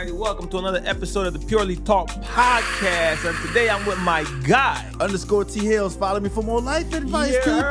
Alrighty, 0.00 0.12
welcome 0.16 0.48
to 0.48 0.56
another 0.56 0.80
episode 0.86 1.26
of 1.26 1.34
the 1.38 1.46
Purely 1.46 1.76
Talk 1.76 2.08
podcast. 2.08 3.28
And 3.28 3.36
today 3.46 3.68
I'm 3.68 3.84
with 3.84 3.98
my 3.98 4.24
guy. 4.48 4.90
Underscore 4.98 5.44
T 5.44 5.60
Hills. 5.60 5.94
Follow 5.94 6.20
me 6.20 6.30
for 6.30 6.42
more 6.42 6.58
life 6.62 6.90
advice, 6.94 7.34
Yeah. 7.34 7.62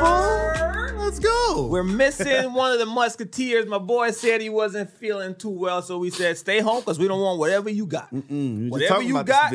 people. 0.90 0.96
Let's 1.04 1.18
go. 1.18 1.66
We're 1.68 1.82
missing 1.82 2.52
one 2.52 2.70
of 2.72 2.78
the 2.78 2.86
musketeers. 2.86 3.66
My 3.66 3.78
boy 3.78 4.12
said 4.12 4.40
he 4.40 4.48
wasn't 4.48 4.90
feeling 4.90 5.34
too 5.34 5.50
well, 5.50 5.82
so 5.82 5.98
we 5.98 6.10
said 6.10 6.38
stay 6.38 6.60
home 6.60 6.78
because 6.80 7.00
we 7.00 7.08
don't 7.08 7.20
want 7.20 7.40
whatever 7.40 7.68
you 7.68 7.84
got. 7.84 8.12
Whatever 8.12 9.02
you 9.02 9.24
got. 9.24 9.50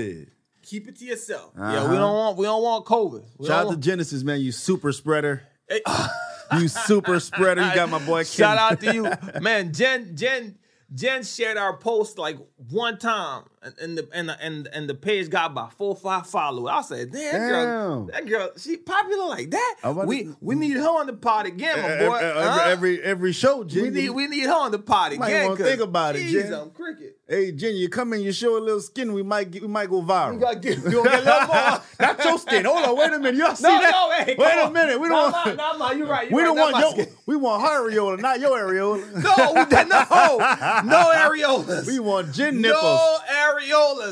Keep 0.63 0.89
it 0.89 0.97
to 0.97 1.05
yourself. 1.05 1.53
Yeah, 1.55 1.77
Uh-huh. 1.77 1.91
we 1.91 1.95
don't 1.95 2.13
want 2.13 2.37
we 2.37 2.45
don't 2.45 2.61
want 2.61 2.83
COVID. 2.85 3.23
We 3.37 3.47
Shout 3.47 3.67
out 3.67 3.71
to 3.71 3.77
Genesis, 3.77 4.21
man. 4.23 4.41
You 4.41 4.51
super 4.51 4.91
spreader. 4.91 5.43
want- 5.87 6.11
You 6.61 6.67
super 6.67 7.19
spreader. 7.21 7.65
You 7.65 7.73
got 7.73 7.89
my 7.89 7.99
boy. 8.05 8.23
Shout 8.25 8.57
out 8.57 8.79
to 8.81 8.93
you, 8.93 9.09
man. 9.41 9.73
Jen, 9.73 10.15
Jen, 10.15 10.57
Jen 10.95 11.23
shared 11.23 11.57
our 11.57 11.75
post 11.77 12.17
like 12.17 12.37
one 12.69 12.97
time, 12.97 13.43
and, 13.65 13.73
and 13.79 13.97
the 13.97 14.07
and 14.13 14.29
the, 14.29 14.41
and 14.43 14.67
and 14.71 14.89
the 14.89 14.93
page 14.95 15.29
got 15.29 15.51
about 15.51 15.73
four 15.73 15.89
or 15.89 15.95
five 15.95 16.27
followers. 16.27 16.71
I 16.73 16.81
said, 16.83 17.11
damn, 17.11 17.31
that 17.33 17.49
girl, 17.49 18.05
that 18.13 18.27
girl, 18.27 18.49
she 18.57 18.77
popular 18.77 19.25
like 19.27 19.51
that. 19.51 19.75
I 19.83 19.89
was- 19.89 20.07
We 20.07 20.29
we 20.41 20.55
mm. 20.55 20.59
need 20.59 20.77
her 20.77 20.87
on 20.87 21.07
the 21.07 21.13
pod 21.13 21.45
again, 21.47 21.81
my 21.81 22.07
boy. 22.07 22.15
every, 22.17 22.41
Huh? 22.41 22.63
every 22.67 23.01
every 23.01 23.31
show, 23.33 23.63
Jen. 23.63 23.83
we 23.83 23.89
need 23.89 24.09
we 24.11 24.27
need 24.27 24.45
her 24.45 24.53
on 24.53 24.71
the 24.71 24.79
pod 24.79 25.15
Might 25.17 25.27
again. 25.27 25.47
'cause, 25.55 25.65
think 25.65 25.81
about 25.81 26.15
it, 26.15 26.27
Jen. 26.29 26.53
I'm 26.53 26.69
cricket. 26.71 27.17
Hey, 27.27 27.51
Jen, 27.51 27.75
you 27.75 27.89
come 27.89 28.13
in, 28.13 28.21
you 28.21 28.31
show 28.31 28.55
a 28.55 28.59
little 28.61 28.79
skin, 28.79 29.11
we 29.11 29.23
might 29.23 29.49
get, 29.49 29.63
we 29.63 29.67
might 29.67 29.89
go 29.89 29.99
viral. 30.03 30.33
You 30.35 30.39
gotta 30.39 30.59
get, 30.59 30.77
you 30.77 30.91
gonna 30.91 31.09
get 31.09 31.21
a 31.21 31.25
little 31.25 31.47
more. 31.47 31.81
Not 31.99 32.23
your 32.23 32.37
skin. 32.37 32.65
Hold 32.65 32.85
on, 32.85 32.97
wait 32.97 33.13
a 33.13 33.17
minute. 33.17 33.35
Y'all 33.35 33.55
see 33.55 33.63
no, 33.63 33.81
that? 33.81 33.91
no, 33.91 34.11
hey, 34.23 34.35
wait 34.37 34.53
a 34.59 34.65
on. 34.67 34.73
minute. 34.73 34.99
We 35.01 35.07
don't 35.09 35.31
want. 35.31 35.57
no, 35.57 35.77
no, 35.77 35.91
you're 35.93 36.05
right. 36.07 36.31
We 36.31 36.43
right. 36.43 36.45
don't 36.45 36.57
want 36.57 36.77
your. 36.77 36.91
skin. 36.91 37.07
We 37.25 37.35
want 37.35 37.63
her 37.63 37.89
areola, 37.89 38.19
not 38.19 38.39
your 38.39 38.59
areola. 38.59 39.01
No, 39.25 39.53
we- 39.53 39.85
no, 39.89 40.83
no 40.83 41.11
areolas. 41.15 41.87
We 41.87 41.97
want 41.99 42.31
Jen 42.31 42.61
nipples. 42.61 42.83
No 42.83 43.17
areolas. 43.27 43.54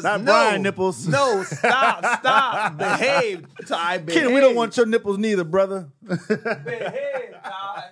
Not 0.04 0.22
no. 0.22 0.26
Brian 0.26 0.62
nipples. 0.62 1.08
No, 1.08 1.44
stop, 1.44 2.20
stop. 2.20 2.78
Behave. 2.78 3.45
I 3.72 3.98
behave. 3.98 4.23
Ken, 4.23 4.34
we 4.34 4.40
don't 4.40 4.56
want 4.56 4.76
your 4.78 4.86
nipples 4.86 5.17
neither, 5.17 5.44
brother. 5.44 5.90
behave, 6.02 7.36
Ty. 7.44 7.84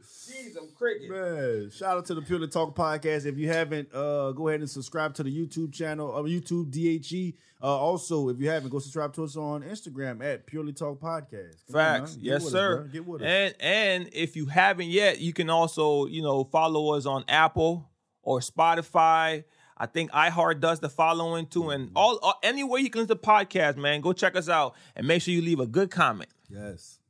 Jeez, 0.00 0.56
I'm 0.60 0.68
cricket. 0.76 1.10
Man, 1.10 1.70
shout 1.70 1.98
out 1.98 2.06
to 2.06 2.14
the 2.14 2.22
Purely 2.22 2.48
Talk 2.48 2.74
podcast. 2.74 3.26
If 3.26 3.38
you 3.38 3.48
haven't, 3.48 3.94
uh, 3.94 4.32
go 4.32 4.48
ahead 4.48 4.60
and 4.60 4.70
subscribe 4.70 5.14
to 5.14 5.22
the 5.22 5.30
YouTube 5.30 5.72
channel, 5.72 6.14
uh, 6.14 6.22
YouTube 6.22 6.70
DHE. 6.70 7.34
Uh, 7.62 7.66
also, 7.66 8.28
if 8.28 8.40
you 8.40 8.48
haven't, 8.48 8.70
go 8.70 8.80
subscribe 8.80 9.12
to 9.14 9.22
us 9.22 9.36
on 9.36 9.62
Instagram 9.62 10.24
at 10.24 10.46
Purely 10.46 10.72
Talk 10.72 10.98
Podcast. 11.00 11.64
Come 11.66 11.74
Facts. 11.74 12.16
Get 12.16 12.24
yes, 12.24 12.46
us, 12.46 12.52
sir. 12.52 12.76
bro. 12.78 12.86
Get 12.88 13.06
with 13.06 13.22
us. 13.22 13.26
and 13.28 13.54
and 13.60 14.10
if 14.12 14.34
you 14.34 14.46
haven't 14.46 14.88
yet, 14.88 15.20
you 15.20 15.32
can 15.32 15.48
also 15.48 16.06
you 16.06 16.22
know 16.22 16.44
follow 16.44 16.94
us 16.94 17.06
on 17.06 17.24
Apple 17.28 17.88
or 18.22 18.40
Spotify. 18.40 19.44
I 19.82 19.86
think 19.86 20.12
iHeart 20.12 20.60
does 20.60 20.78
the 20.78 20.88
following 20.88 21.46
too, 21.46 21.70
and 21.70 21.88
Mm-hmm. 21.88 21.96
all, 21.96 22.18
all 22.22 22.38
anywhere 22.44 22.80
you 22.80 22.88
can 22.88 23.00
listen 23.02 23.16
to 23.18 23.22
podcast, 23.22 23.76
man. 23.76 24.00
Go 24.00 24.12
check 24.12 24.36
us 24.36 24.48
out 24.48 24.76
and 24.94 25.06
make 25.08 25.22
sure 25.22 25.34
you 25.34 25.42
leave 25.42 25.58
a 25.60 25.66
good 25.66 25.90
comment. 25.90 26.30
yes. 26.48 27.00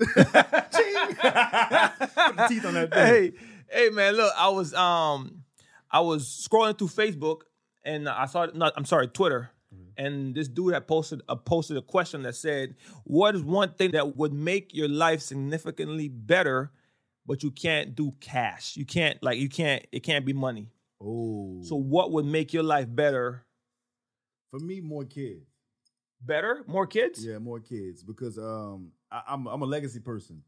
Put 0.00 0.14
the 0.14 2.46
teeth 2.48 2.64
on 2.64 2.74
that 2.74 2.90
thing. 2.92 3.06
hey, 3.06 3.32
hey, 3.70 3.88
man, 3.90 4.14
look, 4.14 4.32
I 4.36 4.48
was 4.48 4.74
um, 4.74 5.44
I 5.90 6.00
was 6.00 6.24
scrolling 6.48 6.76
through 6.78 6.88
Facebook 6.88 7.42
and 7.84 8.08
I 8.08 8.26
saw, 8.26 8.46
not, 8.54 8.72
I'm 8.76 8.84
sorry, 8.84 9.08
Twitter, 9.08 9.50
and 9.96 10.34
this 10.34 10.48
dude 10.48 10.74
had 10.74 10.86
posted 10.86 11.22
a 11.28 11.36
posted 11.36 11.76
a 11.76 11.82
question 11.82 12.22
that 12.22 12.34
said, 12.34 12.76
"What 13.04 13.34
is 13.34 13.42
one 13.42 13.74
thing 13.74 13.92
that 13.92 14.16
would 14.16 14.32
make 14.32 14.74
your 14.74 14.88
life 14.88 15.20
significantly 15.20 16.08
better, 16.08 16.70
but 17.26 17.42
you 17.42 17.50
can't 17.50 17.94
do 17.94 18.12
cash? 18.20 18.76
You 18.76 18.86
can't 18.86 19.22
like 19.22 19.38
you 19.38 19.48
can't 19.48 19.84
it 19.92 20.00
can't 20.02 20.24
be 20.24 20.32
money. 20.32 20.68
Oh, 21.02 21.62
So 21.62 21.76
what 21.76 22.12
would 22.12 22.26
make 22.26 22.52
your 22.52 22.62
life 22.62 22.86
better? 22.88 23.44
for 24.50 24.58
me, 24.58 24.80
more 24.80 25.04
kids. 25.04 25.46
Better, 26.22 26.64
more 26.66 26.86
kids? 26.86 27.24
Yeah, 27.24 27.38
more 27.38 27.60
kids 27.60 28.02
because 28.02 28.36
um, 28.36 28.92
I, 29.10 29.22
I'm 29.28 29.46
I'm 29.46 29.62
a 29.62 29.66
legacy 29.66 30.00
person. 30.00 30.42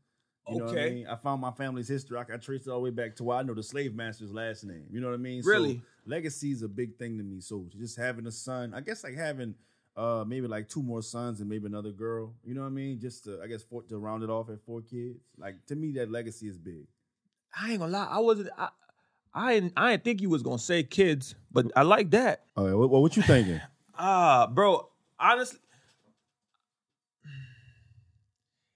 You 0.48 0.58
know 0.58 0.64
what 0.64 0.72
I 0.72 0.76
Okay. 0.76 0.94
mean? 0.94 1.06
I 1.06 1.16
found 1.16 1.40
my 1.40 1.52
family's 1.52 1.88
history. 1.88 2.18
I 2.18 2.24
can 2.24 2.40
trace 2.40 2.66
it 2.66 2.70
all 2.70 2.78
the 2.78 2.82
way 2.84 2.90
back 2.90 3.14
to 3.16 3.24
why 3.24 3.38
I 3.38 3.42
know 3.42 3.54
the 3.54 3.62
slave 3.62 3.94
master's 3.94 4.32
last 4.32 4.64
name. 4.64 4.84
You 4.90 5.00
know 5.00 5.06
what 5.06 5.14
I 5.14 5.18
mean? 5.18 5.42
Really? 5.46 5.74
So 5.76 5.80
legacy 6.04 6.50
is 6.50 6.62
a 6.62 6.68
big 6.68 6.96
thing 6.98 7.16
to 7.16 7.24
me. 7.24 7.40
So 7.40 7.66
just 7.78 7.96
having 7.96 8.26
a 8.26 8.32
son, 8.32 8.74
I 8.74 8.80
guess 8.80 9.04
like 9.04 9.14
having 9.14 9.54
uh 9.96 10.24
maybe 10.26 10.46
like 10.48 10.68
two 10.68 10.82
more 10.82 11.00
sons 11.02 11.40
and 11.40 11.48
maybe 11.48 11.66
another 11.66 11.92
girl. 11.92 12.34
You 12.44 12.54
know 12.54 12.62
what 12.62 12.66
I 12.66 12.70
mean? 12.70 12.98
Just 13.00 13.24
to, 13.24 13.40
I 13.42 13.46
guess 13.46 13.62
four, 13.62 13.82
to 13.84 13.96
round 13.98 14.24
it 14.24 14.30
off 14.30 14.50
at 14.50 14.60
four 14.66 14.82
kids. 14.82 15.20
Like 15.38 15.64
to 15.66 15.76
me, 15.76 15.92
that 15.92 16.10
legacy 16.10 16.48
is 16.48 16.58
big. 16.58 16.86
I 17.58 17.70
ain't 17.70 17.80
gonna 17.80 17.92
lie, 17.92 18.08
I 18.10 18.18
wasn't. 18.18 18.50
I, 18.58 18.68
I 19.34 19.54
didn't, 19.54 19.72
I 19.76 19.92
didn't 19.92 20.04
think 20.04 20.20
you 20.20 20.28
was 20.30 20.42
gonna 20.42 20.58
say 20.58 20.82
kids, 20.82 21.34
but 21.50 21.66
I 21.74 21.82
like 21.82 22.10
that. 22.10 22.44
Oh, 22.56 22.66
yeah. 22.66 22.74
what, 22.74 22.90
what 22.90 23.16
you 23.16 23.22
thinking? 23.22 23.60
Ah, 24.04 24.46
bro, 24.46 24.88
honestly, 25.20 25.58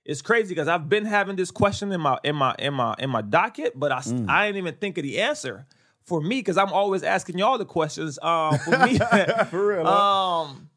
it's 0.04 0.22
crazy 0.22 0.50
because 0.50 0.68
I've 0.68 0.88
been 0.88 1.04
having 1.04 1.36
this 1.36 1.50
question 1.50 1.90
in 1.90 2.00
my 2.00 2.18
in 2.22 2.36
my 2.36 2.54
in 2.58 2.74
my 2.74 2.94
in 2.98 3.10
my 3.10 3.22
docket, 3.22 3.78
but 3.78 3.90
I 3.90 3.96
Mm. 4.00 4.28
I 4.28 4.46
ain't 4.46 4.56
even 4.56 4.74
think 4.74 4.98
of 4.98 5.02
the 5.02 5.20
answer 5.20 5.66
for 6.04 6.20
me 6.20 6.38
because 6.38 6.56
I'm 6.56 6.72
always 6.72 7.02
asking 7.02 7.38
y'all 7.38 7.58
the 7.58 7.64
questions. 7.64 8.18
Um, 8.22 8.58
for 8.58 8.78
me, 8.78 8.98
For 9.50 9.66
real, 9.66 9.86
um, 9.86 10.70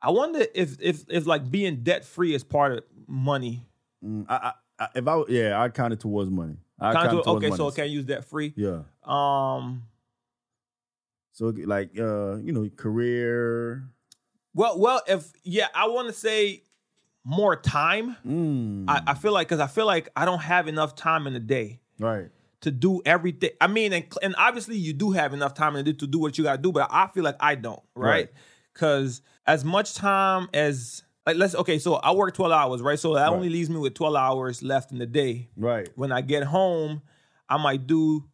I 0.00 0.10
wonder 0.10 0.46
if 0.54 0.76
if 0.80 1.04
if 1.08 1.26
like 1.26 1.50
being 1.50 1.82
debt 1.82 2.04
free 2.04 2.34
is 2.34 2.44
part 2.44 2.72
of 2.72 2.84
money. 3.08 3.66
Mm, 4.04 4.26
I, 4.28 4.34
I, 4.34 4.52
I, 4.84 4.88
if 4.94 5.08
I 5.08 5.22
yeah, 5.28 5.60
I'd 5.60 5.74
count 5.74 5.92
it 5.92 6.00
towards 6.00 6.30
money. 6.30 6.58
I 6.80 6.92
Kinda 6.92 6.98
count 7.00 7.10
do- 7.10 7.18
it 7.18 7.24
towards 7.24 7.44
okay, 7.44 7.56
so 7.56 7.68
I 7.68 7.70
can't 7.72 7.90
use 7.90 8.06
that 8.06 8.24
free. 8.24 8.52
Yeah. 8.56 8.82
Um, 9.04 9.82
So 11.32 11.46
like 11.46 11.98
uh, 11.98 12.36
you 12.36 12.52
know, 12.52 12.68
career. 12.76 13.84
well, 14.54 14.78
well, 14.78 15.02
if 15.06 15.32
yeah, 15.42 15.68
I 15.74 15.88
want 15.88 16.08
to 16.08 16.12
say 16.14 16.62
more 17.24 17.56
time. 17.56 18.16
Mm, 18.26 18.84
I, 18.88 19.02
I 19.08 19.14
feel 19.14 19.32
like 19.32 19.48
because 19.48 19.60
I 19.60 19.66
feel 19.66 19.86
like 19.86 20.08
I 20.16 20.24
don't 20.24 20.40
have 20.42 20.68
enough 20.68 20.94
time 20.94 21.26
in 21.26 21.32
the 21.34 21.40
day 21.40 21.80
right. 21.98 22.28
to 22.62 22.70
do 22.70 23.02
everything. 23.04 23.50
I 23.60 23.66
mean, 23.66 23.92
and, 23.92 24.04
and 24.22 24.34
obviously 24.38 24.76
you 24.76 24.92
do 24.92 25.10
have 25.12 25.32
enough 25.34 25.54
time 25.54 25.76
in 25.76 25.84
the 25.84 25.92
day 25.92 25.98
to 25.98 26.06
do 26.06 26.18
what 26.18 26.38
you 26.38 26.44
got 26.44 26.56
to 26.56 26.62
do, 26.62 26.72
but 26.72 26.88
I 26.90 27.08
feel 27.08 27.24
like 27.24 27.36
I 27.40 27.54
don't, 27.56 27.82
right? 27.94 28.08
Right. 28.10 28.28
Because 28.72 29.20
as 29.46 29.64
much 29.64 29.94
time 29.94 30.48
as 30.54 31.02
like 31.30 31.38
let's 31.40 31.54
okay, 31.54 31.78
so 31.78 31.94
I 31.94 32.12
work 32.12 32.34
twelve 32.34 32.52
hours, 32.52 32.82
right? 32.82 32.98
So 32.98 33.14
that 33.14 33.22
Right. 33.28 33.32
only 33.32 33.48
leaves 33.48 33.70
me 33.70 33.78
with 33.78 33.94
twelve 33.94 34.14
hours 34.14 34.62
left 34.62 34.92
in 34.92 34.98
the 34.98 35.06
day. 35.06 35.48
Right. 35.56 35.88
When 35.96 36.12
I 36.12 36.20
get 36.20 36.44
home, 36.44 37.02
I 37.48 37.56
might 37.56 37.86
do. 37.86 38.24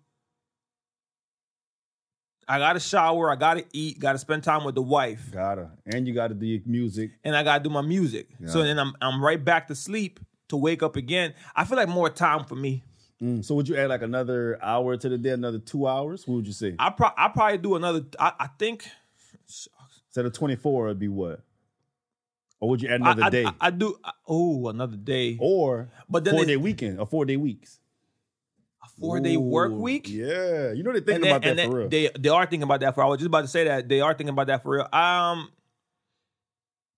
I 2.49 2.59
gotta 2.59 2.79
shower, 2.79 3.31
I 3.31 3.35
gotta 3.37 3.65
eat, 3.73 3.99
gotta 3.99 4.19
spend 4.19 4.45
time 4.45 4.65
with 4.65 4.77
the 4.77 4.83
wife, 4.83 5.31
Gotta. 5.33 5.73
And 5.85 6.07
you 6.07 6.15
gotta 6.15 6.35
do 6.35 6.47
your 6.47 6.61
music. 6.65 7.11
and 7.25 7.35
I 7.35 7.43
gotta 7.43 7.63
do 7.65 7.71
my 7.71 7.81
music. 7.81 8.29
So 8.47 8.63
then 8.63 8.79
I'm 8.79 8.93
I'm 9.01 9.23
right 9.23 9.43
back 9.45 9.67
to 9.69 9.75
sleep 9.75 10.21
to 10.49 10.57
wake 10.57 10.83
up 10.83 10.95
again. 10.95 11.35
I 11.57 11.65
feel 11.65 11.77
like 11.77 11.89
more 11.89 12.09
time 12.09 12.45
for 12.45 12.55
me. 12.55 12.85
Mm, 13.21 13.45
so 13.45 13.55
would 13.57 13.69
you 13.69 13.77
add 13.77 13.89
like 13.89 14.03
another 14.03 14.59
hour 14.63 14.97
to 14.97 15.09
the 15.09 15.19
day, 15.19 15.31
another 15.31 15.59
two 15.59 15.89
hours? 15.89 16.29
What 16.29 16.37
would 16.37 16.47
you 16.47 16.53
say? 16.53 16.77
I 16.79 16.91
pro- 16.91 17.11
I 17.17 17.29
probably 17.29 17.59
do 17.59 17.75
another. 17.75 18.05
I, 18.21 18.33
I 18.39 18.47
think 18.59 18.87
Instead 20.09 20.27
of 20.27 20.33
24, 20.33 20.87
it'd 20.87 20.99
be 20.99 21.09
what? 21.09 21.41
Or 22.61 22.71
would 22.71 22.81
you 22.83 22.89
add 22.89 23.01
another 23.01 23.25
I, 23.25 23.31
day? 23.31 23.45
I, 23.45 23.55
I 23.61 23.71
do. 23.71 23.99
oh, 24.27 24.69
another 24.69 24.97
day. 24.97 25.37
or 25.41 25.91
But 26.09 26.25
then 26.25 26.35
four 26.35 26.45
day 26.45 26.57
weekend 26.57 26.99
or 27.01 27.07
four 27.07 27.25
day 27.25 27.37
weeks? 27.37 27.81
a 28.83 28.89
four 29.01 29.21
day 29.21 29.37
work 29.37 29.73
Ooh, 29.73 29.77
week. 29.81 30.09
Yeah. 30.09 30.73
You 30.73 30.83
know 30.83 30.93
they're 30.93 31.01
thinking 31.03 31.27
about 31.31 31.43
that 31.43 31.67
for 31.67 31.77
real. 31.77 31.89
They 31.89 32.11
they 32.19 32.29
are 32.31 32.47
thinking 32.47 32.63
about 32.63 32.81
that 32.81 32.95
for. 32.95 33.03
I 33.03 33.07
was 33.09 33.19
just 33.19 33.27
about 33.27 33.43
to 33.43 33.49
say 33.49 33.65
that 33.65 33.89
they 33.89 34.01
are 34.01 34.15
thinking 34.15 34.31
about 34.33 34.47
that 34.47 34.63
for 34.63 34.77
real. 34.77 34.89
Um, 34.93 35.51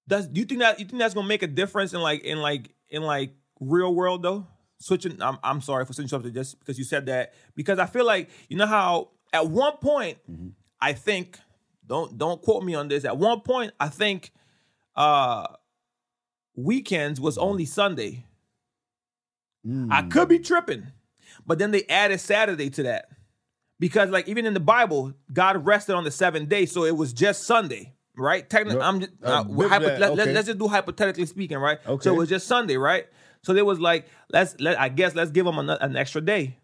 does 0.06 0.26
do 0.28 0.40
you 0.40 0.46
think 0.46 0.60
that 0.60 0.78
you 0.78 0.86
think 0.86 0.98
that's 1.00 1.14
gonna 1.14 1.26
make 1.26 1.42
a 1.42 1.46
difference 1.46 1.92
in 1.92 2.00
like 2.00 2.22
in 2.24 2.38
like 2.40 2.70
in 2.88 3.02
like 3.02 3.32
real 3.60 3.94
world 3.94 4.22
though? 4.22 4.46
Switching. 4.78 5.20
I'm 5.20 5.38
I'm 5.42 5.60
sorry 5.60 5.84
for 5.84 5.92
switching 5.92 6.08
something 6.08 6.32
just 6.32 6.58
because 6.60 6.78
you 6.78 6.84
said 6.84 7.06
that 7.06 7.34
because 7.56 7.78
I 7.78 7.86
feel 7.86 8.04
like 8.06 8.30
you 8.48 8.56
know 8.56 8.66
how 8.66 9.10
at 9.32 9.48
one 9.48 9.76
point 9.78 10.18
Mm-hmm. 10.30 10.48
I 10.80 10.92
think 10.92 11.38
don't 11.86 12.16
don't 12.16 12.40
quote 12.40 12.62
me 12.62 12.74
on 12.76 12.86
this. 12.88 13.04
At 13.04 13.16
one 13.16 13.40
point 13.40 13.72
I 13.80 13.88
think 13.88 14.30
uh 14.98 15.46
weekends 16.56 17.20
was 17.20 17.38
only 17.38 17.64
Sunday. 17.64 18.26
Mm. 19.66 19.88
I 19.90 20.02
could 20.02 20.28
be 20.28 20.38
tripping, 20.38 20.88
but 21.46 21.58
then 21.58 21.70
they 21.70 21.84
added 21.84 22.20
Saturday 22.20 22.68
to 22.70 22.82
that 22.84 23.08
because, 23.80 24.10
like, 24.10 24.28
even 24.28 24.44
in 24.44 24.54
the 24.54 24.60
Bible, 24.60 25.14
God 25.32 25.64
rested 25.64 25.94
on 25.94 26.04
the 26.04 26.10
seventh 26.10 26.48
day, 26.48 26.66
so 26.66 26.84
it 26.84 26.96
was 26.96 27.12
just 27.12 27.44
Sunday, 27.44 27.94
right? 28.16 28.48
Technically, 28.48 28.82
I'm 28.82 29.00
just, 29.00 29.12
uh, 29.22 29.26
uh, 29.26 29.68
hypo- 29.68 29.86
that, 29.86 30.16
let, 30.16 30.28
let's 30.28 30.46
just 30.46 30.58
do 30.58 30.68
hypothetically 30.68 31.26
speaking, 31.26 31.58
right? 31.58 31.78
Okay. 31.86 32.04
So 32.04 32.14
it 32.14 32.16
was 32.16 32.28
just 32.28 32.46
Sunday, 32.46 32.76
right? 32.76 33.06
So 33.42 33.52
there 33.52 33.64
was 33.64 33.78
like, 33.80 34.06
let's 34.32 34.58
let 34.58 34.78
I 34.80 34.88
guess 34.88 35.14
let's 35.14 35.30
give 35.30 35.44
them 35.44 35.58
an, 35.58 35.70
an 35.70 35.96
extra 35.96 36.20
day. 36.20 36.58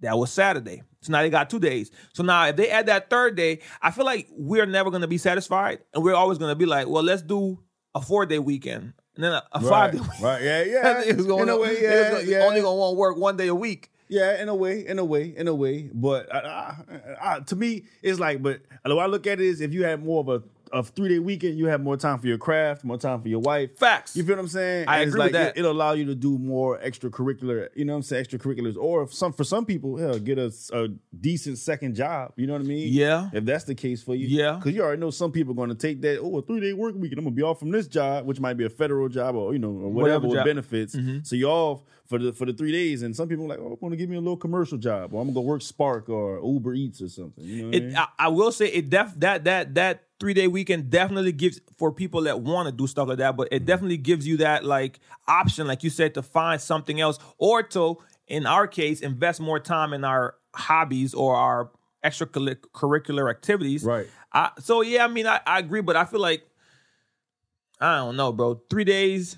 That 0.00 0.18
was 0.18 0.32
Saturday. 0.32 0.82
So 1.00 1.12
now 1.12 1.22
they 1.22 1.30
got 1.30 1.48
two 1.48 1.60
days. 1.60 1.90
So 2.12 2.22
now 2.22 2.46
if 2.46 2.56
they 2.56 2.68
add 2.68 2.86
that 2.86 3.08
third 3.10 3.36
day, 3.36 3.60
I 3.80 3.90
feel 3.90 4.04
like 4.04 4.28
we're 4.30 4.66
never 4.66 4.90
gonna 4.90 5.06
be 5.06 5.18
satisfied, 5.18 5.80
and 5.94 6.02
we're 6.02 6.14
always 6.14 6.38
gonna 6.38 6.56
be 6.56 6.66
like, 6.66 6.88
well, 6.88 7.02
let's 7.02 7.22
do 7.22 7.58
a 7.96 8.00
four 8.00 8.26
day 8.26 8.38
weekend 8.38 8.92
and 9.16 9.24
then 9.24 9.32
a, 9.32 9.42
a 9.52 9.60
five 9.60 9.92
day 9.92 9.98
weekend. 9.98 10.22
Right. 10.22 10.42
Yeah. 10.42 10.62
Yeah. 10.66 11.02
it 11.04 11.16
was 11.16 11.26
going 11.26 11.44
In 11.44 11.48
a 11.48 11.52
to, 11.52 11.58
way, 11.58 11.82
yeah. 11.82 12.12
was 12.14 12.28
yeah. 12.28 12.38
only 12.44 12.60
gonna 12.60 12.76
want 12.76 12.94
to 12.94 12.98
work 12.98 13.16
one 13.16 13.36
day 13.36 13.48
a 13.48 13.54
week. 13.54 13.90
Yeah, 14.08 14.40
in 14.40 14.48
a 14.48 14.54
way, 14.54 14.86
in 14.86 15.00
a 15.00 15.04
way, 15.04 15.34
in 15.36 15.48
a 15.48 15.54
way. 15.54 15.90
But 15.92 16.32
uh, 16.32 16.72
uh, 17.20 17.40
to 17.40 17.56
me, 17.56 17.86
it's 18.02 18.20
like, 18.20 18.40
but 18.40 18.60
the 18.84 18.94
way 18.94 19.02
I 19.02 19.06
look 19.06 19.26
at 19.26 19.40
it 19.40 19.44
is, 19.44 19.60
if 19.60 19.72
you 19.74 19.82
had 19.84 20.04
more 20.04 20.20
of 20.20 20.28
a 20.28 20.42
a 20.72 20.82
three 20.82 21.08
day 21.08 21.18
weekend, 21.18 21.58
you 21.58 21.66
have 21.66 21.80
more 21.82 21.96
time 21.96 22.18
for 22.18 22.26
your 22.26 22.38
craft, 22.38 22.84
more 22.84 22.98
time 22.98 23.20
for 23.22 23.28
your 23.28 23.40
wife. 23.40 23.76
Facts. 23.78 24.16
You 24.16 24.24
feel 24.24 24.36
what 24.36 24.42
I'm 24.42 24.48
saying? 24.48 24.88
I 24.88 25.00
And 25.00 25.08
agree 25.08 25.22
with 25.24 25.32
that. 25.32 25.56
It, 25.56 25.62
will 25.62 25.70
allow 25.70 25.92
you 25.92 26.04
to 26.06 26.14
do 26.14 26.38
more 26.38 26.78
extracurricular. 26.78 27.68
You 27.74 27.84
know 27.84 27.92
what 27.94 27.98
I'm 27.98 28.02
saying? 28.02 28.24
Extracurriculars, 28.24 28.76
or 28.76 29.08
some 29.08 29.32
for 29.32 29.44
some 29.44 29.64
people, 29.64 29.96
hell, 29.96 30.18
get 30.18 30.38
a, 30.38 30.52
a 30.72 30.88
decent 31.18 31.58
second 31.58 31.94
job. 31.94 32.32
You 32.36 32.46
know 32.46 32.54
what 32.54 32.62
I 32.62 32.64
mean? 32.64 32.88
Yeah. 32.92 33.30
If 33.32 33.44
that's 33.44 33.64
the 33.64 33.74
case 33.74 34.02
for 34.02 34.14
you, 34.14 34.26
Yeah. 34.26 34.56
Because 34.56 34.74
you 34.74 34.82
already 34.82 35.00
know 35.00 35.10
some 35.10 35.32
people 35.32 35.52
are 35.52 35.56
going 35.56 35.68
to 35.70 35.74
take 35.74 36.00
that. 36.02 36.18
Oh, 36.20 36.38
a 36.38 36.42
three 36.42 36.60
day 36.60 36.72
work 36.72 36.94
week, 36.96 37.12
and 37.12 37.18
I'm 37.18 37.24
gonna 37.24 37.34
be 37.36 37.42
off 37.42 37.58
from 37.58 37.70
this 37.70 37.86
job, 37.86 38.26
which 38.26 38.40
might 38.40 38.54
be 38.54 38.64
a 38.64 38.70
federal 38.70 39.08
job 39.08 39.34
or 39.36 39.52
you 39.52 39.58
know 39.58 39.68
or 39.68 39.90
whatever, 39.90 40.26
Whatever 40.26 40.28
with 40.28 40.44
benefits. 40.44 40.94
Mm-hmm. 40.94 41.18
So 41.22 41.36
you're 41.36 41.50
off 41.50 41.82
for 42.08 42.18
the 42.18 42.32
for 42.32 42.46
the 42.46 42.52
three 42.52 42.72
days, 42.72 43.02
and 43.02 43.14
some 43.14 43.28
people 43.28 43.44
are 43.44 43.48
like, 43.48 43.58
oh, 43.58 43.72
I'm 43.72 43.76
going 43.80 43.90
to 43.90 43.96
give 43.96 44.08
me 44.08 44.16
a 44.16 44.20
little 44.20 44.36
commercial 44.36 44.78
job, 44.78 45.12
or 45.12 45.20
I'm 45.20 45.28
gonna 45.28 45.34
go 45.34 45.40
work 45.40 45.62
Spark 45.62 46.08
or 46.08 46.40
Uber 46.44 46.74
Eats 46.74 47.02
or 47.02 47.08
something. 47.08 47.44
You 47.44 47.62
know 47.62 47.68
what 47.68 47.76
I 47.76 47.80
mean? 47.80 47.96
I, 47.96 48.06
I 48.18 48.28
will 48.28 48.52
say 48.52 48.66
it 48.66 48.90
def 48.90 49.14
that 49.16 49.44
that 49.44 49.74
that 49.74 50.04
three 50.18 50.34
day 50.34 50.46
weekend 50.46 50.90
definitely 50.90 51.32
gives 51.32 51.60
for 51.76 51.92
people 51.92 52.22
that 52.22 52.40
want 52.40 52.66
to 52.66 52.72
do 52.72 52.86
stuff 52.86 53.08
like 53.08 53.18
that, 53.18 53.36
but 53.36 53.48
it 53.50 53.56
mm-hmm. 53.56 53.66
definitely 53.66 53.96
gives 53.96 54.26
you 54.26 54.38
that 54.38 54.64
like 54.64 55.00
option, 55.28 55.66
like 55.66 55.82
you 55.82 55.90
said, 55.90 56.14
to 56.14 56.22
find 56.22 56.60
something 56.60 57.00
else 57.00 57.18
or 57.38 57.62
to, 57.62 57.98
in 58.26 58.46
our 58.46 58.66
case, 58.66 59.00
invest 59.00 59.40
more 59.40 59.60
time 59.60 59.92
in 59.92 60.04
our 60.04 60.36
hobbies 60.54 61.12
or 61.12 61.36
our 61.36 61.70
extracurricular 62.04 63.28
activities. 63.28 63.84
Right. 63.84 64.06
I, 64.32 64.50
so 64.60 64.82
yeah, 64.82 65.04
I 65.04 65.08
mean, 65.08 65.26
I, 65.26 65.40
I 65.46 65.58
agree, 65.58 65.80
but 65.80 65.96
I 65.96 66.04
feel 66.04 66.20
like 66.20 66.42
I 67.80 67.96
don't 67.96 68.16
know, 68.16 68.32
bro. 68.32 68.62
Three 68.70 68.84
days. 68.84 69.36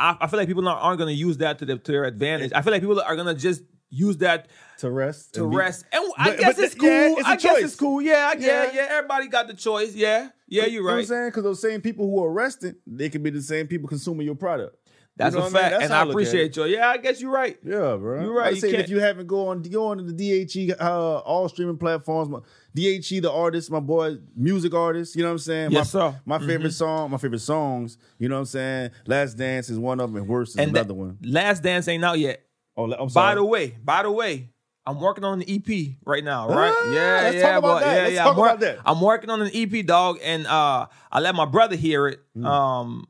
I, 0.00 0.16
I 0.22 0.26
feel 0.26 0.38
like 0.38 0.48
people 0.48 0.66
aren't, 0.68 0.82
aren't 0.82 0.98
going 0.98 1.08
to 1.14 1.18
use 1.18 1.36
that 1.38 1.58
to, 1.58 1.64
their 1.64 1.78
to 1.78 1.92
their 1.92 2.04
advantage. 2.04 2.52
I 2.54 2.62
feel 2.62 2.72
like 2.72 2.82
people 2.82 3.00
are 3.00 3.14
going 3.16 3.26
to 3.34 3.40
just 3.40 3.62
use 3.90 4.16
that 4.18 4.48
to 4.78 4.90
rest. 4.90 5.34
to 5.34 5.44
and 5.44 5.54
rest. 5.54 5.84
And 5.92 6.04
I 6.16 6.30
But- 6.30 6.38
guess 6.38 6.56
but 6.56 6.64
it's 6.64 6.74
cool. 6.74 6.88
yeah, 6.88 7.14
it's 7.18 7.28
I 7.28 7.36
guess 7.36 7.58
it's 7.58 7.76
cool. 7.76 8.00
Yeah, 8.00 8.32
yeah, 8.38 8.46
Yeah. 8.64 8.70
yeah, 8.74 8.86
Everybody 8.90 9.26
got 9.28 9.46
the 9.48 9.54
choice. 9.54 9.94
Yeah, 9.94 10.28
yeah, 10.48 10.66
you're 10.66 10.66
right. 10.66 10.74
You 10.74 10.78
know 10.80 10.84
what 10.84 10.98
I'm 11.00 11.04
saying? 11.06 11.28
Because 11.28 11.42
those 11.44 11.60
same 11.60 11.80
people 11.80 12.08
who 12.08 12.22
are 12.24 12.30
arrested, 12.30 12.76
they 12.86 13.08
could 13.10 13.22
be 13.22 13.30
the 13.30 13.42
same 13.42 13.66
people 13.66 13.88
consuming 13.88 14.26
your 14.26 14.36
product. 14.36 14.76
That's 15.16 15.34
You 15.34 15.40
know 15.40 15.48
a 15.48 15.50
what 15.50 15.56
I 15.58 15.62
mean? 15.62 15.70
fact, 15.72 15.84
and 15.84 15.92
I 15.92 16.00
I 16.00 16.08
appreciate 16.08 16.56
you. 16.56 16.64
Yeah, 16.66 16.88
I 16.88 16.96
guess 16.96 17.20
you're 17.20 17.32
right. 17.32 17.58
Yeah, 17.64 17.96
bro. 17.96 18.22
You're 18.22 18.32
right, 18.32 18.54
Like 18.54 18.64
I 18.64 18.66
you 18.68 18.72
can't- 18.72 18.84
if 18.84 18.90
you 18.90 19.00
haven't 19.00 19.26
go 19.26 19.48
on 19.48 19.60
go 19.62 19.88
on 19.88 19.98
to 19.98 20.04
the 20.04 20.12
DHE 20.14 20.72
uh, 20.80 21.18
all 21.18 21.48
streaming 21.48 21.76
platforms, 21.76 22.30
DHE 22.74 23.20
the 23.20 23.30
artist, 23.32 23.70
my 23.70 23.80
boy, 23.80 24.18
music 24.36 24.74
artist. 24.74 25.16
You 25.16 25.22
know 25.22 25.28
what 25.28 25.32
I'm 25.32 25.38
saying? 25.38 25.70
Yes, 25.72 25.92
my, 25.94 26.00
sir. 26.00 26.06
Mm-hmm. 26.10 26.30
My 26.30 26.38
favorite 26.38 26.72
song, 26.72 27.10
my 27.10 27.18
favorite 27.18 27.40
songs. 27.40 27.98
You 28.18 28.28
know 28.28 28.36
what 28.36 28.40
I'm 28.40 28.46
saying? 28.46 28.90
Last 29.06 29.34
Dance 29.34 29.70
is 29.70 29.78
one 29.78 30.00
of 30.00 30.10
them, 30.12 30.20
and 30.22 30.28
Worse 30.28 30.50
is 30.50 30.56
And 30.56 30.70
another 30.70 30.88
that- 30.88 30.94
one. 30.94 31.18
Last 31.22 31.62
Dance 31.62 31.88
ain't 31.88 32.04
out 32.04 32.18
yet. 32.18 32.42
Oh, 32.76 32.84
I'm 32.92 33.08
sorry. 33.10 33.30
By 33.30 33.34
the 33.34 33.44
way, 33.44 33.76
by 33.84 34.02
the 34.04 34.10
way, 34.10 34.50
I'm 34.86 35.00
working 35.00 35.24
on 35.24 35.42
an 35.42 35.44
EP 35.48 35.96
right 36.06 36.24
now. 36.24 36.48
Right? 36.48 36.72
Ah, 36.74 36.92
yeah, 36.92 37.20
let's 37.24 37.36
yeah, 37.36 37.42
talk 37.50 37.58
about 37.58 37.80
that. 37.80 37.94
yeah, 37.96 38.02
Let's 38.02 38.14
yeah. 38.14 38.22
talk 38.24 38.32
I'm, 38.34 38.38
about 38.42 38.60
that. 38.60 38.78
I'm 38.86 39.00
working 39.00 39.30
on 39.30 39.42
an 39.42 39.50
EP, 39.52 39.84
dog, 39.84 40.18
and 40.22 40.46
uh, 40.46 40.86
I 41.12 41.20
let 41.20 41.34
my 41.34 41.44
brother 41.44 41.76
hear 41.76 42.06
it 42.08 42.20
Mm. 42.36 42.46
um 42.46 43.06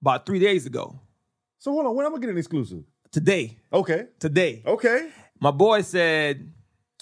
about 0.00 0.24
three 0.26 0.38
days 0.38 0.64
ago. 0.66 1.00
so 1.58 1.72
hold 1.72 1.86
on, 1.86 1.94
when 1.96 2.06
am 2.06 2.14
I 2.14 2.18
getting 2.18 2.30
an 2.34 2.38
exclusive? 2.38 2.84
Today, 3.10 3.58
Okay, 3.72 4.06
today. 4.20 4.62
okay. 4.66 5.08
my 5.40 5.50
boy 5.50 5.80
said, 5.80 6.52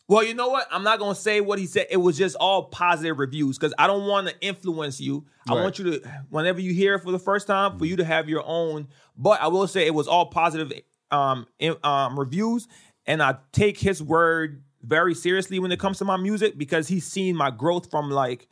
"Well, 0.09 0.23
you 0.25 0.35
know 0.35 0.49
what? 0.49 0.67
I'm 0.71 0.83
not 0.85 0.99
gonna 0.99 1.15
say 1.15 1.41
what 1.41 1.59
he 1.59 1.67
said. 1.67 1.87
It 1.91 1.97
was 1.97 2.17
just 2.17 2.37
all 2.37 2.65
positive 2.65 3.19
reviews 3.19 3.59
because 3.59 3.75
I 3.79 3.87
don't 3.87 4.07
want 4.07 4.29
to 4.29 4.41
influence 4.41 5.01
you. 5.01 5.27
I 5.49 5.55
want 5.55 5.79
you 5.79 5.93
to, 5.99 6.09
whenever 6.31 6.61
you 6.61 6.73
hear 6.73 6.95
it 6.95 7.01
for 7.03 7.13
the 7.13 7.19
first 7.19 7.47
time, 7.47 7.79
for 7.79 7.85
you 7.85 7.97
to 7.97 8.05
have 8.05 8.29
your 8.29 8.43
own. 8.45 8.89
But 9.17 9.41
I 9.41 9.49
will 9.49 9.67
say 9.67 9.87
it 9.87 9.95
was 9.95 10.09
all 10.09 10.27
positive 10.27 10.73
um, 11.11 11.47
in- 11.59 11.77
um, 11.85 12.19
reviews, 12.19 12.69
and 13.07 13.23
I 13.23 13.37
take 13.53 13.79
his 13.79 14.03
word 14.03 14.63
very 14.83 15.15
seriously 15.15 15.59
when 15.59 15.73
it 15.73 15.79
comes 15.81 15.99
to 15.99 16.05
my 16.05 16.17
music 16.17 16.57
because 16.59 16.89
he's 16.89 17.07
seen 17.07 17.37
my 17.37 17.51
growth 17.51 17.91
from 17.91 18.11
like." 18.11 18.49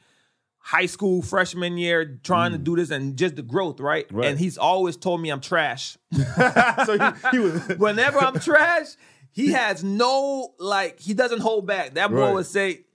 High 0.66 0.86
school 0.86 1.20
freshman 1.20 1.76
year, 1.76 2.18
trying 2.24 2.52
to 2.52 2.58
do 2.58 2.74
this 2.74 2.88
and 2.90 3.18
just 3.18 3.36
the 3.36 3.42
growth, 3.42 3.80
right? 3.80 4.10
Right. 4.10 4.28
And 4.28 4.38
he's 4.38 4.56
always 4.56 4.96
told 4.96 5.20
me 5.20 5.28
I'm 5.28 5.42
trash 5.42 5.98
so 6.86 6.98
he, 6.98 7.30
he 7.32 7.38
was. 7.38 7.68
whenever 7.76 8.18
I'm 8.18 8.40
trash, 8.40 8.96
he 9.34 9.52
has 9.52 9.84
no 9.84 10.54
like 10.58 10.98
he 11.00 11.12
doesn't 11.12 11.40
hold 11.40 11.66
back. 11.66 11.94
That 11.94 12.10
boy 12.10 12.16
Right. 12.20 12.32
would 12.34 12.46
say, 12.46 12.86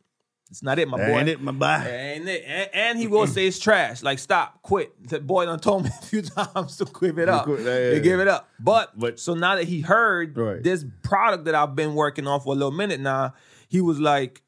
"It's 0.49 0.63
not 0.63 0.79
it, 0.79 0.87
my 0.87 0.97
boy." 0.97 1.19
Ain't 1.19 1.29
it, 1.29 1.41
my 1.41 1.51
boy? 1.51 1.85
Ain't 1.87 2.27
it? 2.27 2.43
And, 2.47 2.69
and 2.73 2.97
he 2.97 3.05
will 3.07 3.27
say 3.27 3.45
it's 3.45 3.59
trash. 3.59 4.01
Like 4.01 4.17
stop, 4.19 4.61
quit. 4.63 4.91
The 5.09 5.19
boy 5.19 5.45
done 5.45 5.59
told 5.59 5.83
me 5.83 5.89
a 6.01 6.05
few 6.05 6.21
times 6.23 6.77
to 6.77 6.85
give 6.85 7.19
it 7.19 7.29
up. 7.29 7.43
quit, 7.43 7.59
yeah, 7.59 7.91
yeah, 7.91 7.99
give 7.99 8.05
yeah. 8.17 8.21
it 8.23 8.27
up. 8.27 8.49
But, 8.59 8.97
But- 8.97 9.19
so 9.19 9.33
now 9.35 9.55
that 9.55 9.65
he 9.65 9.81
heard 9.81 10.35
Right. 10.37 10.63
this 10.63 10.85
product 11.03 11.45
that 11.45 11.55
I've 11.55 11.75
been 11.75 11.93
working 11.93 12.25
on 12.25 12.39
for 12.41 12.53
a 12.53 12.55
little 12.55 12.71
minute 12.71 12.99
now, 13.01 13.33
he 13.67 13.81
was 13.81 13.99
like, 13.99 14.41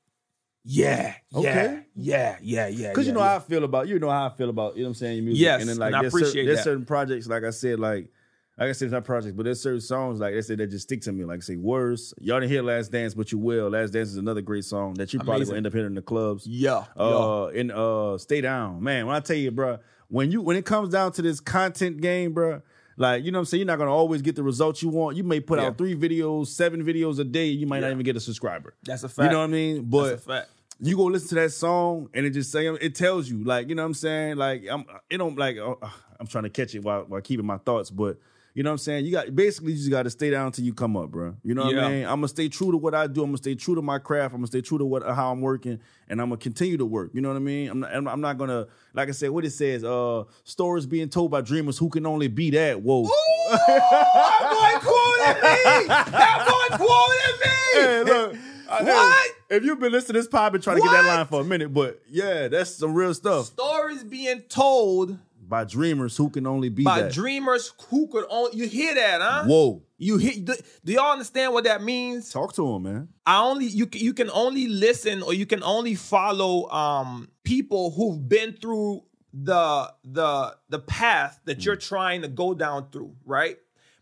"Yeah, 0.64 1.16
yeah, 1.32 1.40
Okay. 1.40 1.80
yeah, 1.96 2.38
yeah, 2.42 2.68
yeah." 2.68 2.90
Because 2.90 3.06
you 3.08 3.14
know 3.14 3.20
yeah. 3.20 3.30
how 3.30 3.36
I 3.36 3.40
feel 3.40 3.64
about 3.64 3.88
you 3.88 4.00
know 4.00 4.10
how 4.10 4.28
I 4.28 4.30
feel 4.30 4.50
about 4.50 4.76
you 4.78 4.84
know 4.84 4.90
what 4.90 4.92
I'm 4.92 4.96
saying 4.96 5.16
your 5.18 5.26
music. 5.26 5.42
Yes, 5.42 5.62
and 5.62 5.70
then 5.70 5.78
like 5.78 5.94
and 5.94 6.06
I 6.06 6.08
appreciate 6.08 6.46
there's 6.46 6.64
certain 6.64 6.86
projects 6.86 7.28
like 7.28 7.44
I 7.44 7.50
said 7.50 7.80
like 7.80 8.10
I 8.60 8.72
said 8.74 8.86
it's 8.88 8.92
not 8.94 9.06
projects 9.06 9.34
but 9.36 9.44
there's 9.46 9.62
certain 9.62 9.82
songs 9.82 10.20
like 10.20 10.34
they 10.34 10.42
said 10.42 10.60
that 10.60 10.68
just 10.68 10.84
stick 10.84 11.02
to 11.02 11.12
me 11.12 11.26
like 11.26 11.38
I 11.38 11.42
say 11.42 11.56
worse 11.56 12.14
y'all 12.20 12.40
didn't 12.40 12.52
hear 12.52 12.62
Last 12.62 12.92
Dance 12.92 13.14
but 13.14 13.32
you 13.32 13.38
will 13.38 13.70
Last 13.70 13.92
Dance 13.92 14.10
is 14.10 14.18
another 14.18 14.42
great 14.42 14.66
song 14.66 14.94
that 14.96 15.14
you 15.14 15.20
probably 15.20 15.36
Amazing. 15.38 15.52
will 15.54 15.58
end 15.58 15.68
up 15.68 15.74
hearing 15.74 15.88
in 15.88 15.96
the 15.96 16.02
clubs. 16.02 16.46
yeah, 16.46 16.84
yeah. 16.96 17.04
Uh, 17.04 17.52
in 17.54 17.72
uh, 17.72 18.18
Stay 18.18 18.42
Down, 18.42 18.84
man. 18.84 19.08
When 19.08 19.16
I 19.16 19.20
tell 19.20 19.36
you, 19.38 19.52
bro, 19.52 19.80
when 20.10 20.32
you 20.32 20.42
when 20.42 20.58
it 20.58 20.66
comes 20.66 20.90
down 20.90 21.12
to 21.14 21.22
this 21.22 21.40
content 21.40 22.02
game, 22.02 22.34
bro, 22.34 22.62
like 22.98 23.24
you 23.24 23.32
know 23.32 23.40
what 23.40 23.42
I'm 23.42 23.46
saying, 23.46 23.60
you're 23.62 23.68
not 23.68 23.80
gonna 23.80 23.94
always 23.96 24.22
get 24.22 24.36
the 24.36 24.44
results 24.44 24.84
you 24.84 24.90
want. 24.90 25.16
You 25.18 25.24
may 25.24 25.40
put 25.40 25.58
Yeah. 25.60 25.68
out 25.68 25.78
three 25.78 25.96
videos, 25.96 26.48
seven 26.48 26.84
videos 26.84 27.18
a 27.20 27.24
day, 27.24 27.48
you 27.48 27.66
might 27.66 27.80
not 27.80 27.92
even 27.92 28.04
get 28.04 28.16
a 28.18 28.20
subscriber. 28.20 28.76
That's 28.84 29.04
a 29.04 29.10
fact. 29.10 29.26
You 29.26 29.32
know 29.32 29.40
what 29.40 29.46
I 29.46 29.54
mean? 29.54 29.84
But 29.86 30.10
That's 30.10 30.26
a 30.26 30.28
fact. 30.30 30.50
you 30.82 30.96
go 30.98 31.06
listen 31.06 31.30
to 31.30 31.36
that 31.36 31.52
song 31.52 32.10
and 32.14 32.26
it 32.26 32.32
just 32.32 32.52
say 32.52 32.68
it 32.68 32.94
tells 32.96 33.30
you 33.30 33.44
like 33.44 33.70
you 33.70 33.76
know 33.76 33.84
what 33.84 33.88
I'm 33.88 33.94
saying 33.94 34.36
like 34.36 34.66
I'm 34.70 34.84
it 35.10 35.18
don't 35.18 35.38
like 35.38 35.58
uh, 35.58 35.76
I'm 36.20 36.28
trying 36.28 36.44
to 36.44 36.50
catch 36.50 36.76
it 36.76 36.84
while 36.84 37.06
while 37.08 37.22
keeping 37.22 37.46
my 37.46 37.58
thoughts 37.58 37.90
but 37.90 38.18
you 38.54 38.64
know 38.64 38.70
what 38.70 38.74
I'm 38.74 38.78
saying? 38.80 39.06
You 39.06 39.12
got 39.12 39.34
basically 39.36 39.72
you 39.72 39.78
just 39.78 39.90
got 39.90 40.04
to 40.04 40.10
stay 40.10 40.30
down 40.30 40.48
until 40.48 40.66
you 40.66 40.74
come 40.74 40.98
up 40.98 41.10
bro 41.12 41.36
you 41.44 41.54
know 41.54 41.64
what 41.66 41.76
Yeah. 41.76 41.86
I 41.86 41.90
mean? 41.92 42.04
I'm 42.04 42.16
gonna 42.18 42.28
stay 42.28 42.50
true 42.50 42.72
to 42.72 42.78
what 42.78 42.94
I 42.94 43.08
do. 43.08 43.22
I'm 43.24 43.28
gonna 43.30 43.38
stay 43.38 43.56
true 43.56 43.76
to 43.76 43.82
my 43.82 43.98
craft. 44.00 44.34
I'm 44.34 44.40
gonna 44.42 44.48
stay 44.48 44.62
true 44.62 44.78
to 44.78 44.86
what 44.86 45.04
how 45.04 45.32
I'm 45.32 45.42
working 45.42 45.80
and 46.10 46.22
I'm 46.22 46.30
gonna 46.30 46.38
continue 46.38 46.78
to 46.78 46.86
work. 46.86 47.12
You 47.14 47.22
know 47.22 47.30
what 47.30 47.38
I 47.38 47.40
mean? 47.40 47.70
I'm 47.70 47.80
not, 47.80 47.92
I'm 48.08 48.22
not 48.22 48.38
gonna 48.38 48.68
like 48.94 49.08
I 49.10 49.12
said 49.12 49.30
what 49.30 49.46
it 49.46 49.52
says 49.52 49.84
uh 49.84 50.24
stories 50.44 50.86
being 50.86 51.10
told 51.10 51.32
by 51.32 51.42
dreamers 51.42 51.78
who 51.78 51.90
can 51.90 52.06
only 52.06 52.28
be 52.28 52.50
that. 52.52 52.82
Whoa. 52.82 53.08
That 53.50 54.48
boy 54.52 54.90
quoted 54.90 55.42
me. 55.44 55.88
That 55.88 56.46
boy 56.48 56.78
quoted 56.78 57.40
me. 57.40 57.48
Hey, 57.74 58.04
look, 58.04 58.36
I- 58.70 58.84
What? 58.84 59.32
if 59.50 59.64
you've 59.64 59.80
been 59.80 59.92
listening 59.92 60.14
to 60.16 60.20
this 60.20 60.28
pod 60.28 60.52
been 60.52 60.62
trying 60.62 60.78
to 60.78 60.82
get 60.84 60.92
that 60.92 61.06
line 61.06 61.26
for 61.26 61.42
a 61.42 61.44
minute 61.44 61.74
but 61.74 62.02
yeah 62.10 62.48
that's 62.50 62.70
some 62.76 62.94
real 62.94 63.14
stuff. 63.14 63.46
Stories 63.46 64.04
being 64.04 64.42
told 64.42 65.18
by 65.52 65.66
dreamers 65.66 66.16
who 66.16 66.30
can 66.30 66.48
only 66.48 66.70
be 66.70 66.86
by 66.86 67.02
that. 67.02 67.12
dreamers 67.12 67.74
who 67.90 68.08
could 68.08 68.26
only. 68.30 68.58
You 68.58 68.68
hear 68.70 68.96
that, 68.96 69.20
huh? 69.22 69.44
Whoa. 69.44 69.84
You 69.98 70.18
hear? 70.18 70.42
Do, 70.42 70.56
do 70.86 70.94
y'all 70.94 71.12
understand 71.12 71.52
what 71.54 71.66
that 71.66 71.84
means? 71.84 72.32
Talk 72.32 72.54
to 72.54 72.68
him, 72.68 72.84
man. 72.84 73.10
I 73.26 73.44
only 73.44 73.66
you 73.66 73.86
can 73.86 74.02
you 74.02 74.14
can 74.14 74.32
only 74.32 74.68
listen 74.68 75.22
or 75.22 75.34
you 75.34 75.46
can 75.46 75.62
only 75.62 75.94
follow 75.94 76.70
um 76.70 77.28
people 77.44 77.92
who've 77.92 78.28
been 78.28 78.54
through 78.54 79.04
the 79.34 79.94
the 80.06 80.56
the 80.70 80.80
path 80.80 81.42
that 81.44 81.66
you're 81.66 81.76
trying 81.76 82.22
to 82.22 82.30
go 82.30 82.54
down 82.54 82.90
through, 82.90 83.14
right? 83.26 83.58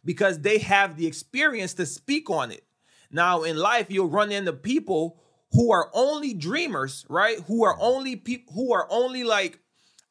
Because 0.05 0.39
they 0.39 0.59
have 0.59 0.97
the 0.97 1.07
experience 1.07 1.73
to 1.73 1.85
speak 1.87 2.29
on 2.29 2.51
it. 2.51 2.63
Now 3.09 3.41
in 3.41 3.57
life 3.57 3.87
you'll 3.89 4.07
run 4.07 4.31
into 4.31 4.53
people 4.53 5.19
who 5.53 5.71
are 5.71 5.89
only 5.95 6.35
dreamers, 6.35 7.07
right? 7.09 7.39
Who 7.47 7.63
are 7.63 7.75
only 7.79 8.15
people 8.15 8.53
who 8.53 8.71
are 8.71 8.87
only 8.91 9.23
like 9.23 9.59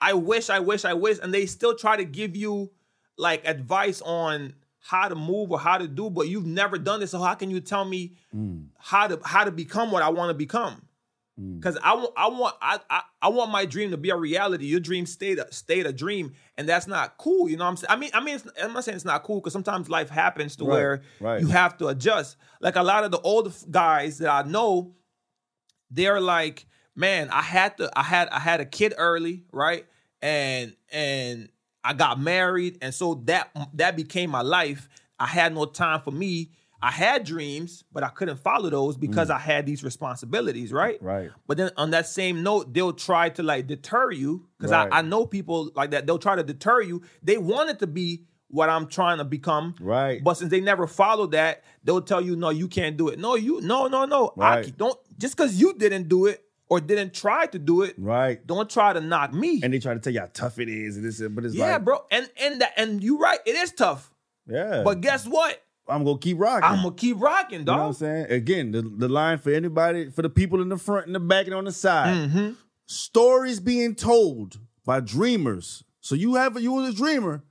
I 0.00 0.14
wish, 0.14 0.50
I 0.50 0.60
wish, 0.60 0.84
I 0.84 0.94
wish 0.94 1.18
and 1.22 1.32
they 1.32 1.46
still 1.46 1.74
try 1.74 1.96
to 1.96 2.04
give 2.04 2.36
you 2.36 2.70
like 3.16 3.46
advice 3.46 4.00
on 4.02 4.54
how 4.80 5.08
to 5.08 5.14
move 5.14 5.50
or 5.50 5.58
how 5.58 5.78
to 5.78 5.88
do, 5.88 6.08
but 6.08 6.28
you've 6.28 6.46
never 6.46 6.78
done 6.78 7.00
this. 7.00 7.10
So 7.10 7.18
how 7.18 7.34
can 7.34 7.50
you 7.50 7.60
tell 7.60 7.84
me 7.84 8.14
mm. 8.34 8.66
how 8.78 9.06
to 9.08 9.20
how 9.24 9.44
to 9.44 9.50
become 9.50 9.90
what 9.90 10.02
I 10.02 10.08
want 10.10 10.30
to 10.30 10.34
become? 10.34 10.82
Mm. 11.38 11.56
Because 11.56 11.76
I 11.82 11.94
want 11.94 12.12
I 12.16 12.28
want 12.28 12.56
I, 12.62 12.80
I 12.88 13.02
I 13.22 13.28
want 13.28 13.50
my 13.50 13.64
dream 13.64 13.90
to 13.90 13.96
be 13.96 14.10
a 14.10 14.16
reality. 14.16 14.66
Your 14.66 14.80
dream 14.80 15.04
stayed 15.04 15.38
a 15.38 15.52
stayed 15.52 15.86
a 15.86 15.92
dream, 15.92 16.32
and 16.56 16.68
that's 16.68 16.86
not 16.86 17.18
cool. 17.18 17.48
You 17.48 17.56
know 17.56 17.64
what 17.64 17.70
I'm 17.70 17.76
saying? 17.76 17.90
I 17.90 17.96
mean, 17.96 18.10
I 18.14 18.20
mean, 18.20 18.36
it's, 18.36 18.46
I'm 18.62 18.72
not 18.72 18.84
saying 18.84 18.96
it's 18.96 19.04
not 19.04 19.24
cool 19.24 19.40
because 19.40 19.52
sometimes 19.52 19.88
life 19.88 20.08
happens 20.08 20.56
to 20.56 20.64
Right, 20.64 20.70
where 20.70 21.02
right. 21.20 21.40
you 21.40 21.48
have 21.48 21.76
to 21.78 21.88
adjust. 21.88 22.36
Like 22.60 22.76
a 22.76 22.82
lot 22.82 23.04
of 23.04 23.10
the 23.10 23.20
old 23.20 23.52
guys 23.70 24.18
that 24.18 24.30
I 24.30 24.48
know, 24.48 24.94
they're 25.90 26.20
like, 26.20 26.66
man, 26.98 27.30
I 27.30 27.42
had 27.42 27.76
to, 27.78 27.90
I 27.96 28.02
had, 28.02 28.28
I 28.30 28.40
had 28.40 28.60
a 28.60 28.64
kid 28.66 28.92
early, 28.98 29.44
right? 29.52 29.86
And 30.20 30.74
and 30.92 31.48
I 31.84 31.94
got 31.94 32.20
married, 32.20 32.78
and 32.82 32.92
so 32.92 33.22
that 33.26 33.50
that 33.74 33.96
became 33.96 34.30
my 34.30 34.42
life. 34.42 34.88
I 35.18 35.26
had 35.26 35.54
no 35.54 35.64
time 35.64 36.00
for 36.02 36.10
me. 36.10 36.50
I 36.80 36.90
had 36.92 37.24
dreams, 37.24 37.82
but 37.92 38.04
I 38.04 38.08
couldn't 38.08 38.36
follow 38.38 38.70
those 38.70 38.96
because 38.96 39.30
I 39.30 39.38
had 39.38 39.66
these 39.66 39.82
responsibilities, 39.82 40.72
right? 40.72 41.00
Mm. 41.02 41.06
Right. 41.06 41.30
But 41.48 41.56
then 41.56 41.70
on 41.76 41.90
that 41.90 42.06
same 42.06 42.42
note, 42.44 42.72
they'll 42.72 42.92
try 42.92 43.30
to 43.30 43.42
like 43.42 43.66
deter 43.66 44.12
you 44.12 44.46
because 44.56 44.70
Right. 44.70 44.88
I, 44.92 44.98
I 44.98 45.02
know 45.02 45.26
people 45.26 45.70
like 45.74 45.90
that. 45.90 46.06
They'll 46.06 46.18
try 46.20 46.36
to 46.36 46.44
deter 46.44 46.80
you. 46.82 47.02
They 47.22 47.36
want 47.36 47.70
it 47.70 47.78
to 47.80 47.88
be 47.88 48.22
what 48.46 48.70
I'm 48.70 48.86
trying 48.86 49.18
to 49.18 49.24
become. 49.24 49.74
Right. 49.80 50.22
But 50.22 50.34
since 50.34 50.50
they 50.52 50.60
never 50.60 50.86
follow 50.86 51.26
that, 51.28 51.64
they'll 51.82 52.00
tell 52.00 52.20
you, 52.20 52.36
no, 52.36 52.50
you 52.50 52.68
can't 52.68 52.96
do 52.96 53.08
it. 53.08 53.18
No, 53.18 53.34
you, 53.34 53.60
no, 53.60 53.88
no, 53.88 54.04
no. 54.04 54.32
I 54.38 54.56
Right. 54.56 54.64
c- 54.66 54.70
don't 54.76 54.98
just 55.18 55.36
because 55.36 55.60
you 55.60 55.74
didn't 55.74 56.08
do 56.08 56.26
it 56.26 56.44
or 56.68 56.80
didn't 56.80 57.14
try 57.14 57.46
to 57.46 57.58
do 57.58 57.82
it, 57.82 57.94
Right. 57.98 58.46
don't 58.46 58.68
try 58.68 58.92
to 58.92 59.00
knock 59.00 59.32
me. 59.32 59.60
And 59.62 59.72
they 59.72 59.78
try 59.78 59.94
to 59.94 60.00
tell 60.00 60.12
you 60.12 60.20
how 60.20 60.28
tough 60.32 60.58
it 60.58 60.68
is 60.68 60.96
and 60.96 61.04
this, 61.04 61.20
but 61.20 61.44
it's 61.44 61.54
yeah, 61.54 61.72
like, 61.74 61.84
bro. 61.84 62.04
And 62.10 62.28
and 62.42 62.60
that 62.60 62.72
and 62.76 63.02
you 63.02 63.18
right, 63.18 63.38
it 63.46 63.54
is 63.56 63.72
tough. 63.72 64.10
yeah. 64.46 64.82
But 64.84 65.00
guess 65.00 65.26
what? 65.26 65.62
I'm 65.88 66.04
gonna 66.04 66.18
keep 66.18 66.38
rocking. 66.38 66.64
I'm 66.68 66.82
gonna 66.82 66.94
keep 66.94 67.18
rocking, 67.18 67.60
You 67.60 67.64
know 67.64 67.78
what 67.78 67.82
I'm 67.86 67.92
saying? 67.94 68.26
Again, 68.30 68.72
the, 68.72 68.82
the 68.82 69.08
line 69.08 69.38
for 69.38 69.50
anybody, 69.50 70.10
for 70.10 70.20
the 70.20 70.28
people 70.28 70.60
in 70.60 70.68
the 70.68 70.76
front 70.76 71.06
and 71.06 71.14
the 71.14 71.20
back 71.20 71.46
and 71.46 71.54
on 71.54 71.64
the 71.64 71.72
side. 71.72 72.14
Mm-hmm. 72.14 72.50
Stories 72.86 73.60
being 73.60 73.94
told 73.94 74.58
by 74.84 75.00
dreamers. 75.00 75.84
So 76.00 76.14
you 76.14 76.34
have 76.34 76.60
you 76.60 76.72
was 76.72 76.90
a 76.94 76.96
dreamer 76.96 77.42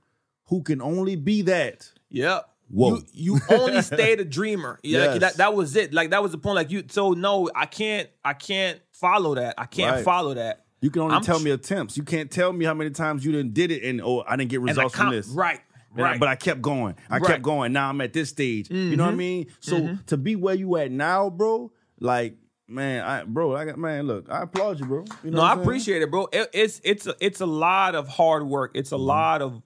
who 0.46 0.62
can 0.62 0.80
only 0.80 1.16
be 1.16 1.42
that. 1.42 1.90
Yep. 2.10 2.48
Whoa. 2.70 2.96
You 3.12 3.36
you 3.36 3.40
only 3.50 3.82
stayed 3.82 4.20
a 4.20 4.24
dreamer. 4.24 4.78
Yeah, 4.84 4.98
like, 5.00 5.08
Yes. 5.08 5.20
that 5.20 5.36
that 5.38 5.54
was 5.54 5.74
it. 5.76 5.92
Like 5.94 6.10
that 6.10 6.22
was 6.22 6.32
the 6.32 6.38
point. 6.38 6.56
Like 6.56 6.70
you 6.70 6.84
so 6.88 7.12
no, 7.12 7.50
I 7.54 7.66
can't 7.66 8.08
I 8.24 8.34
can't 8.34 8.80
follow 8.92 9.34
that. 9.36 9.54
I 9.58 9.64
can't 9.66 9.96
Right. 9.96 10.04
follow 10.04 10.34
that. 10.34 10.64
You 10.80 10.90
can 10.90 11.02
only 11.02 11.16
I'm 11.16 11.22
tell 11.22 11.38
tr- 11.38 11.44
me 11.44 11.50
attempts. 11.50 11.96
You 11.96 12.02
can't 12.02 12.30
tell 12.30 12.52
me 12.52 12.64
how 12.64 12.74
many 12.74 12.90
times 12.90 13.24
you 13.24 13.32
didn't 13.32 13.54
did 13.54 13.70
it 13.70 13.82
and 13.84 14.00
oh 14.02 14.22
I 14.26 14.36
didn't 14.36 14.50
get 14.50 14.60
results 14.60 14.94
from 14.94 15.10
this. 15.10 15.28
Right. 15.28 15.60
And 15.96 16.04
I- 16.06 16.10
Right. 16.10 16.20
but 16.20 16.28
I 16.28 16.36
kept 16.36 16.60
going. 16.62 16.94
I 17.08 17.14
Right. 17.14 17.22
Mm-hmm. 17.22 17.32
kept 17.32 17.42
going. 17.42 17.72
Now 17.72 17.88
I'm 17.88 18.00
at 18.02 18.12
this 18.12 18.28
stage. 18.28 18.70
You 18.70 18.96
know 18.96 19.04
what 19.06 19.12
I 19.14 19.16
mean? 19.16 19.46
So 19.60 19.96
to 20.06 20.16
be 20.16 20.36
where 20.36 20.54
you 20.54 20.76
at 20.76 20.90
now, 20.92 21.30
bro, 21.30 21.72
like 22.00 22.36
man, 22.68 23.02
I 23.02 23.24
bro, 23.24 23.56
I 23.56 23.64
got 23.64 23.78
man, 23.78 24.06
look, 24.06 24.30
I 24.30 24.42
applaud 24.42 24.78
you, 24.78 24.84
bro. 24.86 25.04
You 25.24 25.30
know 25.30 25.38
no, 25.38 25.42
I 25.42 25.54
saying? 25.54 25.62
appreciate 25.62 26.02
it, 26.02 26.10
bro. 26.10 26.28
It, 26.32 26.50
it's 26.52 26.80
it's 26.84 27.06
a, 27.06 27.14
it's 27.18 27.40
a 27.40 27.46
lot 27.46 27.94
of 27.94 28.06
hard 28.08 28.46
work. 28.46 28.72
It's 28.74 28.92
a 28.92 28.96
Mm-hmm. 28.96 29.04
lot 29.04 29.42
of 29.42 29.62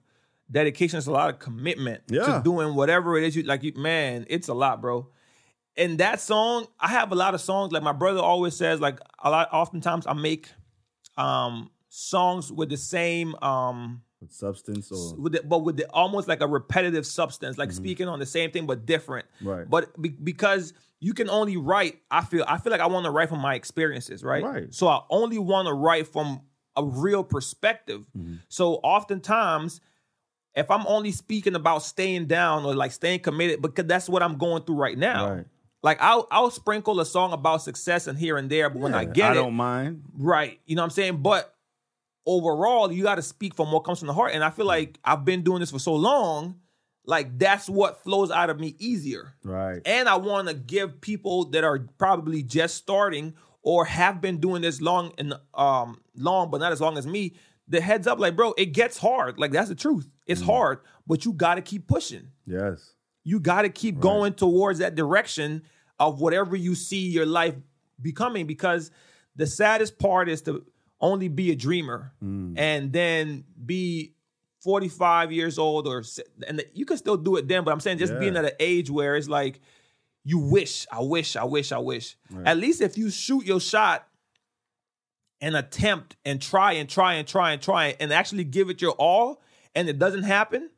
dedication. 0.53 0.97
It's 0.97 1.07
a 1.07 1.11
lot 1.11 1.29
of 1.29 1.39
commitment 1.39 2.03
Yeah. 2.07 2.25
to 2.25 2.41
doing 2.43 2.75
whatever 2.75 3.17
it 3.17 3.23
is 3.25 3.35
you 3.35 3.43
like. 3.43 3.63
You 3.63 3.73
man, 3.75 4.25
it's 4.29 4.47
a 4.47 4.53
lot, 4.53 4.79
bro. 4.81 5.09
And 5.75 5.97
that 5.97 6.21
song, 6.21 6.67
I 6.79 6.87
have 6.89 7.11
a 7.11 7.15
lot 7.15 7.33
of 7.33 7.41
songs. 7.41 7.73
Like 7.73 7.83
my 7.83 7.91
brother 7.91 8.19
always 8.21 8.55
says, 8.55 8.79
like 8.79 8.99
a 9.21 9.29
lot. 9.29 9.49
Oftentimes, 9.51 10.07
I 10.07 10.13
make 10.13 10.49
um 11.17 11.69
songs 11.89 12.51
with 12.51 12.69
the 12.69 12.77
same 12.77 13.35
um 13.35 14.01
With 14.21 14.31
substance 14.31 14.91
or 14.91 15.15
with 15.15 15.33
the, 15.33 15.43
but 15.43 15.59
with 15.59 15.77
the 15.77 15.85
almost 15.89 16.27
like 16.27 16.41
a 16.41 16.47
repetitive 16.47 17.05
substance, 17.05 17.57
like 17.57 17.71
speaking 17.71 18.07
on 18.07 18.19
the 18.19 18.25
same 18.25 18.51
thing 18.51 18.65
but 18.65 18.85
different. 18.85 19.25
Mm-hmm. 19.37 19.47
Right. 19.49 19.69
But 19.69 20.01
be, 20.01 20.09
because 20.09 20.73
you 20.99 21.13
can 21.13 21.29
only 21.29 21.57
write, 21.57 21.99
I 22.09 22.23
feel 22.23 22.45
I 22.47 22.57
feel 22.59 22.71
like 22.71 22.81
I 22.81 22.87
want 22.87 23.05
to 23.05 23.11
write 23.11 23.29
from 23.29 23.41
my 23.41 23.55
experiences, 23.55 24.23
right? 24.23 24.43
Right. 24.43 24.73
So 24.73 24.87
I 24.87 25.01
only 25.09 25.37
want 25.39 25.67
to 25.67 25.73
write 25.73 26.07
from 26.07 26.41
a 26.75 26.83
real 26.85 27.23
perspective. 27.23 28.01
Mm-hmm. 28.17 28.35
So 28.49 28.75
oftentimes, 28.75 29.81
if 30.55 30.69
I'm 30.69 30.85
only 30.87 31.11
speaking 31.11 31.55
about 31.55 31.83
staying 31.83 32.27
down 32.27 32.65
or 32.65 32.75
like 32.75 32.91
staying 32.91 33.21
committed, 33.21 33.61
because 33.61 33.85
that's 33.85 34.07
what 34.07 34.21
I'm 34.21 34.37
going 34.37 34.63
through 34.63 34.75
right 34.75 34.97
now. 34.97 35.35
Right. 35.35 35.45
Like 35.81 35.97
I'll 36.01 36.27
I'll 36.31 36.51
sprinkle 36.51 36.99
a 37.01 37.05
song 37.05 37.33
about 37.33 37.61
success 37.61 38.07
and 38.07 38.17
here 38.17 38.37
and 38.37 38.49
there, 38.49 38.69
but 38.69 38.81
when 38.81 38.93
I 38.93 39.03
get 39.05 39.31
I 39.31 39.31
it, 39.33 39.35
don't 39.35 39.55
mind. 39.55 40.03
Right. 40.17 40.59
You 40.65 40.75
know 40.75 40.81
what 40.81 40.85
I'm 40.85 40.91
saying? 40.91 41.17
But 41.21 41.53
overall, 42.25 42.91
you 42.91 43.03
got 43.03 43.15
to 43.15 43.21
speak 43.21 43.53
from 43.53 43.71
what 43.71 43.81
comes 43.81 43.99
from 43.99 44.07
the 44.07 44.13
heart. 44.13 44.31
And 44.33 44.43
I 44.43 44.49
feel 44.49 44.65
like 44.65 44.97
I've 45.03 45.25
been 45.25 45.41
doing 45.41 45.59
this 45.59 45.71
for 45.71 45.79
so 45.79 45.93
long, 45.93 46.59
like 47.05 47.37
that's 47.37 47.69
what 47.69 48.01
flows 48.03 48.31
out 48.31 48.49
of 48.49 48.59
me 48.59 48.75
easier. 48.79 49.33
Right. 49.43 49.81
And 49.85 50.07
I 50.07 50.15
want 50.15 50.47
to 50.47 50.53
give 50.53 51.01
people 51.01 51.45
that 51.49 51.65
are 51.65 51.79
probably 51.97 52.43
just 52.43 52.75
starting 52.77 53.33
or 53.61 53.83
have 53.85 54.21
been 54.21 54.37
doing 54.37 54.61
this 54.61 54.81
long 54.81 55.13
and 55.17 55.33
um 55.53 55.99
long, 56.15 56.49
but 56.49 56.59
not 56.59 56.71
as 56.71 56.79
long 56.79 56.97
as 56.97 57.05
me, 57.05 57.33
the 57.67 57.81
heads 57.81 58.07
up, 58.07 58.19
like, 58.19 58.35
bro, 58.35 58.53
it 58.57 58.67
gets 58.67 58.97
hard. 58.97 59.39
Like 59.39 59.51
that's 59.51 59.69
the 59.69 59.75
truth. 59.75 60.09
It's 60.27 60.41
mm. 60.41 60.45
hard, 60.45 60.79
but 61.07 61.25
you 61.25 61.33
got 61.33 61.55
to 61.55 61.61
keep 61.61 61.87
pushing. 61.87 62.29
Yes. 62.45 62.93
You 63.23 63.39
got 63.39 63.61
to 63.61 63.69
keep 63.69 63.99
going 63.99 64.33
towards 64.33 64.79
that 64.79 64.95
direction 64.95 65.63
of 65.99 66.19
whatever 66.19 66.55
you 66.55 66.75
see 66.75 67.07
your 67.07 67.25
life 67.25 67.55
becoming 68.01 68.45
because 68.45 68.91
the 69.35 69.47
saddest 69.47 69.97
part 69.97 70.29
is 70.29 70.41
to 70.43 70.65
only 70.99 71.27
be 71.27 71.51
a 71.51 71.55
dreamer 71.55 72.13
mm. 72.23 72.53
and 72.57 72.91
then 72.91 73.43
be 73.65 74.13
45 74.61 75.31
years 75.31 75.59
old 75.59 75.87
or 75.87 76.03
and 76.47 76.63
you 76.73 76.85
can 76.85 76.97
still 76.97 77.17
do 77.17 77.35
it 77.35 77.47
then 77.47 77.63
but 77.63 77.71
I'm 77.71 77.81
saying 77.81 77.97
just 77.97 78.13
Yeah. 78.13 78.19
being 78.19 78.37
at 78.37 78.45
an 78.45 78.51
age 78.59 78.89
where 78.89 79.15
it's 79.17 79.27
like 79.27 79.59
you 80.23 80.39
wish 80.39 80.87
I 80.91 81.01
wish 81.01 81.35
I 81.35 81.43
wish 81.43 81.71
I 81.73 81.79
wish 81.79 82.15
at 82.45 82.57
least 82.57 82.81
if 82.81 82.97
you 82.97 83.09
shoot 83.09 83.45
your 83.45 83.59
shot 83.59 84.07
and 85.41 85.55
attempt 85.55 86.15
and 86.25 86.41
try 86.41 86.73
and 86.73 86.89
try 86.89 87.15
and 87.15 87.27
try 87.27 87.51
and 87.51 87.61
try 87.61 87.95
and 87.99 88.13
actually 88.13 88.43
give 88.43 88.69
it 88.69 88.81
your 88.81 88.93
all 88.93 89.41
and 89.75 89.89
it 89.89 89.97
doesn't 89.99 90.23
happen 90.23 90.69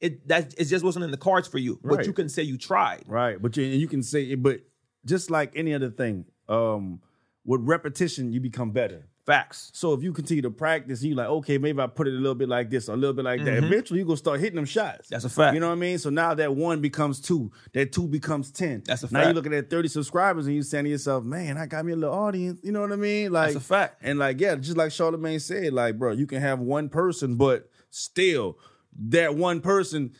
it 0.00 0.26
that 0.28 0.54
it 0.56 0.64
just 0.66 0.84
wasn't 0.84 1.04
in 1.04 1.10
the 1.10 1.16
cards 1.16 1.48
for 1.48 1.58
you 1.58 1.78
but 1.82 2.06
you 2.06 2.12
can 2.12 2.28
say 2.28 2.42
you 2.42 2.56
tried 2.56 3.02
Right. 3.06 3.40
But 3.40 3.56
you, 3.56 3.64
you 3.64 3.88
can 3.88 4.02
say, 4.02 4.34
but 4.34 4.60
just 5.04 5.30
like 5.30 5.52
any 5.56 5.74
other 5.74 5.90
thing, 5.90 6.26
um, 6.48 7.00
with 7.44 7.62
repetition, 7.62 8.32
you 8.32 8.40
become 8.40 8.70
better. 8.72 9.07
Facts 9.28 9.70
So 9.74 9.92
if 9.92 10.02
you 10.02 10.12
continue 10.12 10.42
to 10.42 10.50
practice, 10.50 11.02
you 11.02 11.14
like, 11.14 11.28
okay, 11.28 11.58
maybe 11.58 11.80
I 11.80 11.86
put 11.86 12.08
it 12.08 12.14
a 12.14 12.16
little 12.16 12.34
bit 12.34 12.48
like 12.48 12.70
this, 12.70 12.88
or 12.88 12.94
a 12.94 12.96
little 12.96 13.12
bit 13.12 13.24
like 13.26 13.44
that. 13.44 13.58
Eventually, 13.62 13.98
you're 13.98 14.06
gonna 14.06 14.16
start 14.16 14.40
hitting 14.40 14.56
them 14.56 14.64
shots. 14.64 15.06
Mm-hmm. 15.06 15.14
That's 15.14 15.24
a 15.24 15.28
fact. 15.28 15.54
You 15.54 15.60
know 15.60 15.68
what 15.68 15.74
I 15.74 15.76
mean? 15.76 15.98
So 15.98 16.10
now 16.10 16.34
that 16.34 16.54
one 16.54 16.80
becomes 16.80 17.20
two, 17.20 17.52
that 17.74 17.92
two 17.92 18.08
becomes 18.08 18.50
ten. 18.50 18.82
That's 18.86 19.02
a 19.02 19.06
fact. 19.06 19.12
Now 19.12 19.22
you're 19.24 19.34
looking 19.34 19.54
at 19.54 19.68
thirty 19.68 19.88
subscribers, 19.88 20.46
and 20.46 20.54
you 20.54 20.62
saying 20.62 20.84
to 20.84 20.90
yourself, 20.90 21.24
"Man, 21.24 21.58
I 21.58 21.66
got 21.66 21.84
me 21.84 21.92
a 21.92 21.96
little 21.96 22.14
audience." 22.14 22.60
You 22.62 22.72
know 22.72 22.80
what 22.80 22.92
I 22.92 22.96
mean? 22.96 23.30
Like 23.30 23.52
That's 23.52 23.64
a 23.64 23.68
fact. 23.68 24.00
And 24.02 24.18
like, 24.18 24.40
yeah, 24.40 24.56
just 24.56 24.76
like 24.76 24.90
Charlamagne 24.90 25.40
said, 25.40 25.72
like, 25.72 25.98
bro, 25.98 26.12
you 26.12 26.26
can 26.26 26.40
have 26.40 26.58
one 26.58 26.88
person, 26.88 27.36
but 27.36 27.68
still, 27.90 28.58
that 29.10 29.34
one 29.34 29.60
person 29.60 30.12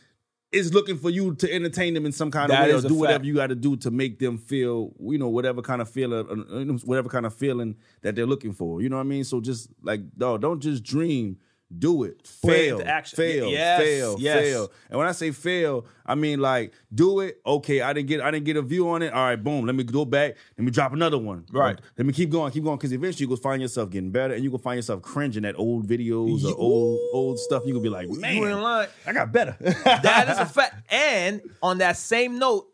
is 0.51 0.73
looking 0.73 0.97
for 0.97 1.09
you 1.09 1.35
to 1.35 1.51
entertain 1.53 1.93
them 1.93 2.05
in 2.05 2.11
some 2.11 2.31
kind 2.31 2.49
That 2.49 2.69
of 2.69 2.75
way, 2.75 2.79
or 2.79 2.87
do 2.87 2.95
whatever 2.95 3.19
fact. 3.19 3.25
you 3.25 3.35
got 3.35 3.47
to 3.47 3.55
do 3.55 3.75
to 3.77 3.91
make 3.91 4.17
them 4.19 4.37
feel, 4.37 4.93
you 4.99 5.17
know, 5.19 5.27
whatever 5.29 5.61
kind 5.61 5.81
of 5.81 5.89
feeling, 5.89 6.27
uh, 6.27 6.73
whatever 6.85 7.07
kind 7.07 7.25
of 7.25 7.33
feeling 7.33 7.75
that 8.01 8.15
they're 8.15 8.25
looking 8.25 8.53
for. 8.53 8.81
You 8.81 8.89
know 8.89 8.95
what 8.95 9.03
I 9.03 9.05
mean? 9.05 9.23
So 9.23 9.41
just 9.41 9.69
like, 9.83 10.01
dog, 10.17 10.41
don't 10.41 10.59
just 10.59 10.83
dream. 10.83 11.37
Do 11.77 12.03
it. 12.03 12.25
Fail. 12.25 12.81
action. 12.83 13.15
Fail. 13.15 13.47
Yes, 13.51 13.79
Fail. 13.79 14.15
yes. 14.19 14.39
Fail. 14.39 14.71
And 14.89 14.97
when 14.97 15.07
I 15.07 15.11
say 15.11 15.29
fail, 15.29 15.85
I 16.03 16.15
mean 16.15 16.39
like 16.39 16.73
do 16.91 17.19
it. 17.19 17.39
Okay, 17.45 17.81
I 17.81 17.93
didn't 17.93 18.07
get 18.07 18.21
I 18.21 18.31
didn't 18.31 18.45
get 18.45 18.57
a 18.57 18.63
view 18.63 18.89
on 18.89 19.03
it. 19.03 19.13
All 19.13 19.23
right, 19.23 19.35
boom. 19.35 19.67
Let 19.67 19.75
me 19.75 19.83
go 19.83 20.03
back. 20.03 20.35
Let 20.57 20.65
me 20.65 20.71
drop 20.71 20.93
another 20.93 21.19
one. 21.19 21.45
Right. 21.51 21.79
Let 21.95 22.07
me 22.07 22.13
keep 22.13 22.31
going, 22.31 22.51
keep 22.51 22.63
going. 22.63 22.77
Because 22.77 22.91
eventually 22.91 23.25
you 23.25 23.29
will 23.29 23.37
find 23.37 23.61
yourself 23.61 23.91
getting 23.91 24.09
better, 24.09 24.33
and 24.33 24.43
you 24.43 24.49
will 24.49 24.57
find 24.57 24.77
yourself 24.79 25.03
cringing 25.03 25.45
at 25.45 25.59
old 25.59 25.87
videos 25.87 26.43
or 26.43 26.49
You- 26.49 26.55
old 26.55 26.99
old 27.13 27.39
stuff. 27.39 27.61
You 27.67 27.73
gonna 27.73 27.83
be 27.83 27.89
like, 27.89 28.09
man, 28.09 28.35
you 28.37 28.45
in 28.45 28.59
line 28.61 28.87
I 29.05 29.13
got 29.13 29.31
better. 29.31 29.55
that 29.61 30.27
is 30.29 30.39
a 30.39 30.45
fact. 30.51 30.91
And 30.91 31.39
on 31.61 31.77
that 31.77 31.97
same 31.97 32.39
note, 32.39 32.65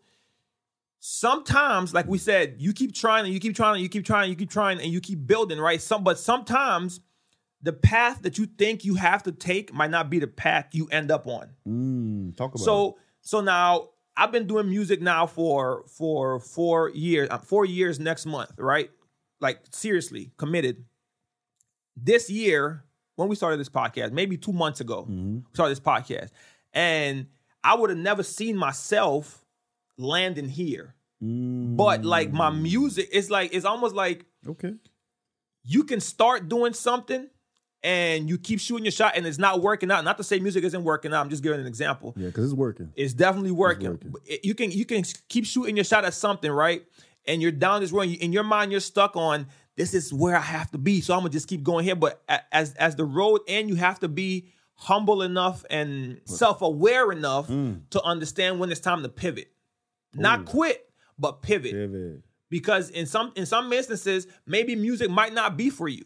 sometimes, 1.00 1.94
like 1.94 2.08
we 2.08 2.18
said, 2.18 2.56
you 2.60 2.74
keep 2.74 2.94
trying 2.94 3.26
and 3.26 3.34
you 3.34 3.40
keep 3.40 3.56
trying 3.56 3.74
and 3.76 3.84
you 3.84 3.90
keep 3.90 4.06
trying, 4.06 4.24
and 4.24 4.30
you 4.32 4.36
keep 4.38 4.50
trying, 4.50 4.80
and 4.80 4.88
you 4.92 5.02
keep 5.02 5.26
building, 5.28 5.60
right? 5.60 5.82
Some, 5.82 6.04
but 6.04 6.18
sometimes 6.18 7.02
the 7.66 7.74
path 7.74 8.22
that 8.22 8.38
you 8.38 8.46
think 8.46 8.86
you 8.86 8.96
have 8.96 9.24
to 9.24 9.32
take 9.32 9.74
might 9.74 9.90
not 9.92 10.10
be 10.10 10.20
the 10.20 10.28
path 10.28 10.68
you 10.74 10.88
end 10.92 11.10
up 11.12 11.26
on. 11.28 11.50
Mm, 11.68 12.38
talk 12.38 12.52
about 12.54 12.62
it. 12.62 12.66
So, 12.66 12.98
so 13.22 13.42
now 13.42 13.90
I've 14.16 14.32
been 14.32 14.48
doing 14.48 14.70
music 14.70 15.02
now 15.02 15.26
for 15.28 15.84
for 15.88 16.40
four 16.40 16.90
years. 16.92 17.28
uh, 17.32 17.38
Four 17.40 17.66
years 17.66 18.00
next 18.00 18.26
month, 18.26 18.52
right? 18.58 18.90
Like 19.42 19.60
seriously 19.72 20.32
committed. 20.38 20.86
This 21.98 22.30
year, 22.30 22.84
when 23.16 23.30
we 23.30 23.36
started 23.36 23.60
this 23.60 23.70
podcast, 23.70 24.12
maybe 24.12 24.38
two 24.38 24.54
months 24.54 24.80
ago, 24.82 25.06
we 25.10 25.42
started 25.54 25.72
this 25.72 25.80
podcast, 25.80 26.30
and 26.74 27.28
I 27.64 27.76
would 27.76 27.90
have 27.90 28.00
never 28.00 28.22
seen 28.24 28.58
myself 28.58 29.44
landing 29.98 30.50
here. 30.50 30.94
But 31.22 32.06
like 32.06 32.32
my 32.32 32.50
music, 32.52 33.10
it's 33.12 33.30
like 33.30 33.54
it's 33.56 33.66
almost 33.66 33.96
like 33.96 34.26
Okay. 34.48 34.74
you 35.64 35.84
can 35.86 36.00
start 36.00 36.48
doing 36.50 36.74
something 36.74 37.28
and 37.86 38.28
you 38.28 38.38
keep 38.40 38.60
shooting 38.60 38.84
your 38.84 38.92
shot 38.92 39.14
and 39.16 39.26
it's 39.28 39.38
not 39.38 39.62
working 39.62 39.92
out. 39.92 40.04
Not 40.04 40.18
to 40.18 40.24
say 40.24 40.40
music 40.40 40.64
isn't 40.64 40.84
working 40.84 41.14
out. 41.14 41.22
I'm 41.22 41.30
just 41.30 41.44
giving 41.44 41.60
an 41.62 41.68
example. 41.68 42.14
Yeah, 42.18 42.28
because 42.28 42.46
it's 42.46 42.54
working. 42.54 42.92
It's 42.96 43.14
definitely 43.14 43.52
working. 43.52 43.92
working. 43.92 44.14
It- 44.26 44.44
You 44.44 44.56
can 44.56 44.72
you 44.72 44.86
can 44.86 45.04
keep 45.30 45.46
shooting 45.46 45.78
your 45.78 45.86
shot 45.86 46.04
at 46.04 46.14
something, 46.16 46.52
right? 46.52 46.84
And 47.28 47.42
you're 47.42 47.52
down 47.52 47.82
this 47.82 47.92
road. 47.92 48.10
In 48.10 48.34
your 48.34 48.44
mind, 48.44 48.72
you're 48.72 48.82
stuck 48.82 49.16
on 49.16 49.48
this 49.78 49.94
is 49.94 50.12
where 50.14 50.36
I 50.36 50.42
have 50.42 50.72
to 50.72 50.78
be. 50.78 51.02
So 51.02 51.14
I'm 51.14 51.20
gonna 51.20 51.30
just 51.30 51.48
keep 51.48 51.62
going 51.64 51.86
here. 51.86 51.96
But 51.96 52.22
as 52.52 52.74
as 52.74 52.96
the 52.96 53.06
road 53.06 53.42
and 53.48 53.70
you 53.70 53.76
have 53.76 54.00
to 54.00 54.08
be 54.08 54.48
humble 54.74 55.22
enough 55.22 55.64
and 55.70 56.20
self 56.26 56.62
aware 56.62 57.12
enough 57.12 57.48
Mm. 57.48 57.82
to 57.92 58.02
understand 58.04 58.60
when 58.60 58.72
it's 58.72 58.80
time 58.82 59.04
to 59.04 59.10
pivot, 59.10 59.52
not 60.14 60.46
quit, 60.46 60.90
but 61.20 61.42
pivot. 61.42 61.72
Pivot. 61.74 62.24
Because 62.50 62.90
in 62.90 63.06
some 63.06 63.32
in 63.36 63.46
some 63.46 63.72
instances, 63.74 64.28
maybe 64.46 64.76
music 64.76 65.10
might 65.10 65.34
not 65.34 65.56
be 65.58 65.70
for 65.70 65.88
you. 65.88 66.06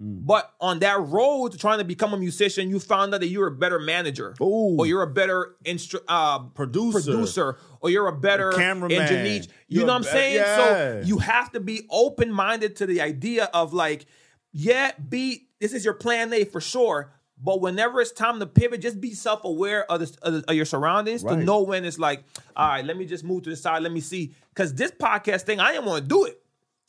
Mm. 0.00 0.24
But 0.26 0.50
on 0.60 0.78
that 0.80 1.00
road 1.00 1.52
to 1.52 1.58
trying 1.58 1.78
to 1.78 1.84
become 1.84 2.14
a 2.14 2.16
musician, 2.16 2.70
you 2.70 2.78
found 2.80 3.14
out 3.14 3.20
that 3.20 3.28
you're 3.28 3.48
a 3.48 3.52
better 3.54 3.78
manager, 3.78 4.34
Ooh. 4.40 4.76
or 4.78 4.86
you're 4.86 5.02
a 5.02 5.06
better 5.12 5.54
instru- 5.64 6.00
uh, 6.08 6.38
Producer. 6.40 7.00
producer, 7.02 7.58
or 7.80 7.90
you're 7.90 8.08
a 8.08 8.16
better 8.18 8.52
cameraman. 8.52 9.00
engineer. 9.02 9.42
You 9.42 9.48
You're 9.68 9.86
know 9.86 9.92
what 9.92 9.98
I'm 9.98 10.02
saying? 10.04 10.36
yeah. 10.36 10.56
So 10.56 11.02
you 11.04 11.18
have 11.18 11.52
to 11.52 11.60
be 11.60 11.86
open 11.90 12.32
minded 12.32 12.76
to 12.76 12.86
the 12.86 13.00
idea 13.02 13.50
of 13.52 13.72
like, 13.74 14.06
yeah, 14.52 14.92
be 15.08 15.48
this 15.60 15.72
is 15.72 15.84
your 15.84 15.94
plan 15.94 16.32
A 16.32 16.44
for 16.44 16.60
sure, 16.60 17.12
But 17.40 17.60
whenever 17.60 18.00
it's 18.00 18.12
time 18.12 18.40
to 18.40 18.46
pivot, 18.46 18.80
just 18.80 19.00
be 19.00 19.14
self 19.14 19.44
aware 19.44 19.90
of, 19.90 20.00
the, 20.00 20.16
of, 20.22 20.44
of 20.48 20.54
your 20.54 20.64
surroundings 20.64 21.22
Right. 21.22 21.36
to 21.38 21.44
know 21.44 21.62
when 21.62 21.84
it's 21.84 21.98
like, 21.98 22.24
all 22.56 22.68
right, 22.68 22.84
let 22.84 22.96
me 22.96 23.04
just 23.06 23.24
move 23.24 23.42
to 23.44 23.50
the 23.50 23.56
side. 23.56 23.82
Let 23.82 23.92
me 23.92 24.00
see. 24.00 24.34
Because 24.54 24.74
this 24.74 24.90
podcast 24.90 25.42
thing, 25.42 25.60
I 25.60 25.72
didn't 25.72 25.86
want 25.86 26.02
to 26.04 26.08
do 26.08 26.24
it. 26.24 26.41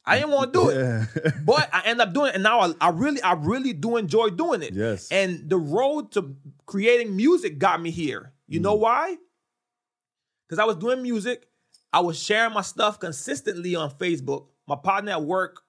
I 0.05 0.17
didn't 0.17 0.31
want 0.31 0.53
to 0.53 0.59
do 0.59 0.69
it. 0.69 0.77
Yeah. 0.77 1.31
but 1.45 1.69
I 1.73 1.83
end 1.85 2.01
up 2.01 2.13
doing 2.13 2.29
it, 2.29 2.35
and 2.35 2.43
now 2.43 2.59
I, 2.59 2.73
I 2.81 2.89
really, 2.89 3.21
I 3.21 3.33
really 3.33 3.73
do 3.73 3.97
enjoy 3.97 4.29
doing 4.29 4.61
it. 4.61 4.73
Yes. 4.73 5.09
And 5.09 5.49
the 5.49 5.57
road 5.57 6.11
to 6.13 6.35
creating 6.65 7.15
music 7.15 7.57
got 7.57 7.81
me 7.81 7.91
here. 7.91 8.33
You 8.47 8.59
know 8.59 8.75
mm. 8.75 8.81
why? 8.81 9.17
Because 10.47 10.59
I 10.59 10.65
was 10.65 10.75
doing 10.75 11.01
music, 11.01 11.47
I 11.93 12.01
was 12.01 12.21
sharing 12.21 12.53
my 12.53 12.61
stuff 12.61 12.99
consistently 12.99 13.75
on 13.75 13.91
Facebook. 13.91 14.47
My 14.67 14.75
partner 14.75 15.13
at 15.13 15.23
work, 15.23 15.61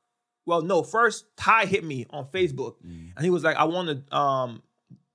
well, 0.47 0.63
no, 0.63 0.83
first 0.83 1.27
Ty 1.37 1.67
hit 1.67 1.85
me 1.85 2.07
on 2.11 2.27
Facebook, 2.27 2.77
mm. 2.85 3.13
and 3.15 3.25
he 3.25 3.31
was 3.31 3.45
like, 3.45 3.57
"I 3.57 3.65
want 3.65 4.09
to 4.09 4.17
um, 4.17 4.63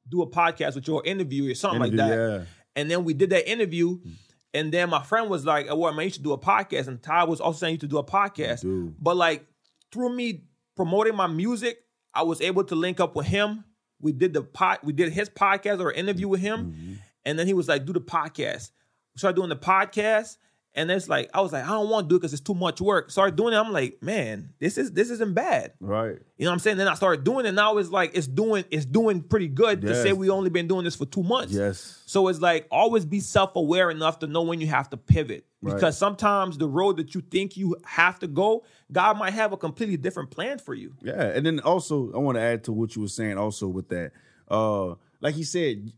do 0.07 0.21
a 0.21 0.27
podcast 0.27 0.75
with 0.75 0.88
your 0.88 1.05
interview 1.05 1.51
or 1.51 1.55
something 1.55 1.81
like 1.81 1.91
that." 1.93 2.09
yeah. 2.09 2.45
And 2.75 2.89
then 2.89 3.03
we 3.03 3.13
did 3.13 3.31
that 3.31 3.49
interview. 3.49 3.99
Mm. 3.99 4.11
And 4.53 4.71
then 4.71 4.89
my 4.89 5.03
friend 5.03 5.29
was 5.29 5.45
like, 5.45 5.67
"Well, 5.67 5.93
man, 5.93 6.05
you 6.05 6.11
should 6.11 6.23
do 6.23 6.33
a 6.33 6.37
podcast." 6.37 6.87
And 6.87 7.01
Ty 7.01 7.25
was 7.25 7.39
also 7.39 7.59
saying 7.59 7.75
you 7.75 7.79
should 7.81 7.89
do 7.89 7.97
a 7.99 8.03
podcast. 8.03 8.63
But 8.99 9.15
like 9.17 9.45
through 9.91 10.15
me 10.15 10.43
promoting 10.75 11.15
my 11.15 11.27
music, 11.27 11.83
I 12.13 12.23
was 12.23 12.41
able 12.41 12.63
to 12.65 12.75
link 12.75 12.99
up 12.99 13.15
with 13.15 13.27
him. 13.27 13.63
We 14.01 14.11
did 14.11 14.33
the 14.33 14.41
pod, 14.43 14.79
we 14.83 14.93
did 14.93 15.11
his 15.11 15.29
podcast 15.29 15.79
or 15.81 15.91
interview 15.91 16.27
with 16.27 16.39
him, 16.39 16.71
Mm-hmm. 16.71 16.93
and 17.25 17.37
then 17.37 17.47
he 17.47 17.53
was 17.53 17.67
like, 17.67 17.85
"Do 17.85 17.93
the 17.93 18.01
podcast." 18.01 18.71
We 19.15 19.19
started 19.19 19.35
doing 19.35 19.49
the 19.49 19.55
podcast, 19.57 20.37
and 20.75 20.91
it's 20.91 21.09
like 21.09 21.29
I 21.33 21.41
was 21.41 21.51
like, 21.51 21.63
"I 21.63 21.69
don't 21.69 21.89
want 21.89 22.05
to 22.05 22.09
do 22.09 22.15
it 22.15 22.19
because 22.19 22.33
it's 22.33 22.41
too 22.41 22.53
much 22.53 22.79
work." 22.79 23.09
Started 23.11 23.35
doing 23.35 23.53
it. 23.53 23.57
I'm 23.57 23.71
like, 23.71 24.01
"Man, 24.01 24.53
this 24.59 24.77
is 24.77 24.91
this 24.91 25.09
isn't 25.09 25.33
bad." 25.33 25.73
Right. 25.79 26.17
You 26.38 26.45
know 26.45 26.51
what 26.51 26.53
I'm 26.53 26.59
saying? 26.59 26.77
Then 26.77 26.88
I 26.88 26.93
started 26.93 27.23
doing 27.23 27.45
it. 27.45 27.53
Now 27.53 27.77
it's 27.77 27.89
like 27.89 28.11
it's 28.13 28.27
doing 28.27 28.65
it's 28.69 28.85
doing 28.85 29.21
pretty 29.21 29.47
good 29.47 29.81
to 29.81 29.95
say 29.95 30.13
we 30.13 30.29
only 30.29 30.49
been 30.49 30.67
doing 30.67 30.83
this 30.83 30.95
for 30.95 31.05
two 31.05 31.23
months. 31.23 31.53
Yes. 31.53 32.01
So 32.05 32.27
it's 32.27 32.39
like 32.39 32.67
always 32.71 33.05
be 33.05 33.19
self 33.19 33.55
aware 33.55 33.89
enough 33.89 34.19
to 34.19 34.27
know 34.27 34.43
when 34.43 34.61
you 34.61 34.67
have 34.67 34.89
to 34.91 34.97
pivot. 34.97 35.45
Right. 35.61 35.73
Because 35.73 35.97
sometimes 35.97 36.57
the 36.57 36.67
road 36.67 36.97
that 36.97 37.13
you 37.13 37.21
think 37.21 37.57
you 37.57 37.75
have 37.83 38.19
to 38.19 38.27
go, 38.27 38.63
God 38.91 39.17
might 39.17 39.33
have 39.33 39.51
a 39.51 39.57
completely 39.57 39.97
different 39.97 40.29
plan 40.29 40.59
for 40.59 40.73
you. 40.73 40.93
Yeah, 41.01 41.21
and 41.21 41.45
then 41.45 41.59
also 41.59 42.13
I 42.13 42.17
want 42.19 42.38
to 42.38 42.41
add 42.41 42.63
to 42.65 42.71
what 42.71 42.95
you 42.95 43.01
were 43.01 43.09
saying 43.09 43.38
also 43.38 43.67
with 43.67 43.89
that. 43.89 44.11
Uh 44.47 44.95
like 45.19 45.35
he 45.35 45.43
said, 45.43 45.91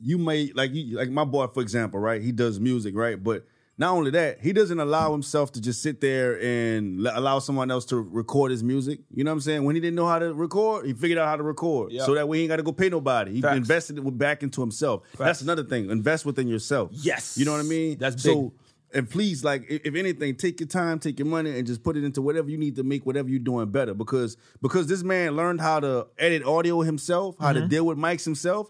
you 0.00 0.18
may 0.18 0.50
like 0.54 0.72
you 0.72 0.96
like 0.96 1.10
my 1.10 1.24
boy 1.24 1.46
for 1.48 1.60
example, 1.60 2.00
right? 2.00 2.20
He 2.22 2.32
does 2.32 2.58
music, 2.58 2.96
right? 2.96 3.22
But 3.22 3.46
not 3.78 3.92
only 3.94 4.10
that, 4.12 4.40
he 4.40 4.52
doesn't 4.52 4.80
allow 4.80 5.12
himself 5.12 5.52
to 5.52 5.60
just 5.60 5.82
sit 5.82 6.00
there 6.00 6.40
and 6.40 7.06
l- 7.06 7.12
allow 7.18 7.38
someone 7.38 7.70
else 7.70 7.84
to 7.86 7.96
record 7.96 8.50
his 8.50 8.62
music. 8.64 9.00
You 9.14 9.22
know 9.24 9.30
what 9.30 9.34
I'm 9.34 9.40
saying? 9.42 9.64
When 9.64 9.74
he 9.74 9.80
didn't 9.80 9.96
know 9.96 10.06
how 10.06 10.18
to 10.18 10.32
record, 10.32 10.86
he 10.86 10.94
figured 10.94 11.18
out 11.18 11.26
how 11.28 11.36
to 11.36 11.42
record. 11.42 11.92
Yeah. 11.92 12.04
So 12.06 12.14
that 12.14 12.26
way 12.28 12.38
he 12.38 12.42
ain't 12.44 12.50
got 12.50 12.56
to 12.56 12.62
go 12.62 12.72
pay 12.72 12.88
nobody. 12.88 13.32
He 13.34 13.42
Facts. 13.42 13.56
invested 13.56 13.98
it 13.98 14.18
back 14.18 14.42
into 14.42 14.60
himself. 14.62 15.02
That's 15.18 15.42
another 15.42 15.64
thing. 15.64 15.90
Invest 15.90 16.24
within 16.24 16.48
yourself. 16.48 16.90
Yes. 16.92 17.36
You 17.36 17.44
know 17.44 17.52
what 17.52 17.60
I 17.60 17.64
mean? 17.64 17.98
That's 17.98 18.22
so 18.22 18.54
and 18.94 19.10
please, 19.10 19.44
like, 19.44 19.66
if 19.68 19.94
anything, 19.94 20.36
take 20.36 20.60
your 20.60 20.68
time, 20.68 21.00
take 21.00 21.18
your 21.18 21.26
money, 21.26 21.58
and 21.58 21.66
just 21.66 21.82
put 21.82 21.96
it 21.96 22.04
into 22.04 22.22
whatever 22.22 22.48
you 22.48 22.56
need 22.56 22.76
to 22.76 22.84
make 22.84 23.04
whatever 23.04 23.28
you're 23.28 23.40
doing 23.40 23.68
better. 23.70 23.92
Because 23.92 24.36
because 24.62 24.86
this 24.86 25.02
man 25.02 25.36
learned 25.36 25.60
how 25.60 25.80
to 25.80 26.06
edit 26.18 26.44
audio 26.44 26.80
himself, 26.80 27.34
how 27.38 27.48
Mm-hmm. 27.52 27.60
to 27.62 27.68
deal 27.68 27.84
with 27.84 27.98
mics 27.98 28.24
himself. 28.24 28.68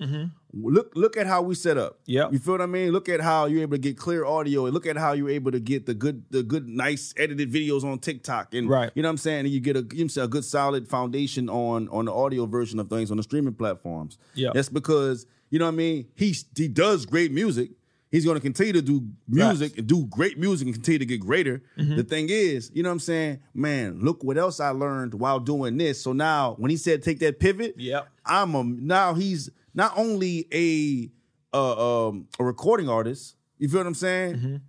Look 0.63 0.93
look 0.95 1.17
at 1.17 1.27
how 1.27 1.43
we 1.43 1.55
set 1.55 1.77
up. 1.77 1.99
Yeah. 2.07 2.29
you 2.31 2.39
feel 2.39 2.55
what 2.55 2.61
I 2.63 2.67
mean. 2.67 2.93
Look 2.93 3.09
at 3.09 3.21
how 3.21 3.47
you're 3.47 3.63
able 3.63 3.73
to 3.77 3.79
get 3.79 3.97
clear 3.99 4.25
audio, 4.25 4.65
and 4.67 4.75
look 4.75 4.87
at 4.87 4.97
how 4.97 5.13
you're 5.13 5.31
able 5.31 5.53
to 5.53 5.61
get 5.61 5.87
the 5.87 5.95
good 5.95 6.25
the 6.31 6.43
good 6.43 6.67
nice 6.69 7.13
edited 7.17 7.53
videos 7.53 7.85
on 7.85 7.99
TikTok, 7.99 8.55
and 8.55 8.69
Right. 8.69 8.91
you 8.95 9.03
know 9.03 9.09
what 9.09 9.13
I'm 9.13 9.17
saying. 9.19 9.41
And 9.47 9.49
you 9.51 9.61
get 9.61 9.77
a 9.77 9.87
you 9.93 10.09
know, 10.17 10.23
a 10.25 10.29
good 10.29 10.45
solid 10.45 10.89
foundation 10.89 11.49
on 11.49 11.89
on 11.91 12.07
the 12.07 12.13
audio 12.13 12.47
version 12.47 12.79
of 12.79 12.89
things 12.89 13.11
on 13.11 13.17
the 13.17 13.23
streaming 13.23 13.55
platforms. 13.55 14.19
Yeah. 14.35 14.51
that's 14.55 14.69
because 14.69 15.27
you 15.51 15.59
know 15.59 15.67
what 15.67 15.73
I 15.73 15.77
mean. 15.77 16.07
He 16.15 16.35
he 16.57 16.69
does 16.69 17.07
great 17.07 17.33
music. 17.33 17.71
He's 18.17 18.25
going 18.25 18.37
to 18.37 18.41
continue 18.41 18.73
to 18.73 18.81
do 18.81 19.07
music 19.29 19.77
and 19.77 19.87
do 19.87 20.07
great 20.07 20.39
music 20.39 20.65
and 20.69 20.75
continue 20.75 21.01
to 21.01 21.05
get 21.05 21.21
greater. 21.21 21.63
Mm-hmm. 21.79 21.97
The 21.97 22.03
thing 22.03 22.29
is, 22.31 22.71
you 22.73 22.83
know 22.83 22.89
what 22.89 22.95
I'm 22.95 23.01
saying? 23.01 23.41
Man, 23.53 24.01
look 24.01 24.25
what 24.25 24.39
else 24.39 24.59
I 24.59 24.71
learned 24.71 25.13
while 25.13 25.39
doing 25.39 25.77
this. 25.77 26.01
So 26.01 26.15
now 26.15 26.55
when 26.59 26.71
he 26.71 26.79
said 26.79 27.03
take 27.03 27.19
that 27.19 27.39
pivot, 27.39 27.75
yeah, 27.77 28.05
I'm 28.25 28.55
a 28.55 28.65
now 28.65 29.13
he's 29.13 29.51
not 29.75 29.93
only 29.99 30.47
a 30.51 31.11
uh, 31.55 32.07
um, 32.09 32.27
a 32.41 32.45
recording 32.45 32.89
artist. 32.89 33.37
You 33.59 33.69
feel 33.69 33.81
what 33.81 33.87
I'm 33.87 33.93
saying? 33.95 34.63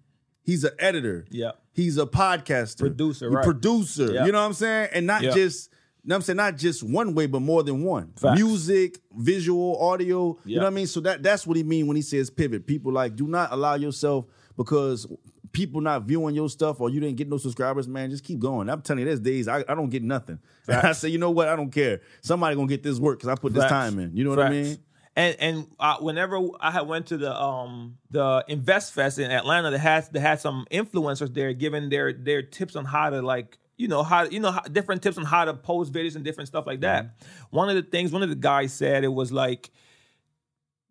He's 0.43 0.65
an 0.65 0.71
editor. 0.77 1.25
Mm-hmm. 1.31 1.57
He's 1.71 1.97
a 1.97 2.05
podcaster, 2.05 2.79
Producer, 2.79 3.29
right. 3.29 3.45
producer. 3.45 4.11
Yep. 4.11 4.25
You 4.25 4.31
know 4.33 4.39
what 4.41 4.47
I'm 4.47 4.53
saying? 4.53 4.89
And 4.91 5.07
not 5.07 5.21
Yep. 5.21 5.35
just. 5.35 5.69
Know 6.03 6.13
what 6.13 6.17
I'm 6.17 6.21
saying? 6.21 6.37
Not 6.37 6.55
just 6.57 6.83
one 6.83 7.13
way, 7.15 7.25
but 7.25 7.41
more 7.41 7.63
than 7.63 7.83
one. 7.83 8.13
Facts. 8.15 8.39
Music, 8.39 8.99
visual, 9.13 9.77
audio. 9.81 10.37
You 10.45 10.55
know 10.57 10.61
what 10.63 10.67
I 10.67 10.71
mean? 10.71 10.87
So 10.87 11.01
that 11.01 11.21
that's 11.21 11.45
what 11.45 11.57
he 11.57 11.63
mean 11.63 11.87
when 11.87 11.95
he 11.95 12.01
says 12.01 12.29
pivot. 12.29 12.65
People 12.65 12.93
like 12.93 13.15
do 13.15 13.27
not 13.27 13.51
allow 13.51 13.75
yourself 13.75 14.25
because 14.55 15.05
people 15.51 15.81
not 15.81 16.03
viewing 16.03 16.35
your 16.35 16.49
stuff 16.49 16.79
or 16.79 16.89
you 16.89 16.99
didn't 16.99 17.17
get 17.17 17.27
no 17.27 17.37
subscribers, 17.37 17.87
man. 17.87 18.09
Just 18.09 18.23
keep 18.23 18.39
going. 18.39 18.69
I'm 18.69 18.81
telling 18.81 18.99
you, 18.99 19.05
there's 19.05 19.19
days 19.19 19.47
I, 19.47 19.59
I 19.67 19.75
don't 19.75 19.89
get 19.89 20.03
nothing. 20.03 20.39
I 20.67 20.91
say, 20.93 21.09
you 21.09 21.17
know 21.17 21.31
what? 21.31 21.47
I 21.47 21.55
don't 21.55 21.71
care. 21.71 22.01
Somebody 22.21 22.55
gonna 22.55 22.67
get 22.67 22.83
this 22.83 22.99
work 22.99 23.19
because 23.19 23.29
I 23.29 23.35
put 23.35 23.53
this 23.53 23.65
time 23.65 23.99
in. 23.99 24.15
You 24.15 24.23
know 24.23 24.29
what 24.31 24.39
I 24.39 24.49
mean? 24.49 24.77
And 25.15 25.35
and 25.39 25.67
uh, 25.79 25.97
whenever 25.97 26.39
I 26.59 26.69
had 26.69 26.81
went 26.87 27.07
to 27.07 27.17
the 27.17 27.35
um 27.35 27.97
the 28.11 28.45
Invest 28.47 28.93
Fest 28.93 29.17
in 29.17 29.31
Atlanta, 29.31 29.71
that 29.71 29.79
had 29.79 30.07
they 30.13 30.19
had 30.19 30.39
some 30.39 30.67
influencers 30.71 31.33
there 31.33 31.53
giving 31.53 31.89
their 31.89 32.13
their 32.13 32.43
tips 32.43 32.75
on 32.75 32.85
how 32.85 33.09
to 33.09 33.21
like 33.23 33.57
you 33.77 33.87
know 33.87 34.03
how 34.03 34.23
you 34.23 34.39
know 34.39 34.51
how, 34.51 34.61
different 34.61 35.01
tips 35.01 35.17
on 35.17 35.23
how 35.23 35.45
to 35.45 35.53
post 35.53 35.93
videos 35.93 36.15
and 36.15 36.25
different 36.25 36.47
stuff 36.47 36.65
like 36.65 36.81
that. 36.81 37.15
One 37.51 37.69
of 37.69 37.75
the 37.75 37.83
things 37.83 38.11
one 38.11 38.23
of 38.23 38.29
the 38.29 38.35
guys 38.35 38.73
said 38.73 39.03
it 39.03 39.13
was 39.13 39.31
like 39.31 39.69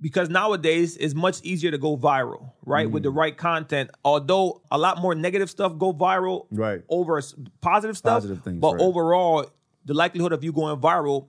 because 0.00 0.28
nowadays 0.28 0.96
it's 0.96 1.14
much 1.14 1.40
easier 1.42 1.70
to 1.70 1.78
go 1.78 1.96
viral, 1.96 2.52
right? 2.64 2.90
With 2.90 3.02
the 3.02 3.10
right 3.10 3.36
content. 3.36 3.90
Although 4.04 4.62
a 4.70 4.78
lot 4.78 5.00
more 5.00 5.14
negative 5.14 5.50
stuff 5.50 5.76
go 5.78 5.92
viral 5.92 6.46
Right. 6.50 6.82
over 6.88 7.20
positive 7.60 7.96
stuff. 7.96 8.16
Positive 8.16 8.42
things, 8.42 8.60
but 8.60 8.74
right. 8.74 8.82
overall, 8.82 9.46
the 9.84 9.94
likelihood 9.94 10.32
of 10.32 10.44
you 10.44 10.52
going 10.52 10.78
viral 10.80 11.28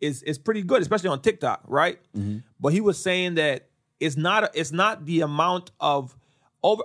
is 0.00 0.22
is 0.22 0.38
pretty 0.38 0.62
good, 0.62 0.80
especially 0.82 1.08
on 1.08 1.20
TikTok, 1.22 1.62
right? 1.66 1.98
Mm-hmm. 2.16 2.38
But 2.60 2.72
he 2.72 2.80
was 2.80 2.98
saying 3.02 3.34
that 3.34 3.68
it's 4.00 4.16
not 4.16 4.44
a, 4.44 4.50
it's 4.54 4.72
not 4.72 5.04
the 5.04 5.22
amount 5.22 5.70
of 5.80 6.16
over. 6.62 6.84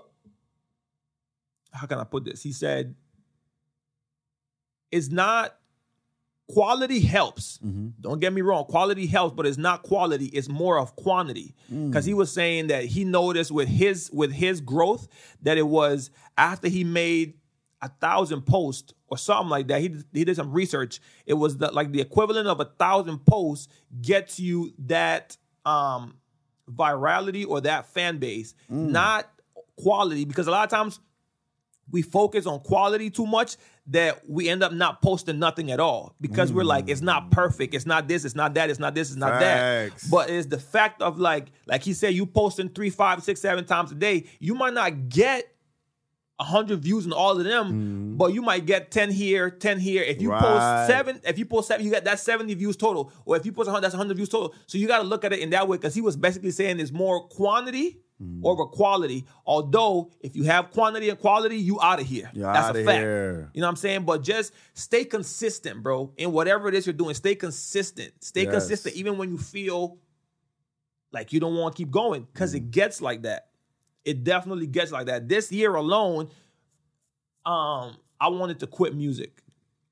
How 1.71 1.85
can 1.85 1.99
I 1.99 2.03
put 2.03 2.25
this? 2.25 2.41
He 2.41 2.51
said, 2.51 2.95
"It's 4.91 5.09
not 5.09 5.55
quality 6.47 6.99
helps. 6.99 7.59
Mm-hmm. 7.63 7.89
Don't 8.01 8.19
get 8.19 8.33
me 8.33 8.41
wrong, 8.41 8.65
quality 8.65 9.05
helps, 9.05 9.35
but 9.35 9.45
it's 9.45 9.57
not 9.57 9.83
quality. 9.83 10.25
It's 10.27 10.49
more 10.49 10.79
of 10.79 10.95
quantity." 10.95 11.55
Mm. 11.71 11.89
Because 11.89 12.05
he 12.05 12.13
was 12.13 12.31
saying 12.31 12.67
that 12.67 12.85
he 12.85 13.03
noticed 13.05 13.51
with 13.51 13.67
his 13.67 14.09
with 14.11 14.31
his 14.31 14.61
growth 14.61 15.07
that 15.43 15.57
it 15.57 15.67
was 15.67 16.09
after 16.37 16.67
he 16.67 16.83
made 16.83 17.33
a 17.81 17.87
thousand 18.01 18.41
posts 18.41 18.93
or 19.07 19.17
something 19.17 19.49
like 19.49 19.67
that. 19.67 19.81
He 19.81 19.87
did- 19.89 20.05
he 20.11 20.25
did 20.25 20.35
some 20.35 20.51
research. 20.51 20.99
It 21.25 21.35
was 21.35 21.57
the, 21.57 21.71
like 21.71 21.91
the 21.91 22.01
equivalent 22.01 22.47
of 22.47 22.59
a 22.59 22.65
thousand 22.65 23.19
posts 23.25 23.67
gets 24.01 24.39
you 24.39 24.73
that 24.79 25.37
um 25.65 26.15
virality 26.69 27.45
or 27.47 27.61
that 27.61 27.85
fan 27.87 28.17
base, 28.17 28.53
not 28.91 29.27
quality. 29.77 30.25
Because 30.25 30.47
a 30.47 30.51
lot 30.51 30.63
of 30.65 30.69
times 30.69 30.99
we 31.91 32.01
focus 32.03 32.45
on 32.45 32.59
quality 32.59 33.09
too 33.09 33.25
much 33.25 33.57
that 33.89 34.29
we 34.29 34.47
end 34.49 34.63
up 34.63 34.71
not 34.71 35.01
posting 35.01 35.39
nothing 35.39 35.71
at 35.71 35.79
all 35.79 36.15
because 36.21 36.53
we're 36.53 36.63
like 36.63 36.89
it's 36.89 37.01
not 37.01 37.31
perfect. 37.31 37.73
It's 37.73 37.85
not 37.85 38.07
this 38.07 38.23
it's 38.23 38.35
not 38.35 38.53
that 38.53 38.69
it's 38.69 38.79
not 38.79 38.93
this 38.95 39.09
it's 39.09 39.17
not 39.17 39.39
Facts. 39.41 40.03
that 40.03 40.11
but 40.11 40.29
it's 40.29 40.47
the 40.47 40.59
fact 40.59 41.01
of 41.01 41.19
like 41.19 41.47
like 41.65 41.83
he 41.83 41.93
said 41.93 42.13
you 42.13 42.25
posting 42.25 42.69
three 42.69 42.89
five 42.91 43.23
six 43.23 43.41
seven 43.41 43.65
times 43.65 43.91
a 43.91 43.95
day 43.95 44.25
you 44.39 44.53
might 44.53 44.73
not 44.73 45.09
get 45.09 45.55
100 46.37 46.79
views 46.79 47.05
on 47.05 47.11
all 47.11 47.37
of 47.37 47.43
them 47.43 47.65
mm-hmm. 47.65 48.17
but 48.17 48.31
you 48.31 48.41
might 48.41 48.65
get 48.65 48.91
10 48.91 49.11
here 49.11 49.49
10 49.49 49.79
here. 49.79 50.03
If 50.03 50.21
you 50.21 50.29
Right. 50.31 50.41
post 50.41 50.87
seven 50.87 51.19
if 51.25 51.39
you 51.39 51.45
post 51.45 51.67
seven 51.67 51.85
you 51.85 51.91
got 51.91 52.03
that 52.05 52.19
70 52.19 52.53
views 52.53 52.77
total. 52.77 53.11
Or 53.25 53.35
if 53.37 53.45
you 53.45 53.51
post 53.51 53.67
100 53.67 53.81
that's 53.81 53.93
100 53.93 54.15
views 54.15 54.29
total. 54.29 54.53
So 54.67 54.77
you 54.77 54.87
got 54.87 54.99
to 54.99 55.03
look 55.03 55.25
at 55.25 55.33
it 55.33 55.39
in 55.39 55.49
that 55.49 55.67
way 55.67 55.77
because 55.77 55.95
he 55.95 56.01
was 56.01 56.15
basically 56.15 56.51
saying 56.51 56.79
it's 56.79 56.91
more 56.91 57.27
quantity 57.27 58.01
over 58.43 58.65
quality 58.65 59.23
although 59.45 60.11
if 60.19 60.35
you 60.35 60.43
have 60.43 60.71
quantity 60.71 61.07
and 61.09 61.17
quality 61.17 61.55
you 61.55 61.79
out 61.81 62.01
of 62.01 62.05
here 62.05 62.29
You 62.33 62.41
that's 62.43 62.77
a 62.77 62.83
fact 62.83 62.99
here. 62.99 63.49
you 63.53 63.61
know 63.61 63.67
what 63.67 63.71
I'm 63.71 63.75
saying? 63.77 64.03
But 64.03 64.23
just 64.23 64.51
stay 64.73 65.05
consistent, 65.05 65.81
bro. 65.81 66.11
In 66.17 66.33
whatever 66.33 66.67
it 66.67 66.75
is 66.75 66.85
you're 66.85 66.91
doing, 66.93 67.15
stay 67.15 67.35
consistent. 67.35 68.11
Stay 68.21 68.43
Yes. 68.43 68.51
consistent 68.51 68.95
even 68.95 69.17
when 69.17 69.29
you 69.29 69.37
feel 69.37 69.99
like 71.13 71.31
you 71.31 71.39
don't 71.39 71.55
want 71.55 71.75
to 71.75 71.81
keep 71.81 71.91
going 71.91 72.27
because 72.33 72.53
Mm. 72.53 72.57
it 72.57 72.71
gets 72.71 73.01
like 73.01 73.21
that. 73.21 73.51
It 74.03 74.25
definitely 74.25 74.67
gets 74.67 74.91
like 74.91 75.05
that. 75.05 75.29
This 75.29 75.49
year 75.51 75.73
alone, 75.75 76.29
um, 77.45 77.95
I 78.19 78.27
wanted 78.27 78.59
to 78.59 78.67
quit 78.67 78.93
music. 78.95 79.41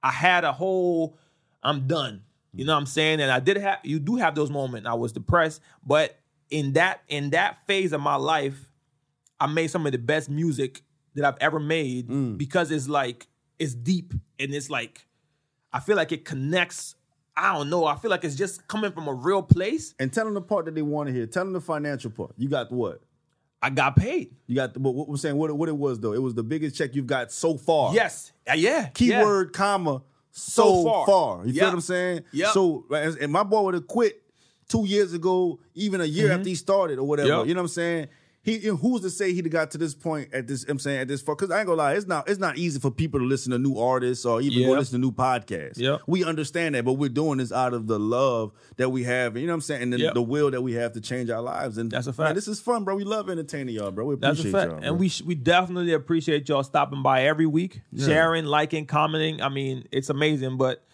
I 0.03 0.11
had 0.11 0.43
a 0.43 0.51
whole 0.51 1.17
I'm 1.63 1.87
done. 1.87 2.23
You 2.53 2.65
know 2.65 2.73
what 2.73 2.79
I'm 2.79 2.85
saying? 2.85 3.19
And 3.21 3.31
I 3.31 3.39
did 3.39 3.57
have 3.57 3.79
you 3.83 3.99
do 3.99 4.15
have 4.17 4.35
those 4.35 4.49
moments. 4.51 4.87
I 4.87 4.93
was 4.95 5.11
depressed, 5.11 5.61
but 5.85 6.17
in 6.49 6.73
that 6.73 7.01
in 7.07 7.31
that 7.31 7.65
phase 7.67 7.93
of 7.93 8.01
my 8.01 8.15
life, 8.15 8.69
I 9.39 9.47
made 9.47 9.67
some 9.67 9.85
of 9.85 9.91
the 9.91 9.97
best 9.97 10.29
music 10.29 10.81
that 11.15 11.25
I've 11.25 11.37
ever 11.41 11.59
made 11.59 12.07
Mm. 12.09 12.37
because 12.37 12.71
it's 12.71 12.87
like 12.87 13.27
it's 13.59 13.73
deep 13.73 14.13
and 14.39 14.53
it's 14.53 14.69
like 14.69 15.05
I 15.73 15.79
feel 15.79 15.95
like 15.95 16.11
it 16.11 16.25
connects. 16.25 16.95
I 17.35 17.53
don't 17.53 17.69
know. 17.69 17.85
I 17.85 17.95
feel 17.97 18.09
like 18.09 18.23
it's 18.23 18.35
just 18.35 18.67
coming 18.67 18.91
from 18.91 19.07
a 19.07 19.13
real 19.13 19.43
place. 19.43 19.93
And 19.99 20.11
tell 20.11 20.25
them 20.25 20.33
the 20.33 20.41
part 20.41 20.65
that 20.65 20.73
they 20.73 20.81
want 20.81 21.07
to 21.07 21.13
hear. 21.13 21.27
Tell 21.27 21.43
them 21.43 21.53
the 21.53 21.61
financial 21.61 22.09
part. 22.09 22.31
You 22.37 22.49
got 22.49 22.71
what? 22.71 23.01
I 23.61 23.69
got 23.69 23.95
paid. 23.95 24.35
You 24.47 24.55
got 24.55 24.73
the, 24.73 24.79
what, 24.79 24.95
what 24.95 25.07
we're 25.09 25.17
saying. 25.17 25.35
What, 25.35 25.49
it- 25.51 25.53
what 25.57 25.69
it 25.69 25.77
was 25.77 25.99
though? 25.99 26.13
It 26.13 26.21
was 26.21 26.33
the 26.33 26.41
biggest 26.43 26.75
check 26.75 26.95
you've 26.95 27.05
got 27.07 27.31
so 27.31 27.57
far. 27.57 27.93
Yes. 27.93 28.31
Uh, 28.49 28.53
yeah. 28.53 28.87
Keyword, 28.89 29.53
comma, 29.53 30.01
so, 30.31 30.63
So 30.63 30.83
far. 30.83 31.05
far. 31.05 31.45
You 31.45 31.53
Yep. 31.53 31.55
feel 31.61 31.67
what 31.67 31.73
I'm 31.75 31.81
saying? 31.81 32.21
Yeah. 32.31 32.51
So, 32.51 32.85
and 32.91 33.31
my 33.31 33.43
boy 33.43 33.61
would 33.63 33.73
have 33.75 33.87
quit 33.87 34.21
two 34.67 34.85
years 34.85 35.13
ago, 35.13 35.59
even 35.75 36.01
a 36.01 36.05
year 36.05 36.31
after 36.31 36.49
he 36.49 36.55
started 36.55 36.99
or 36.99 37.03
whatever. 37.07 37.29
Mm-hmm. 37.29 37.39
Yep. 37.39 37.47
You 37.47 37.53
know 37.53 37.61
what 37.61 37.65
I'm 37.65 37.67
saying? 37.69 38.07
He, 38.43 38.59
who's 38.59 39.01
to 39.01 39.09
say 39.09 39.33
he'd 39.33 39.43
have 39.43 39.51
got 39.51 39.71
to 39.71 39.77
this 39.77 39.93
point 39.93 40.29
at 40.33 40.47
this? 40.47 40.63
I'm 40.69 40.79
saying 40.79 40.99
at 41.01 41.09
this 41.09 41.21
far 41.21 41.35
because 41.35 41.51
I 41.51 41.57
ain't 41.59 41.67
gonna 41.67 41.79
lie, 41.79 41.95
it's 41.95 42.07
not 42.07 42.29
it's 42.29 42.39
not 42.39 42.57
easy 42.57 42.79
for 42.79 42.89
people 42.89 43.19
to 43.19 43.25
listen 43.25 43.51
to 43.51 43.57
new 43.57 43.77
artists 43.77 44.23
or 44.25 44.39
even 44.39 44.65
go 44.65 44.71
listen 44.71 45.01
to 45.01 45.05
new 45.05 45.11
podcasts. 45.11 45.77
Yep. 45.77 46.03
We 46.07 46.23
understand 46.23 46.75
that, 46.75 46.85
but 46.85 46.93
we're 46.93 47.09
doing 47.09 47.39
this 47.39 47.51
out 47.51 47.73
of 47.73 47.87
the 47.87 47.99
love 47.99 48.53
that 48.77 48.87
we 48.89 49.03
have, 49.03 49.33
and 49.35 49.41
you 49.41 49.47
know 49.47 49.51
what 49.51 49.55
I'm 49.55 49.61
saying, 49.61 49.81
and 49.81 49.91
the, 49.93 49.99
Yep. 49.99 50.13
the 50.13 50.21
will 50.21 50.49
that 50.51 50.61
we 50.61 50.75
have 50.75 50.93
to 50.93 51.01
change 51.01 51.29
our 51.29 51.41
lives. 51.41 51.77
And 51.77 51.91
That's 51.91 52.07
a 52.07 52.11
man, 52.11 52.15
fact. 52.15 52.35
this 52.35 52.47
is 52.47 52.61
fun, 52.61 52.85
bro. 52.85 52.95
We 52.95 53.03
love 53.03 53.29
entertaining 53.29 53.75
y'all, 53.75 53.91
bro. 53.91 54.05
We 54.05 54.15
That's 54.15 54.39
appreciate 54.39 54.53
a 54.57 54.61
fact. 54.61 54.71
y'all, 54.71 54.79
bro. 54.79 54.89
and 54.91 54.97
we 54.99 55.09
sh- 55.09 55.23
we 55.23 55.35
definitely 55.35 55.91
appreciate 55.91 56.47
y'all 56.47 56.63
stopping 56.63 57.03
by 57.03 57.23
every 57.25 57.47
week, 57.47 57.81
sharing, 57.99 58.45
liking, 58.45 58.85
commenting. 58.85 59.41
I 59.41 59.49
mean, 59.49 59.89
it's 59.91 60.09
amazing. 60.09 60.55
But 60.55 60.85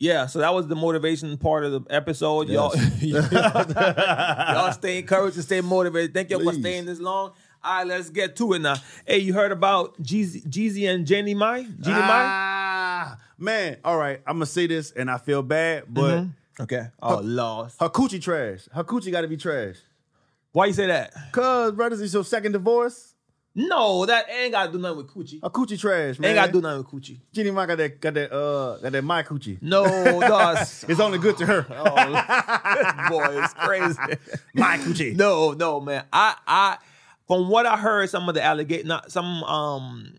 yeah, 0.00 0.26
so 0.26 0.38
that 0.40 0.52
was 0.52 0.66
the 0.66 0.74
motivation 0.74 1.36
part 1.36 1.64
of 1.64 1.72
the 1.72 1.82
episode. 1.94 2.48
Y'all, 2.48 2.74
y'all 3.00 4.72
stay 4.72 4.98
encouraged 4.98 5.36
and 5.36 5.44
stay 5.44 5.60
motivated. 5.60 6.14
Thank 6.14 6.30
y'all 6.30 6.42
for 6.42 6.54
staying 6.54 6.86
this 6.86 6.98
long. 6.98 7.32
All 7.62 7.78
right, 7.78 7.86
let's 7.86 8.08
get 8.08 8.34
to 8.36 8.54
it 8.54 8.60
now. 8.60 8.76
Hey, 9.06 9.18
you 9.18 9.34
heard 9.34 9.52
about 9.52 10.02
Jeezy, 10.02 10.42
Jeezy 10.48 10.92
and 10.92 11.06
Jeannie 11.06 11.34
Mai? 11.34 11.66
Mai? 11.84 12.02
Ah, 12.08 13.18
man. 13.38 13.76
All 13.84 13.98
right, 13.98 14.22
I'm 14.26 14.36
gonna 14.36 14.46
say 14.46 14.66
this, 14.66 14.90
and 14.92 15.10
I 15.10 15.18
feel 15.18 15.42
bad, 15.42 15.84
but 15.88 16.24
Okay. 16.58 16.86
Oh, 17.02 17.20
lost. 17.22 17.80
her 17.80 17.88
coochie 17.88 18.20
trash. 18.20 18.68
Her 18.72 18.84
coochie 18.84 19.10
got 19.10 19.22
to 19.22 19.28
be 19.28 19.36
trash. 19.36 19.76
Why 20.52 20.66
you 20.66 20.72
say 20.72 20.86
that? 20.88 21.12
Cause 21.32 21.72
brothers, 21.72 22.00
is 22.00 22.12
your 22.12 22.24
second 22.24 22.52
divorce. 22.52 23.14
No, 23.54 24.06
that 24.06 24.26
ain't 24.30 24.52
got 24.52 24.66
to 24.66 24.72
do 24.72 24.78
nothing 24.78 24.98
with 24.98 25.08
coochie. 25.08 25.40
A 25.42 25.50
coochie 25.50 25.78
trash, 25.78 26.18
man. 26.18 26.30
Ain't 26.30 26.36
got 26.36 26.46
to 26.46 26.52
do 26.52 26.60
nothing 26.60 26.78
with 26.78 26.86
coochie. 26.86 27.18
Jeannie 27.32 27.50
Mai 27.50 27.66
got 27.66 27.78
that, 27.78 28.00
got 28.00 28.14
that, 28.14 28.32
uh, 28.32 28.78
got 28.78 28.92
that 28.92 29.02
my 29.02 29.22
coochie. 29.24 29.60
No, 29.60 29.84
does. 30.20 30.84
It's 30.88 31.00
only 31.00 31.18
good 31.18 31.36
to 31.38 31.46
her. 31.46 31.66
Oh, 31.68 33.08
boy, 33.10 33.42
it's 33.42 33.54
crazy. 33.54 33.98
my 34.54 34.78
coochie. 34.78 35.16
No, 35.16 35.52
no, 35.52 35.80
man. 35.80 36.04
I, 36.12 36.36
I, 36.46 36.78
from 37.26 37.48
what 37.48 37.66
I 37.66 37.76
heard, 37.76 38.08
some 38.08 38.28
of 38.28 38.34
the 38.34 38.40
allegate, 38.40 38.84
not 38.84 39.10
some 39.10 39.42
um 39.44 40.14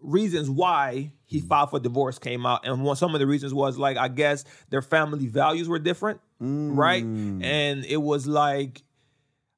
reasons 0.00 0.48
why 0.48 1.12
he 1.26 1.40
filed 1.40 1.70
for 1.70 1.80
divorce 1.80 2.18
came 2.18 2.46
out, 2.46 2.66
and 2.66 2.84
one 2.84 2.96
some 2.96 3.14
of 3.14 3.18
the 3.18 3.26
reasons 3.26 3.52
was 3.52 3.76
like 3.78 3.96
I 3.96 4.08
guess 4.08 4.44
their 4.70 4.82
family 4.82 5.26
values 5.26 5.68
were 5.68 5.78
different, 5.78 6.20
right? 6.40 7.02
And 7.02 7.84
it 7.84 8.00
was 8.00 8.26
like, 8.26 8.82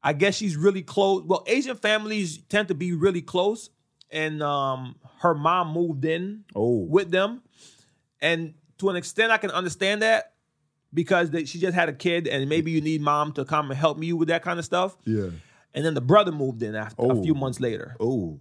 I 0.02 0.12
guess 0.14 0.34
she's 0.36 0.56
really 0.56 0.82
close. 0.82 1.22
Well, 1.24 1.44
Asian 1.46 1.76
families 1.76 2.38
tend 2.48 2.68
to 2.68 2.74
be 2.74 2.92
really 2.92 3.22
close, 3.22 3.70
and 4.10 4.42
um 4.42 4.96
her 5.20 5.34
mom 5.34 5.72
moved 5.72 6.04
in 6.04 6.44
Oh. 6.54 6.78
with 6.84 7.10
them, 7.10 7.42
and 8.20 8.54
to 8.78 8.88
an 8.88 8.96
extent, 8.96 9.30
I 9.30 9.36
can 9.38 9.50
understand 9.50 10.00
that 10.02 10.32
because 10.94 11.30
they, 11.30 11.44
she 11.44 11.58
just 11.58 11.74
had 11.74 11.88
a 11.88 11.92
kid, 11.92 12.26
and 12.26 12.48
maybe 12.48 12.70
you 12.70 12.80
need 12.80 13.00
mom 13.02 13.32
to 13.34 13.44
come 13.44 13.70
and 13.70 13.78
help 13.78 14.02
you 14.02 14.16
with 14.16 14.28
that 14.28 14.42
kind 14.42 14.58
of 14.58 14.64
stuff. 14.64 14.96
Yeah. 15.04 15.28
And 15.74 15.84
then 15.84 15.94
the 15.94 16.00
brother 16.00 16.32
moved 16.32 16.62
in 16.62 16.74
after 16.74 17.02
a 17.02 17.06
Oh. 17.12 17.22
few 17.22 17.34
months 17.34 17.60
later. 17.60 17.94
Oh. 18.00 18.40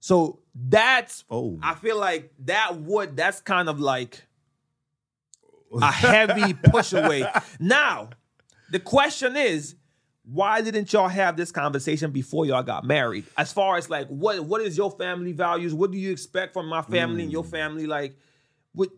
So 0.00 0.40
that's 0.54 1.24
Oh. 1.30 1.58
I 1.62 1.74
feel 1.76 1.98
like 1.98 2.32
that 2.44 2.76
would 2.80 3.16
that's 3.16 3.40
kind 3.40 3.68
of 3.68 3.78
like 3.80 4.24
a 5.82 5.90
heavy 5.92 6.54
push 6.54 6.92
away. 6.92 7.24
Now, 7.60 8.10
the 8.70 8.80
question 8.80 9.36
is, 9.36 9.76
why 10.30 10.60
didn't 10.60 10.92
y'all 10.92 11.08
have 11.08 11.36
this 11.36 11.50
conversation 11.50 12.10
before 12.10 12.44
y'all 12.44 12.62
got 12.62 12.84
married? 12.84 13.24
As 13.36 13.52
far 13.52 13.76
as 13.76 13.88
like 13.88 14.08
what 14.08 14.40
what 14.40 14.60
is 14.60 14.76
your 14.76 14.90
family 14.90 15.32
values? 15.32 15.72
What 15.72 15.90
do 15.90 15.98
you 15.98 16.10
expect 16.10 16.52
from 16.52 16.66
my 16.66 16.82
family 16.82 17.22
and 17.22 17.32
your 17.32 17.44
Mm. 17.44 17.50
family? 17.50 17.86
Like, 17.86 18.16
what 18.72 18.90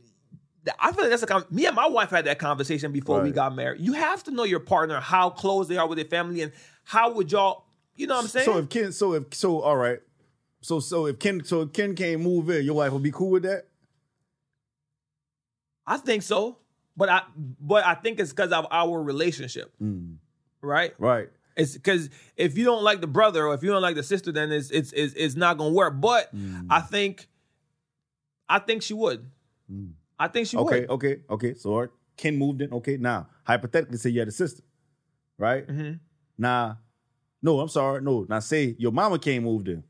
I 0.78 0.92
feel 0.92 1.08
like 1.08 1.18
that's 1.18 1.22
a 1.22 1.46
me 1.50 1.66
and 1.66 1.76
my 1.76 1.86
wife 1.88 2.10
had 2.10 2.24
that 2.26 2.38
conversation 2.38 2.92
before 2.92 3.20
we 3.20 3.30
got 3.30 3.54
married. 3.54 3.80
You 3.80 3.92
have 3.92 4.24
to 4.24 4.30
know 4.30 4.44
your 4.44 4.60
partner, 4.60 4.98
how 5.00 5.30
close 5.30 5.68
they 5.68 5.76
are 5.76 5.86
with 5.86 5.96
their 5.96 6.04
family, 6.04 6.42
and 6.42 6.52
how 6.84 7.12
would 7.12 7.30
y'all, 7.32 7.64
you 7.94 8.06
know 8.06 8.16
what 8.16 8.22
I'm 8.24 8.28
saying? 8.28 8.44
So 8.44 8.58
if 8.58 8.68
Ken, 8.68 8.92
so 8.92 9.14
if 9.14 9.32
so, 9.32 9.60
all 9.60 9.76
right. 9.76 10.00
So 10.62 10.80
so 10.80 11.06
if 11.06 11.18
Ken, 11.18 11.42
so 11.44 11.62
if 11.62 11.72
Ken 11.72 11.94
can't 11.94 12.20
move 12.20 12.50
in, 12.50 12.64
your 12.64 12.74
wife 12.74 12.92
will 12.92 12.98
be 12.98 13.12
cool 13.12 13.30
with 13.30 13.44
that. 13.44 13.66
I 15.86 15.96
think 15.96 16.22
so, 16.22 16.58
but 16.96 17.08
I 17.08 17.22
but 17.60 17.84
I 17.86 17.94
think 17.94 18.20
it's 18.20 18.30
because 18.30 18.52
of 18.52 18.66
our 18.70 19.02
relationship, 19.02 19.72
right? 20.62 20.92
Right. 20.98 21.28
It's 21.56 21.74
because 21.74 22.08
if 22.36 22.56
you 22.56 22.64
don't 22.64 22.82
like 22.84 23.00
the 23.00 23.06
brother 23.06 23.46
or 23.46 23.54
if 23.54 23.62
you 23.62 23.70
don't 23.70 23.82
like 23.82 23.96
the 23.96 24.02
sister, 24.02 24.32
then 24.32 24.50
it's 24.52 24.70
it's 24.70 24.92
it's, 24.92 25.14
it's 25.14 25.34
not 25.36 25.58
gonna 25.58 25.72
work. 25.74 26.00
But 26.00 26.34
Mm. 26.34 26.66
I 26.70 26.80
think, 26.80 27.26
I 28.48 28.58
think 28.60 28.82
she 28.82 28.94
would. 28.94 29.26
I 30.18 30.28
think 30.28 30.46
she 30.46 30.56
Okay. 30.56 30.80
would. 30.82 30.90
Okay. 30.90 31.06
Okay. 31.14 31.22
Okay. 31.30 31.54
So 31.54 31.88
Ken 32.16 32.36
moved 32.36 32.62
in. 32.62 32.72
Okay. 32.72 32.96
Now 32.96 33.28
hypothetically, 33.44 33.98
say 33.98 34.10
you 34.10 34.20
had 34.20 34.28
a 34.28 34.32
sister, 34.32 34.62
right? 35.38 35.66
Mm-hmm. 35.66 35.92
Now, 36.38 36.78
no, 37.42 37.60
I'm 37.60 37.68
sorry. 37.68 38.00
No. 38.02 38.26
Now 38.28 38.40
say 38.40 38.74
your 38.78 38.92
mama 38.92 39.18
came 39.18 39.44
moved 39.44 39.68
in. 39.68 39.84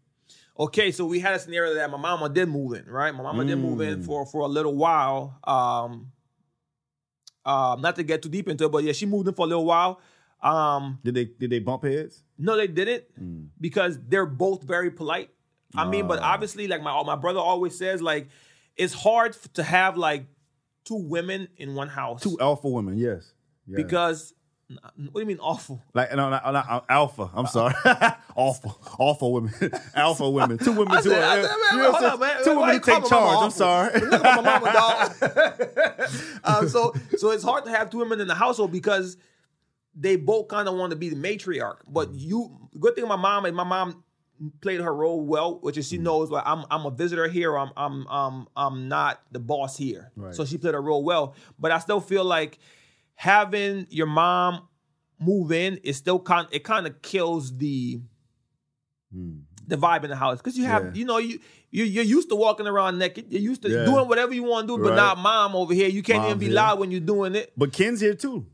Okay, 0.59 0.91
so 0.93 1.07
we 1.07 1.21
had 1.21 1.33
a 1.35 1.39
scenario 1.39 1.73
that 1.75 1.91
my 1.91 1.97
mama 1.97 2.29
did 2.29 2.47
move 2.49 2.75
in, 2.75 2.85
right? 2.87 3.15
My 3.15 3.23
mama 3.23 3.45
did 3.47 3.57
move 3.57 3.79
Mm. 3.79 3.93
in 3.93 4.03
for 4.03 4.27
for 4.27 4.41
a 4.43 4.47
little 4.49 4.75
while. 4.77 5.39
Um, 5.45 6.13
um, 7.45 7.81
not 7.81 7.97
to 7.97 8.03
get 8.03 8.23
too 8.23 8.29
deep 8.29 8.49
into 8.49 8.67
it, 8.67 8.73
but 8.73 8.85
yeah, 8.85 8.93
she 8.93 9.07
moved 9.07 9.29
in 9.29 9.35
for 9.35 9.47
a 9.47 9.49
little 9.49 9.65
while. 9.65 10.01
Um, 10.43 10.99
Did 11.05 11.15
they 11.15 11.25
did 11.27 11.51
they 11.51 11.59
bump 11.59 11.85
heads? 11.85 12.23
No, 12.39 12.57
they 12.57 12.67
didn't 12.67 13.05
Mm. 13.21 13.49
because 13.61 13.99
they're 14.09 14.27
both 14.27 14.63
very 14.63 14.91
polite. 14.91 15.31
I 15.77 15.87
mean, 15.87 16.09
but 16.09 16.19
Ah. 16.21 16.33
obviously, 16.33 16.67
like 16.67 16.83
my 16.83 17.03
my 17.03 17.17
brother 17.17 17.41
always 17.41 17.77
says, 17.77 18.01
like 18.03 18.29
it's 18.77 18.95
hard 18.95 19.37
to 19.55 19.63
have 19.63 19.97
like 19.97 20.27
two 20.85 20.97
women 20.97 21.49
in 21.59 21.75
one 21.75 21.89
house. 21.89 22.23
Two 22.23 22.39
alpha 22.41 22.69
women. 22.69 22.97
Yes. 22.97 23.33
Yeah. 23.67 23.77
because 23.77 24.33
what 24.97 25.15
do 25.15 25.21
you 25.21 25.27
mean 25.27 25.39
awful? 25.41 25.83
Like 25.95 26.11
no, 26.15 26.31
no, 26.31 26.41
no, 26.45 26.53
no, 26.53 26.85
alpha. 26.89 27.29
I'm 27.35 27.47
sorry, 27.47 27.75
alpha, 28.37 28.71
alpha 28.99 29.29
women, 29.29 29.53
alpha 29.95 30.31
women. 30.31 30.59
Two 30.59 30.73
women, 30.73 30.97
I 30.97 31.01
two, 31.03 31.11
said- 31.11 31.23
I 31.25 31.41
uh, 31.41 31.43
said, 31.43 31.51
man, 31.51 31.59
you 31.73 31.83
know 31.83 31.93
hold 31.93 32.05
up, 32.05 32.21
man. 32.21 32.45
Two 32.45 32.57
Why 32.57 32.67
women 32.69 32.83
take 32.83 33.03
call 33.05 33.21
my 33.21 33.27
mama 33.27 33.33
charge. 33.37 33.45
I'm 33.45 33.51
sorry. 33.51 34.01
Look 34.01 34.25
at 34.25 34.45
my 34.45 34.59
mama, 34.61 34.73
dog. 34.73 36.41
um, 36.45 36.69
so 36.69 36.95
so 37.19 37.31
it's 37.31 37.45
hard 37.45 37.65
to 37.65 37.71
have 37.71 37.91
two 37.91 37.99
women 37.99 38.21
in 38.21 38.29
the 38.29 38.35
household 38.35 38.73
because 38.73 39.17
they 39.95 40.17
both 40.17 40.49
kind 40.49 40.69
of 40.69 40.75
want 40.77 40.91
to 40.91 40.97
be 40.97 41.09
the 41.09 41.17
matriarch. 41.17 41.79
But 41.87 42.15
you, 42.15 42.69
good 42.79 42.95
thing 42.95 43.07
my 43.09 43.17
mom 43.17 43.45
and 43.45 43.57
my 43.57 43.65
mom 43.65 44.05
played 44.63 44.81
her 44.81 44.95
role 44.95 45.21
well, 45.21 45.59
which 45.61 45.77
is 45.77 45.87
she 45.89 45.99
Mm. 45.99 46.03
knows 46.03 46.31
like 46.31 46.45
I'm 46.47 46.65
I'm 46.71 46.87
a 46.87 46.91
visitor 46.91 47.29
here. 47.29 47.57
I'm 47.59 47.73
I'm 47.77 48.07
um 48.07 48.49
I'm 48.57 48.89
not 48.89 49.21
the 49.33 49.39
boss 49.41 49.77
here. 49.77 50.13
Right. 50.17 50.35
So 50.35 50.45
she 50.45 50.57
played 50.59 50.75
her 50.75 50.81
role 50.83 51.05
well. 51.05 51.35
But 51.59 51.73
I 51.73 51.79
still 51.79 52.01
feel 52.01 52.25
like 52.25 52.59
having 53.15 53.87
your 53.91 54.07
mom 54.07 54.67
move 55.19 55.53
in 55.53 55.77
is 55.79 55.97
still 55.99 56.19
kind 56.19 56.47
it 56.53 56.65
kind 56.65 56.87
of 56.87 57.03
kills 57.03 57.55
the 57.59 58.01
the 59.67 59.77
vibe 59.77 60.05
in 60.05 60.11
the 60.11 60.17
house 60.17 60.39
because 60.39 60.57
you 60.57 60.65
have. 60.65 60.85
Yeah. 60.85 60.91
you 60.95 61.05
know 61.05 61.19
you 61.19 61.39
you 61.71 61.85
you're 61.85 62.05
used 62.05 62.29
to 62.31 62.37
walking 62.37 62.67
around 62.67 62.99
naked. 62.99 63.27
You're 63.31 63.43
used 63.43 63.63
to 63.63 63.69
Yeah. 63.71 63.85
doing 63.85 64.09
whatever 64.09 64.33
you 64.33 64.45
want 64.45 64.69
to 64.69 64.77
do, 64.77 64.83
but 64.83 64.91
Right. 64.91 64.97
not 64.97 65.19
mom 65.19 65.55
over 65.55 65.75
here. 65.75 65.89
You 65.89 66.03
can't 66.03 66.25
even 66.25 66.39
be 66.39 66.47
here. 66.47 66.55
loud 66.55 66.79
when 66.79 66.91
you're 66.91 67.01
doing 67.01 67.35
it. 67.35 67.53
But 67.57 67.73
Ken's 67.73 68.01
here 68.01 68.15
too. 68.15 68.47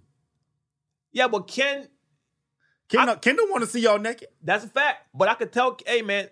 Yeah, 1.16 1.28
but 1.28 1.46
Ken, 1.48 1.88
Ken, 2.90 3.08
I- 3.08 3.14
Ken 3.14 3.36
don't 3.36 3.50
want 3.50 3.64
to 3.64 3.70
see 3.70 3.80
y'all 3.80 3.98
naked. 3.98 4.28
that's 4.42 4.64
a 4.64 4.68
fact. 4.68 5.06
But 5.14 5.28
I 5.28 5.34
could 5.34 5.50
tell, 5.50 5.78
hey 5.86 6.02
man, 6.02 6.28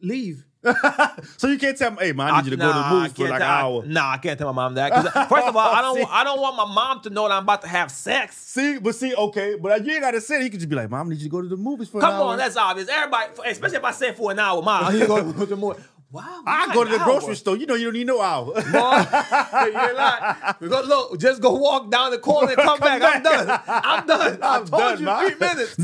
leave. 0.00 0.46
so 1.36 1.48
you 1.48 1.58
can't 1.58 1.76
tell 1.76 1.90
him, 1.90 1.98
hey 2.00 2.12
man, 2.12 2.32
I 2.32 2.38
need 2.38 2.46
you 2.46 2.50
to 2.52 2.56
go 2.56 2.68
to 2.68 2.78
the 2.78 2.84
I 2.86 2.92
movies 2.94 3.12
for 3.12 3.24
like 3.24 3.32
an 3.34 3.40
tell- 3.40 3.50
I- 3.50 3.60
hour. 3.60 3.84
Nah, 3.84 4.12
I 4.12 4.16
can't 4.16 4.38
tell 4.38 4.50
my 4.54 4.62
mom 4.62 4.76
that. 4.76 5.28
First 5.28 5.46
of 5.48 5.54
all, 5.54 5.74
I 5.74 5.82
don't 5.82 5.98
See? 5.98 6.06
I 6.08 6.24
don't 6.24 6.40
want 6.40 6.56
my 6.56 6.64
mom 6.64 7.02
to 7.02 7.10
know 7.10 7.28
that 7.28 7.34
I'm 7.34 7.42
about 7.42 7.60
to 7.60 7.68
have 7.68 7.90
sex. 7.90 8.38
See, 8.38 8.78
but 8.78 8.94
see, 8.94 9.14
okay, 9.14 9.56
but 9.60 9.84
you 9.84 9.92
ain't 9.92 10.00
gotta 10.00 10.22
say 10.22 10.40
it. 10.40 10.44
You 10.44 10.50
could 10.50 10.60
just 10.60 10.70
be 10.70 10.76
like, 10.76 10.88
Mom, 10.88 11.06
I 11.06 11.10
need 11.10 11.18
you 11.18 11.24
to 11.24 11.28
go 11.28 11.42
to 11.42 11.48
the 11.48 11.58
movies 11.58 11.90
for 11.90 12.00
Come 12.00 12.08
an 12.08 12.14
hour. 12.14 12.20
Come 12.20 12.28
on, 12.30 12.38
that's 12.38 12.56
obvious. 12.56 12.88
Everybody, 12.88 13.32
especially 13.50 13.76
if 13.76 13.84
I 13.84 13.90
say 13.90 14.14
for 14.14 14.30
an 14.30 14.38
hour, 14.38 14.62
mom, 14.62 14.84
I 14.86 14.92
need 14.94 15.00
to 15.00 15.06
go 15.06 15.30
to 15.32 15.44
the 15.44 15.56
movie. 15.56 15.82
Wow, 16.14 16.42
I 16.46 16.72
go 16.72 16.84
to 16.84 16.90
the 16.90 16.98
hour. 17.00 17.04
grocery 17.04 17.34
store. 17.34 17.56
You 17.56 17.66
know 17.66 17.74
you 17.74 17.86
don't 17.86 17.94
need 17.94 18.06
no 18.06 18.20
hour. 18.20 18.44
Boy, 18.54 18.60
you're 18.62 19.94
not. 19.96 20.60
Go, 20.60 20.82
look, 20.82 21.18
just 21.18 21.42
go 21.42 21.54
walk 21.54 21.90
down 21.90 22.12
the 22.12 22.18
corner 22.18 22.52
and 22.52 22.56
come, 22.60 22.78
back. 22.78 23.02
I'm 23.02 23.20
done. 23.22 23.60
I'm 23.66 24.06
done. 24.06 24.38
I 24.42 24.56
I'm 24.58 24.64
told 24.64 24.80
done, 24.80 24.98
you 25.00 25.04
man. 25.06 25.26
three 25.30 25.38
minutes. 25.40 25.74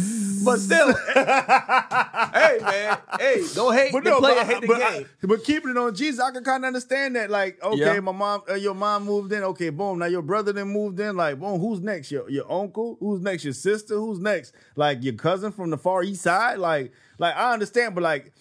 But 0.45 0.59
still, 0.59 0.95
hey 1.15 2.59
man, 2.63 2.99
hey, 3.19 3.45
don't 3.55 3.75
hate 3.75 3.93
But 3.93 4.05
the 4.05 4.11
no, 4.11 4.21
player, 4.21 4.37
but, 4.37 4.47
hate 4.47 4.61
the 4.63 4.67
but, 4.69 4.79
game. 4.79 5.07
I- 5.23 5.27
but 5.27 5.45
keeping 5.45 5.71
it 5.73 5.77
on 5.77 5.93
Jeezy, 5.95 6.21
I 6.21 6.31
can 6.31 6.45
kind 6.45 6.65
of 6.65 6.69
understand 6.69 7.17
that. 7.17 7.29
Like, 7.29 7.63
okay, 7.63 7.77
Yeah. 7.95 8.01
my 8.01 8.13
mom, 8.13 8.43
uh, 8.49 8.55
your 8.55 8.75
mom 8.75 9.05
moved 9.05 9.33
in. 9.33 9.43
Okay, 9.43 9.69
boom. 9.71 9.99
Now 9.99 10.07
your 10.07 10.23
brother 10.23 10.53
then 10.53 10.69
moved 10.69 10.99
in. 11.01 11.17
Like, 11.17 11.39
boom. 11.39 11.61
Who's 11.61 11.81
next? 11.81 12.11
Your 12.11 12.29
your 12.31 12.51
uncle? 12.51 12.97
Who's 13.01 13.21
next? 13.21 13.45
Your 13.45 13.53
sister? 13.53 13.95
Who's 13.97 14.19
next? 14.19 14.55
Like 14.77 15.03
your 15.03 15.15
cousin 15.15 15.53
from 15.53 15.71
the 15.71 15.77
far 15.79 16.03
east 16.05 16.23
side? 16.23 16.59
Like, 16.59 16.93
like 17.19 17.37
I 17.37 17.53
understand, 17.53 17.95
but 17.95 18.03
like 18.05 18.33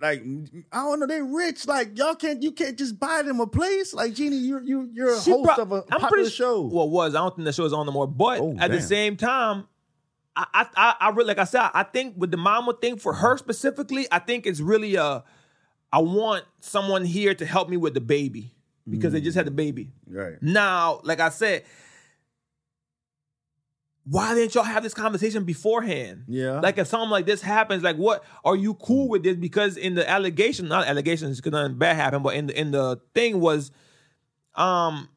like 0.00 0.22
I 0.72 0.76
don't 0.78 1.00
know, 1.00 1.06
they 1.06 1.22
rich. 1.22 1.66
Like 1.66 1.96
y'all 1.98 2.14
can't 2.14 2.42
you 2.42 2.52
can't 2.52 2.76
just 2.78 2.98
buy 2.98 3.22
them 3.22 3.40
a 3.40 3.46
place. 3.46 3.92
Like 3.94 4.14
Jeannie, 4.14 4.36
you're 4.36 4.62
you 4.62 4.88
you're 4.92 5.14
a 5.14 5.20
She 5.20 5.30
host 5.30 5.44
pro- 5.54 5.62
of 5.62 5.72
a 5.72 5.76
I'm 5.76 6.00
popular 6.00 6.08
pretty 6.08 6.30
show. 6.30 6.62
Well, 6.62 6.88
was 6.88 7.14
I 7.14 7.18
don't 7.18 7.34
think 7.36 7.46
the 7.46 7.52
show 7.52 7.64
is 7.64 7.72
on 7.72 7.86
no 7.86 7.92
more. 7.92 8.06
But 8.06 8.40
Oh, 8.40 8.56
at 8.58 8.70
the 8.70 8.80
same 8.80 9.16
time, 9.16 9.66
I, 10.36 10.46
I 10.54 10.66
I 10.76 10.94
I 11.00 11.08
really 11.10 11.28
like 11.28 11.38
I 11.38 11.44
said, 11.44 11.68
I 11.74 11.82
think 11.82 12.14
with 12.16 12.30
the 12.30 12.36
mama 12.36 12.74
thing 12.80 12.96
for 12.98 13.12
her 13.12 13.36
specifically, 13.36 14.06
I 14.10 14.18
think 14.18 14.46
it's 14.46 14.60
really 14.60 14.94
a 14.96 15.24
I 15.92 15.98
want 15.98 16.44
someone 16.60 17.04
here 17.04 17.34
to 17.34 17.44
help 17.44 17.68
me 17.68 17.76
with 17.76 17.94
the 17.94 18.00
baby 18.00 18.50
because 18.88 19.12
they 19.12 19.20
just 19.20 19.36
had 19.36 19.46
the 19.46 19.50
baby. 19.50 19.92
right. 20.08 20.42
Now, 20.42 21.00
like 21.04 21.20
I 21.20 21.28
said, 21.28 21.64
why 24.04 24.34
didn't 24.34 24.54
y'all 24.54 24.64
have 24.64 24.82
this 24.82 24.94
conversation 24.94 25.44
beforehand? 25.44 26.24
Yeah. 26.26 26.60
Like 26.60 26.78
if 26.78 26.88
something 26.88 27.10
like 27.10 27.26
this 27.26 27.40
happens, 27.40 27.82
like 27.82 27.96
what 27.96 28.24
are 28.44 28.56
you 28.56 28.74
cool 28.74 29.08
with 29.08 29.22
this? 29.22 29.36
Because 29.36 29.76
in 29.76 29.94
the 29.94 30.08
allegation, 30.08 30.68
not 30.68 30.86
allegations, 30.86 31.38
because 31.38 31.52
nothing 31.52 31.78
bad 31.78 31.96
happened, 31.96 32.24
but 32.24 32.34
in 32.34 32.46
the 32.48 32.60
in 32.60 32.70
the 32.72 33.00
thing 33.14 33.40
was, 33.40 33.70
um, 34.54 35.08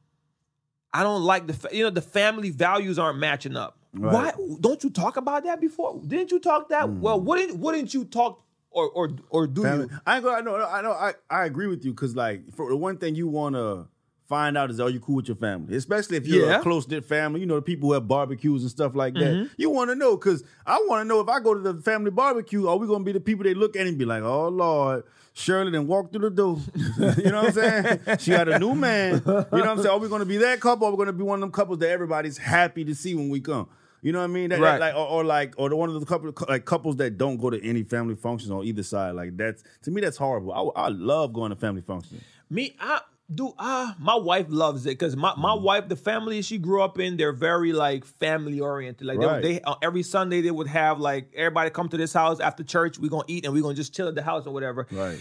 I 0.94 1.04
don't 1.04 1.24
like 1.24 1.48
the 1.48 1.54
fa- 1.54 1.70
you 1.72 1.84
know 1.84 1.90
the 1.90 2.02
family 2.02 2.52
values 2.52 3.00
aren't 3.00 3.18
matching 3.18 3.58
up. 3.58 3.78
Right. 3.94 4.14
Why 4.38 4.58
don't 4.60 4.84
you 4.84 4.90
talk 4.90 5.18
about 5.18 5.46
that 5.46 5.60
before? 5.60 6.00
Didn't 6.06 6.32
you 6.32 6.40
talk 6.40 6.70
that? 6.70 6.90
Well, 6.90 7.20
wouldn't 7.20 7.58
wouldn't 7.58 7.94
you 7.94 8.06
talk 8.06 8.44
or 8.70 8.90
or 8.90 9.10
or 9.30 9.48
do 9.48 9.64
Family. 9.64 9.88
you? 9.90 10.00
I 10.06 10.16
ain't 10.18 10.24
gonna, 10.26 10.38
I 10.38 10.42
know, 10.42 10.56
I 10.68 10.82
know, 10.82 10.92
I, 10.92 11.14
I 11.30 11.46
agree 11.46 11.68
with 11.68 11.84
you 11.86 11.92
because 11.92 12.16
like 12.16 12.54
for 12.54 12.70
the 12.70 12.76
one 12.76 12.98
thing 12.98 13.16
you 13.16 13.28
want 13.28 13.56
to 13.56 13.88
find 14.28 14.58
out 14.58 14.70
is 14.72 14.80
are 14.80 14.90
you 14.90 15.00
cool 15.00 15.16
with 15.18 15.28
your 15.28 15.38
family, 15.38 15.76
especially 15.76 16.18
if 16.18 16.26
you're 16.28 16.48
Yeah. 16.50 16.60
a 16.60 16.62
close 16.62 16.88
knit 16.88 17.06
family. 17.06 17.40
You 17.42 17.46
know, 17.46 17.56
the 17.56 17.62
people 17.62 17.90
who 17.90 17.94
have 17.94 18.08
barbecues 18.08 18.62
and 18.64 18.72
stuff 18.72 18.96
like 18.96 19.14
that. 19.16 19.22
Mm-hmm. 19.24 19.54
You 19.58 19.70
want 19.70 19.90
to 19.92 19.96
know 19.96 20.18
because 20.18 20.44
I 20.66 20.84
want 20.88 21.02
to 21.02 21.06
know 21.08 21.20
if 21.20 21.30
I 21.30 21.40
go 21.40 21.54
to 21.54 21.60
the 21.60 21.82
family 21.82 22.12
barbecue, 22.12 22.68
are 22.68 22.78
we 22.78 22.88
gonna 22.88 23.04
be 23.04 23.12
the 23.12 23.20
people 23.20 23.44
they 23.44 23.54
look 23.54 23.76
at 23.76 23.86
and 23.88 23.98
be 23.98 24.06
like, 24.06 24.24
oh 24.24 24.50
Lord. 24.50 25.04
Shirley 25.38 25.70
then 25.70 25.86
walk 25.86 26.14
through 26.14 26.30
the 26.30 26.30
door. 26.30 26.60
you 27.18 27.30
know 27.30 27.44
what 27.44 27.48
I'm 27.48 27.52
saying? 27.52 28.00
She 28.20 28.32
got 28.32 28.48
a 28.48 28.58
new 28.58 28.74
man. 28.74 29.16
You 29.16 29.32
know 29.34 29.46
what 29.50 29.68
I'm 29.68 29.78
saying? 29.80 29.90
Are 29.90 29.98
we 29.98 30.08
gonna 30.08 30.24
be 30.24 30.38
that 30.38 30.62
couple? 30.62 30.86
Or 30.88 30.90
are 30.90 30.94
we 30.94 30.98
gonna 30.98 31.12
be 31.12 31.24
one 31.24 31.40
of 31.40 31.42
them 31.42 31.52
couples 31.52 31.80
that 31.80 31.90
everybody's 31.90 32.38
happy 32.38 32.86
to 32.86 32.96
see 32.96 33.16
when 33.16 33.28
we 33.30 33.42
come? 33.42 33.68
You 34.02 34.14
know 34.14 34.20
what 34.20 34.26
I 34.26 34.28
mean? 34.28 34.52
That, 34.52 34.62
that, 34.62 34.80
Right. 34.80 34.80
like, 34.80 34.94
or, 34.96 35.08
or 35.08 35.24
like, 35.26 35.54
or 35.58 35.68
the 35.68 35.76
one 35.76 35.90
of 35.90 36.00
the 36.00 36.06
couple, 36.06 36.32
like 36.48 36.64
couples 36.64 36.96
that 36.98 37.18
don't 37.18 37.36
go 37.36 37.50
to 37.50 37.62
any 37.62 37.84
family 37.84 38.16
functions 38.16 38.50
on 38.50 38.64
either 38.64 38.84
side. 38.84 39.16
Like 39.16 39.36
that's 39.36 39.62
to 39.82 39.92
me, 39.92 40.00
that's 40.00 40.16
horrible. 40.16 40.54
I, 40.76 40.84
I 40.84 40.88
love 40.88 41.34
going 41.34 41.50
to 41.50 41.58
family 41.58 41.82
functions. 41.82 42.22
Me, 42.50 42.74
I 42.80 43.02
do. 43.34 43.54
Ah, 43.58 43.96
my 44.00 44.16
wife 44.16 44.46
loves 44.50 44.86
it 44.86 44.90
because 44.92 45.16
my, 45.16 45.34
my 45.36 45.54
wife, 45.54 45.88
the 45.90 45.96
family 45.96 46.42
she 46.42 46.58
grew 46.58 46.82
up 46.82 47.00
in, 47.00 47.18
they're 47.18 47.32
very 47.34 47.74
like 47.74 48.06
family 48.06 48.60
oriented. 48.60 49.08
Like 49.08 49.18
Right. 49.20 49.42
they, 49.42 49.54
they 49.54 49.62
uh, 49.62 49.76
every 49.82 50.04
Sunday 50.04 50.42
they 50.42 50.52
would 50.52 50.68
have 50.68 51.00
like 51.00 51.32
everybody 51.36 51.70
come 51.72 51.90
to 51.90 51.98
this 51.98 52.14
house 52.14 52.40
after 52.40 52.64
church. 52.64 53.00
we're 53.00 53.10
gonna 53.10 53.24
eat 53.28 53.46
and 53.46 53.54
we're 53.54 53.64
gonna 53.64 53.74
just 53.74 53.94
chill 53.96 54.08
at 54.08 54.16
the 54.16 54.22
house 54.24 54.46
or 54.46 54.54
whatever. 54.54 54.88
Right. 54.92 55.20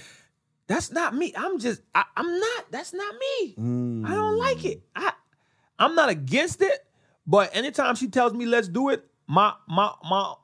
That's 0.66 0.90
not 0.92 1.14
me. 1.14 1.32
I'm 1.36 1.58
just. 1.58 1.82
I, 1.94 2.04
I'm 2.16 2.38
not. 2.40 2.64
That's 2.70 2.92
not 2.94 3.14
me. 3.14 3.54
Mm. 3.58 4.06
I 4.06 4.14
don't 4.14 4.38
like 4.38 4.64
it. 4.64 4.82
I 4.96 5.12
I'm 5.78 5.94
not 5.94 6.08
against 6.08 6.62
it, 6.62 6.86
but 7.26 7.54
anytime 7.54 7.94
she 7.96 8.08
tells 8.08 8.32
me 8.32 8.46
let's 8.46 8.68
do 8.68 8.88
it, 8.90 9.04
my 9.26 9.52
my 9.68 9.92
my 10.08 10.34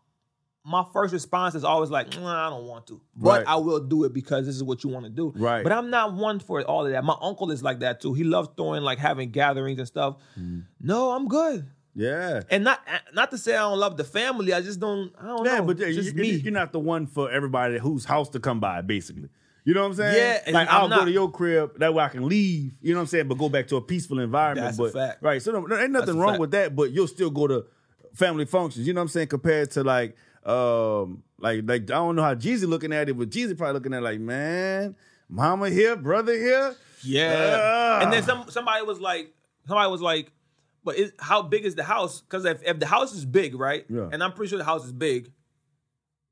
my 0.71 0.85
first 0.93 1.13
response 1.13 1.55
is 1.55 1.65
always 1.65 1.91
like, 1.91 2.15
"Nah, 2.19 2.47
I 2.47 2.51
don't 2.51 2.67
want 2.67 2.87
to, 2.87 3.01
but 3.17 3.39
Right. 3.41 3.47
I 3.49 3.57
will 3.57 3.81
do 3.81 4.05
it 4.05 4.13
because 4.13 4.47
this 4.47 4.55
is 4.55 4.63
what 4.63 4.85
you 4.85 4.91
want 4.91 5.05
to 5.05 5.11
do. 5.11 5.33
Right. 5.37 5.63
But 5.65 5.73
I'm 5.73 5.91
not 5.91 6.15
one 6.15 6.39
for 6.39 6.63
all 6.63 6.87
of 6.87 6.93
that. 6.93 7.03
My 7.05 7.17
uncle 7.21 7.51
is 7.51 7.63
like 7.63 7.81
that 7.81 8.01
too. 8.01 8.15
He 8.15 8.25
loves 8.25 8.49
throwing 8.57 8.83
like 8.83 8.99
having 8.99 9.31
gatherings 9.31 9.79
and 9.79 9.89
stuff. 9.89 10.17
Mm. 10.39 10.65
No, 10.81 11.11
I'm 11.11 11.27
good. 11.29 11.67
Yeah. 11.95 12.43
And 12.51 12.63
not 12.65 12.81
not 13.13 13.31
to 13.33 13.39
say 13.39 13.55
I 13.57 13.61
don't 13.69 13.79
love 13.79 13.97
the 13.97 14.05
family. 14.05 14.53
I 14.55 14.61
just 14.61 14.79
don't. 14.79 15.13
I 15.21 15.27
don't 15.27 15.45
Yeah, 15.45 15.59
know. 15.59 15.65
but 15.67 15.79
yeah, 15.79 15.91
just 15.91 16.15
you, 16.15 16.23
me. 16.23 16.31
you're 16.31 16.53
not 16.53 16.73
the 16.73 16.79
one 16.79 17.07
for 17.07 17.31
everybody 17.31 17.79
whose 17.79 18.05
house 18.05 18.29
to 18.31 18.39
come 18.41 18.61
by, 18.61 18.81
basically. 18.81 19.29
You 19.65 19.75
know 19.75 19.81
what 19.83 19.89
I'm 19.89 19.95
saying? 19.97 20.43
Yeah, 20.47 20.53
like 20.53 20.69
I'm 20.73 20.93
I'll 20.93 20.99
go 21.01 21.05
to 21.05 21.11
your 21.11 21.31
crib 21.31 21.79
that 21.81 21.93
way 21.93 22.03
I 22.05 22.09
can 22.09 22.27
leave. 22.29 22.73
You 22.81 22.93
know 22.95 23.01
what 23.01 23.03
I'm 23.03 23.07
saying? 23.09 23.29
But 23.29 23.39
go 23.39 23.49
back 23.49 23.67
to 23.69 23.77
a 23.77 23.83
peaceful 23.83 24.19
environment. 24.21 24.67
That's 24.69 24.79
a 24.79 24.83
but 24.83 24.93
fact. 24.93 25.23
right, 25.23 25.43
so 25.43 25.53
no, 25.53 25.67
there 25.69 25.83
ain't 25.83 25.91
nothing 25.93 26.17
a 26.17 26.19
wrong 26.19 26.39
with 26.39 26.53
that. 26.53 26.75
But 26.77 26.93
you'll 26.93 27.09
still 27.09 27.29
go 27.31 27.47
to 27.49 27.67
family 28.15 28.45
functions. 28.47 28.87
You 28.87 28.95
know 28.95 29.01
what 29.01 29.03
I'm 29.03 29.09
saying? 29.09 29.27
Compared 29.29 29.71
to 29.73 29.83
like, 29.85 30.17
um, 30.45 31.23
like 31.39 31.63
like 31.65 31.83
I 31.83 31.97
don't 31.97 32.17
know 32.17 32.23
how 32.23 32.35
Jeezy 32.35 32.67
looking 32.67 32.93
at 32.93 33.09
it, 33.09 33.19
but 33.19 33.31
Jeezy 33.31 33.57
probably 33.57 33.75
looking 33.75 33.95
at 33.95 33.99
it 33.99 34.05
like, 34.05 34.21
man, 34.21 34.97
mama 35.29 35.71
here, 35.71 35.97
brother 35.97 36.33
here. 36.33 36.75
Yeah. 37.03 37.59
Ah. 37.63 38.01
And 38.03 38.13
then 38.13 38.23
some 38.23 38.51
somebody 38.51 38.85
was 38.85 39.01
like, 39.01 39.33
somebody 39.67 39.91
was 39.91 40.01
like, 40.03 40.33
but 40.85 40.99
it, 40.99 41.13
how 41.19 41.43
big 41.43 41.65
is 41.65 41.75
the 41.75 41.85
house? 41.85 42.21
Because 42.21 42.45
if, 42.45 42.63
if 42.63 42.79
the 42.79 42.87
house 42.87 43.15
is 43.15 43.25
big, 43.25 43.55
right? 43.55 43.85
Yeah. 43.89 44.09
And 44.13 44.23
I'm 44.23 44.33
pretty 44.33 44.51
sure 44.51 44.59
the 44.59 44.65
house 44.65 44.85
is 44.85 44.93
big, 44.93 45.31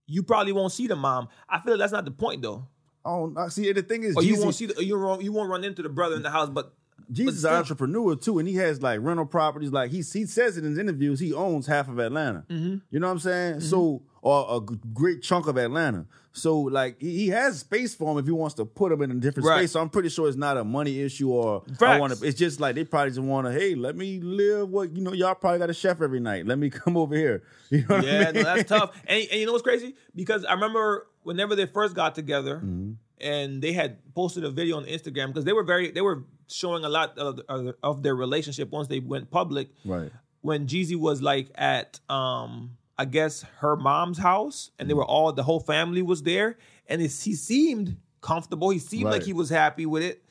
you 0.06 0.22
probably 0.22 0.52
won't 0.52 0.72
see 0.72 0.86
the 0.86 0.96
mom. 0.96 1.28
I 1.48 1.60
feel 1.60 1.74
like 1.74 1.80
that's 1.80 1.92
not 1.92 2.04
the 2.04 2.10
point 2.10 2.42
though. 2.42 2.66
Oh, 3.04 3.32
I 3.36 3.48
see. 3.48 3.70
The 3.72 3.82
thing 3.82 4.02
is, 4.02 4.16
Or 4.16 4.22
you 4.22 4.40
won't 4.40 4.54
see 4.54 4.66
the, 4.66 4.84
you 4.84 4.98
won't 4.98 5.22
you 5.22 5.32
won't 5.32 5.50
run 5.50 5.64
into 5.64 5.82
the 5.82 5.88
brother 5.88 6.16
in 6.16 6.22
the 6.22 6.30
house, 6.30 6.48
but 6.48 6.74
Jeezy 7.12 7.32
still- 7.38 7.50
an 7.50 7.56
entrepreneur 7.56 8.16
too, 8.16 8.38
and 8.38 8.46
he 8.48 8.56
has 8.56 8.82
like 8.82 9.00
rental 9.02 9.26
properties. 9.26 9.72
Like 9.72 9.90
he 9.90 9.98
he 9.98 10.26
says 10.26 10.56
it 10.58 10.64
in 10.64 10.70
his 10.70 10.78
interviews, 10.78 11.20
he 11.20 11.32
owns 11.32 11.66
half 11.66 11.88
of 11.88 11.98
Atlanta. 11.98 12.44
Mm-hmm. 12.50 12.76
You 12.90 13.00
know 13.00 13.06
what 13.06 13.12
I'm 13.14 13.18
saying? 13.18 13.60
So 13.60 14.02
or 14.20 14.56
a 14.56 14.60
great 14.60 15.22
chunk 15.22 15.46
of 15.46 15.56
Atlanta. 15.56 16.04
So 16.32 16.60
like 16.60 17.00
he, 17.00 17.28
has 17.28 17.60
space 17.60 17.94
for 17.94 18.12
him 18.12 18.18
if 18.18 18.26
he 18.26 18.32
wants 18.32 18.54
to 18.56 18.64
put 18.64 18.92
him 18.92 19.00
in 19.02 19.10
a 19.10 19.14
different 19.14 19.48
Right. 19.48 19.58
space. 19.60 19.72
So 19.72 19.80
I'm 19.80 19.88
pretty 19.88 20.08
sure 20.08 20.28
it's 20.28 20.36
not 20.36 20.56
a 20.56 20.64
money 20.64 21.00
issue 21.00 21.30
or 21.30 21.62
I 21.80 21.98
want 21.98 22.16
to. 22.16 22.24
It's 22.26 22.38
just 22.38 22.60
like 22.60 22.74
they 22.74 22.84
probably 22.84 23.10
just 23.10 23.20
want 23.20 23.46
to. 23.46 23.52
Hey, 23.52 23.74
let 23.74 23.96
me 23.96 24.20
live. 24.20 24.68
What 24.68 24.90
you 24.94 25.02
know? 25.02 25.12
Y'all 25.12 25.34
probably 25.34 25.58
got 25.60 25.70
a 25.70 25.74
chef 25.74 26.00
every 26.02 26.20
night. 26.20 26.46
Let 26.46 26.58
me 26.58 26.68
come 26.82 26.96
over 26.96 27.14
here. 27.16 27.42
You 27.70 27.80
know? 27.88 27.96
What 27.96 28.04
I 28.04 28.06
yeah, 28.08 28.24
mean? 28.24 28.34
no, 28.34 28.42
that's 28.42 28.68
tough. 28.68 28.96
And, 29.06 29.26
and 29.30 29.40
you 29.40 29.46
know 29.46 29.52
what's 29.52 29.62
crazy? 29.62 29.94
Because 30.14 30.44
I 30.44 30.54
remember 30.54 31.06
whenever 31.22 31.54
they 31.54 31.66
first 31.66 31.94
got 31.94 32.14
together, 32.14 32.56
Mm-hmm. 32.56 32.92
and 33.20 33.62
they 33.62 33.72
had 33.72 33.98
posted 34.14 34.44
a 34.44 34.50
video 34.50 34.76
on 34.78 34.84
Instagram 34.84 35.28
because 35.28 35.44
they 35.44 35.52
were 35.52 35.64
very 35.64 35.90
they 35.90 36.00
were 36.02 36.24
showing 36.48 36.84
a 36.84 36.88
lot 36.88 37.16
of, 37.18 37.40
of, 37.82 38.02
their 38.02 38.14
relationship 38.14 38.70
once 38.70 38.88
they 38.88 39.00
went 39.00 39.30
public. 39.30 39.68
Right. 39.84 40.10
when 40.40 40.66
Jeezy 40.66 40.96
was 40.96 41.20
like 41.22 41.50
at 41.54 42.00
um 42.08 42.76
I 42.96 43.04
guess 43.04 43.42
her 43.58 43.76
mom's 43.76 44.18
house 44.18 44.70
and 44.78 44.88
they 44.88 44.94
Mm. 44.94 44.98
were 44.98 45.04
all 45.04 45.32
the 45.32 45.42
whole 45.44 45.60
family 45.60 46.02
was 46.02 46.22
there 46.22 46.56
and 46.88 47.00
he 47.00 47.08
seemed 47.08 47.96
comfortable. 48.20 48.70
He 48.70 48.78
seemed 48.80 49.04
like 49.10 49.22
he 49.22 49.32
was 49.32 49.50
happy 49.50 49.86
with 49.86 50.02
it. 50.02 50.24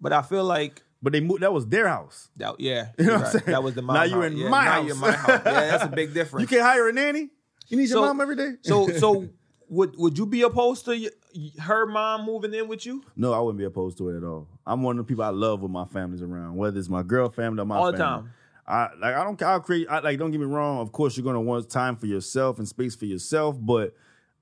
But 0.00 0.12
I 0.12 0.22
feel 0.22 0.44
like 0.44 0.82
But 1.02 1.12
they 1.12 1.20
moved. 1.20 1.42
That 1.42 1.52
was 1.52 1.66
their 1.66 1.86
house. 1.88 2.30
that 2.36 2.58
yeah, 2.60 2.88
You 2.98 3.04
know 3.06 3.12
what 3.16 3.24
I'm 3.26 3.30
saying? 3.32 3.44
that 3.46 3.62
was 3.62 3.74
the 3.74 3.82
mom. 3.82 3.94
Now 3.96 4.04
you're 4.04 4.22
house. 4.22 4.32
in 4.32 4.38
Yeah, 4.38 4.48
my 4.48 4.64
now 4.64 4.70
house. 4.72 4.84
you're 4.86 4.94
in 4.94 5.00
my 5.00 5.12
house. 5.12 5.42
Yeah, 5.44 5.60
that's 5.70 5.84
a 5.84 5.88
big 5.88 6.14
difference. 6.18 6.42
You 6.42 6.48
can't 6.48 6.62
hire 6.62 6.88
a 6.88 6.92
nanny. 6.92 7.28
You 7.68 7.76
need 7.78 7.88
your 7.90 8.00
mom 8.00 8.20
every 8.20 8.36
day. 8.36 8.52
so 8.62 8.88
so 8.88 9.28
would 9.68 9.96
would 9.96 10.18
you 10.18 10.26
be 10.26 10.42
opposed 10.42 10.84
to 10.86 10.90
y- 11.34 11.50
her 11.60 11.86
mom 11.86 12.24
moving 12.26 12.52
in 12.54 12.68
with 12.68 12.84
you? 12.86 13.02
No, 13.16 13.32
I 13.32 13.40
wouldn't 13.40 13.58
be 13.58 13.64
opposed 13.64 13.98
to 13.98 14.08
it 14.10 14.16
at 14.16 14.24
all. 14.24 14.46
I'm 14.66 14.82
one 14.82 14.98
of 14.98 15.06
the 15.06 15.08
people 15.10 15.24
I 15.24 15.30
love 15.30 15.62
when 15.62 15.72
my 15.72 15.84
family's 15.86 16.22
around, 16.22 16.56
whether 16.56 16.78
it's 16.78 16.88
my 16.88 17.02
girl 17.02 17.28
family 17.30 17.60
or 17.62 17.64
my 17.66 17.76
family. 17.76 17.86
All 17.86 17.92
the 17.92 17.98
family. 17.98 18.22
time. 18.22 18.30
I 18.66 18.88
like 18.98 19.14
I 19.14 19.24
don't 19.24 19.42
I'll 19.42 19.60
create 19.60 19.86
I, 19.90 19.98
like 20.00 20.18
don't 20.18 20.30
get 20.30 20.40
me 20.40 20.46
wrong, 20.46 20.78
of 20.78 20.90
course 20.92 21.16
you're 21.16 21.24
gonna 21.24 21.40
want 21.40 21.68
time 21.68 21.96
for 21.96 22.06
yourself 22.06 22.58
and 22.58 22.66
space 22.66 22.94
for 22.96 23.04
yourself, 23.04 23.56
but 23.60 23.94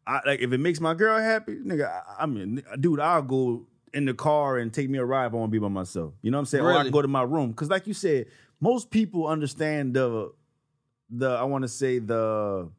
I 0.07 0.21
like 0.25 0.41
if 0.41 0.53
it 0.53 0.59
makes 0.59 0.81
my 0.81 0.95
girl 0.95 1.19
happy, 1.21 1.57
nigga, 1.57 1.91
I, 1.91 2.23
I 2.23 2.27
mean 2.27 2.63
dude, 2.79 3.01
I'll 3.01 3.23
go 3.23 3.67
in 3.93 4.05
the 4.05 4.15
car 4.15 4.59
and 4.59 4.73
take 4.73 4.89
me 4.89 4.99
a 4.99 5.05
ride 5.05 5.27
if 5.27 5.33
I 5.33 5.37
want 5.37 5.51
to 5.51 5.53
be 5.53 5.59
by 5.59 5.69
myself. 5.69 6.15
You 6.23 6.31
know 6.31 6.39
what 6.39 6.43
I'm 6.43 6.47
saying? 6.47 6.65
Or 6.65 6.69
I 6.71 6.73
Really? 6.73 6.85
can 6.85 6.93
go 6.93 7.03
to 7.03 7.09
my 7.09 7.23
room. 7.25 7.53
Cause 7.53 7.69
like 7.69 7.87
you 7.89 7.95
said, 7.95 8.27
most 8.61 8.91
people 8.91 9.27
understand 9.27 9.95
the 9.95 10.33
the 11.11 11.29
I 11.31 11.43
want 11.43 11.63
to 11.63 11.69
say 11.69 11.99
the 11.99 12.71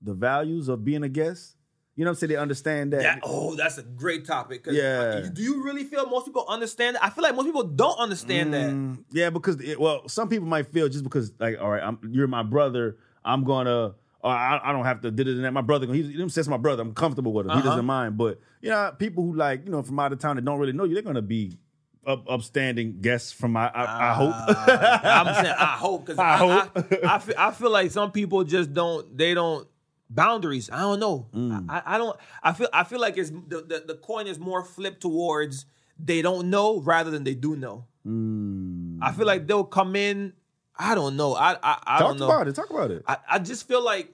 the 0.00 0.14
values 0.14 0.68
of 0.68 0.84
being 0.84 1.02
a 1.02 1.08
guest. 1.08 1.56
You 1.98 2.04
know 2.04 2.10
what 2.10 2.16
I'm 2.16 2.18
saying? 2.20 2.28
They 2.30 2.36
understand 2.36 2.92
that. 2.92 3.02
That, 3.02 3.20
oh, 3.24 3.56
that's 3.56 3.76
a 3.76 3.82
great 3.82 4.24
topic. 4.24 4.64
Yeah. 4.70 5.22
uh, 5.24 5.28
do 5.30 5.42
you 5.42 5.64
really 5.64 5.82
feel 5.82 6.06
most 6.06 6.26
people 6.26 6.44
understand 6.48 6.94
that? 6.94 7.04
I 7.04 7.10
feel 7.10 7.24
like 7.24 7.34
most 7.34 7.46
people 7.46 7.64
don't 7.64 7.98
understand 7.98 8.54
that. 8.54 8.70
Mm, 8.70 9.02
yeah, 9.10 9.30
because 9.30 9.60
it, 9.60 9.80
well, 9.80 10.08
some 10.08 10.28
people 10.28 10.46
might 10.46 10.68
feel 10.68 10.88
just 10.88 11.02
because 11.02 11.32
like, 11.40 11.58
all 11.60 11.68
right, 11.70 11.82
I'm, 11.82 11.98
you're 12.08 12.28
my 12.28 12.44
brother, 12.44 12.98
I'm 13.24 13.42
gonna, 13.42 13.96
or 14.20 14.30
I, 14.30 14.60
I 14.62 14.70
don't 14.72 14.84
have 14.84 15.00
to 15.00 15.10
did 15.10 15.26
it 15.26 15.32
and 15.34 15.44
that. 15.44 15.52
My 15.52 15.60
brother, 15.60 15.92
he, 15.92 16.02
he 16.04 16.28
says 16.28 16.48
my 16.48 16.56
brother, 16.56 16.82
I'm 16.82 16.94
comfortable 16.94 17.32
with 17.32 17.46
him. 17.46 17.50
He 17.50 17.58
Uh-huh. 17.58 17.68
doesn't 17.70 17.84
mind. 17.84 18.16
But 18.16 18.38
you 18.60 18.70
know, 18.70 18.94
people 18.96 19.24
who 19.24 19.34
like 19.34 19.64
you 19.64 19.72
know 19.72 19.82
from 19.82 19.98
out 19.98 20.12
of 20.12 20.20
town 20.20 20.36
that 20.36 20.44
don't 20.44 20.60
really 20.60 20.72
know 20.74 20.84
you, 20.84 20.94
they're 20.94 21.02
gonna 21.02 21.20
be 21.20 21.58
up, 22.06 22.30
upstanding 22.30 23.00
guests 23.00 23.32
from 23.32 23.52
my. 23.52 23.66
I, 23.74 24.10
I 24.10 24.14
hope. 24.14 24.34
I'm 24.36 25.34
saying 25.34 25.54
I 25.58 25.76
hope 25.76 26.06
because 26.06 26.18
I, 26.20 26.34
I 26.34 26.36
hope. 26.36 26.70
I, 27.04 27.14
I, 27.14 27.18
feel, 27.18 27.34
I 27.36 27.50
feel 27.50 27.70
like 27.70 27.90
some 27.90 28.12
people 28.12 28.44
just 28.44 28.72
don't 28.72 29.16
they 29.18 29.34
don't 29.34 29.66
boundaries. 30.10 30.70
I 30.72 30.80
don't 30.80 31.00
know. 31.00 31.26
Mm. 31.34 31.66
I, 31.68 31.82
I 31.84 31.98
don't. 31.98 32.18
I 32.42 32.52
feel 32.52 32.68
I 32.72 32.84
feel 32.84 33.00
like 33.00 33.16
it's 33.16 33.30
the, 33.30 33.62
the 33.62 33.84
the 33.86 33.94
coin 33.94 34.26
is 34.26 34.38
more 34.38 34.62
flipped 34.62 35.00
towards 35.00 35.66
they 35.98 36.22
don't 36.22 36.50
know 36.50 36.80
rather 36.80 37.10
than 37.10 37.24
they 37.24 37.34
do 37.34 37.56
know. 37.56 37.86
Mm. 38.06 38.98
I 39.02 39.12
feel 39.12 39.26
like 39.26 39.46
they'll 39.46 39.64
come 39.64 39.96
in. 39.96 40.32
I 40.78 40.94
don't 40.94 41.16
know. 41.16 41.34
I 41.34 41.54
I, 41.62 41.78
I 41.86 41.98
Talk 41.98 42.08
don't 42.08 42.18
know. 42.20 42.26
about 42.26 42.48
it. 42.48 42.54
Talk 42.54 42.70
about 42.70 42.90
it. 42.90 43.02
I, 43.06 43.16
I 43.30 43.38
just 43.38 43.66
feel 43.66 43.82
like 43.84 44.12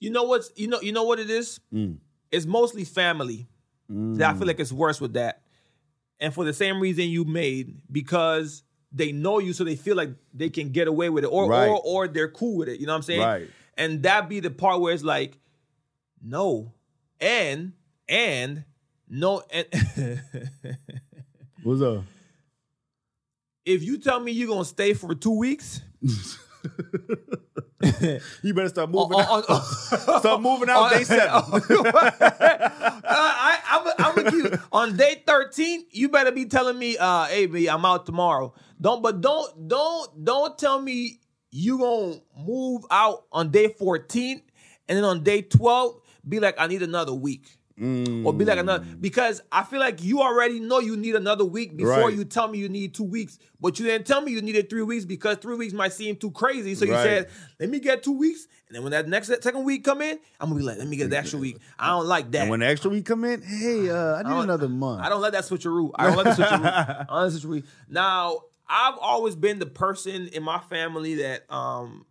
you 0.00 0.10
know 0.10 0.24
what's 0.24 0.50
you 0.56 0.68
know 0.68 0.80
you 0.80 0.92
know 0.92 1.04
what 1.04 1.18
it 1.18 1.30
is. 1.30 1.60
Mm. 1.72 1.98
It's 2.30 2.46
mostly 2.46 2.84
family. 2.84 3.48
That 3.88 4.34
I 4.34 4.36
feel 4.36 4.48
like 4.48 4.58
it's 4.58 4.72
worse 4.72 5.00
with 5.00 5.12
that, 5.12 5.42
and 6.18 6.34
for 6.34 6.44
the 6.44 6.52
same 6.52 6.80
reason 6.80 7.04
you 7.08 7.24
made 7.24 7.76
because 7.90 8.64
they 8.92 9.12
know 9.12 9.38
you, 9.38 9.52
so 9.52 9.64
they 9.64 9.76
feel 9.76 9.96
like 9.96 10.10
they 10.32 10.48
can 10.48 10.70
get 10.70 10.88
away 10.88 11.10
with 11.10 11.24
it, 11.24 11.28
or 11.28 11.48
Right. 11.48 11.68
or 11.68 11.80
or 11.84 12.08
they're 12.08 12.30
cool 12.30 12.56
with 12.56 12.68
it. 12.68 12.80
You 12.80 12.86
know 12.86 12.92
what 12.92 12.96
I'm 12.98 13.02
saying? 13.02 13.20
Right. 13.20 13.50
And 13.76 14.02
that 14.04 14.28
be 14.28 14.40
the 14.40 14.50
part 14.50 14.80
where 14.80 14.94
it's 14.94 15.02
like 15.04 15.38
No. 16.22 16.72
And 17.20 17.72
and 18.08 18.64
no 19.08 19.42
and 19.50 19.66
What's 21.62 21.82
up? 21.82 22.04
if 23.64 23.82
you 23.82 23.98
tell 23.98 24.20
me 24.20 24.32
you're 24.32 24.48
gonna 24.48 24.64
stay 24.64 24.94
for 24.94 25.14
two 25.14 25.36
weeks, 25.36 25.80
You 28.42 28.54
better 28.54 28.68
start 28.68 28.90
moving. 28.90 29.18
on- 29.18 29.44
out. 29.44 29.50
on- 29.50 30.20
start 30.20 30.40
moving 30.40 30.68
out 30.70 30.90
day 30.90 31.04
seven. 31.04 31.28
I, 31.28 31.40
I'm, 33.68 33.92
I'm 34.06 34.14
with 34.24 34.32
you. 34.34 34.58
On 34.72 34.96
day 34.96 35.22
13, 35.26 35.86
you 35.90 36.08
better 36.08 36.32
be 36.32 36.46
telling 36.46 36.78
me, 36.78 36.96
uh, 36.98 37.24
hey, 37.26 37.46
B, 37.46 37.68
I'm 37.68 37.84
out 37.84 38.06
tomorrow. 38.06 38.54
Don't, 38.80 39.02
but 39.02 39.20
don't, 39.20 39.68
don't, 39.68 40.24
don't 40.24 40.58
tell 40.58 40.80
me 40.80 41.20
you 41.50 41.78
gonna 41.78 42.16
move 42.38 42.84
out 42.90 43.24
on 43.32 43.50
day 43.50 43.68
14 43.68 44.42
and 44.88 44.96
then 44.98 45.04
on 45.04 45.22
day 45.22 45.42
12 45.42 46.00
be 46.28 46.40
like, 46.40 46.56
I 46.58 46.66
need 46.66 46.82
another 46.82 47.14
week. 47.14 47.46
Or 47.78 48.32
be 48.32 48.46
like 48.46 48.56
another 48.58 48.82
because 48.98 49.42
I 49.52 49.62
feel 49.62 49.80
like 49.80 50.02
you 50.02 50.22
already 50.22 50.60
know 50.60 50.78
you 50.78 50.96
need 50.96 51.14
another 51.14 51.44
week 51.44 51.76
before 51.76 52.06
Right. 52.08 52.14
you 52.14 52.24
tell 52.24 52.48
me 52.48 52.58
you 52.58 52.70
need 52.70 52.94
two 52.94 53.04
weeks, 53.04 53.38
but 53.60 53.78
you 53.78 53.84
didn't 53.84 54.06
tell 54.06 54.22
me 54.22 54.32
you 54.32 54.40
needed 54.40 54.70
three 54.70 54.80
weeks 54.82 55.04
because 55.04 55.36
three 55.36 55.56
weeks 55.56 55.74
might 55.74 55.92
seem 55.92 56.16
too 56.16 56.30
crazy. 56.30 56.74
So 56.74 56.86
you 56.86 56.92
Right. 56.92 57.02
said, 57.02 57.28
"Let 57.60 57.68
me 57.68 57.78
get 57.78 58.02
two 58.02 58.12
weeks," 58.16 58.48
and 58.68 58.74
then 58.76 58.82
when 58.82 58.92
that 58.92 59.06
next 59.08 59.26
second 59.26 59.62
week 59.64 59.84
come 59.84 60.00
in, 60.00 60.18
I'm 60.40 60.48
gonna 60.48 60.58
be 60.58 60.64
like, 60.64 60.78
"Let 60.78 60.88
me 60.88 60.96
get 60.96 61.10
the 61.10 61.18
extra 61.18 61.38
week." 61.38 61.58
I 61.78 61.88
don't 61.88 62.06
like 62.06 62.30
that. 62.30 62.40
and 62.42 62.50
when 62.50 62.60
the 62.60 62.66
extra 62.66 62.90
week 62.90 63.04
come 63.04 63.24
in, 63.26 63.42
hey, 63.42 63.90
uh, 63.90 64.14
I 64.14 64.22
need 64.22 64.30
don't- 64.30 64.44
another 64.44 64.70
month. 64.70 65.02
I 65.04 65.10
don't 65.10 65.20
let 65.20 65.34
that 65.34 65.44
switcheroo. 65.44 65.90
I 65.96 66.06
don't 66.06 66.16
let 66.16 66.34
that 66.34 66.38
switcheroo. 66.38 66.64
I 66.64 67.04
don't 67.10 67.24
let 67.24 67.32
that 67.32 67.42
switcheroo. 67.42 67.64
Now, 67.90 68.40
I've 68.68 68.98
always 68.98 69.36
been 69.36 69.58
the 69.58 69.66
person 69.66 70.28
in 70.28 70.42
my 70.42 70.58
family 70.58 71.16
that 71.16 71.50
um, 71.52 72.04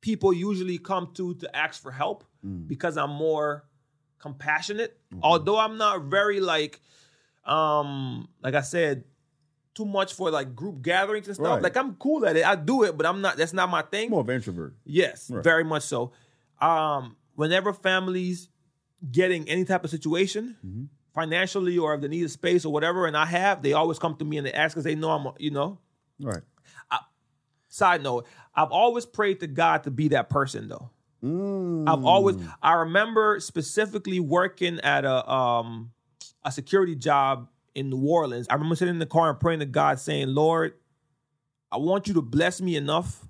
people 0.00 0.32
usually 0.32 0.78
come 0.78 1.10
to 1.14 1.34
to 1.34 1.56
ask 1.56 1.82
for 1.82 1.90
help 1.92 2.24
Mm. 2.44 2.68
because 2.68 2.96
I'm 2.96 3.10
more 3.10 3.64
compassionate. 4.18 4.96
Mm-hmm. 5.12 5.20
Although 5.24 5.58
I'm 5.58 5.78
not 5.78 6.04
very 6.04 6.38
like, 6.40 6.80
um, 7.44 8.28
like 8.42 8.54
I 8.54 8.60
said, 8.60 9.04
too 9.74 9.84
much 9.84 10.14
for 10.14 10.30
like 10.30 10.54
group 10.54 10.80
gatherings 10.82 11.26
and 11.26 11.34
stuff. 11.36 11.46
Right. 11.46 11.62
Like 11.62 11.76
I'm 11.76 11.94
cool 11.96 12.24
at 12.26 12.36
it. 12.36 12.46
I 12.46 12.54
do 12.56 12.84
it, 12.84 12.96
but 12.96 13.04
I'm 13.06 13.20
not. 13.20 13.36
That's 13.36 13.52
not 13.52 13.68
my 13.68 13.82
thing. 13.82 14.10
more 14.10 14.20
of 14.20 14.28
an 14.28 14.36
introvert. 14.36 14.74
Yes, 14.84 15.28
Right. 15.30 15.42
very 15.44 15.64
much 15.64 15.82
so. 15.82 16.12
Um, 16.60 17.16
whenever 17.34 17.72
families 17.72 18.48
getting 19.10 19.48
any 19.48 19.64
type 19.64 19.84
of 19.84 19.90
situation, 19.90 20.56
Mm-hmm. 20.64 20.84
Financially 21.16 21.78
or 21.78 21.94
if 21.94 22.02
they 22.02 22.08
need 22.08 22.24
a 22.24 22.28
space 22.28 22.64
or 22.64 22.72
whatever, 22.72 23.06
and 23.06 23.16
I 23.16 23.26
have, 23.26 23.62
they 23.62 23.72
always 23.72 23.98
come 23.98 24.14
to 24.18 24.24
me 24.24 24.36
and 24.36 24.46
they 24.46 24.52
ask 24.52 24.74
because 24.74 24.84
they 24.84 24.94
know 24.94 25.10
I'm, 25.10 25.32
you 25.38 25.50
know. 25.50 25.78
Right. 26.20 26.42
Side 27.68 28.02
note, 28.02 28.26
I've 28.54 28.70
always 28.70 29.04
prayed 29.04 29.40
to 29.40 29.46
God 29.46 29.84
to 29.84 29.90
be 29.90 30.08
that 30.08 30.30
person 30.30 30.68
though. 30.68 30.90
Mm. 31.22 31.88
I've 31.88 32.04
always 32.04 32.36
I 32.62 32.74
remember 32.74 33.40
specifically 33.40 34.20
working 34.20 34.80
at 34.80 35.04
a 35.04 35.30
um 35.30 35.92
a 36.44 36.52
security 36.52 36.94
job 36.94 37.48
in 37.74 37.90
New 37.90 38.06
Orleans. 38.06 38.46
I 38.48 38.54
remember 38.54 38.76
sitting 38.76 38.94
in 38.94 38.98
the 38.98 39.04
car 39.04 39.28
and 39.28 39.38
praying 39.38 39.60
to 39.60 39.66
God 39.66 39.98
saying, 39.98 40.28
Lord, 40.28 40.74
I 41.70 41.76
want 41.76 42.08
you 42.08 42.14
to 42.14 42.22
bless 42.22 42.62
me 42.62 42.76
enough 42.76 43.25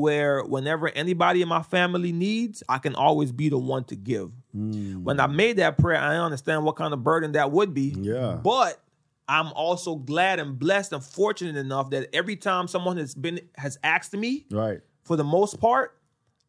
where 0.00 0.42
whenever 0.44 0.88
anybody 0.88 1.42
in 1.42 1.48
my 1.48 1.62
family 1.62 2.12
needs, 2.12 2.62
I 2.68 2.78
can 2.78 2.94
always 2.94 3.32
be 3.32 3.48
the 3.48 3.58
one 3.58 3.84
to 3.84 3.96
give. 3.96 4.30
Mm. 4.56 5.02
When 5.02 5.18
I 5.20 5.26
made 5.26 5.56
that 5.58 5.78
prayer, 5.78 5.98
I 6.00 6.16
understand 6.16 6.64
what 6.64 6.76
kind 6.76 6.92
of 6.92 7.02
burden 7.02 7.32
that 7.32 7.50
would 7.50 7.74
be. 7.74 7.94
Yeah. 7.98 8.38
But 8.42 8.80
I'm 9.28 9.52
also 9.52 9.94
glad 9.96 10.38
and 10.40 10.58
blessed 10.58 10.92
and 10.92 11.02
fortunate 11.02 11.56
enough 11.56 11.90
that 11.90 12.08
every 12.14 12.36
time 12.36 12.68
someone 12.68 12.96
has 12.96 13.14
been 13.14 13.40
has 13.56 13.78
asked 13.84 14.12
me, 14.14 14.46
Right. 14.50 14.80
for 15.04 15.16
the 15.16 15.24
most 15.24 15.60
part, 15.60 15.96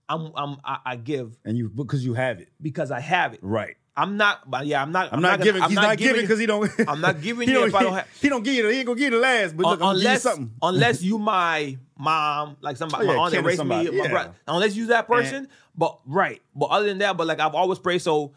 I'm, 0.10 0.32
I'm 0.36 0.58
I, 0.66 0.78
I 0.86 0.96
give 0.98 1.38
And 1.46 1.58
you 1.58 1.70
because 1.70 2.04
you 2.06 2.14
have 2.14 2.40
it. 2.42 2.50
because 2.62 2.92
I 2.92 3.00
have 3.00 3.34
it. 3.34 3.40
Right. 3.42 3.76
I'm 3.96 4.18
not, 4.18 4.50
but 4.50 4.66
yeah, 4.66 4.82
I'm 4.82 4.92
not. 4.92 5.14
I'm, 5.14 5.22
not, 5.22 5.34
gonna- 5.40 5.44
giving. 5.44 5.62
I'm 5.62 5.70
he's 5.70 5.76
not, 5.76 5.98
giving 5.98 6.22
because 6.22 6.40
he 6.40 6.46
don't. 6.48 6.70
I'm 6.88 7.00
not 7.00 7.22
giving 7.22 7.48
you 7.50 7.64
if 7.66 7.76
I 7.76 7.84
don't 7.84 7.94
have. 7.94 8.08
He 8.22 8.30
don't 8.30 8.44
give 8.44 8.56
you. 8.56 8.68
He 8.70 8.78
ain't 8.80 8.88
gonna 8.88 8.98
give 8.98 9.14
you 9.14 9.20
the 9.20 9.24
last. 9.24 9.56
But 9.56 9.66
look, 9.68 9.74
I'm 9.74 9.80
gonna 9.80 9.94
give 10.00 10.04
you 10.04 10.08
unless, 10.10 10.22
something. 10.24 10.52
unless 10.62 11.02
you 11.04 11.18
my 11.20 11.78
mom, 11.98 12.58
like 12.62 12.78
somebody, 12.78 13.06
Oh, 13.06 13.12
yeah, 13.12 13.16
my 13.18 13.24
aunt 13.24 13.34
that 13.34 13.44
raised 13.44 13.58
somebody, 13.58 13.92
me, 13.92 13.98
my 13.98 14.04
yeah. 14.06 14.10
brother. 14.10 14.34
Unless 14.48 14.76
you 14.76 14.88
that 14.88 15.08
person, 15.08 15.48
but 15.76 16.00
right. 16.06 16.42
But 16.56 16.68
other 16.68 16.86
than 16.88 16.98
that, 17.00 17.18
but 17.18 17.28
like 17.28 17.40
I've 17.40 17.54
always 17.56 17.78
prayed. 17.80 18.02
So 18.02 18.34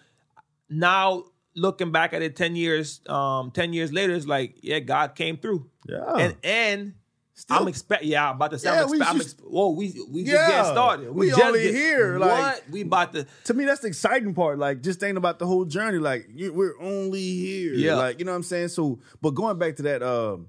now 0.69 1.25
looking 1.55 1.91
back 1.91 2.13
at 2.13 2.21
it, 2.21 2.37
ten 2.37 2.55
years, 2.55 3.01
um, 3.09 3.51
ten 3.51 3.73
years 3.73 3.93
later, 3.93 4.15
it's 4.15 4.27
like 4.27 4.57
yeah, 4.63 4.81
God 4.81 5.15
came 5.15 5.39
through, 5.39 5.71
Yeah. 5.89 6.17
and 6.17 6.37
and. 6.45 6.95
Still- 7.39 7.59
I'm 7.59 7.69
expect 7.69 8.03
yeah, 8.05 8.31
I'm 8.31 8.37
about 8.37 8.53
to 8.53 8.59
say 8.59 8.71
Yeah, 8.75 8.85
I'm, 8.85 8.91
we 8.91 8.99
expe- 8.99 9.07
I'm 9.07 9.19
just- 9.19 9.37
expe- 9.43 9.51
whoa, 9.51 9.71
we 9.73 9.89
we 10.11 10.25
just 10.25 10.33
Yeah, 10.35 10.49
getting 10.49 10.73
started. 10.73 11.15
we 11.15 11.29
just 11.29 11.41
only 11.43 11.63
get- 11.65 11.75
here, 11.75 12.19
what 12.19 12.29
like- 12.29 12.63
we 12.71 12.81
about 12.81 13.13
to 13.13 13.27
to 13.45 13.55
me, 13.55 13.67
that's 13.67 13.83
the 13.83 13.89
exciting 13.89 14.33
part. 14.33 14.59
Like, 14.59 14.81
just 14.83 15.01
thinking 15.01 15.19
about 15.19 15.39
the 15.39 15.47
whole 15.47 15.67
journey. 15.67 15.99
Like, 15.99 16.29
you, 16.35 16.55
we're 16.55 16.81
only 16.81 17.21
here. 17.21 17.75
Yeah. 17.75 17.97
Like, 17.97 18.19
you 18.19 18.25
know 18.25 18.33
what 18.33 18.37
I'm 18.37 18.43
saying? 18.43 18.69
So, 18.69 19.01
but 19.21 19.31
going 19.33 19.59
back 19.59 19.77
to 19.77 19.83
that, 19.83 20.03
um, 20.03 20.49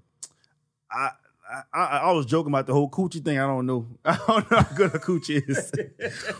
I, 0.89 1.09
I, 1.73 1.79
I, 1.79 1.97
I 1.97 2.11
was 2.11 2.25
joking 2.25 2.51
about 2.51 2.67
the 2.67 2.73
whole 2.73 2.89
coochie 2.89 3.23
thing. 3.23 3.39
I 3.39 3.47
don't 3.47 3.65
know. 3.65 3.87
I 4.05 4.17
don't 4.27 4.51
know 4.51 4.57
how 4.57 4.75
good 4.75 4.93
a 4.95 4.99
coochie 4.99 5.41
is. 5.47 5.71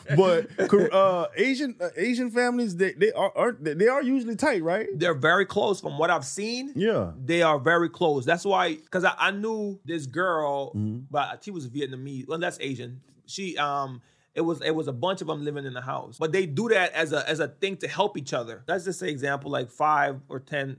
but 0.15 0.93
uh, 0.93 1.27
Asian 1.35 1.75
uh, 1.79 1.89
Asian 1.95 2.29
families, 2.31 2.75
they 2.75 2.93
they 2.93 3.11
are, 3.13 3.31
are 3.35 3.51
they 3.59 3.87
are 3.87 4.01
usually 4.03 4.35
tight, 4.35 4.63
right? 4.63 4.87
they're 4.95 5.13
very 5.13 5.45
close 5.45 5.79
from 5.79 5.97
what 5.97 6.09
I've 6.09 6.25
seen. 6.25 6.73
Yeah. 6.75 7.11
They 7.23 7.41
are 7.41 7.59
very 7.59 7.89
close. 7.89 8.25
That's 8.25 8.45
why, 8.45 8.75
because 8.75 9.03
I, 9.05 9.13
I 9.17 9.31
knew 9.31 9.79
this 9.85 10.05
girl, 10.05 10.71
Mm-hmm. 10.75 11.05
but 11.09 11.43
she 11.43 11.51
was 11.51 11.67
Vietnamese. 11.69 12.27
Well, 12.27 12.39
that's 12.39 12.57
Asian. 12.59 13.01
She 13.25 13.57
um, 13.57 14.01
it 14.35 14.41
was 14.41 14.61
it 14.61 14.71
was 14.75 14.87
a 14.87 14.93
bunch 14.93 15.21
of 15.21 15.27
them 15.27 15.43
living 15.43 15.65
in 15.65 15.73
the 15.73 15.81
house, 15.81 16.17
but 16.19 16.31
they 16.31 16.45
do 16.45 16.69
that 16.69 16.91
as 16.93 17.13
a 17.13 17.27
as 17.29 17.39
a 17.39 17.47
thing 17.47 17.77
to 17.77 17.87
help 17.87 18.17
each 18.17 18.33
other. 18.33 18.63
Let's 18.67 18.85
just 18.85 18.99
say 18.99 19.09
example 19.09 19.49
like 19.51 19.69
five 19.71 20.19
or 20.29 20.39
ten. 20.39 20.77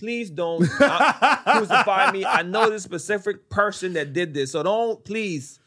Please 0.00 0.30
don't 0.30 0.66
crucify 0.66 2.10
me. 2.10 2.24
I 2.24 2.42
know 2.42 2.70
this 2.70 2.82
specific 2.82 3.48
person 3.50 3.92
that 3.92 4.12
did 4.12 4.34
this, 4.34 4.52
so 4.52 4.62
don't 4.62 5.04
please. 5.04 5.58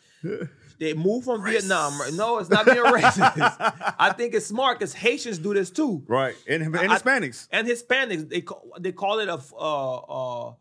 They 0.80 0.94
moved 0.96 1.26
from 1.26 1.44
Vietnam. 1.46 2.00
right? 2.02 2.12
No, 2.14 2.40
it's 2.40 2.50
not 2.50 2.66
being 2.66 2.78
racist. 2.78 3.94
I 4.00 4.12
think 4.12 4.34
it's 4.34 4.48
smart 4.48 4.80
because 4.80 4.94
Haitians 4.94 5.38
do 5.38 5.54
this 5.54 5.70
too 5.70 6.04
Right. 6.08 6.36
And, 6.50 6.64
and 6.64 6.76
I- 6.76 6.98
Hispanics. 6.98 7.48
and 7.52 7.68
Hispanics. 7.68 8.28
They 8.30 8.42
call, 8.42 8.64
they 8.80 8.92
call 8.92 9.20
it 9.20 9.30
a 9.30 9.40
uh 9.58 9.96
uh 9.98 10.54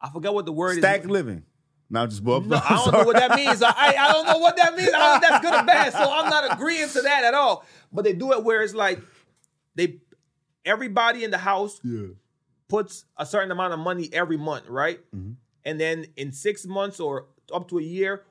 I 0.00 0.08
forget 0.12 0.32
what 0.32 0.46
the 0.46 0.52
word 0.52 0.78
Stacked 0.78 1.00
is. 1.00 1.02
Stack 1.04 1.10
living. 1.10 1.42
Now 1.90 2.06
just 2.06 2.24
go 2.24 2.36
up. 2.36 2.44
No, 2.44 2.56
I 2.56 2.76
don't 2.84 2.92
know 2.92 3.04
what 3.04 3.16
that 3.16 3.34
means. 3.34 3.62
I, 3.62 3.72
I 3.98 4.12
don't 4.12 4.24
know 4.26 4.38
what 4.38 4.56
that 4.56 4.76
means. 4.76 4.90
I 4.94 4.98
don't 4.98 5.08
know 5.10 5.14
if 5.16 5.22
that's 5.28 5.44
good 5.44 5.54
or 5.60 5.66
bad. 5.66 5.92
So 5.92 5.98
I'm 6.10 6.30
not 6.30 6.52
agreeing 6.54 6.88
to 6.88 7.02
that 7.02 7.24
at 7.24 7.34
all. 7.34 7.64
But 7.92 8.04
they 8.04 8.12
do 8.12 8.32
it 8.32 8.44
where 8.44 8.62
it's 8.62 8.74
like 8.74 9.00
they 9.74 9.96
everybody 10.64 11.24
in 11.24 11.30
the 11.32 11.38
house 11.38 11.80
Yeah. 11.82 12.06
Puts 12.70 13.04
a 13.18 13.26
certain 13.26 13.50
amount 13.50 13.74
of 13.74 13.78
money 13.78 14.08
every 14.12 14.38
month, 14.38 14.66
right? 14.68 15.00
Mm-hmm. 15.14 15.32
And 15.64 15.80
then 15.80 16.06
in 16.16 16.32
six 16.32 16.64
months 16.64 17.00
or 17.00 17.26
up 17.52 17.68
to 17.68 17.78
a 17.78 17.82
year, 17.82 18.24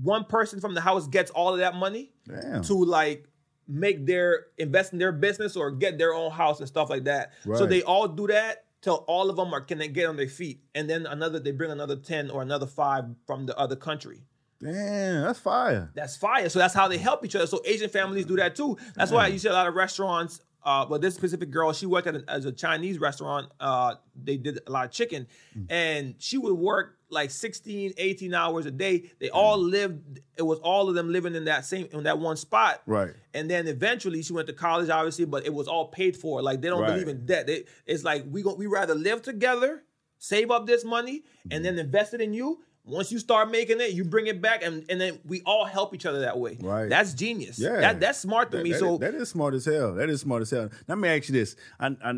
one 0.00 0.24
person 0.24 0.60
from 0.60 0.74
the 0.74 0.80
house 0.80 1.08
gets 1.08 1.30
all 1.30 1.54
of 1.54 1.58
that 1.58 1.74
money 1.74 2.12
Damn. 2.28 2.62
to 2.62 2.74
like 2.74 3.26
make 3.66 4.06
their 4.06 4.46
invest 4.58 4.92
in 4.92 4.98
their 4.98 5.10
business 5.10 5.56
or 5.56 5.70
get 5.70 5.98
their 5.98 6.14
own 6.14 6.30
house 6.30 6.60
and 6.60 6.68
stuff 6.68 6.90
like 6.90 7.04
that. 7.04 7.32
So 7.44 7.66
they 7.66 7.82
all 7.82 8.06
do 8.06 8.28
that 8.28 8.64
till 8.82 9.04
all 9.08 9.30
of 9.30 9.36
them 9.36 9.52
are 9.52 9.60
can 9.60 9.78
they 9.78 9.88
get 9.88 10.06
on 10.06 10.16
their 10.16 10.28
feet, 10.28 10.60
and 10.74 10.88
then 10.88 11.06
another 11.06 11.40
they 11.40 11.50
bring 11.50 11.72
another 11.72 11.96
ten 11.96 12.30
or 12.30 12.42
another 12.42 12.66
five 12.66 13.06
from 13.26 13.46
the 13.46 13.56
other 13.58 13.74
country. 13.74 14.22
Damn, 14.62 15.22
that's 15.22 15.38
fire. 15.38 15.90
That's 15.94 16.16
fire. 16.16 16.48
So 16.48 16.58
that's 16.58 16.72
how 16.72 16.88
they 16.88 16.98
help 16.98 17.24
each 17.24 17.34
other. 17.34 17.46
So 17.46 17.60
Asian 17.64 17.90
families 17.90 18.26
do 18.26 18.36
that 18.36 18.54
too. 18.54 18.78
That's 18.94 19.10
why 19.10 19.26
you 19.26 19.38
see 19.38 19.48
a 19.48 19.52
lot 19.52 19.66
of 19.66 19.74
restaurants. 19.74 20.40
Uh, 20.66 20.84
but 20.84 21.00
this 21.00 21.14
specific 21.14 21.50
girl, 21.50 21.72
she 21.72 21.86
worked 21.86 22.08
at 22.08 22.16
a, 22.16 22.24
as 22.28 22.44
a 22.44 22.50
Chinese 22.50 22.98
restaurant. 22.98 23.46
Uh, 23.60 23.94
they 24.20 24.36
did 24.36 24.58
a 24.66 24.70
lot 24.70 24.84
of 24.84 24.90
chicken, 24.90 25.26
and 25.70 26.16
she 26.18 26.36
would 26.38 26.54
work 26.54 26.98
like 27.08 27.30
16, 27.30 27.92
18 27.96 28.34
hours 28.34 28.66
a 28.66 28.72
day. 28.72 29.04
They 29.20 29.30
all 29.30 29.58
lived. 29.58 30.18
It 30.36 30.42
was 30.42 30.58
all 30.58 30.88
of 30.88 30.96
them 30.96 31.12
living 31.12 31.36
in 31.36 31.44
that 31.44 31.64
same 31.64 31.86
in 31.92 32.02
that 32.02 32.18
one 32.18 32.36
spot. 32.36 32.82
Right. 32.84 33.12
And 33.32 33.48
then 33.48 33.68
eventually 33.68 34.22
she 34.24 34.32
went 34.32 34.48
to 34.48 34.52
college, 34.52 34.88
obviously, 34.90 35.24
but 35.24 35.46
it 35.46 35.54
was 35.54 35.68
all 35.68 35.86
paid 35.86 36.16
for. 36.16 36.42
Like 36.42 36.60
they 36.62 36.68
don't 36.68 36.82
Right. 36.82 36.90
believe 36.90 37.06
in 37.06 37.24
debt. 37.26 37.46
They, 37.46 37.64
it's 37.86 38.02
like 38.02 38.24
we 38.28 38.42
go, 38.42 38.54
we 38.54 38.66
rather 38.66 38.96
live 38.96 39.22
together, 39.22 39.84
save 40.18 40.50
up 40.50 40.66
this 40.66 40.84
money, 40.84 41.22
and 41.48 41.64
then 41.64 41.78
invest 41.78 42.12
it 42.12 42.20
in 42.20 42.34
you. 42.34 42.60
Once 42.86 43.10
you 43.10 43.18
start 43.18 43.50
making 43.50 43.80
it, 43.80 43.90
you 43.92 44.04
bring 44.04 44.28
it 44.28 44.40
back, 44.40 44.62
and, 44.62 44.84
and 44.88 45.00
then 45.00 45.18
we 45.26 45.42
all 45.44 45.64
help 45.64 45.92
each 45.92 46.06
other 46.06 46.20
that 46.20 46.38
way. 46.38 46.56
Right. 46.60 46.88
That's 46.88 47.14
genius. 47.14 47.58
Yeah. 47.58 47.80
That, 47.80 48.00
that's 48.00 48.18
smart 48.20 48.52
to 48.52 48.58
That- 48.58 48.62
me. 48.62 48.72
that 48.72 48.78
so 48.78 48.94
is- 48.94 49.00
that 49.00 49.14
is 49.16 49.28
smart 49.28 49.54
as 49.54 49.64
hell. 49.64 49.94
That 49.94 50.08
is 50.08 50.20
smart 50.20 50.42
as 50.42 50.50
hell. 50.50 50.70
Let 50.86 50.96
me 50.96 51.08
ask 51.08 51.28
you 51.28 51.32
this. 51.32 51.56
I, 51.80 51.96
I, 52.02 52.14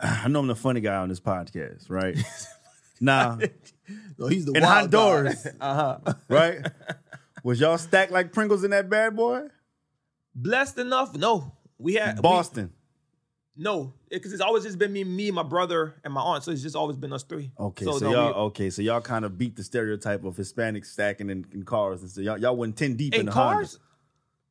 I 0.24 0.28
know 0.28 0.40
I'm 0.40 0.46
the 0.48 0.54
funny 0.54 0.80
guy 0.80 0.96
on 0.96 1.08
this 1.08 1.20
podcast, 1.20 1.88
right? 1.88 2.16
now, 3.00 3.38
no, 4.18 4.26
he's 4.26 4.44
the 4.44 4.52
in 4.52 4.62
wild 4.62 4.92
Honduras, 4.92 5.46
uh 5.60 5.74
huh. 6.04 6.14
right? 6.28 6.66
Was 7.42 7.58
y'all 7.60 7.78
stacked 7.78 8.12
like 8.12 8.32
Pringles 8.32 8.64
in 8.64 8.72
that 8.72 8.90
bad 8.90 9.16
boy? 9.16 9.44
Blessed 10.34 10.76
enough? 10.78 11.16
No, 11.16 11.52
we 11.78 11.94
had 11.94 12.20
Boston. 12.20 12.72
No, 13.56 13.92
because 14.10 14.32
it's 14.32 14.42
always 14.42 14.64
just 14.64 14.78
been 14.78 14.92
me, 14.92 15.02
me, 15.04 15.30
my 15.30 15.42
brother, 15.42 15.94
and 16.04 16.12
my 16.12 16.20
aunt. 16.20 16.44
So 16.44 16.50
it's 16.50 16.62
just 16.62 16.76
always 16.76 16.96
been 16.96 17.12
us 17.12 17.22
three. 17.22 17.50
Okay, 17.58 17.84
so, 17.86 17.98
no, 17.98 18.10
y'all 18.12 18.26
we- 18.28 18.32
okay, 18.48 18.70
so 18.70 18.82
y'all 18.82 19.00
kind 19.00 19.24
of 19.24 19.38
beat 19.38 19.56
the 19.56 19.64
stereotype 19.64 20.24
of 20.24 20.36
Hispanic 20.36 20.84
stacking 20.84 21.30
in, 21.30 21.46
in 21.52 21.62
cars 21.64 22.02
and 22.02 22.10
so 22.10 22.20
y'all 22.20 22.38
y'all 22.38 22.56
went 22.56 22.76
ten 22.76 22.94
deep 22.96 23.14
in, 23.14 23.20
in 23.20 23.26
the 23.26 23.32
cars. 23.32 23.72
Honda. 23.72 23.82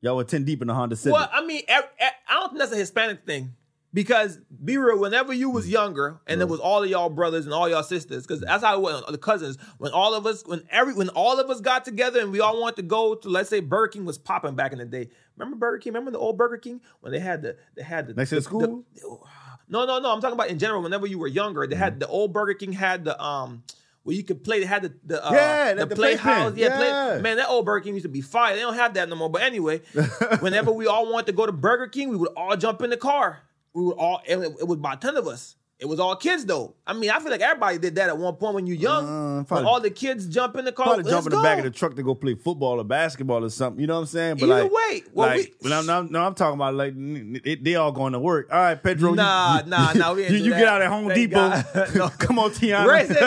Y'all 0.01 0.15
were 0.17 0.23
ten 0.23 0.43
deep 0.43 0.61
in 0.61 0.67
the 0.67 0.73
Honda 0.73 0.95
Civic. 0.95 1.13
Well, 1.13 1.29
I 1.31 1.45
mean, 1.45 1.61
ev- 1.67 1.89
I 2.27 2.33
don't 2.33 2.49
think 2.49 2.59
that's 2.59 2.71
a 2.71 2.77
Hispanic 2.77 3.25
thing. 3.25 3.53
Because 3.93 4.37
be 4.61 4.77
real, 4.77 4.99
whenever 4.99 5.31
you 5.31 5.49
was 5.49 5.69
younger, 5.69 6.19
and 6.27 6.41
it 6.41 6.49
was 6.49 6.59
all 6.59 6.83
of 6.83 6.89
y'all 6.89 7.09
brothers 7.09 7.45
and 7.45 7.53
all 7.53 7.69
y'all 7.69 7.81
sisters, 7.81 8.27
because 8.27 8.41
that's 8.41 8.61
how 8.61 8.75
it 8.75 8.81
was. 8.81 9.01
The 9.09 9.17
cousins, 9.17 9.57
when 9.77 9.93
all 9.93 10.13
of 10.13 10.25
us, 10.25 10.45
when 10.45 10.63
every, 10.69 10.93
when 10.93 11.07
all 11.09 11.39
of 11.39 11.49
us 11.49 11.61
got 11.61 11.85
together 11.85 12.19
and 12.19 12.29
we 12.33 12.41
all 12.41 12.59
wanted 12.59 12.75
to 12.75 12.81
go 12.81 13.15
to, 13.15 13.29
let's 13.29 13.47
say 13.49 13.61
Burger 13.61 13.87
King 13.93 14.03
was 14.03 14.17
popping 14.17 14.53
back 14.53 14.73
in 14.73 14.79
the 14.79 14.85
day. 14.85 15.11
Remember 15.37 15.57
Burger 15.57 15.79
King? 15.79 15.93
Remember 15.93 16.11
the 16.11 16.17
old 16.19 16.37
Burger 16.37 16.57
King 16.57 16.81
when 17.01 17.11
they 17.11 17.19
had 17.19 17.41
the, 17.41 17.57
they 17.75 17.83
had 17.83 18.07
the 18.07 18.13
Next 18.13 18.29
to 18.29 18.35
the 18.35 18.41
school? 18.41 18.83
no, 19.69 19.85
no, 19.85 19.99
no. 19.99 20.13
I'm 20.13 20.21
talking 20.21 20.33
about 20.35 20.49
in 20.49 20.59
general. 20.59 20.81
Whenever 20.81 21.07
you 21.07 21.19
were 21.19 21.27
younger, 21.27 21.65
they 21.67 21.75
Mm-hmm. 21.75 21.83
had 21.83 21.99
the 21.99 22.07
old 22.07 22.31
Burger 22.33 22.53
King 22.53 22.71
had 22.73 23.03
the 23.05 23.21
um 23.21 23.63
where 24.03 24.15
you 24.15 24.23
could 24.23 24.43
play. 24.43 24.59
They 24.59 24.65
had 24.65 24.83
the 24.83 24.93
the 25.03 25.25
uh, 25.27 25.31
Yeah, 25.33 25.73
the, 25.73 25.85
the 25.87 25.95
playhouse. 25.95 26.53
playpen. 26.53 26.57
Yeah, 26.59 26.67
Yeah. 26.79 27.09
Play, 27.15 27.21
man, 27.21 27.37
that 27.37 27.49
old 27.49 27.65
Burger 27.65 27.83
King 27.83 27.93
used 27.95 28.03
to 28.05 28.09
be 28.09 28.21
fire. 28.21 28.55
They 28.55 28.61
don't 28.61 28.75
have 28.75 28.93
that 28.93 29.09
no 29.09 29.15
more. 29.15 29.29
But 29.29 29.41
anyway, 29.41 29.81
whenever 30.39 30.71
we 30.71 30.87
all 30.87 31.11
wanted 31.11 31.25
to 31.27 31.31
go 31.33 31.45
to 31.45 31.51
Burger 31.51 31.87
King, 31.87 32.09
we 32.09 32.15
would 32.17 32.31
all 32.37 32.55
jump 32.55 32.81
in 32.81 32.89
the 32.91 32.97
car. 32.97 33.39
We 33.73 33.83
would 33.83 33.97
all. 33.97 34.21
It, 34.25 34.37
it 34.37 34.67
was 34.67 34.77
about 34.77 35.01
ten 35.01 35.17
of 35.17 35.27
us. 35.27 35.55
It 35.77 35.87
was 35.87 35.99
all 35.99 36.15
kids 36.15 36.45
though. 36.45 36.73
I 36.87 36.93
mean, 36.93 37.09
I 37.09 37.19
feel 37.19 37.29
like 37.31 37.41
everybody 37.41 37.77
did 37.77 37.95
that 37.95 38.07
at 38.07 38.17
one 38.17 38.35
point 38.35 38.55
when 38.55 38.65
you're 38.65 38.77
young. 38.77 39.39
Uh, 39.39 39.43
probably- 39.43 39.67
all 39.67 39.81
the 39.81 39.89
kids 39.89 40.25
jump 40.25 40.55
in 40.55 40.63
the 40.63 40.71
car. 40.71 40.85
Probably 40.85 41.03
jump 41.11 41.25
in 41.25 41.31
the 41.31 41.35
go. 41.35 41.43
back 41.43 41.57
of 41.57 41.65
the 41.65 41.69
truck 41.69 41.95
to 41.97 42.03
go 42.03 42.15
play 42.15 42.33
football 42.35 42.79
or 42.79 42.85
basketball 42.85 43.43
or 43.43 43.49
something. 43.49 43.81
You 43.81 43.87
know 43.87 43.95
what 43.95 43.99
I'm 44.01 44.05
saying? 44.05 44.37
Either 44.37 44.47
like, 44.63 44.71
way, 44.71 45.03
well, 45.13 45.27
like, 45.27 45.53
we- 45.61 45.73
I'm, 45.73 45.85
no, 45.85 46.03
no, 46.03 46.23
I'm 46.25 46.33
talking 46.33 46.55
about 46.55 46.75
like 46.75 46.93
n- 46.93 47.41
they, 47.61 47.75
all 47.75 47.91
going 47.91 48.13
to 48.13 48.19
work. 48.19 48.47
All 48.53 48.57
right, 48.59 48.81
Pedro. 48.81 49.09
you- 49.09 49.15
Nah, 49.17 49.59
you, 49.63 49.69
nah, 49.69 49.91
nah, 49.93 50.13
we 50.15 50.23
ain't 50.23 50.31
you, 50.31 50.37
do 50.39 50.43
you 50.45 50.51
get 50.51 50.65
out 50.67 50.81
at 50.81 50.87
Home 50.87 51.09
Thank 51.09 51.31
Depot. 51.31 51.49
No. 51.95 52.09
Come 52.19 52.39
on, 52.39 52.51
Tiana. 52.51 53.05
Says, 53.05 53.19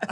Ray 0.00 0.06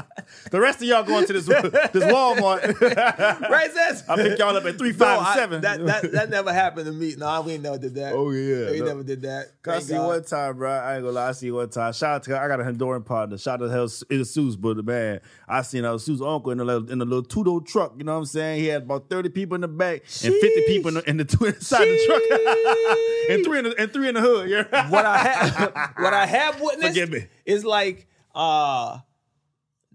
The 0.50 0.60
rest 0.60 0.78
of 0.78 0.84
y'all 0.88 1.02
going 1.02 1.26
to 1.26 1.32
this 1.32 1.46
this 1.46 2.04
Walmart. 2.04 2.80
Ray 3.50 3.68
says, 3.72 4.04
I 4.08 4.16
pick 4.16 4.38
y'all 4.38 4.56
up 4.56 4.64
at 4.64 4.78
three, 4.78 4.90
No, 4.92 4.96
five, 4.98 5.18
and 5.18 5.26
I- 5.26 5.34
seven. 5.34 5.60
That, 5.62 5.84
that 5.86 6.12
that 6.12 6.30
never 6.30 6.52
happened 6.52 6.86
to 6.86 6.92
me. 6.92 7.14
No, 7.16 7.40
we 7.42 7.52
ain't 7.54 7.62
never 7.62 7.78
did 7.78 7.94
that. 7.96 8.12
Oh, 8.12 8.30
yeah. 8.30 8.70
we 8.70 8.80
No. 8.80 8.86
never 8.86 9.02
did 9.02 9.22
that. 9.22 9.46
I 9.66 9.70
Thank 9.72 9.82
see 9.84 9.94
God. 9.94 10.06
one 10.06 10.24
time, 10.24 10.56
bro. 10.56 10.70
I 10.70 10.94
ain't 10.96 11.02
gonna 11.04 11.12
lie. 11.14 11.28
I 11.28 11.32
see 11.32 11.50
one 11.50 11.68
time. 11.68 11.92
Shout 11.92 12.14
out 12.16 12.22
to 12.24 12.38
I 12.40 12.48
got 12.48 12.60
a 12.60 12.64
Honduran 12.64 13.04
partner. 13.04 13.38
Shout 13.38 13.60
out 13.62 13.66
to 13.66 13.70
hell 13.72 13.88
Sus, 13.88 14.56
but 14.56 14.84
man, 14.84 15.20
I 15.48 15.62
seen 15.62 15.84
our 15.84 15.98
Sus 15.98 16.20
uncle 16.20 16.50
in 16.52 16.60
a 16.60 16.64
little 16.64 16.90
in 16.90 17.00
a 17.00 17.04
little 17.04 17.22
two 17.22 17.44
door 17.44 17.60
truck. 17.60 17.94
You 17.98 18.04
know 18.04 18.12
what 18.14 18.18
I'm 18.20 18.24
saying? 18.26 18.60
He 18.60 18.66
had 18.66 18.82
about 18.82 19.08
thirty 19.10 19.28
people 19.28 19.54
in 19.56 19.60
the 19.60 19.68
back 19.68 20.00
and 20.02 20.34
fifty 20.34 20.62
people 20.66 20.88
in 20.88 20.94
the, 20.94 21.10
in 21.10 21.16
the 21.18 21.24
two 21.24 21.44
inside 21.46 21.84
the 21.84 22.04
truck, 22.06 22.22
and 23.30 23.44
three 23.44 23.58
in 23.58 23.64
the, 23.64 23.74
and 23.78 23.92
three 23.92 24.08
in 24.08 24.14
the 24.14 24.20
hood. 24.20 24.48
Yeah. 24.50 24.88
What 24.90 25.04
I 25.06 25.18
have, 25.18 25.92
what 25.98 26.14
I 26.14 26.26
have 26.26 26.60
witnessed, 26.60 26.88
Forgive 26.98 27.10
me. 27.10 27.26
is 27.44 27.64
like, 27.64 28.06
uh, 28.34 28.98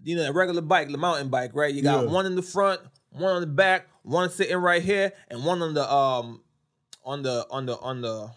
you 0.06 0.14
know, 0.16 0.22
a 0.28 0.32
regular 0.32 0.62
bike, 0.62 0.88
the 0.90 0.98
mountain 0.98 1.28
bike, 1.28 1.50
right? 1.54 1.74
You 1.74 1.82
got 1.82 2.04
Yeah. 2.04 2.10
one 2.10 2.26
in 2.26 2.36
the 2.36 2.42
front, 2.42 2.80
one 3.10 3.32
on 3.32 3.40
the 3.40 3.46
back, 3.46 3.88
one 4.02 4.30
sitting 4.30 4.56
right 4.56 4.82
here, 4.82 5.12
and 5.28 5.44
one 5.44 5.60
on 5.62 5.74
the 5.74 5.92
um, 5.92 6.40
on 7.04 7.22
the 7.22 7.44
on 7.50 7.66
the 7.66 7.76
on 7.78 8.00
the 8.02 8.30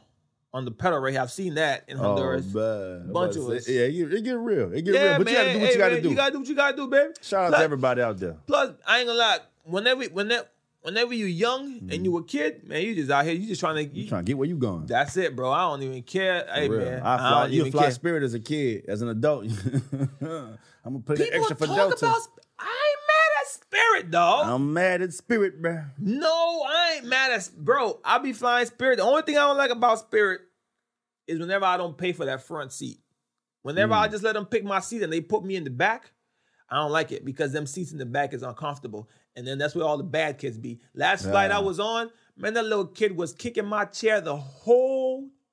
on 0.52 0.66
the 0.66 0.72
pedal 0.72 0.98
right 0.98 1.12
here. 1.14 1.22
I've 1.22 1.32
seen 1.32 1.54
that 1.56 1.84
in 1.88 1.98
Honduras. 1.98 2.48
Oh. 2.56 3.04
Bunch 3.14 3.36
of 3.36 3.48
us. 3.50 3.70
Yeah, 3.70 3.82
it 3.82 4.24
get 4.24 4.32
real. 4.38 4.74
It 4.74 4.82
get 4.82 4.94
yeah, 4.96 5.10
real. 5.10 5.18
But 5.20 5.26
man. 5.28 5.34
you 5.36 5.38
gotta 5.38 5.54
do 5.54 5.60
what 5.60 5.68
Hey, 5.68 5.72
you 5.74 5.78
gotta 5.78 5.94
man, 5.94 6.04
do. 6.04 6.10
You 6.10 6.16
gotta 6.16 6.32
do 6.32 6.40
what 6.40 6.48
you 6.50 6.56
gotta 6.56 6.76
do, 6.78 6.88
baby. 6.88 7.14
Shout 7.22 7.54
out 7.54 7.58
to 7.58 7.64
everybody 7.64 8.02
out 8.02 8.18
there. 8.18 8.38
Plus, 8.48 8.72
I 8.88 8.98
ain't 9.00 9.08
gonna 9.08 9.20
lie. 9.20 9.38
Whenever, 9.66 10.04
whenever, 10.06 10.48
whenever 10.82 11.14
you're 11.14 11.28
young 11.28 11.88
and 11.92 12.04
you 12.04 12.18
a 12.18 12.24
kid, 12.24 12.68
man, 12.68 12.82
you 12.82 12.96
just 12.96 13.12
out 13.12 13.26
here. 13.26 13.36
You 13.36 13.48
just 13.48 13.60
trying 13.60 13.76
to. 13.76 13.84
You 13.84 14.04
You, 14.04 14.10
trying 14.10 14.26
to 14.26 14.28
get 14.28 14.38
where 14.40 14.48
you 14.48 14.56
going. 14.58 14.88
that's 14.88 15.16
it, 15.18 15.36
bro. 15.36 15.52
I 15.52 15.70
don't 15.70 15.84
even 15.84 16.02
care. 16.02 16.48
Hey, 16.52 16.68
real. 16.68 16.80
man, 16.80 17.04
I 17.04 17.14
I, 17.14 17.18
fly, 17.18 17.42
don't 17.44 17.52
you 17.52 17.60
even 17.62 17.72
fly 17.72 17.82
care. 17.84 17.92
spirit 17.92 18.24
as 18.24 18.34
a 18.34 18.40
kid, 18.40 18.86
as 18.88 19.04
an 19.04 19.10
adult. 19.10 19.46
I'm 20.86 20.94
gonna 20.94 21.04
put 21.04 21.18
the 21.18 21.26
People 21.26 21.40
extra 21.40 21.56
for 21.58 21.68
talk 21.68 21.76
Delta. 21.76 22.06
about. 22.06 22.22
I 22.60 22.64
ain't 22.90 23.00
mad 23.08 23.42
at 23.42 23.48
Spirit, 23.48 24.12
dog. 24.12 24.48
I'm 24.48 24.74
mad 24.74 25.02
at 25.02 25.14
spirit, 25.14 25.62
bro. 25.62 25.84
no, 25.98 26.64
I 26.68 26.96
ain't 26.98 27.06
mad 27.06 27.32
at 27.32 27.50
bro. 27.58 28.00
I 28.04 28.18
be 28.20 28.34
flying 28.34 28.66
Spirit. 28.66 28.98
The 28.98 29.04
only 29.04 29.22
thing 29.24 29.38
I 29.38 29.42
don't 29.42 29.58
like 29.58 29.72
about 29.72 30.00
Spirit 30.00 30.42
is 31.28 31.40
whenever 31.40 31.66
I 31.66 31.78
don't 31.78 31.98
pay 31.98 32.12
for 32.14 32.26
that 32.26 32.44
front 32.44 32.72
seat. 32.74 33.00
Whenever 33.62 33.94
Mm. 33.94 33.98
I 34.00 34.08
just 34.08 34.24
let 34.24 34.34
them 34.34 34.46
pick 34.46 34.64
my 34.64 34.80
seat 34.80 35.04
and 35.04 35.12
they 35.12 35.22
put 35.22 35.44
me 35.44 35.56
in 35.56 35.64
the 35.64 35.70
back, 35.70 36.12
I 36.70 36.76
don't 36.78 36.92
like 36.92 37.12
it 37.12 37.26
because 37.26 37.52
them 37.52 37.66
seats 37.66 37.92
in 37.92 37.98
the 37.98 38.06
back 38.06 38.34
is 38.34 38.42
uncomfortable. 38.44 39.10
And 39.36 39.46
then 39.46 39.58
that's 39.58 39.76
where 39.76 39.86
all 39.86 39.98
the 39.98 40.04
bad 40.04 40.38
kids 40.38 40.58
be. 40.58 40.80
Last 40.94 41.24
flight 41.24 41.52
I 41.52 41.60
was 41.60 41.80
on, 41.80 42.10
man, 42.36 42.54
that 42.56 42.66
little 42.66 42.86
kid 42.88 43.16
was 43.16 43.34
kicking 43.34 43.66
my 43.66 43.86
chair 43.86 44.22
the 44.22 44.36
whole 44.36 45.09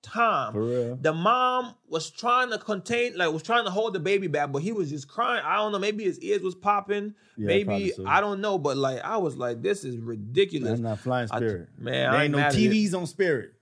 time. 0.07 0.53
For 0.53 0.63
real? 0.65 0.97
The 1.01 1.13
mom 1.13 1.75
was 1.89 2.11
trying 2.11 2.51
to 2.51 2.59
contain, 2.59 3.17
like 3.17 3.33
was 3.33 3.43
trying 3.43 3.65
to 3.65 3.71
hold 3.71 3.93
the 3.95 4.01
baby 4.01 4.27
back, 4.27 4.53
but 4.53 4.63
he 4.63 4.73
was 4.73 4.89
just 4.91 5.09
crying. 5.09 5.43
I 5.45 5.57
don't 5.57 5.73
know, 5.73 5.79
maybe 5.79 6.05
his 6.05 6.19
ears 6.21 6.43
was 6.43 6.55
popping. 6.55 7.15
Yeah, 7.37 7.47
maybe 7.49 7.91
so. 7.91 8.07
I 8.07 8.21
don't 8.21 8.41
know, 8.41 8.59
but 8.59 8.77
like 8.77 9.01
I 9.05 9.17
was 9.19 9.37
like, 9.37 9.63
this 9.63 9.85
is 9.85 9.99
ridiculous. 9.99 10.71
That's 10.71 10.81
not 10.81 10.99
flying 11.01 11.29
I- 11.31 11.37
spirit. 11.37 11.69
man, 11.79 11.93
there 11.93 12.21
I 12.21 12.23
ain't 12.25 12.33
no 12.33 12.39
mad 12.39 12.55
at 12.55 12.59
it. 12.59 12.71
TVs 12.71 12.95
on 12.95 13.07
spirit. 13.07 13.53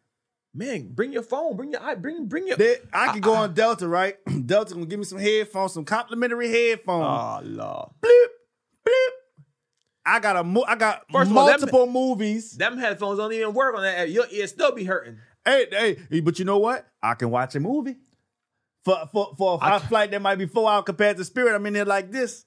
Man, 0.57 0.93
bring 0.93 1.13
your 1.13 1.25
phone, 1.25 1.57
bring 1.57 1.73
your 1.73 1.83
i 1.83 1.97
bring 1.97 2.27
bring 2.27 2.47
your 2.47 2.57
They- 2.57 2.77
I 2.93 3.13
could 3.13 3.23
go 3.23 3.35
on 3.35 3.55
Delta, 3.55 3.89
right? 3.89 4.17
Delta 4.47 4.75
gonna 4.75 4.87
give 4.87 5.01
me 5.01 5.05
some 5.05 5.19
headphones, 5.19 5.73
some 5.73 5.85
complimentary 5.85 6.49
headphones. 6.49 7.07
Oh 7.09 7.41
Lord. 7.43 7.89
Bloop 8.01 8.27
bleep. 8.87 9.09
I 10.07 10.21
got 10.21 10.37
a 10.37 10.45
mo- 10.45 10.65
I 10.69 10.77
got 10.77 11.03
First 11.11 11.31
of 11.31 11.37
all, 11.37 11.47
them- 11.47 11.61
multiple 11.61 11.87
movies. 11.87 12.53
Them 12.53 12.77
headphones 12.79 13.19
don't 13.19 13.33
even 13.33 13.53
work 13.55 13.75
on 13.75 13.83
that. 13.83 14.11
Your 14.11 14.27
ears 14.31 14.51
still 14.51 14.71
be 14.73 14.85
hurting. 14.85 15.17
Hey, 15.45 15.97
hey, 16.11 16.21
but 16.21 16.39
you 16.39 16.45
know 16.45 16.59
what? 16.59 16.87
I 17.03 17.15
can 17.15 17.31
watch 17.31 17.55
a 17.55 17.61
movie. 17.61 17.97
For 18.85 19.09
for 19.13 19.35
for 19.37 19.59
a 19.63 19.81
flight 19.81 20.11
that 20.11 20.21
might 20.21 20.37
be 20.37 20.47
four 20.47 20.71
hours 20.71 20.85
compared 20.85 21.17
to 21.17 21.25
Spirit, 21.25 21.55
I'm 21.55 21.65
in 21.67 21.73
there 21.73 21.85
like 21.87 22.11
this, 22.13 22.45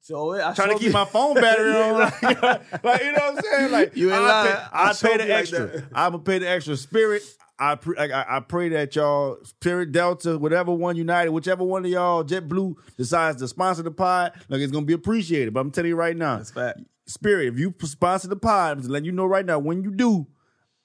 So 0.00 0.32
eh, 0.32 0.46
I 0.48 0.54
trying 0.54 0.70
to 0.70 0.74
keep 0.78 0.88
be- 0.88 0.92
my 0.94 1.04
phone 1.04 1.34
battery 1.34 1.72
on. 1.82 1.98
Like, 1.98 2.22
like, 2.82 3.02
you 3.02 3.12
know 3.12 3.18
what 3.32 3.36
I'm 3.36 3.42
saying? 3.42 3.72
Like 3.72 3.96
You 3.96 4.10
ain't 4.12 4.22
I 4.22 4.46
pay, 4.46 4.52
I 4.72 4.88
I 4.88 4.92
pay 4.94 5.16
the 5.18 5.24
be 5.24 5.28
like 5.30 5.38
extra. 5.40 5.82
I'm 5.94 6.12
gonna 6.12 6.22
pay 6.22 6.38
the 6.38 6.48
extra. 6.48 6.76
Spirit. 6.76 7.22
I, 7.58 7.76
pre- 7.76 7.96
I 7.96 8.36
I 8.38 8.40
pray 8.40 8.70
that 8.70 8.96
y'all 8.96 9.36
Spirit 9.44 9.92
Delta, 9.92 10.36
whatever 10.38 10.72
one 10.72 10.96
United, 10.96 11.30
whichever 11.30 11.62
one 11.62 11.84
of 11.84 11.90
y'all 11.90 12.24
JetBlue 12.24 12.74
decides 12.96 13.38
to 13.40 13.46
sponsor 13.48 13.82
the 13.82 13.90
pod, 13.92 14.32
like 14.48 14.60
it's 14.60 14.72
gonna 14.72 14.86
be 14.86 14.92
appreciated. 14.94 15.54
But 15.54 15.60
I'm 15.60 15.70
telling 15.70 15.90
you 15.90 15.96
right 15.96 16.16
now, 16.16 16.38
That's 16.38 16.50
fact. 16.50 16.80
Spirit, 17.06 17.48
if 17.48 17.58
you 17.58 17.72
sponsor 17.82 18.28
the 18.28 18.36
pod, 18.36 18.72
I'm 18.72 18.78
just 18.78 18.90
letting 18.90 19.04
you 19.06 19.12
know 19.12 19.26
right 19.26 19.44
now, 19.44 19.58
when 19.58 19.82
you 19.84 19.90
do, 19.92 20.26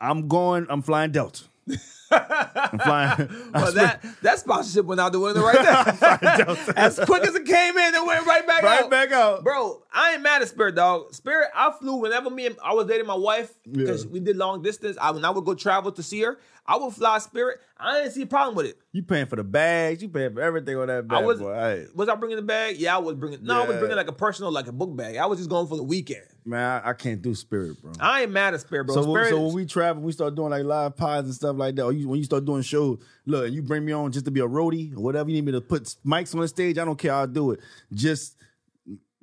I'm 0.02 0.28
going, 0.28 0.66
I'm 0.70 0.82
flying 0.82 1.12
Delta. 1.12 1.44
I'm 2.12 2.80
flying. 2.80 3.30
Well, 3.54 3.72
that 3.74 4.04
that 4.24 4.40
sponsorship 4.40 4.86
went 4.86 5.00
out 5.02 5.12
the 5.12 5.20
window 5.20 5.42
right 5.44 5.54
there. 5.56 6.58
as 6.76 7.00
quick 7.00 7.24
as 7.24 7.36
it 7.36 7.46
came 7.46 7.78
in, 7.78 7.94
it 7.96 8.06
went 8.06 8.26
right 8.26 8.46
back 8.48 8.64
right 8.64 8.78
out. 8.78 8.82
Right 8.84 8.90
back 8.90 9.12
out. 9.12 9.44
Bro, 9.44 9.84
I 9.94 10.14
ain't 10.14 10.22
mad 10.22 10.42
at 10.42 10.48
Spirit, 10.48 10.76
dog. 10.76 11.14
Spirit, 11.14 11.50
I 11.56 11.72
flew 11.80 11.96
whenever 11.98 12.30
me 12.30 12.46
and 12.48 12.56
I 12.64 12.74
was 12.74 12.88
dating 12.88 13.06
my 13.08 13.16
wife 13.16 13.54
because 13.70 14.06
Yeah. 14.06 14.12
we 14.12 14.20
did 14.20 14.38
long 14.38 14.62
distance. 14.62 14.98
I 15.02 15.12
when 15.12 15.26
I 15.26 15.30
would 15.30 15.46
go 15.46 15.54
travel 15.54 15.92
to 15.92 16.02
see 16.04 16.22
her, 16.22 16.40
I 16.70 16.78
would 16.78 16.94
fly 16.94 17.18
Spirit. 17.18 17.60
I 17.78 18.00
didn't 18.00 18.12
see 18.14 18.22
a 18.22 18.26
problem 18.28 18.56
with 18.56 18.68
it. 18.68 18.78
You 18.92 19.02
paying 19.02 19.26
for 19.26 19.36
the 19.38 19.44
bags, 19.44 20.02
you 20.04 20.10
paying 20.10 20.34
for 20.34 20.42
everything 20.42 20.78
on 20.78 20.88
that 20.88 21.08
bag, 21.08 21.18
I 21.24 21.26
was 21.26 21.40
boy. 21.40 21.54
Hey, 21.54 21.86
was 21.96 22.08
I 22.10 22.16
bringing 22.16 22.36
the 22.36 22.44
bag? 22.44 22.78
Yeah, 22.78 22.96
I 22.96 23.00
was 23.00 23.16
bringing. 23.16 23.40
No, 23.44 23.64
I 23.64 23.68
was 23.68 23.78
bringing 23.78 23.98
like 23.98 24.08
a 24.08 24.14
personal, 24.14 24.52
like 24.52 24.68
a 24.68 24.72
book 24.72 24.96
bag. 24.96 25.16
I 25.18 25.26
was 25.26 25.40
just 25.40 25.50
going 25.50 25.66
for 25.68 25.78
the 25.78 25.84
weekend. 25.84 26.24
man, 26.46 26.82
I, 26.86 26.90
I 26.90 26.94
can't 26.94 27.22
do 27.22 27.34
Spirit, 27.34 27.82
bro. 27.82 27.94
I 28.00 28.22
ain't 28.24 28.32
mad 28.32 28.54
at 28.54 28.62
Spirit, 28.62 28.86
bro. 28.86 28.96
So, 28.96 29.02
when- 29.02 29.10
Spirit, 29.26 29.30
so 29.30 29.46
when 29.48 29.56
we 29.56 29.66
travel, 29.66 30.04
we 30.04 30.12
start 30.12 30.36
doing 30.36 30.52
like 30.52 30.64
live 30.64 30.96
pods 30.96 31.28
and 31.28 31.34
stuff 31.36 31.56
like 31.58 31.76
that. 31.76 31.86
Or 31.86 31.92
you, 31.94 32.08
when 32.08 32.20
you 32.20 32.26
start 32.26 32.46
doing 32.46 32.62
shows, 32.62 33.00
look, 33.26 33.52
you 33.52 33.64
bring 33.64 33.84
me 33.84 33.92
on 33.94 34.12
just 34.12 34.26
to 34.26 34.32
be 34.32 34.42
a 34.42 34.48
roadie 34.48 34.96
or 34.96 35.00
whatever 35.02 35.30
you 35.30 35.36
need 35.38 35.46
me 35.46 35.52
to 35.54 35.62
put 35.62 35.84
mics 36.06 36.36
on 36.36 36.42
the 36.42 36.48
stage. 36.48 36.78
I 36.78 36.86
don't 36.86 36.98
care. 37.00 37.14
I'll 37.14 37.26
do 37.28 37.52
it. 37.52 37.60
Just 37.94 38.36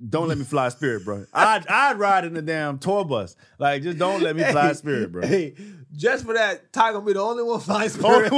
don't 0.08 0.28
let 0.28 0.36
me 0.36 0.44
fly 0.44 0.68
Spirit, 0.68 1.04
bro. 1.04 1.24
I'd 1.32 1.66
I'd 1.68 1.98
ride 1.98 2.24
in 2.24 2.34
the 2.34 2.42
damn 2.42 2.78
tour 2.78 3.04
bus. 3.04 3.34
Like, 3.58 3.82
just 3.82 3.96
don't 3.98 4.22
let 4.22 4.36
me 4.36 4.44
fly 4.44 4.72
Spirit, 4.74 5.10
bro. 5.12 5.26
Hey, 5.26 5.54
just 5.94 6.26
for 6.26 6.34
that, 6.34 6.70
Ty 6.72 6.92
gonna 6.92 7.04
be 7.06 7.14
the 7.14 7.20
only 7.22 7.42
one 7.42 7.60
flying 7.60 7.88
Spirit. 7.90 8.30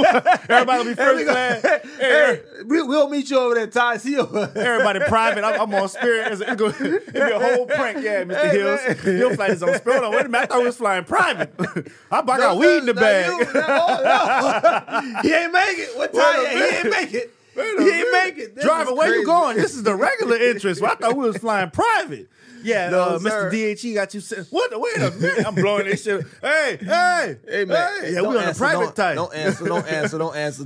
everybody 0.49 0.77
will 0.77 0.83
be 0.85 0.89
Hey, 0.89 0.95
first 0.95 1.25
class. 1.27 1.81
Hey, 1.99 2.41
we, 2.65 2.81
we'll 2.81 3.09
meet 3.09 3.29
you 3.29 3.37
over 3.39 3.55
there, 3.55 3.67
Ty. 3.67 3.97
See 3.97 4.11
you. 4.11 4.21
Everybody 4.55 5.01
private. 5.01 5.43
I'm, 5.43 5.59
I'm 5.59 5.73
on 5.75 5.89
Spirit. 5.89 6.31
It's, 6.31 6.41
gonna 6.41 6.71
be 7.11 7.19
a 7.19 7.39
whole 7.39 7.65
prank. 7.65 8.01
Yeah, 8.03 8.23
Mr. 8.23 8.37
Hey, 8.37 8.49
Hills. 8.57 8.79
man. 9.05 9.17
He'll 9.17 9.35
fly 9.35 9.49
his 9.49 9.61
own 9.61 9.75
Spirit. 9.75 10.01
Hold 10.01 10.05
on, 10.05 10.11
wait 10.13 10.25
a 10.27 10.29
minute. 10.29 10.43
I 10.43 10.45
thought 10.53 10.59
we 10.59 10.65
was 10.65 10.77
flying 10.77 11.03
private. 11.03 11.53
I, 12.11 12.21
got 12.21 12.39
No, 12.39 12.55
weed 12.55 12.77
in 12.77 12.85
the 12.85 12.93
no, 12.93 13.01
bag. 13.01 13.31
you- 13.31 13.53
no, 13.53 15.21
he 15.23 15.33
ain't 15.33 15.51
make 15.51 15.77
it. 15.77 15.97
What 15.97 16.13
Ty? 16.13 16.45
He 16.45 16.77
ain't 16.77 16.89
make 16.89 17.13
it. 17.13 17.33
Wait 17.59 17.79
He 17.79 17.99
ain't 17.99 18.11
make 18.11 18.37
it. 18.37 18.55
This 18.55 18.63
Driver, 18.65 18.93
where 18.93 19.13
you 19.15 19.25
going? 19.25 19.57
This 19.57 19.75
is 19.75 19.83
the 19.83 19.95
regular 19.95 20.35
interest. 20.49 20.81
Well, 20.81 20.91
I 20.91 20.95
thought 20.95 21.15
we 21.15 21.27
was 21.27 21.37
flying 21.37 21.69
private. 21.71 22.29
Yeah, 22.61 22.89
No, 22.89 23.01
uh. 23.01 23.19
Mr. 23.19 23.49
DHE 23.51 23.93
got 23.93 24.13
you. 24.13 24.19
Set. 24.19 24.47
What? 24.49 24.71
Wait 24.79 24.97
a 24.97 25.11
minute. 25.11 25.47
I'm 25.47 25.55
blowing 25.63 25.85
this 25.85 26.03
shit. 26.03 26.25
Hey, 26.41 26.77
hey, 26.81 27.37
Hey 27.47 27.63
man, 27.65 28.01
Hey, 28.01 28.11
yeah, 28.13 28.21
don't 28.21 28.33
we 28.33 28.37
on 28.37 28.49
a 28.49 28.53
private 28.53 28.83
don't, 28.83 28.95
type. 28.95 29.15
Don't 29.15 29.33
answer. 29.33 29.65
Don't 29.65 29.87
answer. 29.87 30.17
Don't 30.17 30.35
answer. 30.35 30.63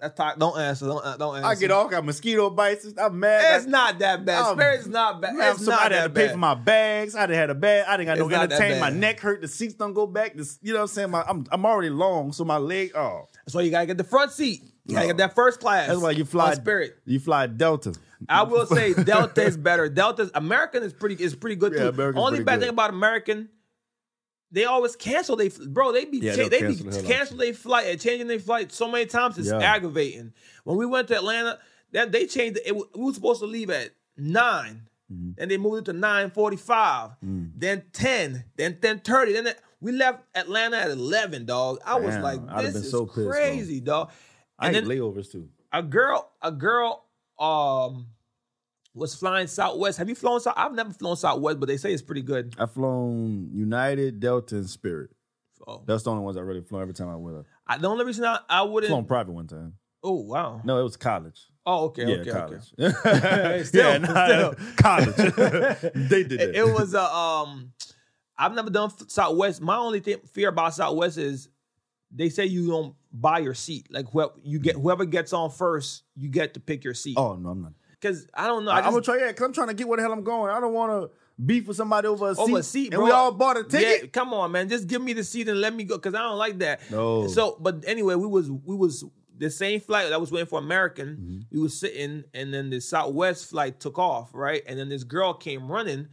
That's 0.00 0.14
Ty, 0.16 0.34
don't 0.38 0.58
answer. 0.58 0.86
Don't 0.86 1.18
don't 1.18 1.36
answer. 1.36 1.46
I 1.48 1.54
get 1.54 1.70
all 1.70 1.88
got 1.88 2.04
mosquito 2.04 2.48
bites. 2.50 2.86
I'm 2.98 3.20
mad. 3.20 3.56
It's 3.56 3.66
not 3.66 3.98
that 4.00 4.24
bad. 4.24 4.42
Um, 4.42 4.56
Spirit's 4.58 4.86
not 4.86 5.20
bad. 5.20 5.34
Man, 5.34 5.52
It's 5.52 5.64
so 5.64 5.70
not 5.70 5.92
I 5.92 5.94
had 5.96 6.02
to 6.04 6.10
pay 6.10 6.26
bad. 6.26 6.32
for 6.32 6.38
my 6.38 6.54
bags. 6.54 7.14
I 7.14 7.26
didn't 7.26 7.38
had 7.38 7.50
a 7.50 7.54
bag. 7.54 7.84
I 7.88 7.96
didn't 7.96 8.06
got 8.06 8.18
no 8.18 8.26
It's 8.28 8.34
entertainment. 8.52 8.80
My 8.80 8.90
neck 8.90 9.20
hurt. 9.20 9.40
The 9.42 9.48
seats 9.48 9.74
don't 9.74 9.92
go 9.94 10.06
back. 10.06 10.34
This, 10.34 10.58
you 10.62 10.72
know 10.72 10.80
what 10.80 10.82
I'm 10.82 10.88
saying? 10.88 11.10
My, 11.10 11.22
I'm 11.26 11.46
I'm 11.50 11.64
already 11.66 11.90
long, 11.90 12.32
so 12.32 12.44
my 12.44 12.56
leg. 12.58 12.92
Oh, 12.94 13.22
That's 13.44 13.54
why 13.54 13.62
you 13.62 13.70
gotta 13.70 13.86
get 13.86 13.98
the 13.98 14.04
front 14.04 14.32
seat. 14.32 14.62
No. 14.86 15.06
get 15.06 15.16
that 15.18 15.34
first 15.34 15.60
class. 15.60 15.88
that's 15.88 16.00
why 16.00 16.10
you 16.10 16.24
fly 16.24 16.54
Spirit. 16.54 16.98
You 17.06 17.18
fly 17.18 17.46
Delta. 17.46 17.94
I 18.28 18.42
will 18.42 18.66
say 18.66 18.92
Delta 19.04 19.42
is 19.42 19.56
better. 19.56 19.88
Delta's 19.88 20.30
American 20.34 20.82
is 20.82 20.92
pretty 20.92 21.22
is 21.22 21.34
pretty 21.34 21.56
good 21.56 21.72
Yeah, 21.72 21.84
too. 21.84 21.88
American's 21.88 22.24
Only 22.26 22.42
bad 22.44 22.56
good. 22.56 22.60
thing 22.62 22.68
about 22.70 22.90
American 22.90 23.48
they 24.50 24.66
always 24.66 24.94
cancel 24.94 25.36
they 25.36 25.48
bro. 25.48 25.90
They 25.92 26.04
be 26.04 26.18
Yeah, 26.18 26.36
cha- 26.36 26.48
they 26.48 26.60
be 26.62 26.76
cancel 26.76 26.98
out 27.00 27.04
cancel 27.06 27.36
their 27.38 27.54
flight 27.54 27.86
and 27.88 28.00
changing 28.00 28.28
their 28.28 28.38
flight 28.38 28.70
so 28.72 28.88
many 28.90 29.06
times. 29.06 29.36
It's 29.38 29.48
Yeah. 29.48 29.58
aggravating. 29.58 30.32
When 30.64 30.76
we 30.76 30.86
went 30.86 31.08
to 31.08 31.16
Atlanta, 31.16 31.58
that 31.92 32.12
they 32.12 32.26
changed. 32.26 32.60
It, 32.64 32.74
we 32.76 32.82
were 32.94 33.12
supposed 33.14 33.40
to 33.40 33.46
leave 33.46 33.70
at 33.70 33.90
9 34.16 34.82
Mm-hmm. 35.12 35.30
and 35.36 35.50
they 35.50 35.58
moved 35.58 35.86
it 35.86 35.92
to 35.92 35.98
nine 35.98 36.30
forty 36.30 36.56
five. 36.56 37.10
Mm. 37.22 37.50
Then 37.54 37.82
ten, 37.92 38.44
then 38.56 38.78
ten 38.80 39.00
thirty. 39.00 39.34
Then 39.34 39.52
we 39.78 39.92
left 39.92 40.22
Atlanta 40.34 40.78
at 40.78 40.90
eleven. 40.90 41.44
Dog, 41.44 41.78
I 41.84 41.98
was 42.00 42.16
like, 42.16 42.40
this 42.62 42.74
is 42.74 42.90
so 42.90 43.04
pissed, 43.04 43.16
bro. 43.16 43.30
crazy, 43.30 43.80
dog. 43.80 44.10
I 44.58 44.68
And 44.68 44.76
hate 44.76 44.84
layovers 44.84 45.30
too. 45.30 45.48
a 45.72 45.82
girl, 45.82 46.30
a 46.42 46.52
girl, 46.52 47.04
um, 47.38 48.06
was 48.94 49.14
flying 49.14 49.48
Southwest. 49.48 49.98
Have 49.98 50.08
you 50.08 50.14
flown 50.14 50.40
South? 50.40 50.54
I've 50.56 50.72
never 50.72 50.92
flown 50.92 51.16
Southwest, 51.16 51.58
but 51.58 51.66
they 51.66 51.76
say 51.76 51.92
it's 51.92 52.02
pretty 52.02 52.22
good. 52.22 52.54
I've 52.58 52.72
flown 52.72 53.50
United, 53.52 54.20
Delta, 54.20 54.54
and 54.56 54.70
Spirit. 54.70 55.10
Oh. 55.66 55.82
That's 55.86 56.02
the 56.04 56.10
only 56.10 56.22
ones 56.22 56.36
I 56.36 56.40
really 56.40 56.60
flown 56.60 56.82
every 56.82 56.94
time 56.94 57.08
I 57.08 57.16
went 57.16 57.38
up. 57.38 57.46
I, 57.66 57.78
the 57.78 57.88
only 57.88 58.04
reason 58.04 58.24
I, 58.24 58.38
I 58.48 58.62
wouldn't. 58.62 58.90
Flown 58.90 59.04
private 59.04 59.32
one 59.32 59.46
time. 59.46 59.74
Oh 60.02 60.20
wow. 60.20 60.60
No, 60.64 60.78
it 60.78 60.82
was 60.82 60.96
college. 60.96 61.40
Oh 61.64 61.86
okay. 61.86 62.06
yeah, 62.06 62.16
okay. 62.16 62.30
college. 62.30 62.74
Okay. 62.78 63.64
yeah, 63.72 63.98
nah, 63.98 64.26
still. 64.26 64.54
college. 64.76 65.16
they 65.94 66.22
did 66.24 66.32
It, 66.40 66.56
it 66.56 66.66
was 66.72 66.94
a 66.94 67.02
um. 67.02 67.72
I've 68.36 68.52
never 68.54 68.68
done 68.68 68.90
Southwest. 69.08 69.62
My 69.62 69.76
only 69.76 70.00
thing, 70.00 70.18
fear 70.32 70.50
about 70.50 70.74
Southwest 70.74 71.16
is 71.18 71.48
they 72.10 72.28
say 72.28 72.44
you 72.44 72.66
don't 72.68 72.94
buy 73.14 73.38
your 73.38 73.54
seat. 73.54 73.86
Like 73.90 74.10
whoever 74.10 74.32
you 74.42 74.58
get, 74.58 74.74
whoever 74.76 75.04
gets 75.04 75.32
on 75.32 75.50
first, 75.50 76.02
you 76.16 76.28
get 76.28 76.54
to 76.54 76.60
pick 76.60 76.84
your 76.84 76.94
seat. 76.94 77.16
oh 77.16 77.36
no, 77.36 77.50
I'm 77.50 77.62
not. 77.62 77.72
Because 78.00 78.26
I 78.34 78.46
don't 78.46 78.66
know. 78.66 78.70
I 78.70 78.80
I, 78.80 78.86
am 78.86 78.90
gonna 78.90 79.00
try. 79.02 79.16
Yeah, 79.18 79.28
because 79.28 79.46
I'm 79.46 79.52
trying 79.54 79.68
to 79.68 79.74
get 79.74 79.88
where 79.88 79.96
the 79.96 80.02
hell 80.02 80.12
I'm 80.12 80.24
going. 80.24 80.50
I 80.50 80.60
don't 80.60 80.74
want 80.74 80.92
to 80.92 81.10
beef 81.42 81.66
with 81.66 81.76
somebody 81.76 82.06
over 82.06 82.30
a 82.30 82.34
seat. 82.34 82.42
over 82.42 82.58
a 82.58 82.62
seat, 82.62 82.86
and 82.92 82.96
bro. 82.96 83.04
we 83.04 83.10
all 83.10 83.32
bought 83.32 83.56
a 83.56 83.60
Yeah, 83.60 83.78
ticket. 83.78 84.12
come 84.12 84.34
on, 84.34 84.52
man. 84.52 84.68
Just 84.68 84.88
give 84.88 85.00
me 85.00 85.14
the 85.14 85.24
seat 85.24 85.48
and 85.48 85.60
let 85.60 85.74
me 85.74 85.84
go 85.84 85.96
because 85.96 86.14
I 86.14 86.18
don't 86.18 86.36
like 86.36 86.58
that. 86.58 86.80
No. 86.90 87.26
So, 87.28 87.56
but 87.58 87.84
anyway, 87.86 88.14
we 88.16 88.26
was 88.26 88.50
we 88.50 88.76
was 88.76 89.04
the 89.36 89.50
same 89.50 89.80
flight 89.80 90.04
that 90.04 90.12
I 90.12 90.18
was 90.18 90.30
waiting 90.30 90.46
for 90.46 90.58
American. 90.58 91.08
Mm-hmm. 91.08 91.38
We 91.56 91.60
was 91.60 91.78
sitting, 91.78 92.24
and 92.34 92.52
then 92.52 92.68
the 92.70 92.80
Southwest 92.80 93.48
flight 93.48 93.80
took 93.80 93.98
off, 93.98 94.30
right? 94.34 94.62
And 94.66 94.78
then 94.78 94.88
this 94.90 95.04
girl 95.04 95.32
came 95.32 95.70
running, 95.72 96.08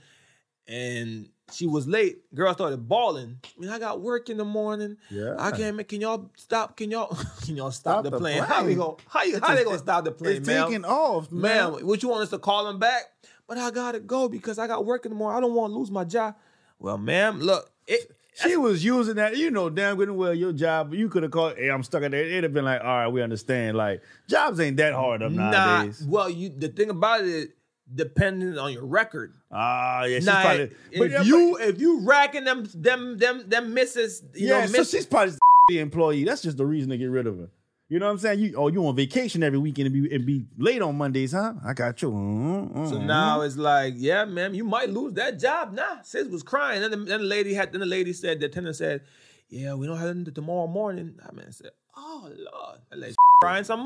and 0.68 1.30
she 1.54 1.68
was 1.68 1.88
late. 1.88 2.20
Girl 2.34 2.54
started 2.54 2.88
bawling. 2.88 3.38
I 3.44 3.60
mean, 3.60 3.70
I 3.70 3.80
got 3.80 4.02
work 4.02 4.30
in 4.30 4.38
the 4.38 4.46
morning. 4.46 4.98
Yeah. 5.10 5.36
I 5.38 5.52
can't. 5.52 5.76
make- 5.76 5.88
Can 5.90 6.02
y'all 6.02 6.30
stop? 6.36 6.78
Can 6.78 6.92
y'all? 6.92 7.16
Can 7.46 7.56
y'all 7.58 7.72
stop, 7.72 7.94
Stop 7.94 8.04
the 8.04 8.10
the 8.12 8.18
plane? 8.18 8.44
How 8.44 8.60
we 8.62 8.76
plane. 8.76 8.78
go? 8.78 8.98
How 9.08 9.24
you? 9.24 9.40
How 9.42 9.56
they 9.56 9.64
gonna 9.64 9.78
stop 9.78 10.04
the 10.06 10.12
plane, 10.12 10.38
It's 10.38 10.48
man? 10.48 10.66
taking 10.68 10.86
off, 10.86 11.32
man. 11.32 11.72
Man, 11.74 11.86
what 11.86 12.02
you 12.04 12.10
want 12.10 12.24
us 12.24 12.30
to 12.30 12.40
call 12.40 12.66
them 12.66 12.80
back? 12.80 13.04
But 13.48 13.58
I 13.58 13.70
gotta 13.72 14.00
go 14.00 14.30
because 14.30 14.58
I 14.60 14.68
got 14.68 14.86
work 14.86 15.06
in 15.06 15.12
the 15.12 15.18
morning. 15.18 15.38
I 15.38 15.42
don't 15.42 15.54
want 15.54 15.72
to 15.74 15.78
lose 15.78 15.92
my 15.92 16.04
job. 16.06 16.36
Well, 16.80 16.98
ma'am, 16.98 17.40
look, 17.42 17.70
it, 17.86 18.12
She 18.34 18.56
was 18.56 18.84
using 18.84 19.16
that, 19.16 19.36
you 19.38 19.52
know, 19.52 19.70
damn 19.70 19.98
good 19.98 20.08
and 20.08 20.18
well, 20.18 20.34
your 20.34 20.54
job. 20.54 20.94
You 20.94 21.10
could 21.10 21.24
have 21.24 21.32
called, 21.32 21.58
hey, 21.58 21.70
I'm 21.70 21.84
stuck 21.84 22.02
at 22.02 22.12
there. 22.12 22.24
It'd 22.24 22.44
have 22.46 22.54
been 22.54 22.64
like, 22.66 22.82
all 22.82 22.88
right, 22.88 23.08
we 23.08 23.22
understand. 23.22 23.76
Like, 23.78 24.02
jobs 24.28 24.60
ain't 24.60 24.78
that 24.78 24.94
hard 24.94 25.22
up 25.22 25.32
nah. 25.32 25.52
nowadays. 25.52 26.04
Well, 26.08 26.30
you 26.30 26.50
the 26.50 26.70
thing 26.70 26.90
about 26.90 27.26
it, 27.26 27.52
depending 27.96 28.58
on 28.58 28.74
your 28.74 28.86
record. 28.86 29.34
Ah, 29.52 30.04
yeah, 30.06 30.18
she's 30.18 30.26
Nah, 30.26 30.42
probably. 30.42 30.64
if 30.92 31.00
but 31.00 31.12
yeah, 31.12 31.22
you 31.24 31.58
if 31.60 31.80
you 31.80 32.02
racking 32.02 32.44
them 32.46 32.68
them 32.76 33.18
them 33.18 33.44
them 33.48 33.74
misses, 33.74 34.24
you 34.34 34.48
yeah, 34.48 34.62
know, 34.62 34.68
so 34.68 34.84
she's 34.84 35.06
probably 35.06 35.34
the 35.70 35.80
employee. 35.88 36.24
That's 36.24 36.42
just 36.42 36.58
the 36.58 36.66
reason 36.66 36.90
to 36.92 36.98
get 36.98 37.06
rid 37.06 37.28
of 37.28 37.38
her. 37.38 37.50
You 37.90 38.00
know 38.00 38.06
what 38.06 38.14
I'm 38.14 38.18
saying? 38.20 38.40
You 38.40 38.54
oh, 38.56 38.70
you 38.70 38.86
on 38.88 38.96
vacation 38.96 39.44
every 39.44 39.60
weekend 39.60 39.88
and 39.88 39.94
be 40.10 40.16
and 40.16 40.26
be 40.26 40.46
late 40.58 40.82
on 40.82 40.98
Mondays, 40.98 41.34
huh? 41.34 41.56
I 41.66 41.74
got 41.74 42.02
you. 42.02 42.10
Mm, 42.12 42.90
So 42.90 42.98
now 43.02 43.42
it's 43.42 43.58
like, 43.58 43.96
yeah, 43.98 44.24
ma'am, 44.24 44.54
you 44.54 44.64
might 44.64 44.90
lose 44.90 45.14
that 45.16 45.38
job. 45.40 45.74
Nah, 45.74 46.02
sis 46.02 46.28
was 46.30 46.42
crying. 46.42 46.80
Then 46.80 46.92
the, 46.92 46.98
then 46.98 47.20
the 47.20 47.26
lady 47.28 47.54
had, 47.54 47.74
then 47.74 47.82
the 47.82 47.86
lady 47.86 48.14
said, 48.14 48.40
the 48.40 48.46
attendant 48.46 48.78
said, 48.78 49.02
yeah, 49.50 49.74
we 49.74 49.88
don't 49.88 49.98
have 49.98 50.16
it 50.16 50.34
tomorrow 50.34 50.68
morning. 50.68 51.20
I 51.28 51.34
mean, 51.34 51.46
I 51.50 51.52
said, 51.52 51.72
oh 51.98 52.30
lord, 52.32 52.80
that 52.90 52.98
lady 52.98 53.16
crying 53.42 53.66
some. 53.66 53.86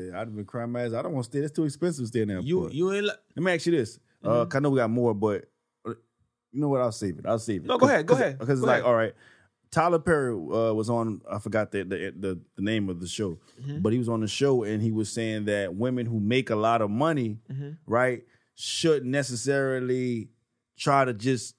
Mm. 0.00 0.14
I'd 0.14 0.18
have 0.18 0.34
been 0.36 0.44
crying 0.44 0.70
my 0.70 0.82
ass. 0.84 0.92
I 0.92 1.02
don't 1.02 1.12
want 1.12 1.24
to 1.24 1.30
stay. 1.30 1.40
That's 1.40 1.52
too 1.52 1.64
expensive 1.64 2.04
to 2.04 2.08
stay 2.08 2.22
in 2.22 2.28
there. 2.28 2.40
You 2.40 2.68
you 2.70 2.92
ain't. 2.92 3.06
Like, 3.06 3.16
Let 3.36 3.42
me 3.42 3.52
ask 3.52 3.66
you 3.66 3.72
this. 3.72 3.98
Uh, 4.22 4.28
Mm-hmm. 4.28 4.48
'cause 4.48 4.56
I 4.56 4.58
know 4.60 4.70
we 4.70 4.78
got 4.78 4.90
more, 4.90 5.14
but 5.14 5.44
uh, 5.86 5.90
you 6.52 6.60
know 6.60 6.68
what? 6.70 6.80
I'll 6.80 6.92
save 6.92 7.18
it. 7.18 7.26
I'll 7.26 7.38
save 7.38 7.64
it. 7.64 7.66
No, 7.66 7.76
go 7.78 7.86
ahead, 7.86 8.06
go 8.06 8.14
ahead, 8.14 8.38
Because 8.38 8.58
it's 8.58 8.64
go 8.64 8.72
like, 8.72 8.84
all 8.84 8.94
right. 8.94 9.12
Tyler 9.70 9.98
Perry 9.98 10.32
uh, 10.32 10.72
was 10.72 10.88
on. 10.88 11.20
I 11.30 11.38
forgot 11.40 11.72
the, 11.72 11.82
the 11.84 12.14
the 12.16 12.40
the 12.56 12.62
name 12.62 12.88
of 12.88 13.00
the 13.00 13.06
show, 13.08 13.38
Mm-hmm. 13.60 13.80
but 13.80 13.92
he 13.92 13.98
was 13.98 14.08
on 14.08 14.20
the 14.20 14.28
show 14.28 14.62
and 14.62 14.80
he 14.82 14.92
was 14.92 15.10
saying 15.12 15.44
that 15.46 15.74
women 15.74 16.06
who 16.06 16.20
make 16.20 16.48
a 16.50 16.56
lot 16.56 16.80
of 16.80 16.90
money, 16.90 17.38
Mm-hmm. 17.52 17.70
right, 17.86 18.24
shouldn't 18.54 19.10
necessarily 19.10 20.30
try 20.78 21.04
to 21.04 21.12
just 21.12 21.54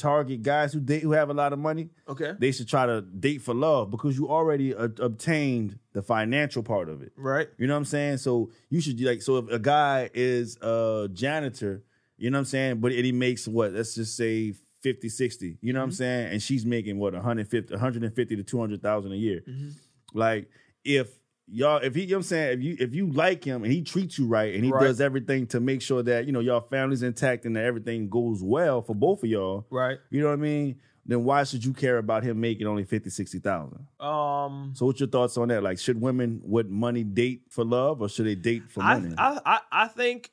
target 0.00 0.42
guys 0.42 0.72
who 0.72 0.80
date 0.80 1.02
who 1.02 1.12
have 1.12 1.30
a 1.30 1.34
lot 1.34 1.52
of 1.52 1.58
money. 1.58 1.90
Okay. 2.08 2.32
They 2.38 2.50
should 2.52 2.68
try 2.68 2.86
to 2.86 3.02
date 3.02 3.42
for 3.42 3.54
love 3.54 3.90
because 3.90 4.16
you 4.16 4.28
already 4.28 4.74
uh, 4.74 4.88
obtained 4.98 5.78
the 5.92 6.02
financial 6.02 6.62
part 6.62 6.88
of 6.88 7.02
it. 7.02 7.12
Right. 7.16 7.48
You 7.58 7.66
know 7.66 7.74
what 7.74 7.78
I'm 7.78 7.84
saying? 7.84 8.18
So 8.18 8.50
you 8.70 8.80
should 8.80 9.00
like 9.00 9.22
so 9.22 9.36
if 9.38 9.48
a 9.50 9.58
guy 9.58 10.10
is 10.14 10.56
a 10.62 11.08
janitor, 11.12 11.84
you 12.16 12.30
know 12.30 12.38
what 12.38 12.40
I'm 12.40 12.44
saying, 12.46 12.80
but 12.80 12.92
he 12.92 13.12
makes 13.12 13.46
what, 13.46 13.72
let's 13.72 13.94
just 13.94 14.16
say 14.16 14.54
50, 14.82 15.08
60, 15.08 15.58
you 15.60 15.72
know 15.72 15.80
what 15.80 15.84
I'm 15.84 15.92
saying? 15.92 16.32
And 16.32 16.42
she's 16.42 16.64
making 16.64 16.98
what 16.98 17.12
150 17.12 17.74
150 17.74 18.36
to 18.36 18.42
200,000 18.42 19.12
a 19.12 19.16
year. 19.16 19.42
Like 20.14 20.48
if 20.84 21.19
y'all 21.52 21.78
if 21.82 21.94
he 21.94 22.02
you 22.02 22.08
know 22.08 22.14
what 22.14 22.18
I'm 22.18 22.22
saying, 22.24 22.58
if 22.58 22.64
you 22.64 22.76
if 22.78 22.94
you 22.94 23.10
like 23.12 23.44
him 23.44 23.64
and 23.64 23.72
he 23.72 23.82
treats 23.82 24.18
you 24.18 24.26
right 24.26 24.54
and 24.54 24.64
he 24.64 24.70
Right. 24.70 24.82
does 24.82 25.00
everything 25.00 25.46
to 25.48 25.60
make 25.60 25.82
sure 25.82 26.02
that, 26.02 26.26
you 26.26 26.32
know, 26.32 26.40
y'all 26.40 26.60
family's 26.60 27.02
intact 27.02 27.44
and 27.44 27.56
that 27.56 27.64
everything 27.64 28.08
goes 28.08 28.42
well 28.42 28.82
for 28.82 28.94
both 28.94 29.22
of 29.24 29.30
y'all, 29.30 29.66
Right. 29.70 29.98
you 30.10 30.20
know 30.20 30.28
what 30.28 30.34
I 30.34 30.36
mean? 30.36 30.80
Then 31.06 31.24
why 31.24 31.42
should 31.44 31.64
you 31.64 31.72
care 31.72 31.98
about 31.98 32.22
him 32.22 32.40
making 32.40 32.66
only 32.66 32.84
50, 32.84 33.10
60,000? 33.10 33.86
Um. 33.98 34.72
So 34.76 34.86
what's 34.86 35.00
your 35.00 35.08
thoughts 35.08 35.36
on 35.38 35.48
that? 35.48 35.62
Like, 35.62 35.78
should 35.78 36.00
women 36.00 36.40
with 36.44 36.68
money 36.68 37.02
date 37.04 37.42
for 37.48 37.64
love, 37.64 38.00
or 38.02 38.08
should 38.08 38.26
they 38.26 38.34
date 38.36 38.70
for 38.70 38.80
money? 38.82 39.14
I 39.18 39.40
I 39.44 39.60
I 39.72 39.88
think 39.88 40.30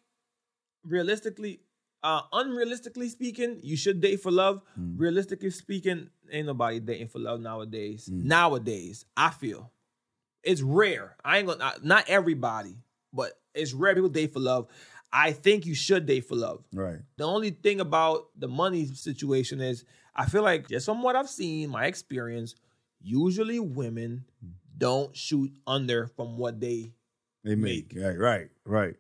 realistically, 0.86 1.62
uh, 2.04 2.22
unrealistically 2.34 3.10
speaking, 3.10 3.60
you 3.64 3.76
should 3.76 4.02
date 4.02 4.22
for 4.22 4.32
love. 4.32 4.62
Mm. 4.80 4.96
Realistically 5.00 5.50
speaking, 5.50 6.10
ain't 6.32 6.48
nobody 6.48 6.80
dating 6.80 7.08
for 7.08 7.20
love 7.20 7.40
nowadays. 7.42 8.10
Mm. 8.12 8.24
Nowadays, 8.26 9.06
I 9.16 9.32
feel 9.32 9.72
it's 10.44 10.62
rare. 10.62 11.16
I 11.24 11.38
ain't 11.40 11.48
gonna 11.48 11.74
not, 11.84 12.06
everybody, 12.10 12.78
but 13.14 13.34
it's 13.54 13.74
rare 13.74 13.94
people 13.96 14.10
date 14.10 14.34
for 14.34 14.40
love. 14.40 14.68
I 15.12 15.32
think 15.32 15.66
you 15.66 15.74
should 15.74 16.06
date 16.06 16.26
for 16.28 16.36
love. 16.36 16.64
right. 16.74 17.00
The 17.18 17.24
only 17.24 17.52
thing 17.52 17.80
about 17.80 18.28
the 18.38 18.48
money 18.48 18.86
situation 18.88 19.62
is 19.62 19.86
I 20.16 20.26
feel 20.26 20.44
like 20.44 20.68
just 20.68 20.86
from 20.86 21.02
what 21.02 21.16
I've 21.16 21.30
seen, 21.30 21.70
my 21.70 21.86
experience, 21.86 22.56
usually 23.02 23.60
women 23.60 24.26
don't 24.78 25.16
shoot 25.16 25.52
under 25.66 26.08
from 26.08 26.38
what 26.38 26.60
they 26.60 26.92
They 27.44 27.56
make 27.56 27.94
right, 27.96 28.18
right, 28.18 28.50
right. 28.66 28.96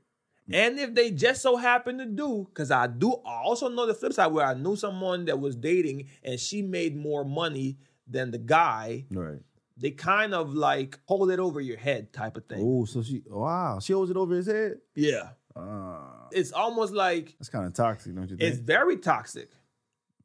and 0.52 0.80
if 0.80 0.96
they 0.96 1.12
just 1.12 1.42
so 1.42 1.58
happen 1.58 1.98
to 2.00 2.06
do, 2.06 2.48
because 2.50 2.72
I 2.72 2.88
do 2.88 3.14
I 3.26 3.42
also 3.44 3.68
know 3.68 3.86
the 3.86 3.94
flip 3.94 4.14
side 4.14 4.32
where 4.32 4.46
I 4.46 4.54
knew 4.54 4.76
someone 4.76 5.26
that 5.26 5.40
was 5.40 5.56
dating 5.56 6.08
and 6.24 6.40
she 6.40 6.62
made 6.62 6.96
more 6.96 7.26
money 7.26 7.78
than 8.08 8.32
the 8.32 8.38
guy, 8.38 9.06
Right. 9.12 9.40
They 9.80 9.92
kind 9.92 10.34
of 10.34 10.54
like 10.54 11.00
hold 11.06 11.30
it 11.32 11.40
over 11.40 11.62
your 11.62 11.78
head 11.78 12.12
type 12.14 12.38
of 12.38 12.46
thing. 12.46 12.60
Oh, 12.62 12.86
so 12.86 13.02
she 13.04 13.24
wow, 13.28 13.80
she 13.80 13.94
holds 13.94 14.12
it 14.12 14.18
over 14.18 14.36
his 14.36 14.48
head. 14.48 14.78
Yeah. 14.96 15.30
Ah, 15.56 16.28
It's 16.32 16.52
almost 16.52 16.94
like 16.94 17.36
that's 17.40 17.50
kind 17.50 17.66
of 17.66 17.74
toxic, 17.74 18.14
don't 18.16 18.30
you 18.30 18.38
it's 18.40 18.60
very 18.60 18.98
toxic. 18.98 19.50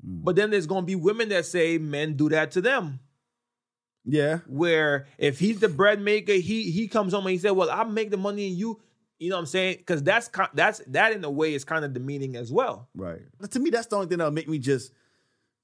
Mm. 0.06 0.24
But 0.24 0.36
then 0.36 0.50
there's 0.50 0.66
gonna 0.66 0.84
be 0.86 0.94
women 0.96 1.28
that 1.30 1.46
say 1.46 1.78
men 1.78 2.14
do 2.16 2.28
that 2.30 2.50
to 2.52 2.60
them. 2.60 3.00
yeah, 4.04 4.38
Where 4.46 5.06
if 5.18 5.38
he's 5.38 5.60
the 5.60 5.68
bread 5.68 6.00
maker, 6.00 6.32
he 6.32 6.70
he 6.70 6.88
comes 6.88 7.12
home 7.12 7.24
and 7.26 7.32
he 7.32 7.38
said, 7.38 7.52
"Well, 7.52 7.70
I 7.70 7.84
make 7.84 8.10
the 8.10 8.16
money 8.16 8.48
and 8.48 8.56
you." 8.56 8.80
You 9.18 9.30
know 9.30 9.36
what 9.36 9.40
I'm 9.42 9.46
saying? 9.46 9.76
Because 9.78 10.02
that's 10.02 10.28
that's 10.52 10.80
that 10.88 11.12
in 11.12 11.22
a 11.24 11.30
way 11.30 11.54
is 11.54 11.62
kind 11.64 11.84
of 11.84 11.92
demeaning 11.92 12.34
as 12.34 12.50
well. 12.50 12.88
right. 12.94 13.20
To 13.52 13.60
me, 13.60 13.70
that's 13.70 13.86
the 13.86 13.94
only 13.94 14.08
thing 14.08 14.18
that'll 14.18 14.32
make 14.32 14.48
me 14.48 14.58
just 14.58 14.92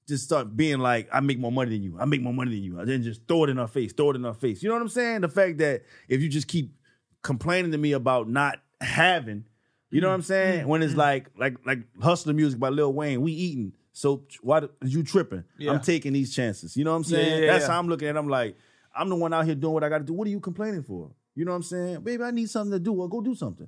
just 0.09 0.25
start 0.25 0.57
being 0.57 0.79
like, 0.79 1.07
I 1.13 1.21
make 1.21 1.39
more 1.39 1.51
money 1.51 1.71
than 1.71 1.83
you. 1.83 1.97
I 1.99 2.05
make 2.05 2.21
more 2.21 2.33
money 2.33 2.51
than 2.51 2.63
you. 2.63 2.79
And 2.79 2.89
then 2.89 3.03
just 3.03 3.27
throw 3.27 3.45
it 3.45 3.49
in 3.49 3.59
our 3.59 3.67
face, 3.67 3.93
throw 3.93 4.09
it 4.11 4.15
in 4.15 4.25
our 4.25 4.33
face. 4.33 4.61
You 4.61 4.69
know 4.69 4.75
what 4.75 4.81
I'm 4.81 4.89
saying? 4.89 5.21
The 5.21 5.29
fact 5.29 5.59
that 5.59 5.83
if 6.07 6.21
you 6.21 6.27
just 6.27 6.47
keep 6.47 6.73
complaining 7.21 7.71
to 7.71 7.77
me 7.77 7.93
about 7.93 8.27
not 8.27 8.59
having, 8.81 9.45
you 9.91 10.01
know 10.01 10.09
what 10.09 10.15
I'm 10.15 10.21
mm-hmm. 10.21 10.27
saying? 10.27 10.67
When 10.67 10.81
it's 10.81 10.91
mm-hmm. 10.91 10.99
like 10.99 11.31
like 11.37 11.55
like 11.65 11.79
hustler 12.01 12.33
music 12.33 12.59
by 12.59 12.69
Lil 12.69 12.91
Wayne, 12.91 13.21
we 13.21 13.31
eating. 13.31 13.73
So 13.93 14.23
why 14.41 14.63
you 14.83 15.03
tripping? 15.03 15.43
Yeah. 15.57 15.71
I'm 15.71 15.81
taking 15.81 16.13
these 16.13 16.33
chances. 16.35 16.75
You 16.75 16.83
know 16.83 16.91
what 16.91 16.97
I'm 16.97 17.03
saying? 17.03 17.43
yeah, 17.43 17.51
That's 17.51 17.65
yeah. 17.65 17.71
how 17.71 17.79
I'm 17.79 17.87
looking 17.87 18.07
at. 18.07 18.15
it. 18.15 18.19
I'm 18.19 18.29
like, 18.29 18.57
I'm 18.95 19.09
the 19.09 19.15
one 19.15 19.33
out 19.33 19.45
here 19.45 19.55
doing 19.55 19.73
what 19.73 19.83
I 19.83 19.89
got 19.89 19.99
to 19.99 20.03
do. 20.03 20.13
What 20.13 20.27
are 20.27 20.31
you 20.31 20.39
complaining 20.39 20.83
for? 20.83 21.11
You 21.35 21.45
know 21.45 21.51
what 21.51 21.57
I'm 21.57 21.63
saying? 21.63 22.01
Baby, 22.01 22.23
I 22.23 22.31
need 22.31 22.49
something 22.49 22.71
to 22.71 22.79
do. 22.79 22.93
Well, 22.93 23.07
go 23.07 23.21
do 23.21 23.35
something. 23.35 23.67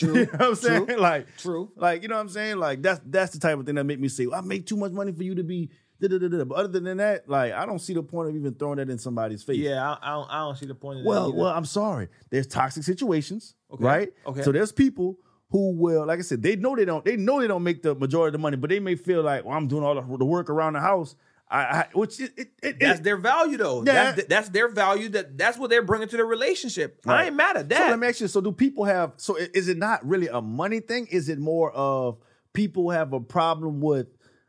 True. 0.00 0.14
you 0.18 0.24
know 0.26 0.30
what 0.32 0.42
I'm 0.42 0.54
saying? 0.56 0.86
True. 0.86 0.96
Like, 1.00 1.36
True. 1.38 1.70
like, 1.76 2.02
you 2.02 2.08
know 2.08 2.16
what 2.16 2.22
I'm 2.22 2.28
saying? 2.28 2.56
Like, 2.58 2.82
that's 2.82 3.00
that's 3.06 3.32
the 3.32 3.38
type 3.38 3.58
of 3.58 3.66
thing 3.66 3.76
that 3.76 3.84
make 3.84 4.00
me 4.00 4.08
say, 4.08 4.26
I 4.34 4.40
make 4.40 4.66
too 4.66 4.76
much 4.76 4.92
money 4.92 5.12
for 5.12 5.22
you 5.22 5.34
to 5.36 5.44
be. 5.44 5.70
da-da-da-da." 6.00 6.44
But 6.44 6.54
other 6.56 6.80
than 6.80 6.96
that, 6.96 7.28
like, 7.28 7.52
I 7.52 7.66
don't 7.66 7.78
see 7.78 7.94
the 7.94 8.02
point 8.02 8.30
of 8.30 8.34
even 8.36 8.54
throwing 8.54 8.78
that 8.78 8.88
in 8.90 8.98
somebody's 8.98 9.42
face. 9.42 9.58
Yeah, 9.58 9.82
I, 9.88 9.98
I 10.02 10.10
don't 10.14 10.30
I 10.30 10.38
don't 10.40 10.56
see 10.56 10.66
the 10.66 10.74
point 10.74 11.00
of 11.00 11.04
Well, 11.06 11.32
well, 11.32 11.52
I'm 11.52 11.64
sorry. 11.66 12.08
There's 12.30 12.46
toxic 12.46 12.82
situations, 12.84 13.54
Okay. 13.72 13.84
right? 13.84 14.12
Okay. 14.26 14.42
So 14.42 14.50
there's 14.52 14.72
people 14.72 15.16
who 15.50 15.72
will, 15.72 16.06
like 16.06 16.18
I 16.20 16.22
said, 16.22 16.42
they 16.42 16.54
know 16.56 16.76
they 16.76 16.84
don't, 16.84 17.04
they 17.04 17.16
know 17.16 17.40
they 17.40 17.48
don't 17.48 17.64
make 17.64 17.82
the 17.82 17.94
majority 17.94 18.28
of 18.28 18.32
the 18.34 18.38
money, 18.38 18.56
but 18.56 18.70
they 18.70 18.78
may 18.78 18.94
feel 18.94 19.22
like, 19.22 19.44
well, 19.44 19.56
I'm 19.56 19.66
doing 19.66 19.82
all 19.82 19.96
the, 19.96 20.16
the 20.16 20.24
work 20.24 20.48
around 20.48 20.74
the 20.74 20.80
house. 20.80 21.16
I, 21.52 21.58
I 21.60 21.86
which 21.94 22.20
it, 22.20 22.32
it, 22.36 22.48
it, 22.62 22.80
That's 22.80 23.00
it- 23.00 23.02
their 23.02 23.16
value, 23.16 23.56
though. 23.56 23.82
Yeah. 23.84 24.12
That's, 24.12 24.24
that's 24.28 24.48
their 24.50 24.68
value. 24.68 25.08
That 25.08 25.36
that's 25.36 25.58
what 25.58 25.68
they're 25.70 25.82
bringing 25.82 26.08
to 26.08 26.16
the 26.16 26.24
relationship. 26.24 27.00
I 27.06 27.10
Right. 27.12 27.26
ain't 27.26 27.36
mad 27.36 27.56
at 27.56 27.62
So 27.62 27.68
that. 27.78 27.90
let 27.90 27.98
me 27.98 28.06
ask 28.06 28.20
you. 28.20 28.28
So 28.28 28.40
do 28.40 28.52
people 28.52 28.84
have? 28.84 29.14
So 29.16 29.36
is 29.36 29.68
it 29.68 29.76
not 29.76 30.06
really 30.06 30.28
a 30.28 30.40
money 30.40 30.78
thing? 30.80 31.08
Is 31.10 31.28
it 31.28 31.38
more 31.40 31.72
of 31.72 32.18
people 32.52 32.90
have 32.90 33.12
a 33.12 33.20
problem 33.20 33.80
with 33.80 34.06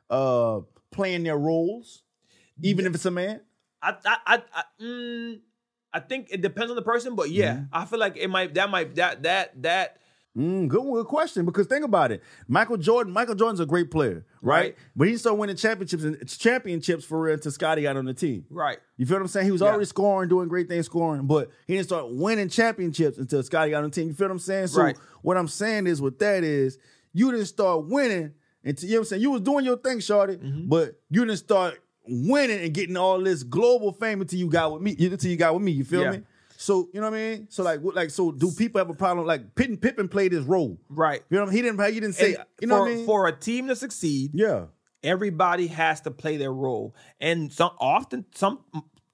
uh 0.10 0.60
playing 0.91 1.24
their 1.24 1.38
roles, 1.38 2.04
even 2.62 2.86
if 2.86 2.93
it's 2.93 3.06
a 3.06 3.12
man? 3.12 3.41
I 3.82 3.95
I 4.06 4.18
I, 4.28 4.43
I, 4.54 4.64
mm, 4.84 5.39
I 5.93 5.99
think 6.02 6.28
it 6.30 6.41
depends 6.41 6.70
on 6.70 6.76
the 6.76 6.82
person, 6.84 7.16
but 7.16 7.32
yeah, 7.32 7.54
Mm-hmm. 7.56 7.64
I 7.74 7.86
feel 7.86 7.99
like 7.99 8.16
it 8.18 8.30
might 8.30 8.54
that 8.54 8.70
might 8.70 8.93
that 8.95 9.24
that 9.24 9.62
that 9.64 9.97
Mm, 10.38 10.69
good, 10.69 10.82
good 10.82 11.05
question. 11.07 11.45
Because 11.45 11.67
think 11.67 11.84
about 11.84 12.11
it, 12.11 12.23
Michael 12.47 12.77
Jordan. 12.77 13.11
Michael 13.11 13.36
Jordan's 13.36 13.59
a 13.59 13.65
great 13.65 13.91
player, 13.91 14.25
right? 14.41 14.57
Right. 14.61 14.75
But 14.95 15.07
he 15.09 15.17
started 15.17 15.36
winning 15.38 15.57
championships 15.57 16.03
and 16.03 16.25
championships 16.27 17.03
for 17.03 17.19
real 17.21 17.34
until 17.34 17.51
Scottie 17.51 17.82
got 17.82 17.97
on 17.97 18.05
the 18.05 18.13
team. 18.13 18.45
right. 18.49 18.77
You 18.97 19.05
feel 19.05 19.17
what 19.17 19.23
I'm 19.23 19.27
saying? 19.27 19.45
He 19.47 19.51
was 19.51 19.59
Yeah. 19.61 19.67
already 19.67 19.86
scoring, 19.86 20.29
doing 20.29 20.47
great 20.47 20.69
things, 20.69 20.86
scoring, 20.86 21.27
but 21.27 21.49
he 21.67 21.73
didn't 21.75 21.88
start 21.88 22.05
winning 22.13 22.47
championships 22.47 23.17
until 23.17 23.43
Scottie 23.43 23.71
got 23.71 23.84
on 23.84 23.89
the 23.89 23.95
team. 23.95 24.07
You 24.07 24.13
feel 24.13 24.27
what 24.27 24.34
I'm 24.34 24.39
saying? 24.39 24.67
So 24.67 24.82
Right. 24.84 24.97
what 25.21 25.36
I'm 25.38 25.47
saying 25.49 25.88
is, 25.88 26.01
with 26.01 26.19
that 26.19 26.43
is, 26.45 26.77
you 27.13 27.29
didn't 27.32 27.47
start 27.47 27.88
winning 27.88 28.32
until 28.63 28.88
you 28.88 28.95
know 28.95 28.99
what 28.99 29.01
I'm 29.01 29.09
saying. 29.09 29.21
You 29.23 29.32
was 29.32 29.41
doing 29.41 29.65
your 29.65 29.77
thing, 29.77 29.99
Shorty, 29.99 30.38
Mm-hmm. 30.38 30.69
but 30.69 30.97
you 31.09 31.25
didn't 31.25 31.39
start 31.39 31.82
winning 32.07 32.61
and 32.63 32.73
getting 32.73 32.95
all 32.95 33.19
this 33.19 33.43
global 33.43 33.91
fame 33.91 34.21
until 34.21 34.39
you 34.39 34.47
got 34.47 34.71
with 34.71 34.82
me. 34.82 34.95
Until 34.97 35.29
you 35.29 35.36
got 35.38 35.53
with 35.55 35.63
me. 35.63 35.71
You 35.71 35.84
feel 35.84 36.01
Yeah. 36.03 36.11
me? 36.11 36.21
So 36.62 36.89
you 36.93 37.01
know 37.01 37.09
what 37.09 37.18
I 37.18 37.30
mean? 37.30 37.47
So 37.49 37.64
like, 37.64 37.82
what, 37.82 37.95
like, 37.95 38.12
so 38.12 38.32
do 38.32 38.51
people 38.51 38.80
have 38.80 38.89
a 38.89 38.93
problem? 38.93 39.26
Like 39.26 39.55
Pippen, 39.55 39.78
Pippen 39.78 40.07
played 40.07 40.32
his 40.32 40.45
role. 40.45 40.80
Right. 40.89 41.24
You 41.30 41.38
know, 41.38 41.45
what 41.45 41.49
I 41.49 41.53
mean? 41.53 41.64
he 41.64 41.70
didn't. 41.70 41.93
He 41.93 41.99
didn't 41.99 42.14
say. 42.14 42.36
And 42.36 42.45
you 42.62 42.68
know 42.68 42.76
for, 42.76 42.82
what 42.82 42.91
I 42.91 42.95
mean? 42.95 43.05
For 43.05 43.28
a 43.28 43.32
team 43.32 43.68
to 43.68 43.76
succeed, 43.76 44.32
yeah. 44.36 44.66
everybody 45.03 45.68
has 45.68 46.01
to 46.01 46.12
play 46.12 46.38
their 46.38 46.53
role, 46.53 46.95
and 47.20 47.51
some 47.51 47.72
often 47.80 48.26
some 48.36 48.59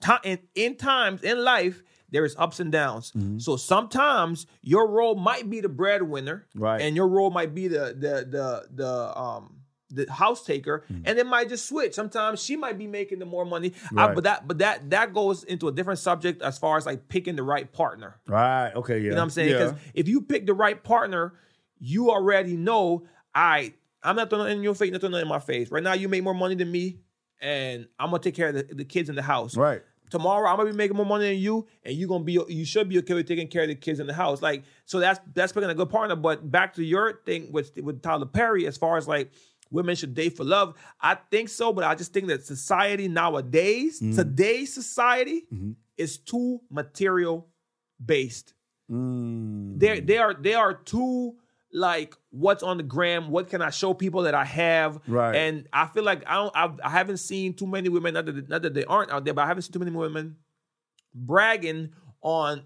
time 0.02 0.20
in, 0.26 0.40
in 0.56 0.76
times 0.76 1.24
in 1.24 1.42
life 1.44 1.82
there 2.10 2.26
is 2.26 2.36
ups 2.38 2.60
and 2.60 2.72
downs. 2.72 3.12
Mm-hmm. 3.12 3.40
So 3.40 3.56
sometimes 3.56 4.46
your 4.62 4.88
role 4.90 5.16
might 5.16 5.50
be 5.50 5.62
the 5.62 5.70
breadwinner, 5.70 6.48
Right. 6.56 6.82
And 6.82 6.96
your 6.96 7.08
role 7.08 7.30
might 7.30 7.54
be 7.54 7.68
the 7.68 7.96
the 7.98 8.28
the 8.30 8.68
the 8.74 9.20
um 9.20 9.57
the 9.90 10.12
house 10.12 10.44
taker, 10.46 10.84
hmm. 10.88 11.02
and 11.06 11.18
it 11.18 11.26
might 11.26 11.50
just 11.50 11.68
switch. 11.68 11.94
Sometimes 11.94 12.44
she 12.44 12.56
might 12.56 12.78
be 12.78 12.88
making 12.88 13.20
the 13.20 13.26
more 13.26 13.46
money, 13.46 13.74
I- 13.96 14.14
but 14.14 14.24
that 14.26 14.48
but 14.48 14.58
that 14.60 14.90
that 14.90 15.14
goes 15.14 15.44
into 15.44 15.68
a 15.68 15.72
different 15.72 16.00
subject 16.00 16.42
as 16.42 16.58
far 16.58 16.78
as 16.78 16.86
like 16.86 17.08
picking 17.08 17.36
the 17.36 17.44
right 17.44 17.72
partner. 17.72 18.20
Right. 18.28 18.72
Okay. 18.76 18.98
Yeah. 18.98 19.04
You 19.04 19.10
know 19.12 19.16
what 19.18 19.24
I'm 19.24 19.30
saying? 19.30 19.52
Yeah. 19.52 19.58
Because 19.58 19.74
if 19.94 20.08
you 20.08 20.22
pick 20.22 20.46
the 20.46 20.54
right 20.54 20.82
partner, 20.84 21.34
you 21.80 22.12
already 22.12 22.56
know, 22.58 23.06
I 23.34 23.74
I'm 24.04 24.16
not 24.16 24.30
throwing 24.30 24.52
in 24.52 24.64
your 24.64 24.76
face, 24.76 24.92
not 24.92 25.02
throwing 25.02 25.16
in 25.16 25.28
my 25.28 25.40
face. 25.40 25.72
Right 25.72 25.84
now, 25.84 25.94
you 25.94 26.08
make 26.10 26.24
more 26.24 26.34
money 26.34 26.56
than 26.56 26.72
me, 26.72 27.00
and 27.42 27.88
I'm 28.00 28.10
gonna 28.10 28.22
take 28.22 28.36
care 28.36 28.50
of 28.50 28.56
the, 28.56 28.76
the 28.76 28.86
kids 28.86 29.10
in 29.10 29.16
the 29.16 29.22
house. 29.22 29.56
Right. 29.56 29.82
Tomorrow, 30.10 30.50
I'm 30.50 30.56
gonna 30.56 30.70
be 30.72 30.76
making 30.76 30.96
more 30.96 31.06
money 31.06 31.28
than 31.28 31.38
you, 31.38 31.68
and 31.84 31.94
you 31.94 32.08
gonna 32.08 32.24
be 32.24 32.40
you 32.48 32.64
should 32.64 32.88
be 32.88 32.98
okay 33.00 33.14
with 33.14 33.28
taking 33.28 33.50
care 33.50 33.64
of 33.64 33.68
the 33.68 33.76
kids 33.76 34.00
in 34.00 34.08
the 34.08 34.14
house. 34.14 34.42
Like 34.42 34.64
so, 34.86 35.00
that's 35.00 35.20
that's 35.34 35.52
picking 35.52 35.70
a 35.70 35.76
good 35.76 35.90
partner. 35.90 36.16
But 36.16 36.50
back 36.50 36.76
to 36.76 36.84
your 36.84 37.22
thing 37.26 37.52
with 37.52 37.72
with 37.82 38.02
Tyler 38.02 38.26
Perry, 38.26 38.66
as 38.68 38.78
far 38.78 38.96
as 38.96 39.08
like 39.08 39.32
women 39.72 39.96
should 39.96 40.14
date 40.14 40.36
for 40.38 40.44
love, 40.44 40.76
I 41.02 41.16
think 41.16 41.50
so. 41.50 41.74
But 41.74 41.84
I 41.86 41.96
just 41.96 42.14
think 42.14 42.28
that 42.28 42.46
society 42.46 43.08
nowadays, 43.08 44.00
Mm-hmm. 44.00 44.16
today's 44.16 44.74
society, 44.74 45.46
is 45.98 46.18
too 46.18 46.62
material 46.70 47.48
based 48.04 48.54
Mm. 48.90 49.78
they 49.80 50.00
they 50.00 50.18
are 50.18 50.34
they 50.34 50.54
are 50.54 50.74
too 50.74 51.36
like 51.74 52.16
what's 52.30 52.64
on 52.64 52.78
the 52.78 52.84
gram 52.84 53.30
what 53.30 53.50
can 53.50 53.62
i 53.62 53.70
show 53.70 53.94
people 53.94 54.22
that 54.22 54.34
i 54.34 54.46
have 54.46 55.02
Right. 55.08 55.36
and 55.36 55.68
i 55.74 55.88
feel 55.88 56.04
like 56.06 56.24
i 56.26 56.36
don't 56.36 56.56
I've, 56.56 56.80
i 56.82 56.90
haven't 56.90 57.18
seen 57.18 57.54
too 57.54 57.68
many 57.68 57.90
women 57.90 58.14
not 58.14 58.26
that, 58.28 58.48
not 58.48 58.62
that 58.62 58.74
they 58.74 58.86
aren't 58.86 59.12
out 59.12 59.26
there 59.26 59.34
but 59.34 59.42
i 59.42 59.48
haven't 59.48 59.64
seen 59.64 59.74
too 59.74 59.80
many 59.80 59.92
women 59.92 60.38
bragging 61.14 61.90
on 62.22 62.64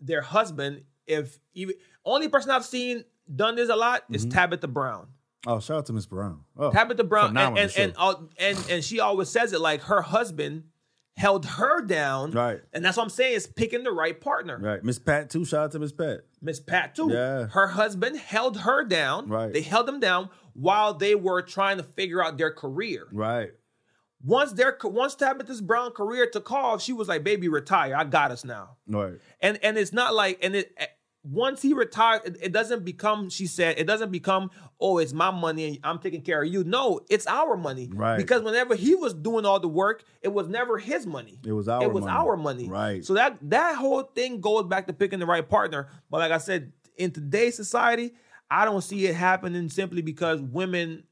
their 0.00 0.22
husband 0.22 0.82
if 1.06 1.38
even 1.54 1.74
only 2.04 2.28
person 2.28 2.50
i've 2.50 2.64
seen 2.64 3.04
done 3.32 3.54
this 3.54 3.68
a 3.68 3.76
lot 3.76 4.02
is 4.10 4.22
Mm-hmm. 4.26 4.30
tabitha 4.32 4.66
brown 4.68 5.06
Oh, 5.46 5.58
shout 5.60 5.78
out 5.78 5.86
to 5.86 5.92
Miss 5.92 6.06
Brown. 6.06 6.40
Oh, 6.58 6.70
tabitha 6.70 7.04
brown 7.04 7.36
and 7.36 7.56
and 7.58 7.72
and, 7.76 7.94
and 8.38 8.66
and 8.70 8.84
she 8.84 9.00
always 9.00 9.28
says 9.28 9.52
it 9.52 9.60
like 9.60 9.82
her 9.82 10.02
husband 10.02 10.64
held 11.16 11.44
her 11.44 11.82
down 11.82 12.30
Right. 12.30 12.60
and 12.72 12.82
that's 12.84 12.96
what 12.96 13.02
i'm 13.02 13.10
saying 13.10 13.34
is 13.34 13.46
picking 13.46 13.82
the 13.82 13.90
right 13.90 14.18
partner 14.18 14.58
Right. 14.58 14.82
Miss 14.82 14.98
Pat 14.98 15.28
too. 15.30 15.44
Shout 15.44 15.64
out 15.64 15.72
to 15.72 15.78
Miss 15.78 15.92
Pat. 15.92 16.20
Miss 16.40 16.60
Pat 16.60 16.94
too. 16.94 17.10
Yeah. 17.12 17.46
Her 17.46 17.66
husband 17.68 18.18
held 18.18 18.58
her 18.58 18.84
down. 18.84 19.28
Right. 19.28 19.52
They 19.52 19.60
held 19.62 19.86
them 19.86 20.00
down 20.00 20.30
while 20.54 20.94
they 20.94 21.14
were 21.14 21.42
trying 21.42 21.76
to 21.78 21.82
figure 21.82 22.22
out 22.24 22.38
their 22.38 22.50
career. 22.52 23.06
Right. 23.12 23.50
Once 24.22 24.52
their 24.52 24.76
once 24.84 25.14
Tabitha's 25.14 25.60
Brown 25.62 25.92
career 25.92 26.28
took 26.30 26.50
off, 26.52 26.82
she 26.82 26.92
was 26.92 27.08
like, 27.08 27.24
"Baby, 27.24 27.48
retire. 27.48 27.96
I 27.96 28.04
got 28.04 28.30
us 28.30 28.44
now." 28.44 28.76
Right. 28.86 29.14
And 29.40 29.58
and 29.62 29.78
it's 29.78 29.92
not 29.94 30.14
like 30.14 30.38
and 30.42 30.54
it 30.54 30.74
once 31.22 31.60
he 31.60 31.74
retired, 31.74 32.22
it, 32.24 32.36
it 32.40 32.52
doesn't 32.52 32.84
become. 32.84 33.28
She 33.28 33.46
said, 33.46 33.78
"It 33.78 33.86
doesn't 33.86 34.10
become. 34.10 34.50
Oh, 34.80 34.96
it's 34.98 35.12
my 35.12 35.30
money 35.30 35.66
and 35.66 35.78
I'm 35.84 35.98
taking 35.98 36.22
care 36.22 36.42
of 36.42 36.48
you." 36.48 36.64
No, 36.64 37.00
it's 37.10 37.26
our 37.26 37.56
money. 37.56 37.90
Right. 37.92 38.16
Because 38.16 38.42
whenever 38.42 38.74
he 38.74 38.94
was 38.94 39.12
doing 39.12 39.44
all 39.44 39.60
the 39.60 39.68
work, 39.68 40.04
it 40.22 40.28
was 40.32 40.48
never 40.48 40.78
his 40.78 41.06
money. 41.06 41.38
It 41.46 41.52
was 41.52 41.68
our 41.68 41.82
It 41.82 41.92
was 41.92 42.04
money. 42.04 42.16
our 42.16 42.36
money. 42.36 42.68
Right. 42.68 43.04
So 43.04 43.14
that 43.14 43.36
that 43.50 43.76
whole 43.76 44.02
thing 44.02 44.40
goes 44.40 44.64
back 44.66 44.86
to 44.86 44.92
picking 44.94 45.18
the 45.18 45.26
right 45.26 45.46
partner. 45.46 45.88
But 46.10 46.20
like 46.20 46.32
I 46.32 46.38
said, 46.38 46.72
in 46.96 47.10
today's 47.10 47.54
society, 47.54 48.12
I 48.50 48.64
don't 48.64 48.82
see 48.82 49.06
it 49.06 49.14
happening 49.14 49.68
simply 49.68 50.00
because 50.02 50.40
women. 50.40 51.04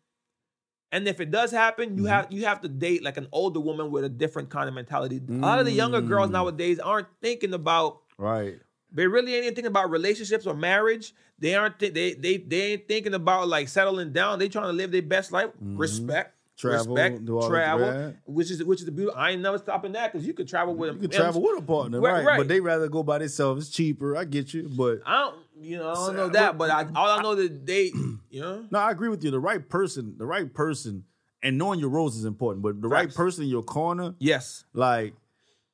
And 0.90 1.06
if 1.06 1.20
it 1.20 1.30
does 1.30 1.50
happen, 1.50 1.90
Mm-hmm. 1.90 1.98
you 1.98 2.04
have 2.06 2.32
you 2.32 2.44
have 2.46 2.62
to 2.62 2.68
date 2.68 3.04
like 3.04 3.18
an 3.18 3.28
older 3.30 3.60
woman 3.60 3.90
with 3.90 4.04
a 4.04 4.08
different 4.08 4.48
kind 4.48 4.68
of 4.70 4.74
mentality. 4.74 5.20
A 5.28 5.32
lot 5.32 5.58
of 5.58 5.66
the 5.66 5.72
younger 5.72 6.00
girls 6.00 6.30
Mm. 6.30 6.32
nowadays 6.32 6.78
aren't 6.78 7.08
thinking 7.20 7.52
about 7.52 7.98
Right. 8.16 8.58
They 8.92 9.06
really 9.06 9.34
ain't 9.34 9.44
thinking 9.54 9.66
about 9.66 9.90
relationships 9.90 10.46
or 10.46 10.54
marriage. 10.54 11.14
They 11.38 11.54
aren't. 11.54 11.78
Th- 11.78 11.92
they 11.92 12.14
they 12.14 12.36
they 12.38 12.60
ain't 12.72 12.88
thinking 12.88 13.14
about 13.14 13.48
like 13.48 13.68
settling 13.68 14.12
down. 14.12 14.38
They 14.38 14.48
trying 14.48 14.66
to 14.66 14.72
live 14.72 14.90
their 14.90 15.02
best 15.02 15.32
life. 15.32 15.50
Respect, 15.60 16.30
Mm-hmm. 16.30 16.34
Travel, 16.68 16.94
respect, 16.96 17.24
do 17.24 17.38
all 17.38 17.48
travel. 17.48 18.14
Which 18.26 18.50
is 18.50 18.64
which 18.64 18.80
is 18.80 18.86
the 18.86 18.90
beauty. 18.90 19.12
I 19.14 19.30
ain't 19.30 19.42
never 19.42 19.58
stopping 19.58 19.92
that 19.92 20.12
because 20.12 20.26
you 20.26 20.34
could 20.34 20.48
travel 20.48 20.74
with. 20.74 20.94
You 21.00 21.08
can 21.08 21.10
travel 21.10 21.40
with 21.40 21.62
a 21.62 21.62
partner, 21.64 22.00
Right, 22.00 22.24
right. 22.24 22.36
But 22.38 22.48
they 22.48 22.58
rather 22.58 22.88
go 22.88 23.04
by 23.04 23.18
themselves. 23.18 23.68
It's 23.68 23.76
cheaper. 23.76 24.16
I 24.16 24.24
get 24.24 24.52
you, 24.52 24.68
but 24.76 25.00
I 25.06 25.20
don't. 25.20 25.36
You 25.60 25.78
know, 25.78 25.90
I 25.90 25.94
don't 25.94 26.16
know 26.16 26.28
that, 26.30 26.56
but- 26.58 26.70
I 26.70 26.86
all 26.96 27.18
I 27.18 27.22
know 27.22 27.34
that 27.36 27.64
they. 27.66 27.92
You 28.30 28.40
know. 28.42 28.66
no, 28.70 28.78
I 28.80 28.90
agree 28.90 29.08
with 29.08 29.24
you. 29.24 29.30
The 29.30 29.38
right 29.40 29.66
person, 29.68 30.16
the 30.18 30.26
right 30.26 30.52
person, 30.52 31.04
and 31.42 31.56
knowing 31.56 31.80
your 31.80 31.88
roles 31.88 32.14
is 32.16 32.24
important. 32.26 32.62
But 32.62 32.82
the 32.82 32.88
right 32.88 33.12
person 33.14 33.44
in 33.44 33.48
your 33.50 33.62
corner, 33.62 34.14
Yes. 34.18 34.64
like 34.74 35.14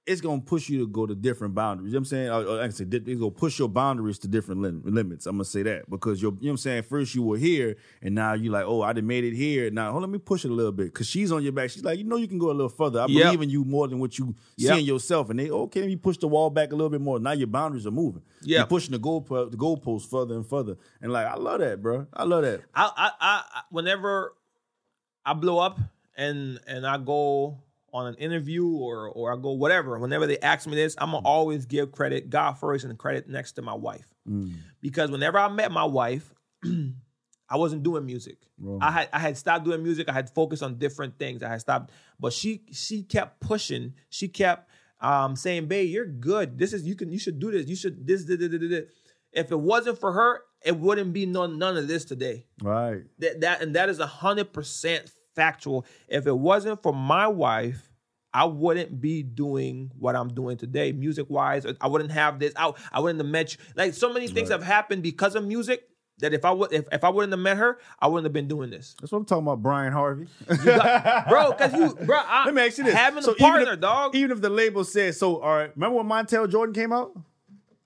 it's 0.07 0.21
gonna 0.21 0.41
push 0.43 0.69
you 0.69 0.81
to 0.81 0.87
go 0.87 1.07
to 1.07 1.15
different 1.15 1.55
boundaries. 1.55 1.89
You 1.89 1.95
know 1.95 2.01
what 2.01 2.01
I'm 2.01 2.05
saying? 2.05 2.29
Or, 2.29 2.35
or 2.45 2.57
like 2.59 2.67
I 2.67 2.69
said, 2.75 2.93
it's 2.93 3.19
gonna 3.19 3.31
push 3.31 3.59
your 3.59 3.69
boundaries 3.71 4.19
to 4.19 4.29
different 4.29 4.61
lim- 4.61 4.83
limits. 4.85 5.25
I'm 5.27 5.37
gonna 5.37 5.47
say 5.47 5.63
that 5.63 5.89
because 5.89 6.21
you're, 6.21 6.33
you 6.33 6.37
know 6.43 6.49
what 6.49 6.51
I'm 6.53 6.57
saying. 6.59 6.83
First 6.83 7.15
you 7.15 7.23
were 7.23 7.39
here, 7.39 7.77
and 8.03 8.15
now 8.15 8.35
you're 8.35 8.53
like, 8.53 8.67
oh, 8.67 8.83
I 8.83 8.93
done 8.93 9.07
made 9.07 9.25
it 9.25 9.33
here. 9.35 9.71
Now, 9.71 9.93
hold 9.93 10.05
on, 10.05 10.11
let 10.11 10.13
me 10.13 10.19
push 10.19 10.45
it 10.45 10.51
a 10.51 10.55
little 10.55 10.73
bit 10.73 10.87
because 10.93 11.07
she's 11.09 11.33
on 11.33 11.43
your 11.43 11.53
back. 11.53 11.71
She's 11.71 11.85
like, 11.85 11.99
you 11.99 12.05
know, 12.05 12.17
you 12.17 12.29
can 12.29 12.39
go 12.39 12.49
a 12.51 12.53
little 12.53 12.69
further. 12.69 13.01
I 13.01 13.07
Yep. 13.07 13.23
believe 13.25 13.41
in 13.43 13.49
you 13.49 13.65
more 13.65 13.89
than 13.89 13.99
what 13.99 14.19
you 14.19 14.35
see 14.59 14.79
in 14.79 14.85
yourself. 14.85 15.31
And 15.31 15.39
they, 15.39 15.51
okay, 15.51 15.87
me 15.87 15.97
push 15.97 16.19
the 16.19 16.29
wall 16.29 16.51
back 16.51 16.73
a 16.73 16.77
little 16.77 16.91
bit 16.91 17.01
more. 17.01 17.19
Now 17.19 17.33
your 17.33 17.47
boundaries 17.47 17.87
are 17.87 17.91
moving. 17.91 18.23
Yep. 18.43 18.59
you're 18.59 18.67
pushing 18.67 18.93
the 18.93 18.99
goal 18.99 19.27
uh, 19.31 19.47
the 19.47 19.57
goalpost 19.57 20.11
further 20.11 20.35
and 20.35 20.47
further. 20.47 20.77
And 21.01 21.13
like, 21.13 21.27
I 21.27 21.37
love 21.37 21.61
that, 21.61 21.81
bro. 21.81 22.07
I 22.13 22.25
love 22.25 22.43
that. 22.43 22.61
I, 22.75 22.91
I, 22.95 23.07
I, 23.21 23.43
I- 23.55 23.63
whenever 23.71 24.35
I 25.25 25.33
blow 25.33 25.59
up 25.61 25.79
and 26.17 26.61
and 26.67 26.87
I 26.87 26.99
go 26.99 27.59
on 27.95 28.09
an 28.09 28.15
interview 28.17 28.67
or 28.67 29.09
or 29.09 29.33
I 29.33 29.37
go 29.37 29.53
whatever, 29.53 29.99
whenever 29.99 30.27
they 30.27 30.39
ask 30.41 30.67
me 30.67 30.75
this, 30.75 30.97
I'm 30.99 31.13
gonna 31.13 31.25
always 31.27 31.65
give 31.65 31.93
credit 31.93 32.29
God 32.29 32.55
first 32.55 32.85
and 32.85 32.99
credit 32.99 33.29
next 33.29 33.53
to 33.53 33.63
my 33.63 33.73
wife. 33.75 34.07
Because 34.81 35.11
whenever 35.11 35.39
I 35.39 35.49
met 35.49 35.71
my 35.71 35.85
wife, 35.85 36.35
I 37.49 37.57
wasn't 37.57 37.85
doing 37.85 38.05
music. 38.05 38.39
I 38.81 38.91
had 38.91 39.09
I 39.13 39.21
had 39.21 39.39
stopped 39.39 39.65
doing 39.65 39.83
music. 39.83 40.09
I 40.09 40.13
had 40.13 40.29
focused 40.29 40.63
on 40.63 40.79
different 40.79 41.19
things. 41.19 41.43
I 41.43 41.49
had 41.49 41.61
stopped, 41.61 41.93
but 42.19 42.33
she 42.33 42.65
she 42.73 43.05
kept 43.05 43.41
pushing. 43.41 43.95
She 44.11 44.27
kept 44.29 44.69
um, 45.01 45.37
saying, 45.37 45.69
"Babe, 45.69 45.89
you're 45.89 46.07
good. 46.07 46.59
This 46.59 46.73
is 46.73 46.85
you 46.85 46.97
can 46.97 47.13
you 47.13 47.19
should 47.19 47.39
do 47.39 47.53
this. 47.53 47.69
You 47.69 47.77
should 47.77 48.07
this." 48.07 48.25
this, 48.25 48.39
this, 48.39 48.51
this, 48.51 48.71
this." 48.71 48.85
If 49.33 49.51
it 49.51 49.59
wasn't 49.59 49.99
for 49.99 50.13
her, 50.13 50.43
it 50.65 50.77
wouldn't 50.79 51.13
be 51.13 51.27
none 51.27 51.59
none 51.59 51.77
of 51.77 51.87
this 51.87 52.05
today. 52.05 52.47
Right. 52.63 53.03
That 53.19 53.41
that 53.43 53.63
and 53.63 53.75
that 53.77 53.89
is 53.89 54.01
a 54.01 54.07
hundred 54.07 54.53
percent 54.53 55.13
factual. 55.35 55.87
If 56.09 56.27
it 56.27 56.37
wasn't 56.37 56.83
for 56.83 56.93
my 56.93 57.27
wife, 57.27 57.91
I 58.33 58.45
wouldn't 58.47 59.01
be 59.01 59.23
doing 59.23 59.93
what 59.99 60.17
I'm 60.17 60.29
doing 60.35 60.57
today, 60.57 60.91
music 60.93 61.27
wise. 61.31 61.65
I 61.81 61.87
wouldn't 61.87 62.11
have 62.11 62.39
this. 62.41 62.53
I, 62.57 62.73
I 62.93 63.01
wouldn't 63.01 63.21
have 63.21 63.31
met 63.31 63.53
you. 63.55 63.59
Like 63.77 63.95
so 63.95 64.13
many 64.13 64.27
things 64.29 64.51
have 64.51 64.63
happened 64.63 65.03
because 65.03 65.37
of 65.37 65.45
music 65.45 65.89
that 66.19 66.33
if 66.35 66.45
I 66.45 66.51
would 66.51 66.73
if, 66.73 66.85
if 66.93 67.05
I 67.05 67.09
wouldn't 67.11 67.33
have 67.33 67.41
met 67.41 67.57
her, 67.59 67.79
I 68.01 68.09
wouldn't 68.09 68.25
have 68.25 68.33
been 68.33 68.49
doing 68.49 68.71
this. 68.71 68.97
That's 69.01 69.13
what 69.13 69.19
I'm 69.19 69.25
talking 69.25 69.45
about, 69.45 69.63
Brian 69.63 69.93
Harvey. 69.93 70.27
bro, 70.49 71.53
because 71.53 71.75
you, 71.75 71.95
bro, 72.07 72.17
I, 72.27 72.45
Let 72.47 72.55
me 72.55 72.63
ask 72.63 72.79
you 72.79 72.85
this: 72.85 72.95
having 72.95 73.23
So 73.23 73.33
a 73.33 73.37
partner, 73.37 73.63
even 73.63 73.75
if, 73.75 73.81
dog. 73.81 74.15
Even 74.17 74.31
if 74.33 74.41
the 74.41 74.51
label 74.51 74.85
says 74.85 75.19
so, 75.19 75.41
all 75.41 75.57
right. 75.57 75.71
Remember 75.77 75.97
when 75.99 76.07
Montell 76.07 76.51
Jordan 76.51 76.75
came 76.75 76.93
out? 76.93 77.13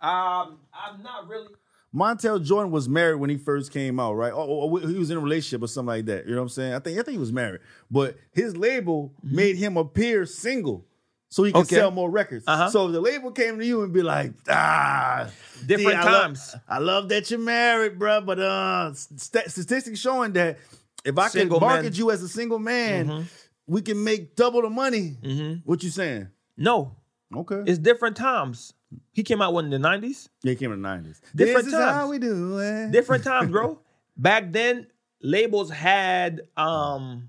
um, 0.00 0.58
I'm 0.72 1.02
not 1.02 1.28
really. 1.28 1.48
Montell 1.94 2.38
Jordan 2.44 2.70
was 2.70 2.88
married 2.88 3.16
when 3.16 3.30
he 3.30 3.36
first 3.38 3.72
came 3.72 3.98
out, 3.98 4.14
right? 4.14 4.32
Or, 4.32 4.44
or- 4.46 4.70
or 4.70 4.80
he 4.88 4.98
was 4.98 5.10
in 5.10 5.16
a 5.16 5.20
relationship 5.20 5.62
or 5.62 5.68
something 5.68 5.88
like 5.88 6.06
that. 6.06 6.26
You 6.26 6.32
know 6.32 6.38
what 6.42 6.44
I'm 6.44 6.48
saying? 6.50 6.74
I 6.74 6.78
think 6.80 6.98
I 6.98 7.02
think 7.02 7.12
he 7.14 7.18
was 7.18 7.32
married, 7.32 7.60
but 7.90 8.16
his 8.32 8.56
label 8.56 9.12
made 9.22 9.56
him 9.56 9.76
appear 9.76 10.26
single. 10.26 10.84
So 11.30 11.44
he 11.44 11.52
could 11.52 11.60
Okay. 11.66 11.76
sell 11.76 11.90
more 11.90 12.10
records. 12.10 12.44
Uh-huh. 12.46 12.70
So 12.70 12.86
if 12.86 12.92
the 12.92 13.00
label 13.02 13.30
came 13.32 13.58
to 13.58 13.64
you 13.66 13.82
and 13.82 13.92
be 13.92 14.00
like, 14.02 14.32
ah, 14.48 15.28
Different 15.66 15.90
D, 15.90 15.94
I 15.94 16.04
love- 16.10 16.22
times. 16.22 16.56
I 16.66 16.78
love 16.78 17.08
that 17.10 17.30
you're 17.30 17.38
married, 17.40 17.98
bruh, 17.98 18.24
but 18.24 18.38
uh, 18.38 18.94
st- 18.94 19.50
statistics 19.50 19.98
showing 20.00 20.32
that 20.34 20.58
if 21.04 21.18
I 21.18 21.28
Single 21.28 21.58
can 21.58 21.68
market 21.68 21.82
men. 21.84 21.94
you 21.94 22.10
as 22.10 22.22
a 22.22 22.28
single 22.28 22.58
man, 22.58 23.26
we 23.66 23.82
can 23.82 24.02
make 24.02 24.36
double 24.36 24.62
the 24.62 24.70
money. 24.70 25.60
What 25.64 25.82
you 25.82 25.90
saying? 25.90 26.28
No, 26.56 26.96
Okay. 27.34 27.62
it's 27.66 27.78
different 27.78 28.16
times. 28.16 28.72
He 29.12 29.22
came 29.22 29.42
out 29.42 29.52
when 29.52 29.66
in 29.66 29.70
the 29.70 29.78
nineties. 29.78 30.28
yeah, 30.42 30.50
he 30.50 30.56
came 30.56 30.72
in 30.72 30.80
the 30.80 30.88
90s. 30.88 31.20
Different 31.34 31.66
this 31.66 31.74
is 31.74 31.78
times. 31.80 31.92
how 31.96 32.08
we 32.10 32.18
do 32.18 32.58
it. 32.58 32.90
Different 32.90 33.22
times, 33.24 33.50
bro. 33.50 33.78
Back 34.16 34.50
then, 34.52 34.86
labels 35.20 35.70
had 35.70 36.42
um 36.56 37.28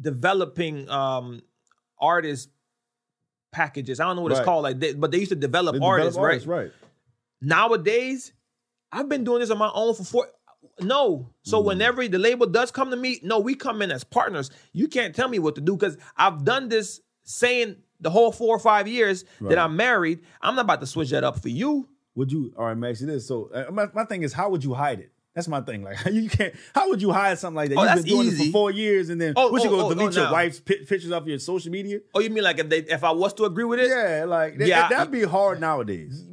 developing 0.00 0.88
um 0.88 1.40
artist 2.00 2.50
packages. 3.52 4.00
I 4.00 4.04
don't 4.04 4.16
know 4.16 4.22
what 4.22 4.32
Right. 4.32 4.38
it's 4.38 4.44
called, 4.44 4.62
like, 4.64 4.80
they, 4.80 4.94
but 4.94 5.10
they 5.12 5.18
used 5.18 5.30
to 5.30 5.36
develop 5.36 5.74
They 5.74 5.78
develop 5.78 5.92
artists, 6.00 6.16
right? 6.18 6.24
artists, 6.24 6.46
right? 6.48 6.72
Nowadays, 7.40 8.32
I've 8.90 9.08
been 9.08 9.24
doing 9.24 9.40
this 9.40 9.50
on 9.50 9.58
my 9.58 9.70
own 9.74 9.94
for 9.94 10.04
four. 10.04 10.28
No, 10.80 11.30
so 11.42 11.62
Mm. 11.62 11.66
whenever 11.66 12.08
the 12.08 12.18
label 12.18 12.46
does 12.46 12.70
come 12.72 12.90
to 12.90 12.96
me, 12.96 13.20
no, 13.22 13.38
we 13.38 13.54
come 13.54 13.80
in 13.82 13.92
as 13.92 14.02
partners. 14.02 14.50
You 14.72 14.88
can't 14.88 15.14
tell 15.14 15.28
me 15.28 15.38
what 15.38 15.54
to 15.54 15.60
do 15.60 15.76
because 15.76 15.96
I've 16.16 16.44
done 16.44 16.68
this 16.68 17.00
saying 17.22 17.76
the 18.04 18.10
whole 18.10 18.30
four 18.30 18.54
or 18.54 18.60
five 18.60 18.86
years 18.86 19.24
Right. 19.40 19.48
that 19.50 19.58
I'm 19.58 19.74
married. 19.76 20.20
I'm 20.40 20.54
not 20.54 20.62
about 20.66 20.80
to 20.82 20.86
switch 20.86 21.10
that 21.10 21.24
up 21.24 21.40
for 21.42 21.48
you. 21.48 21.88
Would 22.14 22.30
you? 22.30 22.52
All 22.56 22.66
right, 22.66 22.76
Max. 22.76 23.02
It 23.02 23.08
is 23.08 23.26
so. 23.26 23.50
Uh, 23.52 23.72
my, 23.72 23.86
my 23.92 24.04
thing 24.04 24.22
is, 24.22 24.32
how 24.32 24.48
would 24.50 24.62
you 24.62 24.72
hide 24.74 25.00
it? 25.00 25.10
That's 25.34 25.48
my 25.48 25.60
thing. 25.62 25.82
Like 25.82 25.96
you 26.12 26.28
can't. 26.30 26.54
How 26.76 26.88
would 26.90 27.02
you 27.02 27.10
hide 27.10 27.36
something 27.40 27.56
like 27.56 27.70
that? 27.70 27.76
Oh, 27.78 27.82
You've 27.82 27.88
that's 27.88 28.02
been 28.02 28.14
doing 28.14 28.28
it 28.28 28.32
easy. 28.34 28.46
for 28.46 28.52
four 28.52 28.70
years, 28.70 29.08
and 29.10 29.20
then 29.20 29.32
Oh, 29.36 29.50
what 29.50 29.64
you 29.64 29.68
oh, 29.70 29.72
gonna 29.72 29.84
oh, 29.86 29.94
delete 29.94 30.16
oh, 30.16 30.20
your 30.20 30.26
no. 30.26 30.32
wife's 30.32 30.60
pi- 30.60 30.84
pictures 30.86 31.10
off 31.10 31.26
your 31.26 31.40
social 31.40 31.72
media? 31.72 31.98
Oh, 32.14 32.20
you 32.20 32.30
mean 32.30 32.44
like 32.44 32.60
if 32.60 32.68
they 32.68 32.78
if 32.82 33.02
I 33.02 33.10
was 33.10 33.34
to 33.34 33.44
agree 33.46 33.64
with 33.64 33.80
it? 33.80 33.88
Yeah, 33.88 34.26
like 34.28 34.58
that, 34.58 34.68
Yeah, 34.68 34.88
that'd 34.88 35.10
be 35.10 35.24
hard 35.24 35.60
nowadays. 35.60 36.24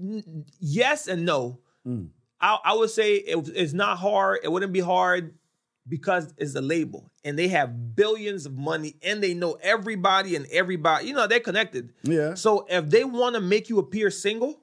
Yes 0.59 1.07
and 1.07 1.25
no. 1.25 1.59
Mm. 1.87 2.09
I, 2.39 2.59
I 2.63 2.73
would 2.75 2.89
say 2.91 3.15
it, 3.15 3.49
it's 3.55 3.73
not 3.73 3.97
hard. 3.97 4.39
It 4.43 4.51
wouldn't 4.51 4.73
be 4.73 4.79
hard 4.81 5.33
because 5.91 6.33
it's 6.37 6.55
a 6.55 6.61
label 6.61 7.11
and 7.25 7.37
they 7.37 7.49
have 7.49 7.95
billions 7.95 8.45
of 8.47 8.57
money 8.57 8.95
and 9.03 9.21
they 9.21 9.33
know 9.35 9.57
everybody 9.61 10.35
and 10.37 10.47
everybody. 10.51 11.05
You 11.07 11.13
know 11.13 11.27
they're 11.27 11.39
connected. 11.41 11.91
Yeah. 12.03 12.33
So 12.33 12.65
if 12.69 12.89
they 12.89 13.03
want 13.03 13.35
to 13.35 13.41
make 13.41 13.69
you 13.69 13.77
appear 13.77 14.09
single, 14.09 14.59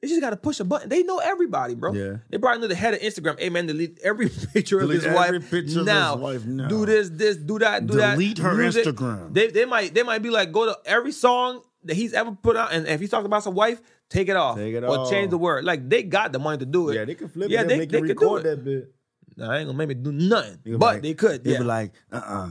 they 0.00 0.08
just 0.08 0.20
got 0.22 0.30
to 0.30 0.36
push 0.36 0.60
a 0.60 0.64
button. 0.64 0.88
They 0.88 1.02
know 1.02 1.18
everybody, 1.18 1.74
bro. 1.74 1.92
Yeah. 1.92 2.18
They 2.30 2.38
probably 2.38 2.62
know 2.62 2.68
the 2.68 2.74
head 2.74 2.94
of 2.94 3.00
Instagram. 3.00 3.38
Hey 3.38 3.50
man, 3.50 3.66
delete 3.66 3.98
every 4.02 4.28
picture 4.54 4.80
Delete 4.80 4.98
of 4.98 5.02
his 5.02 5.12
every 5.12 5.38
wife 5.40 5.50
picture 5.50 5.80
of 5.80 5.86
his 5.86 5.86
now. 5.86 6.16
wife 6.16 6.46
now. 6.46 6.68
Do 6.68 6.86
this, 6.86 7.10
this, 7.10 7.36
do 7.36 7.58
that, 7.58 7.86
do 7.86 7.94
that. 7.98 8.12
Delete 8.12 8.38
her 8.38 8.54
Music. 8.54 8.86
Instagram. 8.86 9.34
They 9.34 9.48
they 9.48 9.64
might 9.66 9.92
they 9.92 10.02
might 10.04 10.22
be 10.22 10.30
like 10.30 10.52
go 10.52 10.64
to 10.66 10.78
every 10.86 11.12
song 11.12 11.60
that 11.84 11.96
he's 11.96 12.12
ever 12.14 12.32
put 12.32 12.56
out, 12.56 12.72
and 12.72 12.86
if 12.86 13.00
he's 13.00 13.10
talking 13.10 13.26
about 13.26 13.42
some 13.42 13.54
wife, 13.54 13.80
take 14.08 14.28
it 14.28 14.36
off 14.36 14.56
Take 14.56 14.74
it 14.74 14.84
or 14.84 14.98
off. 15.00 15.10
change 15.10 15.30
the 15.30 15.38
word. 15.38 15.64
Like 15.64 15.88
they 15.88 16.02
got 16.02 16.30
the 16.32 16.38
money 16.38 16.58
to 16.58 16.66
do 16.66 16.88
it. 16.90 16.94
Yeah, 16.94 17.04
they 17.04 17.14
can 17.14 17.28
flip 17.28 17.50
Yeah, 17.50 17.62
it. 17.62 17.68
they- 17.68 17.78
They, 17.80 17.86
they 17.86 17.98
can 17.98 18.08
record 18.08 18.42
that 18.44 18.64
bit. 18.64 18.94
I 19.42 19.58
ain't 19.58 19.66
gonna 19.66 19.74
make 19.74 19.88
me 19.88 19.94
do 19.94 20.12
nothing, 20.12 20.58
but 20.78 20.80
like- 20.80 21.02
they 21.02 21.14
could. 21.14 21.44
They'd 21.44 21.52
Yeah. 21.52 21.58
be 21.58 21.64
like, 21.64 21.92
uh, 22.12 22.16
uh 22.24 22.50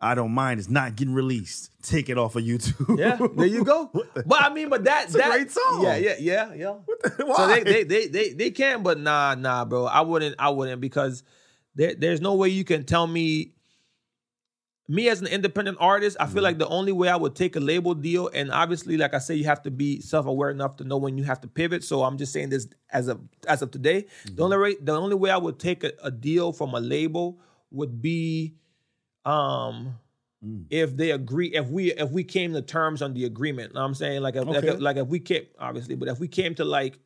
I 0.00 0.14
don't 0.14 0.30
mind. 0.30 0.60
It's 0.60 0.68
not 0.68 0.94
getting 0.94 1.12
released. 1.12 1.72
Take 1.82 2.08
it 2.08 2.16
off 2.18 2.36
of 2.36 2.44
YouTube. 2.44 2.98
yeah, 3.00 3.18
there 3.36 3.46
you 3.46 3.64
go. 3.64 3.90
But 4.26 4.42
I 4.42 4.48
mean, 4.54 4.68
but 4.68 4.84
that 4.84 5.02
that's 5.10 5.14
a 5.16 5.18
that 5.18 5.30
great 5.32 5.50
song. 5.50 5.82
Yeah, 5.82 5.96
yeah, 5.96 6.14
yeah, 6.20 6.54
yeah. 6.54 6.74
So 7.16 7.26
Why? 7.26 7.60
they, 7.64 7.64
they 7.64 7.84
they 7.84 8.06
they 8.06 8.32
they 8.32 8.50
can, 8.52 8.84
but 8.84 9.00
nah, 9.00 9.34
nah, 9.34 9.64
bro. 9.64 9.86
I 9.86 10.02
wouldn't. 10.02 10.36
I 10.38 10.50
wouldn't 10.50 10.80
because 10.80 11.24
there, 11.74 11.94
there's 11.98 12.20
no 12.20 12.34
way 12.36 12.48
you 12.50 12.62
can 12.64 12.84
tell 12.84 13.06
me. 13.08 13.54
Me 14.90 15.08
as 15.10 15.20
an 15.20 15.26
independent 15.26 15.76
artist, 15.80 16.16
I 16.18 16.24
Mm-hmm. 16.24 16.34
feel 16.34 16.42
like 16.42 16.58
the 16.58 16.68
only 16.68 16.92
way 16.92 17.08
I 17.08 17.16
would 17.16 17.34
take 17.34 17.56
a 17.56 17.60
label 17.60 17.94
deal, 17.94 18.28
and 18.32 18.50
obviously, 18.50 18.96
like 18.96 19.12
I 19.12 19.18
say, 19.18 19.34
you 19.34 19.44
have 19.44 19.62
to 19.64 19.70
be 19.70 20.00
self-aware 20.00 20.50
enough 20.50 20.76
to 20.76 20.84
know 20.84 20.96
when 20.96 21.18
you 21.18 21.24
have 21.24 21.40
to 21.42 21.48
pivot. 21.48 21.84
So 21.84 22.02
I'm 22.04 22.16
just 22.16 22.32
saying 22.32 22.48
this 22.48 22.66
as 22.90 23.08
of 23.08 23.20
as 23.46 23.60
of 23.60 23.70
today. 23.70 24.06
Mm-hmm. 24.24 24.36
The 24.36 24.42
only 24.44 24.56
way, 24.58 24.76
the 24.80 24.92
only 24.96 25.14
way 25.16 25.30
I 25.30 25.36
would 25.36 25.58
take 25.58 25.84
a, 25.84 25.92
a 26.02 26.10
deal 26.10 26.52
from 26.52 26.72
a 26.74 26.80
label 26.80 27.38
would 27.70 28.00
be, 28.00 28.54
um, 29.24 29.98
Mm. 30.44 30.66
if 30.70 30.96
they 30.96 31.10
agree, 31.10 31.48
if 31.48 31.66
we 31.66 31.92
if 31.94 32.12
we 32.12 32.22
came 32.22 32.52
to 32.52 32.62
terms 32.62 33.02
on 33.02 33.12
the 33.12 33.24
agreement. 33.24 33.74
Know 33.74 33.80
what 33.80 33.86
I'm 33.88 33.94
saying 33.94 34.22
like 34.22 34.36
if, 34.36 34.46
like, 34.46 34.62
if, 34.62 34.78
like 34.80 34.96
if 34.96 35.08
we 35.08 35.18
came 35.18 35.46
obviously, 35.58 35.96
but 35.96 36.06
if 36.06 36.20
we 36.20 36.28
came 36.28 36.54
to 36.54 36.64
like 36.64 36.96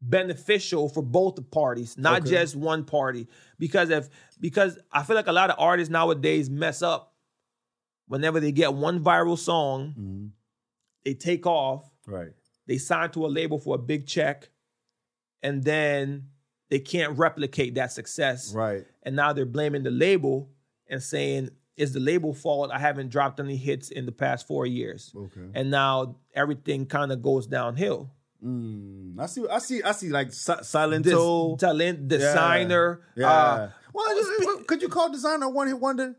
beneficial 0.00 0.88
for 0.88 1.02
both 1.02 1.34
the 1.34 1.42
parties, 1.42 1.96
not 1.98 2.22
Okay. 2.22 2.30
just 2.30 2.54
one 2.56 2.84
party. 2.84 3.26
Because 3.58 3.90
if 3.90 4.08
because 4.40 4.78
I 4.92 5.02
feel 5.02 5.16
like 5.16 5.26
a 5.26 5.32
lot 5.32 5.50
of 5.50 5.56
artists 5.58 5.90
nowadays 5.90 6.48
mess 6.48 6.80
up 6.82 7.16
whenever 8.06 8.38
they 8.38 8.52
get 8.52 8.72
one 8.74 9.02
viral 9.02 9.36
song, 9.36 9.94
Mhm. 9.98 10.30
they 11.04 11.14
take 11.14 11.44
off, 11.46 11.90
Right. 12.06 12.32
they 12.66 12.78
sign 12.78 13.10
to 13.12 13.26
a 13.26 13.28
label 13.28 13.58
for 13.58 13.74
a 13.74 13.78
big 13.78 14.06
check, 14.06 14.50
and 15.42 15.64
then 15.64 16.28
they 16.70 16.78
can't 16.78 17.18
replicate 17.18 17.74
that 17.74 17.90
success. 17.92 18.54
Right. 18.54 18.86
And 19.02 19.16
now 19.16 19.32
they're 19.32 19.44
blaming 19.46 19.82
the 19.82 19.90
label 19.90 20.50
and 20.86 21.02
saying, 21.02 21.50
is 21.76 21.92
the 21.92 22.00
label 22.00 22.32
fault? 22.34 22.70
I 22.70 22.78
haven't 22.78 23.08
dropped 23.08 23.40
any 23.40 23.56
hits 23.56 23.90
in 23.90 24.04
the 24.06 24.12
past 24.12 24.46
four 24.46 24.66
years. 24.66 25.12
Okay. 25.16 25.50
And 25.54 25.70
now 25.70 26.16
everything 26.34 26.86
kind 26.86 27.10
of 27.12 27.22
goes 27.22 27.46
downhill. 27.46 28.10
Mm, 28.44 29.18
I 29.18 29.26
see. 29.26 29.44
I 29.50 29.58
see. 29.58 29.82
I 29.82 29.92
see. 29.92 30.08
Like 30.10 30.32
si- 30.32 30.62
Silent 30.62 31.04
This 31.04 31.14
talent, 31.56 32.08
Desiigner. 32.08 32.98
Yeah. 33.16 33.30
Uh, 33.30 33.70
well, 33.92 34.14
just- 34.14 34.66
could 34.66 34.80
you 34.82 34.88
call 34.88 35.10
Desiigner 35.12 35.52
one 35.52 35.66
hit 35.66 35.78
wonder? 35.80 36.14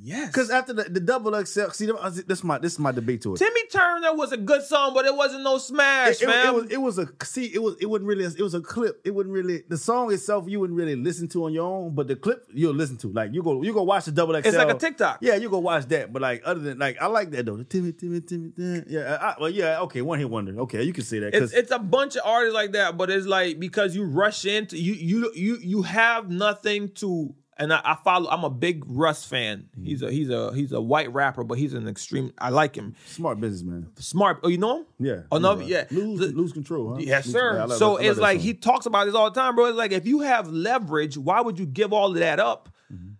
Yes. 0.00 0.28
Because 0.28 0.50
after 0.50 0.72
the, 0.72 0.84
the 0.84 1.00
double 1.00 1.32
XL, 1.44 1.60
uh, 1.62 1.70
see, 1.70 1.86
this 2.26 2.38
is 2.38 2.44
my 2.44 2.58
this 2.58 2.72
is 2.74 2.78
my 2.78 2.92
debate 2.92 3.22
to 3.22 3.34
it. 3.34 3.38
Timmy 3.38 3.60
Turner 3.72 4.14
was 4.14 4.32
a 4.32 4.36
good 4.36 4.62
song, 4.62 4.94
but 4.94 5.04
it 5.06 5.14
wasn't 5.14 5.42
no 5.44 5.58
smash, 5.58 6.16
It, 6.16 6.22
it- 6.22 6.26
man. 6.28 6.46
it 6.46 6.54
was 6.54 6.70
it 6.72 6.76
was 6.80 6.98
a 6.98 7.06
see 7.24 7.46
it 7.46 7.62
was 7.62 7.76
it 7.80 7.86
wasn't 7.86 8.08
really 8.08 8.24
it 8.24 8.40
was 8.40 8.54
a 8.54 8.60
clip 8.60 9.00
it 9.04 9.10
wouldn't 9.14 9.34
really 9.34 9.62
the 9.68 9.76
song 9.76 10.12
itself 10.12 10.44
you 10.48 10.60
wouldn't 10.60 10.76
really 10.78 10.96
listen 10.96 11.28
to 11.28 11.44
on 11.44 11.52
your 11.52 11.64
own 11.66 11.94
but 11.94 12.08
the 12.08 12.16
clip 12.16 12.44
you'll 12.52 12.74
listen 12.74 12.96
to 12.98 13.08
like 13.12 13.32
you 13.32 13.42
go 13.42 13.62
you 13.62 13.72
go 13.72 13.82
watch 13.82 14.04
the 14.04 14.12
double 14.12 14.34
XL 14.34 14.48
it's 14.48 14.56
like 14.56 14.70
a 14.70 14.74
TikTok. 14.78 15.18
yeah 15.20 15.34
you 15.34 15.48
go 15.50 15.58
watch 15.58 15.86
that 15.86 16.12
but 16.12 16.22
like 16.22 16.42
other 16.44 16.60
than 16.60 16.78
like 16.78 17.00
I 17.00 17.06
like 17.06 17.30
that 17.32 17.46
though 17.46 17.56
the 17.56 17.64
Timmy 17.64 17.92
Timmy 17.92 18.20
Timmy 18.20 18.50
Timmy. 18.50 18.82
yeah 18.88 19.18
I, 19.20 19.34
well 19.40 19.50
yeah 19.50 19.80
okay 19.82 20.02
one 20.02 20.18
hit 20.18 20.30
wonder 20.30 20.58
okay 20.60 20.82
you 20.82 20.92
can 20.92 21.04
say 21.04 21.18
that 21.20 21.34
It's 21.34 21.52
it's 21.52 21.70
a 21.70 21.78
bunch 21.78 22.16
of 22.16 22.22
artists 22.24 22.54
like 22.54 22.72
that, 22.72 22.96
but 22.96 23.10
it's 23.10 23.26
like 23.26 23.58
because 23.58 23.94
you 23.96 24.04
rush 24.04 24.44
into 24.44 24.76
you 24.78 24.94
you 24.94 25.32
you 25.34 25.58
you 25.60 25.82
have 25.82 26.30
nothing 26.30 26.90
to 26.96 27.34
and 27.58 27.72
I, 27.72 27.80
I 27.84 27.96
follow 28.04 28.28
I'm 28.30 28.44
a 28.44 28.50
big 28.50 28.84
Russ 28.86 29.24
fan. 29.24 29.68
He's 29.82 30.02
a 30.02 30.10
he's 30.10 30.30
a 30.30 30.54
he's 30.54 30.72
a 30.72 30.80
white 30.80 31.12
rapper, 31.12 31.44
but 31.44 31.58
he's 31.58 31.74
an 31.74 31.88
extreme 31.88 32.32
I 32.38 32.50
like 32.50 32.74
him. 32.76 32.94
smart 33.06 33.40
businessman 33.40 33.90
Smart. 33.98 34.40
Oh, 34.42 34.48
you 34.48 34.58
know 34.58 34.78
him? 34.80 34.86
yeah 34.98 35.20
Oh, 35.32 35.38
no, 35.38 35.56
He's 35.56 35.68
yeah. 35.70 35.84
lose 35.90 36.20
The- 36.20 36.26
lose 36.28 36.52
control 36.52 36.94
huh? 36.94 37.00
Yes, 37.00 37.26
Lose- 37.26 37.32
sir. 37.34 37.66
yeah, 37.68 37.74
so 37.76 37.96
it's 37.96 38.18
like 38.18 38.38
song. 38.38 38.44
he 38.46 38.54
talks 38.54 38.86
about 38.86 39.06
this 39.06 39.14
all 39.14 39.30
the 39.30 39.40
time, 39.40 39.54
bro. 39.56 39.66
It's 39.66 39.76
like 39.78 39.92
if 39.92 40.06
you 40.06 40.20
have 40.20 40.48
leverage, 40.48 41.16
why 41.18 41.40
would 41.40 41.58
you 41.58 41.66
give 41.66 41.92
all 41.92 42.10
of 42.12 42.18
that 42.18 42.40
up 42.40 42.68
Mm-hmm. 42.92 43.10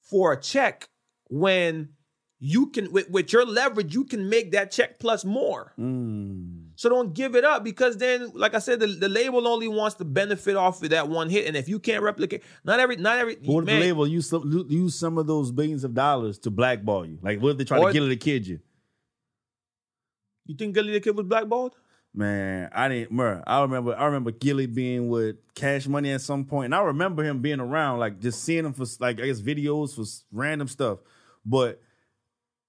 for 0.00 0.32
a 0.32 0.40
check 0.40 0.88
when 1.30 1.90
you 2.40 2.66
can 2.66 2.90
with, 2.92 3.08
with 3.08 3.32
your 3.32 3.46
leverage 3.46 3.94
you 3.94 4.04
can 4.04 4.28
make 4.28 4.50
that 4.52 4.72
check 4.72 4.98
plus 4.98 5.24
more. 5.24 5.72
Mm. 5.78 6.51
So 6.74 6.88
don't 6.88 7.12
give 7.12 7.36
it 7.36 7.44
up 7.44 7.64
because 7.64 7.96
then, 7.96 8.32
like 8.34 8.54
I 8.54 8.58
said, 8.58 8.80
the, 8.80 8.86
the 8.86 9.08
label 9.08 9.46
only 9.46 9.68
wants 9.68 9.96
to 9.96 10.04
benefit 10.04 10.56
off 10.56 10.82
of 10.82 10.90
that 10.90 11.08
one 11.08 11.28
hit, 11.28 11.46
and 11.46 11.56
if 11.56 11.68
you 11.68 11.78
can't 11.78 12.02
replicate, 12.02 12.42
not 12.64 12.80
every, 12.80 12.96
not 12.96 13.18
every, 13.18 13.36
But 13.36 13.48
what 13.48 13.64
if 13.64 13.66
the 13.70 13.80
label 13.80 14.06
use 14.06 14.28
some, 14.28 14.66
use 14.68 14.98
some 14.98 15.18
of 15.18 15.26
those 15.26 15.50
billions 15.52 15.84
of 15.84 15.94
dollars 15.94 16.38
to 16.40 16.50
blackball 16.50 17.06
you? 17.06 17.18
Like, 17.22 17.40
what 17.40 17.50
if 17.50 17.58
they 17.58 17.64
try 17.64 17.78
to 17.78 18.04
it 18.04 18.08
to 18.08 18.16
kid 18.16 18.46
you? 18.46 18.60
you 20.46 20.56
think 20.56 20.74
Gillie 20.74 20.92
the 20.92 21.00
Kid 21.00 21.16
was 21.16 21.26
blackballed? 21.26 21.76
Man, 22.14 22.68
I 22.74 22.88
didn't. 22.88 23.12
Mer, 23.12 23.42
I 23.46 23.62
remember. 23.62 23.96
I 23.96 24.04
remember 24.04 24.32
Gillie 24.32 24.66
being 24.66 25.08
with 25.08 25.36
Cash 25.54 25.86
Money 25.86 26.12
at 26.12 26.20
some 26.20 26.44
point, 26.44 26.66
and 26.66 26.74
I 26.74 26.82
remember 26.82 27.24
him 27.24 27.40
being 27.40 27.60
around, 27.60 28.00
like 28.00 28.20
just 28.20 28.44
seeing 28.44 28.66
him 28.66 28.74
for 28.74 28.84
like 29.00 29.18
I 29.18 29.26
guess 29.26 29.40
videos 29.40 29.94
for 29.94 30.04
random 30.30 30.68
stuff. 30.68 30.98
But 31.46 31.80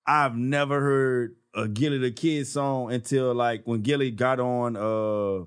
I've 0.08 0.38
never 0.38 0.80
heard 0.80 1.36
a 1.54 1.68
Gillie 1.68 2.00
the 2.00 2.12
Kid 2.12 2.48
song 2.48 2.92
until 2.92 3.34
like 3.34 3.64
when 3.66 3.82
Gillie 3.82 4.12
got 4.12 4.40
on 4.40 4.76
uh 4.76 5.46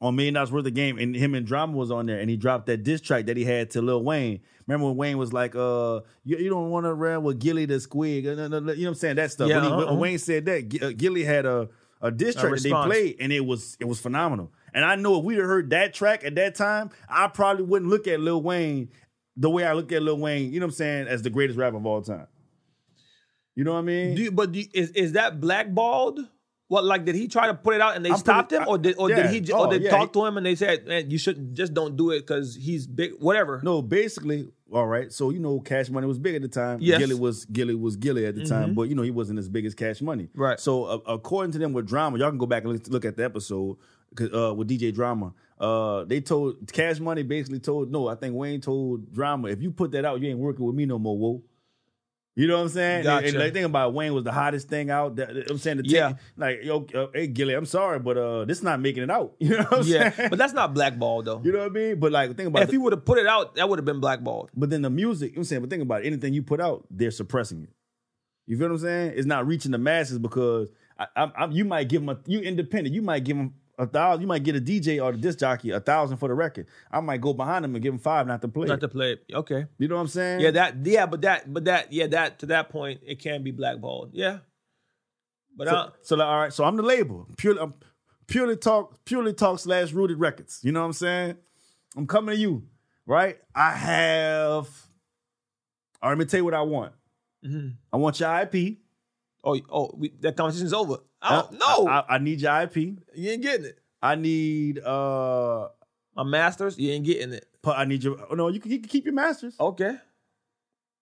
on 0.00 0.14
Million 0.14 0.34
Dollaz 0.34 0.50
Worth 0.50 0.66
of 0.66 0.74
Game, 0.74 0.98
and 0.98 1.14
him 1.14 1.34
and 1.34 1.46
Drama 1.46 1.74
was 1.74 1.90
on 1.90 2.06
there, 2.06 2.18
and 2.20 2.28
he 2.28 2.36
dropped 2.36 2.66
that 2.66 2.82
diss 2.82 3.00
track 3.00 3.26
that 3.26 3.36
he 3.36 3.44
had 3.44 3.70
to 3.70 3.82
Lil 3.82 4.02
Wayne. 4.02 4.40
Remember 4.66 4.88
when 4.88 4.96
Wayne 4.96 5.18
was 5.18 5.32
like, 5.32 5.54
"Uh, 5.56 6.00
you, 6.24 6.36
you 6.36 6.50
don't 6.50 6.70
want 6.70 6.84
to 6.84 6.92
run 6.92 7.22
with 7.22 7.38
Gillie 7.38 7.66
the 7.66 7.76
Squig," 7.76 8.24
you 8.24 8.36
know 8.36 8.48
what 8.48 8.68
I'm 8.68 8.94
saying? 8.94 9.16
That 9.16 9.32
stuff. 9.32 9.48
Yeah, 9.48 9.62
when, 9.62 9.64
he, 9.64 9.76
when 9.76 9.88
uh-uh. 9.88 9.94
Wayne 9.94 10.18
said 10.18 10.44
that, 10.46 10.68
G- 10.68 10.80
uh, 10.80 10.90
Gillie 10.90 11.24
had 11.24 11.46
a 11.46 11.68
a 12.02 12.10
diss 12.10 12.34
track 12.34 12.52
that 12.52 12.62
they 12.62 12.70
played, 12.70 13.16
and 13.20 13.32
it 13.32 13.40
was 13.40 13.76
it 13.80 13.86
was 13.86 14.00
phenomenal. 14.00 14.52
And 14.74 14.84
I 14.84 14.96
know 14.96 15.18
if 15.18 15.24
we'd 15.24 15.38
have 15.38 15.46
heard 15.46 15.70
that 15.70 15.94
track 15.94 16.24
at 16.24 16.34
that 16.34 16.54
time, 16.54 16.90
I 17.08 17.28
probably 17.28 17.64
wouldn't 17.64 17.90
look 17.90 18.06
at 18.06 18.20
Lil 18.20 18.42
Wayne 18.42 18.90
the 19.36 19.48
way 19.48 19.64
I 19.64 19.72
look 19.72 19.90
at 19.92 20.02
Lil 20.02 20.18
Wayne. 20.18 20.52
You 20.52 20.60
know 20.60 20.66
what 20.66 20.72
I'm 20.72 20.76
saying? 20.76 21.08
As 21.08 21.22
the 21.22 21.30
greatest 21.30 21.58
rapper 21.58 21.76
of 21.76 21.86
all 21.86 22.02
time. 22.02 22.26
You 23.56 23.64
know 23.64 23.72
what 23.72 23.78
I 23.80 23.82
mean? 23.82 24.14
Do 24.14 24.22
you, 24.22 24.30
but 24.30 24.52
do 24.52 24.60
you- 24.60 24.68
is 24.72 24.90
is 24.90 25.12
that 25.12 25.40
blackballed 25.40 26.20
What 26.68 26.84
like 26.84 27.04
did 27.04 27.14
he 27.14 27.28
try 27.28 27.46
to 27.46 27.54
put 27.54 27.74
it 27.76 27.80
out 27.80 27.94
and 27.96 28.04
they 28.04 28.10
I'm 28.10 28.16
stopped 28.18 28.48
pretty- 28.50 28.62
him, 28.64 28.68
or 28.68 28.76
did 28.76 28.96
or 28.98 29.08
yeah. 29.08 29.22
did 29.22 29.30
he 29.30 29.40
j- 29.40 29.52
Oh, 29.52 29.66
or 29.66 29.72
did 29.72 29.82
yeah, 29.82 29.90
talk 29.90 30.12
to 30.14 30.24
him 30.26 30.36
and 30.36 30.44
they 30.44 30.56
said, 30.56 30.84
man, 30.86 31.10
you 31.10 31.16
should 31.16 31.54
just 31.54 31.72
don't 31.72 31.96
do 31.96 32.10
it 32.10 32.20
because 32.20 32.56
he's 32.56 32.86
big, 32.88 33.12
whatever. 33.20 33.60
No, 33.62 33.82
basically, 33.82 34.48
all 34.72 34.86
right. 34.86 35.12
So 35.12 35.30
you 35.30 35.38
know, 35.38 35.60
Cash 35.60 35.90
Money 35.90 36.06
was 36.08 36.18
big 36.18 36.34
at 36.34 36.42
the 36.42 36.48
time. 36.48 36.78
Yes. 36.82 36.98
Gillie 36.98 37.14
was 37.14 37.44
Gillie 37.46 37.76
was 37.76 37.94
Gillie 37.96 38.26
at 38.26 38.34
the 38.34 38.44
time, 38.44 38.74
but 38.74 38.88
you 38.88 38.94
know 38.96 39.02
he 39.02 39.12
wasn't 39.12 39.38
as 39.38 39.48
big 39.48 39.64
as 39.64 39.74
Cash 39.76 40.02
Money. 40.02 40.28
Right. 40.34 40.58
So 40.58 40.84
uh, 40.84 40.98
according 41.06 41.52
to 41.52 41.58
them, 41.58 41.72
with 41.72 41.86
drama, 41.86 42.18
y'all 42.18 42.30
can 42.30 42.38
go 42.38 42.46
back 42.46 42.64
and 42.64 42.72
look, 42.72 42.88
look 42.88 43.04
at 43.04 43.16
the 43.16 43.24
episode 43.24 43.76
uh, 44.20 44.52
with 44.52 44.68
DJ 44.68 44.92
Drama. 44.92 45.32
Uh, 45.60 46.02
they 46.04 46.20
told 46.20 46.70
Cash 46.72 46.98
Money 46.98 47.22
basically 47.22 47.60
told 47.60 47.92
no, 47.92 48.08
I 48.08 48.16
think 48.16 48.34
Wayne 48.34 48.60
told 48.60 49.14
Drama 49.14 49.48
if 49.48 49.62
you 49.62 49.70
put 49.70 49.92
that 49.92 50.04
out, 50.04 50.20
you 50.20 50.28
ain't 50.28 50.40
working 50.40 50.66
with 50.66 50.74
me 50.74 50.84
no 50.84 50.98
more. 50.98 51.16
Whoa. 51.16 51.42
You 52.38 52.46
know 52.46 52.56
what 52.58 52.64
I'm 52.64 52.68
saying? 52.68 53.04
Gotcha. 53.04 53.28
And, 53.28 53.36
and 53.36 53.44
the 53.46 53.50
thing 53.50 53.64
about 53.64 53.94
Wayne 53.94 54.12
was 54.12 54.24
the 54.24 54.30
hottest 54.32 54.68
thing 54.68 54.90
out. 54.90 55.16
That, 55.16 55.50
I'm 55.50 55.56
saying 55.56 55.78
the 55.78 55.84
Yeah. 55.86 56.12
like 56.36 56.58
yo, 56.62 56.86
uh, 56.94 57.06
hey 57.14 57.28
Gillie, 57.28 57.54
I'm 57.54 57.64
sorry, 57.64 57.98
but 57.98 58.18
uh, 58.18 58.44
this 58.44 58.62
not 58.62 58.78
making 58.78 59.02
it 59.04 59.10
out. 59.10 59.34
You 59.40 59.50
know 59.56 59.62
what 59.64 59.72
I'm 59.80 59.86
yeah, 59.86 60.10
saying? 60.12 60.28
but 60.28 60.38
that's 60.38 60.52
not 60.52 60.74
blackball 60.74 61.22
though. 61.22 61.40
you 61.42 61.50
know 61.50 61.60
what 61.60 61.68
I 61.70 61.70
mean? 61.70 61.98
But 61.98 62.12
like, 62.12 62.36
think 62.36 62.48
about 62.48 62.62
if 62.64 62.68
the- 62.68 62.72
he 62.72 62.78
would 62.78 62.92
have 62.92 63.06
put 63.06 63.18
it 63.18 63.26
out, 63.26 63.54
that 63.54 63.66
would 63.68 63.78
have 63.78 63.86
been 63.86 64.00
blackballed. 64.00 64.50
but 64.54 64.68
then 64.68 64.82
the 64.82 64.90
music, 64.90 65.30
you 65.30 65.36
know 65.36 65.40
I'm 65.40 65.44
saying, 65.44 65.62
but 65.62 65.70
think 65.70 65.82
about 65.82 66.02
it, 66.02 66.06
anything 66.08 66.34
you 66.34 66.42
put 66.42 66.60
out, 66.60 66.84
they're 66.90 67.10
suppressing 67.10 67.62
it. 67.62 67.70
You 68.46 68.58
feel 68.58 68.68
what 68.68 68.74
I'm 68.74 68.80
saying? 68.80 69.12
It's 69.16 69.26
not 69.26 69.46
reaching 69.46 69.70
the 69.72 69.78
masses 69.78 70.18
because 70.18 70.68
I, 70.98 71.06
I, 71.16 71.22
I, 71.36 71.46
you 71.46 71.64
might 71.64 71.88
give 71.88 72.02
them 72.02 72.10
a, 72.10 72.18
you 72.26 72.40
independent, 72.40 72.94
you 72.94 73.02
might 73.02 73.24
give 73.24 73.36
them 73.38 73.54
a 73.78 73.86
thousand, 73.86 74.22
you 74.22 74.26
might 74.26 74.42
get 74.42 74.56
a 74.56 74.60
DJ 74.60 75.02
or 75.02 75.12
the 75.12 75.18
disc 75.18 75.38
jockey 75.38 75.70
a 75.70 75.80
thousand 75.80 76.16
for 76.16 76.28
the 76.28 76.34
record. 76.34 76.66
I 76.90 77.00
might 77.00 77.20
go 77.20 77.32
behind 77.34 77.64
them 77.64 77.74
and 77.74 77.82
give 77.82 77.92
them 77.92 77.98
five 77.98 78.26
not 78.26 78.40
to 78.42 78.48
play. 78.48 78.66
Not 78.66 78.78
it. 78.78 78.80
to 78.80 78.88
play 78.88 79.12
it. 79.12 79.24
Okay. 79.34 79.66
you 79.78 79.88
know 79.88 79.96
what 79.96 80.02
I'm 80.02 80.08
saying? 80.08 80.40
Yeah, 80.40 80.50
that 80.52 80.76
yeah, 80.84 81.06
but 81.06 81.20
that 81.22 81.52
but 81.52 81.64
that 81.66 81.92
yeah, 81.92 82.06
that 82.08 82.38
to 82.40 82.46
that 82.46 82.70
point 82.70 83.00
it 83.04 83.18
can 83.18 83.42
be 83.42 83.50
blackballed. 83.50 84.10
Yeah. 84.14 84.38
But 85.56 85.68
So, 85.68 85.92
so 86.02 86.16
like, 86.16 86.26
all 86.28 86.38
right, 86.38 86.52
so 86.52 86.64
I'm 86.64 86.76
the 86.76 86.82
label. 86.82 87.26
Purely, 87.36 87.60
I'm 87.60 87.74
purely 88.26 88.56
talk, 88.56 89.02
purely 89.04 89.32
talk 89.32 89.58
slash 89.58 89.92
rooted 89.92 90.18
records. 90.20 90.60
You 90.62 90.72
know 90.72 90.80
what 90.80 90.86
I'm 90.86 90.92
saying? 90.92 91.36
I'm 91.96 92.06
coming 92.06 92.34
to 92.34 92.40
you, 92.40 92.64
right? 93.06 93.38
I 93.54 93.72
have. 93.72 94.68
All 96.02 96.10
right, 96.10 96.10
let 96.10 96.18
me 96.18 96.24
tell 96.26 96.38
you 96.40 96.44
what 96.44 96.54
I 96.54 96.60
want. 96.62 96.92
mhm. 97.44 97.74
I 97.92 97.96
want 97.96 98.20
your 98.20 98.34
IP. 98.40 98.78
oh 99.44 99.58
oh, 99.70 99.90
we, 99.96 100.10
that 100.20 100.36
conversation's 100.36 100.74
over. 100.74 100.98
I 101.28 101.40
don't 101.42 101.52
know. 101.52 101.86
I, 101.88 101.98
I, 102.00 102.04
I 102.14 102.18
need 102.18 102.40
your 102.40 102.60
IP. 102.62 102.76
you 102.76 103.30
ain't 103.30 103.42
getting 103.42 103.66
it. 103.66 103.78
I 104.02 104.14
need 104.14 104.78
uh 104.80 105.68
My 106.14 106.22
masters, 106.24 106.78
you 106.78 106.90
ain't 106.92 107.04
getting 107.04 107.32
it. 107.32 107.46
pu- 107.62 107.70
I 107.72 107.84
need 107.84 108.04
your 108.04 108.16
oh, 108.30 108.34
no, 108.34 108.48
you 108.48 108.60
can, 108.60 108.70
you 108.70 108.78
can 108.78 108.88
keep 108.88 109.04
your 109.04 109.14
masters. 109.14 109.54
Okay. 109.58 109.96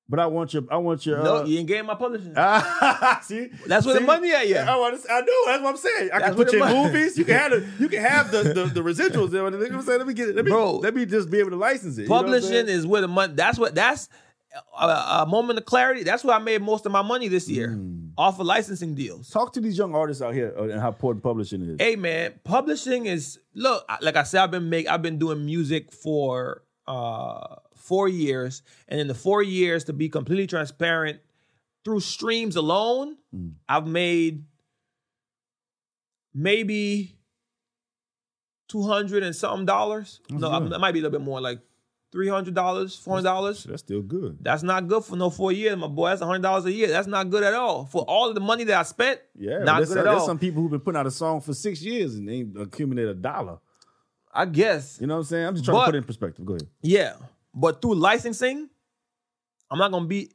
But 0.06 0.20
I 0.20 0.26
want 0.26 0.52
your 0.52 0.64
I 0.70 0.76
want 0.76 1.06
your 1.06 1.22
no, 1.22 1.36
uh, 1.38 1.44
you 1.44 1.58
ain't 1.58 1.66
getting 1.66 1.86
my 1.86 1.94
publishing. 1.94 2.34
see 3.22 3.48
That's 3.66 3.86
where 3.86 3.94
the 3.94 4.00
See? 4.00 4.06
money 4.06 4.32
at, 4.32 4.46
yeah. 4.46 4.70
I, 4.70 4.76
want 4.76 5.02
to, 5.02 5.10
I 5.10 5.20
know 5.20 5.46
that's 5.46 5.62
what 5.62 5.70
I'm 5.70 5.76
saying. 5.78 6.10
I 6.12 6.18
That's 6.18 6.28
can 6.30 6.36
where 6.36 6.44
put 6.46 6.50
the 6.52 6.56
your 6.58 6.66
money- 6.66 6.84
movies. 6.92 7.16
You 7.18 7.24
can 7.24 7.38
have 7.38 7.50
the 7.52 7.66
you 7.80 7.88
can 7.88 8.00
have 8.02 8.30
the 8.30 8.42
the, 8.42 8.64
the 8.66 8.80
residuals 8.82 9.30
there. 9.30 9.42
You 9.44 9.50
know 9.50 9.58
what 9.58 9.72
I'm 9.72 9.82
saying? 9.82 9.98
Let 9.98 10.06
me 10.06 10.12
get 10.14 10.28
it. 10.28 10.36
Let 10.36 10.44
me 10.44 10.50
Bro. 10.50 10.78
let 10.78 10.94
me 10.94 11.06
just 11.06 11.30
be 11.30 11.38
able 11.38 11.50
to 11.50 11.56
license 11.56 11.96
it. 11.98 12.02
You 12.02 12.08
know 12.08 12.14
what 12.16 12.18
I'm 12.20 12.24
Publishing 12.26 12.50
saying? 12.50 12.68
is 12.68 12.86
where 12.86 13.00
the 13.00 13.08
money. 13.08 13.32
That's 13.34 13.58
what. 13.58 13.74
That's 13.74 14.10
a, 14.78 14.86
a 15.22 15.26
moment 15.28 15.58
of 15.58 15.64
clarity. 15.64 16.02
That's 16.04 16.24
where 16.24 16.34
I 16.36 16.38
made 16.38 16.62
most 16.62 16.86
of 16.86 16.92
my 16.92 17.02
money 17.02 17.28
this 17.28 17.48
year 17.48 17.70
Mm. 17.70 18.10
off 18.16 18.38
of 18.40 18.46
licensing 18.46 18.94
deals. 18.94 19.28
Talk 19.30 19.52
to 19.54 19.60
these 19.60 19.76
young 19.76 19.94
artists 19.94 20.22
out 20.22 20.34
here 20.34 20.54
uh, 20.56 20.64
and 20.68 20.80
how 20.80 20.88
important 20.88 21.22
publishing 21.22 21.62
is. 21.62 21.76
Hey 21.80 21.96
man, 21.96 22.34
publishing 22.44 23.06
is 23.06 23.38
look. 23.54 23.84
Like 24.00 24.16
I 24.16 24.22
said, 24.22 24.42
I've 24.42 24.50
been 24.50 24.68
make. 24.70 24.86
I've 24.88 25.02
been 25.02 25.18
doing 25.18 25.44
music 25.44 25.92
for 25.92 26.62
uh 26.86 27.56
four 27.74 28.08
years, 28.08 28.62
and 28.88 29.00
in 29.00 29.08
the 29.08 29.14
four 29.14 29.42
years, 29.42 29.84
to 29.84 29.92
be 29.92 30.08
completely 30.08 30.46
transparent, 30.46 31.20
through 31.84 32.00
streams 32.00 32.56
alone, 32.56 33.16
Mm. 33.34 33.54
I've 33.68 33.86
made 33.86 34.44
maybe 36.32 37.16
two 38.68 38.82
hundred 38.82 39.22
and 39.22 39.34
something 39.34 39.66
dollars. 39.66 40.20
No, 40.30 40.58
good. 40.60 40.72
it 40.72 40.78
might 40.78 40.92
be 40.92 40.98
a 41.00 41.02
little 41.02 41.18
bit 41.18 41.24
more, 41.24 41.40
like 41.40 41.60
three 42.14 42.28
hundred 42.28 42.54
dollars, 42.54 42.94
four 42.96 43.16
hundred 43.16 43.24
dollars. 43.24 43.64
That's 43.64 43.82
still 43.82 44.00
good. 44.00 44.38
That's 44.40 44.62
not 44.62 44.86
good 44.86 45.04
for 45.04 45.16
no 45.16 45.30
four 45.30 45.50
years, 45.50 45.76
my 45.76 45.88
boy. 45.88 46.10
That's 46.10 46.22
hundred 46.22 46.42
dollars 46.42 46.64
a 46.64 46.72
year. 46.72 46.86
That's 46.86 47.08
not 47.08 47.28
good 47.28 47.42
at 47.42 47.52
all 47.54 47.86
for 47.86 48.02
all 48.04 48.28
of 48.28 48.36
the 48.36 48.40
money 48.40 48.62
that 48.64 48.78
I 48.78 48.84
spent. 48.84 49.20
Yeah, 49.36 49.58
not 49.64 49.78
there's, 49.78 49.88
good 49.88 49.94
some, 49.94 49.98
at 49.98 50.04
there's 50.04 50.20
all. 50.20 50.26
some 50.26 50.38
people 50.38 50.62
who've 50.62 50.70
been 50.70 50.80
putting 50.80 50.98
out 51.00 51.06
a 51.08 51.10
song 51.10 51.40
for 51.40 51.52
six 51.52 51.82
years 51.82 52.14
and 52.14 52.28
they 52.28 52.34
ain't 52.34 52.56
accumulate 52.58 53.08
a 53.08 53.14
dollar. 53.14 53.58
I 54.32 54.46
guess. 54.46 54.98
You 55.00 55.06
know 55.08 55.14
what 55.14 55.18
I'm 55.20 55.24
saying? 55.26 55.46
I'm 55.46 55.54
just 55.54 55.64
trying 55.64 55.74
But- 55.76 55.80
to 55.80 55.86
put 55.88 55.94
it 55.96 55.98
in 55.98 56.04
perspective. 56.04 56.46
Go 56.46 56.52
ahead. 56.54 56.68
Yeah, 56.82 57.14
but 57.52 57.82
through 57.82 57.96
licensing, 57.96 58.70
I'm 59.70 59.78
not 59.78 59.90
gonna 59.90 60.06
be 60.06 60.30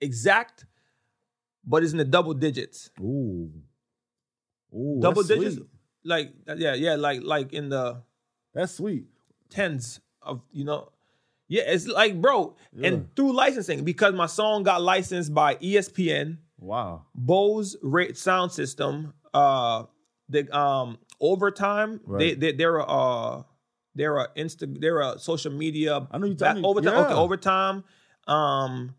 exact, 0.00 0.66
but 1.64 1.82
it's 1.84 1.92
in 1.92 1.98
the 1.98 2.04
double 2.04 2.34
digits. 2.34 2.90
Ooh. 3.00 3.50
Ooh, 4.74 4.98
double 5.00 5.22
digits, 5.22 5.56
Sweet. 5.56 5.66
like 6.04 6.32
yeah, 6.56 6.74
yeah, 6.74 6.94
like 6.96 7.22
like 7.22 7.52
in 7.52 7.68
the 7.68 8.02
That's 8.54 8.74
sweet. 8.74 9.04
tens 9.50 10.00
of 10.24 10.40
you 10.52 10.64
know. 10.64 10.90
Yeah, 11.48 11.62
it's 11.66 11.86
like 11.86 12.20
bro, 12.20 12.56
Yeah. 12.72 12.88
and 12.88 13.14
through 13.14 13.34
licensing 13.34 13.84
because 13.84 14.14
my 14.14 14.26
song 14.26 14.62
got 14.62 14.80
licensed 14.80 15.34
by 15.34 15.56
ESPN, 15.56 16.38
Wow. 16.58 17.06
Bose 17.14 17.76
Rate 17.82 18.16
Sound 18.16 18.52
System, 18.52 19.12
uh, 19.34 19.84
the 20.28 20.48
um 20.56 20.98
Overtime. 21.20 22.00
They 22.06 22.12
Right. 22.12 22.18
they 22.18 22.34
they 22.34 22.52
they're 22.52 22.76
a 22.78 22.84
uh, 22.84 23.42
they're 23.94 24.16
a 24.18 24.28
Insta 24.36 24.80
they're 24.80 25.00
a 25.00 25.18
social 25.18 25.52
media. 25.52 26.06
I 26.10 26.18
know 26.18 26.26
you 26.26 26.34
told 26.34 26.56
me- 26.56 26.62
overtime. 26.64 26.94
yeah. 26.94 27.04
Okay, 27.06 27.14
overtime. 27.14 27.84
Um, 28.26 28.94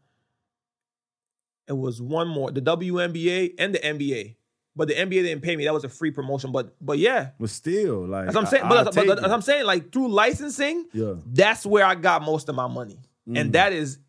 it 1.68 1.74
was 1.74 2.02
one 2.02 2.28
more 2.28 2.52
the 2.52 2.62
WNBA 2.62 3.56
and 3.58 3.74
the 3.74 3.80
NBA, 3.80 4.36
but 4.76 4.88
the 4.88 4.96
NBA 4.96 5.24
didn't 5.24 5.42
pay 5.42 5.56
me. 5.56 5.66
That 5.66 5.74
was 5.74 5.84
a 5.84 5.90
free 5.90 6.12
promotion. 6.12 6.52
But 6.52 6.76
but 6.82 6.98
yeah, 7.00 7.30
But 7.40 7.50
still, 7.50 8.08
like 8.08 8.26
that's 8.26 8.36
what 8.36 8.46
I'm 8.46 8.50
saying. 8.52 8.64
I, 8.64 8.70
but, 8.70 8.84
but 8.86 8.94
take 8.94 9.08
that's 9.08 9.20
it. 9.20 9.24
what 9.24 9.32
I'm 9.32 9.42
saying 9.42 9.66
like 9.66 9.92
through 9.92 10.10
licensing, 10.10 10.86
Yeah. 10.94 11.14
that's 11.26 11.66
where 11.66 11.86
I 11.86 11.96
got 11.96 12.24
most 12.24 12.50
of 12.50 12.56
my 12.56 12.68
money. 12.68 13.00
Mm. 13.30 13.40
And 13.40 13.54
that 13.54 13.72
is 13.74 14.00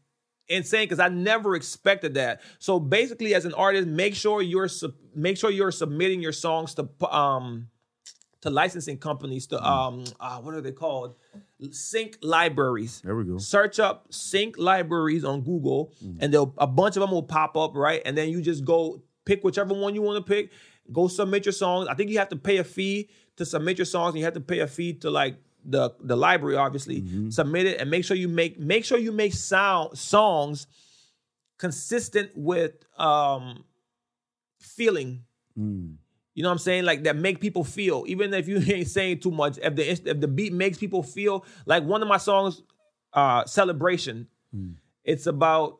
insane 0.48 0.84
because 0.84 1.00
I 1.00 1.08
never 1.08 1.54
expected 1.54 2.14
that. 2.14 2.40
So 2.58 2.78
basically, 2.80 3.34
as 3.34 3.44
an 3.44 3.54
artist, 3.54 3.86
make 3.88 4.14
sure 4.14 4.42
you're 4.42 4.68
sub- 4.68 4.94
make 5.14 5.36
sure 5.38 5.50
you're 5.50 5.70
submitting 5.72 6.20
your 6.20 6.32
songs 6.32 6.74
to 6.74 6.88
um 7.14 7.68
to 8.42 8.50
licensing 8.50 8.98
companies 8.98 9.46
to 9.48 9.62
um 9.66 10.04
uh, 10.20 10.38
what 10.40 10.54
are 10.54 10.60
they 10.60 10.72
called? 10.72 11.14
Sync 11.70 12.18
libraries. 12.22 13.00
There 13.02 13.16
we 13.16 13.24
go. 13.24 13.38
Search 13.38 13.78
up 13.78 14.06
sync 14.10 14.56
libraries 14.58 15.24
on 15.24 15.40
Google, 15.42 15.92
and 16.20 16.32
they'll 16.32 16.52
a 16.58 16.66
bunch 16.66 16.96
of 16.96 17.00
them 17.00 17.10
will 17.10 17.22
pop 17.22 17.56
up, 17.56 17.74
right? 17.74 18.02
And 18.04 18.16
then 18.18 18.28
you 18.28 18.42
just 18.42 18.64
go 18.64 19.02
pick 19.24 19.42
whichever 19.44 19.74
one 19.74 19.94
you 19.94 20.02
want 20.02 20.24
to 20.24 20.32
pick. 20.34 20.50
Go 20.92 21.08
submit 21.08 21.46
your 21.46 21.52
songs. 21.52 21.88
I 21.88 21.94
think 21.94 22.10
you 22.10 22.18
have 22.18 22.28
to 22.30 22.36
pay 22.36 22.58
a 22.58 22.64
fee 22.64 23.08
to 23.36 23.44
submit 23.44 23.78
your 23.78 23.84
songs, 23.86 24.10
and 24.14 24.18
you 24.18 24.24
have 24.24 24.34
to 24.34 24.40
pay 24.40 24.60
a 24.60 24.66
fee 24.66 24.92
to 24.94 25.10
like 25.10 25.36
the 25.64 25.90
the 26.00 26.16
library, 26.16 26.56
obviously. 26.56 27.30
Submit 27.30 27.66
it 27.66 27.80
and 27.80 27.90
make 27.90 28.04
sure 28.04 28.16
you 28.16 28.28
make 28.28 28.58
make 28.58 28.84
sure 28.84 28.98
you 28.98 29.12
make 29.12 29.32
sound 29.32 29.96
songs 29.98 30.66
consistent 31.58 32.30
with 32.36 32.72
um 32.98 33.64
feeling 34.58 35.22
Mm. 35.58 35.98
you 36.34 36.42
know 36.42 36.48
what 36.48 36.54
I'm 36.54 36.58
saying? 36.58 36.84
Like 36.84 37.04
that 37.04 37.14
make 37.14 37.40
people 37.40 37.62
feel, 37.62 38.02
even 38.08 38.34
if 38.34 38.48
you 38.48 38.58
ain't 38.66 38.88
saying 38.88 39.20
too 39.20 39.30
much. 39.30 39.56
If 39.62 39.76
the 39.76 39.88
if 39.88 40.20
the 40.20 40.26
beat 40.26 40.52
makes 40.52 40.78
people 40.78 41.04
feel, 41.04 41.44
like 41.64 41.84
one 41.84 42.02
of 42.02 42.08
my 42.08 42.16
songs, 42.16 42.60
uh, 43.12 43.44
"Celebration," 43.44 44.26
it's 45.04 45.26
about 45.28 45.78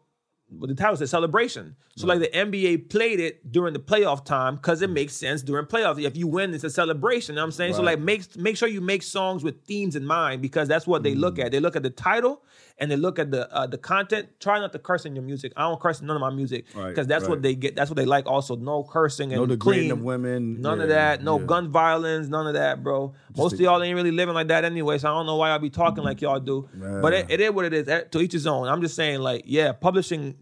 the 0.61 0.75
title 0.75 0.97
says, 0.97 1.11
"Celebration." 1.11 1.77
So 1.97 2.07
like 2.07 2.19
the 2.21 2.29
NBA 2.29 2.91
played 2.91 3.21
it 3.21 3.53
during 3.53 3.73
the 3.73 3.79
playoff 3.81 4.25
time 4.25 4.57
because 4.57 4.83
it 4.83 4.91
makes 4.91 5.15
sense 5.15 5.43
during 5.43 5.67
playoffs. 5.67 6.03
If 6.03 6.17
you 6.17 6.27
win, 6.27 6.53
it's 6.53 6.65
a 6.65 6.71
celebration. 6.71 7.35
You 7.35 7.37
know 7.37 7.43
what 7.43 7.47
I'm 7.47 7.53
saying? 7.53 7.75
So 7.75 7.83
like 7.83 8.01
make 8.01 8.37
make 8.37 8.57
sure 8.57 8.69
you 8.69 8.81
make 8.81 9.03
songs 9.03 9.45
with 9.45 9.65
themes 9.65 9.95
in 9.95 10.05
mind 10.05 10.43
because 10.43 10.67
that's 10.69 10.87
what 10.87 11.03
they 11.03 11.15
look 11.15 11.39
at. 11.39 11.53
They 11.53 11.61
look 11.61 11.77
at 11.77 11.83
the 11.85 11.91
title 11.91 12.43
and 12.79 12.91
they 12.91 12.97
look 12.97 13.21
at 13.21 13.31
the 13.31 13.53
uh, 13.55 13.67
the 13.69 13.79
content. 13.79 14.29
Try 14.41 14.59
not 14.59 14.73
to 14.73 14.79
curse 14.81 15.05
in 15.05 15.15
your 15.15 15.23
music. 15.25 15.53
I 15.57 15.63
don't 15.63 15.81
curse 15.81 16.01
in 16.01 16.09
none 16.09 16.17
of 16.17 16.21
my 16.21 16.31
music 16.31 16.67
because 16.67 16.97
Right, 16.99 17.09
that's 17.09 17.29
what 17.29 17.43
they 17.43 17.55
get. 17.55 17.77
That's 17.77 17.91
what 17.91 17.97
they 17.97 18.05
like. 18.05 18.27
Also, 18.27 18.57
no 18.57 18.83
cursing 18.83 19.33
and 19.33 19.41
No 19.41 19.47
degrading 19.47 19.83
clean. 19.83 19.93
of 19.93 20.01
women. 20.03 20.61
None 20.61 20.81
of 20.81 20.89
that. 20.89 21.23
No 21.23 21.39
yeah. 21.39 21.47
gun 21.47 21.71
violence. 21.71 22.27
None 22.29 22.49
of 22.49 22.55
that, 22.55 22.83
bro. 22.83 23.15
Most 23.37 23.53
of 23.55 23.61
y'all 23.61 23.81
ain't 23.83 23.95
really 23.95 24.11
living 24.11 24.35
like 24.35 24.49
that 24.49 24.65
anyway, 24.65 24.99
so 24.99 25.09
I 25.09 25.13
don't 25.13 25.27
know 25.27 25.37
why 25.37 25.51
y'all 25.51 25.59
be 25.61 25.71
talking 25.71 26.03
like 26.03 26.21
y'all 26.21 26.41
do. 26.41 26.69
But 26.75 27.13
it, 27.13 27.31
it 27.31 27.41
is 27.41 27.53
what 27.53 27.65
it 27.67 27.73
is. 27.73 27.89
Eh, 27.89 28.01
To 28.11 28.21
each 28.21 28.33
his 28.33 28.47
own. 28.49 28.67
I'm 28.69 28.81
just 28.81 28.97
saying, 28.97 29.21
like, 29.21 29.45
yeah, 29.47 29.73
publishing. 29.73 30.35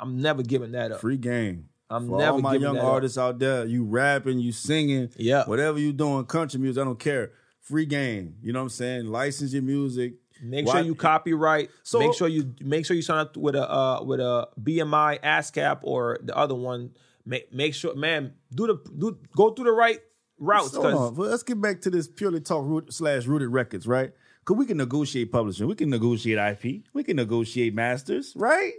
I'm 0.00 0.20
never 0.20 0.42
giving 0.42 0.72
that 0.72 0.92
up. 0.92 1.00
Free 1.00 1.16
game. 1.16 1.68
I'm 1.88 2.06
For 2.08 2.18
never 2.18 2.32
all 2.32 2.40
my 2.40 2.54
young 2.54 2.74
that 2.74 2.84
up. 2.84 2.92
artists 2.92 3.18
out 3.18 3.38
there, 3.40 3.64
you 3.66 3.84
rapping, 3.84 4.38
you 4.38 4.52
singing, 4.52 5.10
Yeah. 5.16 5.44
whatever 5.46 5.78
you 5.78 5.92
doing, 5.92 6.24
country 6.24 6.60
music, 6.60 6.80
I 6.80 6.84
don't 6.84 6.98
care. 6.98 7.32
Free 7.60 7.84
game. 7.86 8.36
You 8.42 8.52
know 8.52 8.60
what 8.60 8.64
I'm 8.64 8.68
saying? 8.70 9.06
License 9.06 9.52
your 9.52 9.62
music. 9.62 10.14
Make 10.42 10.66
Why- 10.66 10.72
sure 10.74 10.82
you 10.82 10.94
copyright. 10.94 11.70
So- 11.82 11.98
make 11.98 12.14
sure 12.14 12.28
you 12.28 12.54
make 12.60 12.86
sure 12.86 12.96
you 12.96 13.02
sign 13.02 13.18
up 13.18 13.36
with 13.36 13.54
a 13.56 13.70
uh, 13.70 14.02
with 14.04 14.20
a 14.20 14.48
BMI 14.62 15.18
ASCAP 15.22 15.80
or 15.82 16.18
the 16.22 16.34
other 16.36 16.54
one. 16.54 16.92
Make 17.26 17.52
make 17.52 17.74
sure, 17.74 17.94
man. 17.94 18.32
Do 18.54 18.66
the 18.68 18.78
do 18.98 19.18
go 19.36 19.50
through 19.50 19.66
the 19.66 19.72
right 19.72 19.98
routes 20.38 20.72
So, 20.72 20.86
on. 20.86 21.14
Well, 21.16 21.28
let's 21.28 21.42
get 21.42 21.60
back 21.60 21.82
to 21.82 21.90
this 21.90 22.08
purely 22.08 22.40
talk 22.40 22.64
root 22.64 22.92
slash 22.94 23.26
rooted 23.26 23.50
records, 23.50 23.86
right? 23.86 24.12
Because 24.40 24.56
we 24.56 24.64
can 24.64 24.78
negotiate 24.78 25.30
publishing, 25.30 25.66
we 25.66 25.74
can 25.74 25.90
negotiate 25.90 26.38
IP, 26.38 26.84
we 26.94 27.04
can 27.04 27.16
negotiate 27.16 27.74
masters, 27.74 28.32
right? 28.34 28.72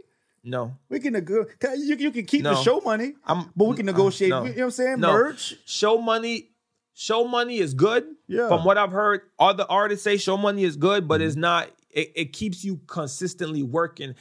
No. 0.44 0.76
We 0.90 1.00
can 1.00 1.14
negotiate. 1.14 1.56
You, 1.78 1.96
you 1.98 2.12
can 2.12 2.26
keep 2.26 2.44
the 2.44 2.56
show 2.64 2.82
money, 2.82 3.14
I'm- 3.26 3.52
but 3.56 3.66
we 3.66 3.76
can 3.76 3.86
negotiate. 3.86 4.30
no. 4.32 4.44
You 4.44 4.50
know 4.50 4.56
what 4.56 4.64
I'm 4.64 4.72
saying? 4.72 5.00
No. 5.00 5.14
Merch. 5.14 5.56
Show 5.66 6.00
money, 6.02 6.50
show 6.94 7.28
money 7.28 7.58
is 7.60 7.74
good. 7.74 8.06
Yeah. 8.28 8.48
From 8.48 8.66
what 8.66 8.78
I've 8.78 8.92
heard, 8.92 9.22
other 9.40 9.66
artists 9.70 10.04
say 10.04 10.18
show 10.18 10.38
money 10.38 10.64
is 10.64 10.78
good, 10.78 11.08
but 11.08 11.22
it's 11.22 11.36
not. 11.36 11.70
It, 11.90 12.12
it 12.16 12.34
keeps 12.34 12.64
you 12.64 12.80
consistently 12.88 13.62
working. 13.64 14.16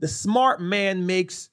The 0.00 0.08
smart 0.08 0.60
man 0.60 1.06
makes 1.06 1.50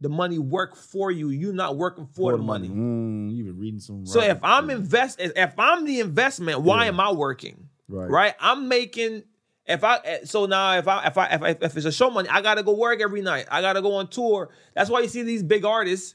the 0.00 0.08
money 0.08 0.38
work 0.38 0.74
for 0.74 1.10
you. 1.10 1.28
You're 1.30 1.52
not 1.52 1.76
working 1.76 2.06
for, 2.06 2.32
the 2.32 2.38
money. 2.38 2.68
Mm, 2.68 3.34
you 3.34 3.44
been 3.44 3.58
reading 3.58 3.80
some. 3.80 4.04
So 4.06 4.20
if 4.20 4.38
I'm 4.42 4.68
invest, 4.70 5.20
if 5.20 5.58
I'm 5.58 5.84
the 5.84 6.00
investment, 6.00 6.62
why 6.62 6.84
Yeah. 6.84 6.88
am 6.88 7.00
I 7.00 7.12
working? 7.12 7.68
Right. 7.88 8.10
Right. 8.10 8.34
I'm 8.40 8.66
making. 8.68 9.22
If 9.66 9.82
I 9.82 9.96
eh, 10.04 10.18
so 10.24 10.46
now 10.46 10.76
if 10.76 10.86
I 10.88 11.06
if 11.06 11.16
I 11.16 11.26
if, 11.26 11.42
I, 11.42 11.48
if 11.64 11.76
it's 11.76 11.86
a 11.86 11.92
show 11.92 12.10
money, 12.10 12.28
I 12.28 12.42
gotta 12.42 12.62
go 12.62 12.74
work 12.74 13.00
every 13.00 13.22
night. 13.22 13.46
I 13.50 13.60
gotta 13.60 13.80
go 13.82 13.94
on 13.94 14.08
tour. 14.08 14.50
That's 14.74 14.90
why 14.90 15.00
you 15.00 15.08
see 15.08 15.22
these 15.22 15.42
big 15.42 15.64
artists, 15.64 16.14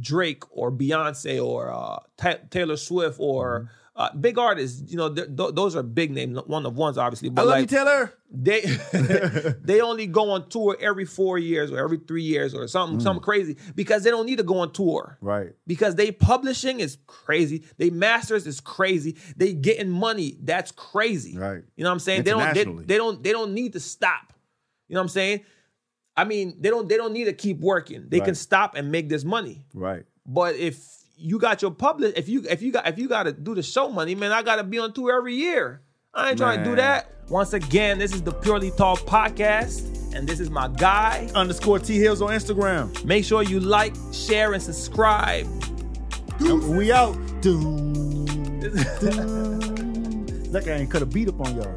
Drake 0.00 0.42
or 0.50 0.72
Beyonce 0.72 1.44
or 1.44 1.70
uh, 1.70 1.98
Ta- 2.16 2.38
Taylor 2.50 2.76
Swift 2.76 3.16
or 3.20 3.60
Mm-hmm. 3.60 3.68
Uh, 3.96 4.12
big 4.16 4.38
artists. 4.38 4.90
You 4.90 4.96
know, 4.96 5.14
th- 5.14 5.36
th- 5.36 5.54
those 5.54 5.76
are 5.76 5.82
big 5.82 6.10
names. 6.10 6.38
One 6.46 6.66
of 6.66 6.76
ones, 6.76 6.98
obviously. 6.98 7.28
I 7.28 7.32
But 7.32 7.46
love 7.46 7.60
like 7.60 7.70
you, 7.70 7.76
Taylor. 7.78 8.12
they 8.30 8.60
they 9.62 9.80
only 9.80 10.06
go 10.06 10.30
on 10.32 10.48
tour 10.48 10.76
every 10.80 11.04
four 11.04 11.38
years 11.38 11.70
or 11.70 11.78
every 11.78 11.98
three 11.98 12.22
years 12.22 12.54
or 12.54 12.66
something 12.66 12.98
Mm. 12.98 13.02
something 13.02 13.22
crazy 13.22 13.56
because 13.74 14.02
they 14.02 14.10
don't 14.10 14.26
need 14.26 14.38
to 14.38 14.42
go 14.44 14.58
on 14.58 14.72
tour 14.72 15.16
Right. 15.20 15.52
because 15.66 15.94
they 15.94 16.10
publishing 16.10 16.80
is 16.80 16.98
crazy. 17.06 17.64
They 17.76 17.90
masters 17.90 18.46
is 18.46 18.60
crazy. 18.60 19.16
They 19.36 19.52
getting 19.52 19.90
money. 19.90 20.38
That's 20.42 20.72
crazy. 20.72 21.36
Right. 21.38 21.62
You 21.76 21.84
know 21.84 21.90
what 21.90 21.94
I'm 21.94 22.00
saying? 22.00 22.24
They 22.24 22.30
don't 22.32 22.54
they, 22.54 22.64
they 22.64 22.96
don't 22.96 23.22
they 23.22 23.32
don't 23.32 23.54
need 23.54 23.74
to 23.74 23.80
stop. 23.80 24.32
You 24.88 24.94
know 24.94 25.00
what 25.00 25.04
I'm 25.04 25.08
saying? 25.10 25.40
I 26.16 26.24
mean, 26.24 26.56
they 26.60 26.70
don't 26.70 26.88
they 26.88 26.96
don't 26.96 27.12
need 27.12 27.24
to 27.24 27.32
keep 27.32 27.60
working. 27.60 28.06
They 28.08 28.20
can 28.20 28.34
stop 28.34 28.74
and 28.76 28.90
make 28.92 29.08
this 29.08 29.24
money. 29.24 29.64
Right. 29.74 30.04
But 30.26 30.56
if 30.56 30.84
you 31.16 31.38
got 31.38 31.62
your 31.62 31.70
publish, 31.70 32.12
if 32.16 32.28
you 32.28 32.44
if 32.48 32.62
you 32.62 32.72
got 32.72 32.86
if 32.86 32.98
you 32.98 33.08
got 33.08 33.24
to 33.24 33.32
do 33.32 33.54
the 33.54 33.62
show 33.62 33.88
money, 33.88 34.14
man, 34.14 34.32
I 34.32 34.42
got 34.42 34.56
to 34.56 34.64
be 34.64 34.78
on 34.78 34.92
tour 34.92 35.16
every 35.16 35.34
year. 35.34 35.82
I 36.12 36.30
ain't 36.30 36.38
trying 36.38 36.58
to 36.58 36.64
do 36.64 36.76
that. 36.76 37.10
Once 37.28 37.52
again, 37.54 37.98
this 37.98 38.14
is 38.14 38.22
the 38.22 38.32
Purely 38.32 38.70
Talk 38.70 39.00
podcast, 39.00 40.14
and 40.14 40.28
this 40.28 40.38
is 40.38 40.50
my 40.50 40.68
guy. 40.68 41.28
Underscore 41.34 41.78
T 41.78 41.98
Hills 41.98 42.22
on 42.22 42.30
Instagram. 42.30 43.04
Make 43.04 43.24
sure 43.24 43.42
you 43.42 43.58
like, 43.60 43.94
share, 44.12 44.52
and 44.52 44.62
subscribe. 44.62 45.46
And 46.40 46.76
we 46.76 46.92
out. 46.92 47.16
Doom, 47.40 48.24
doom. 49.00 50.26
Like 50.52 50.68
I 50.68 50.72
ain't 50.72 50.90
cut 50.90 51.02
a 51.02 51.06
beat 51.06 51.28
up 51.28 51.40
on 51.40 51.56
y'all. 51.56 51.74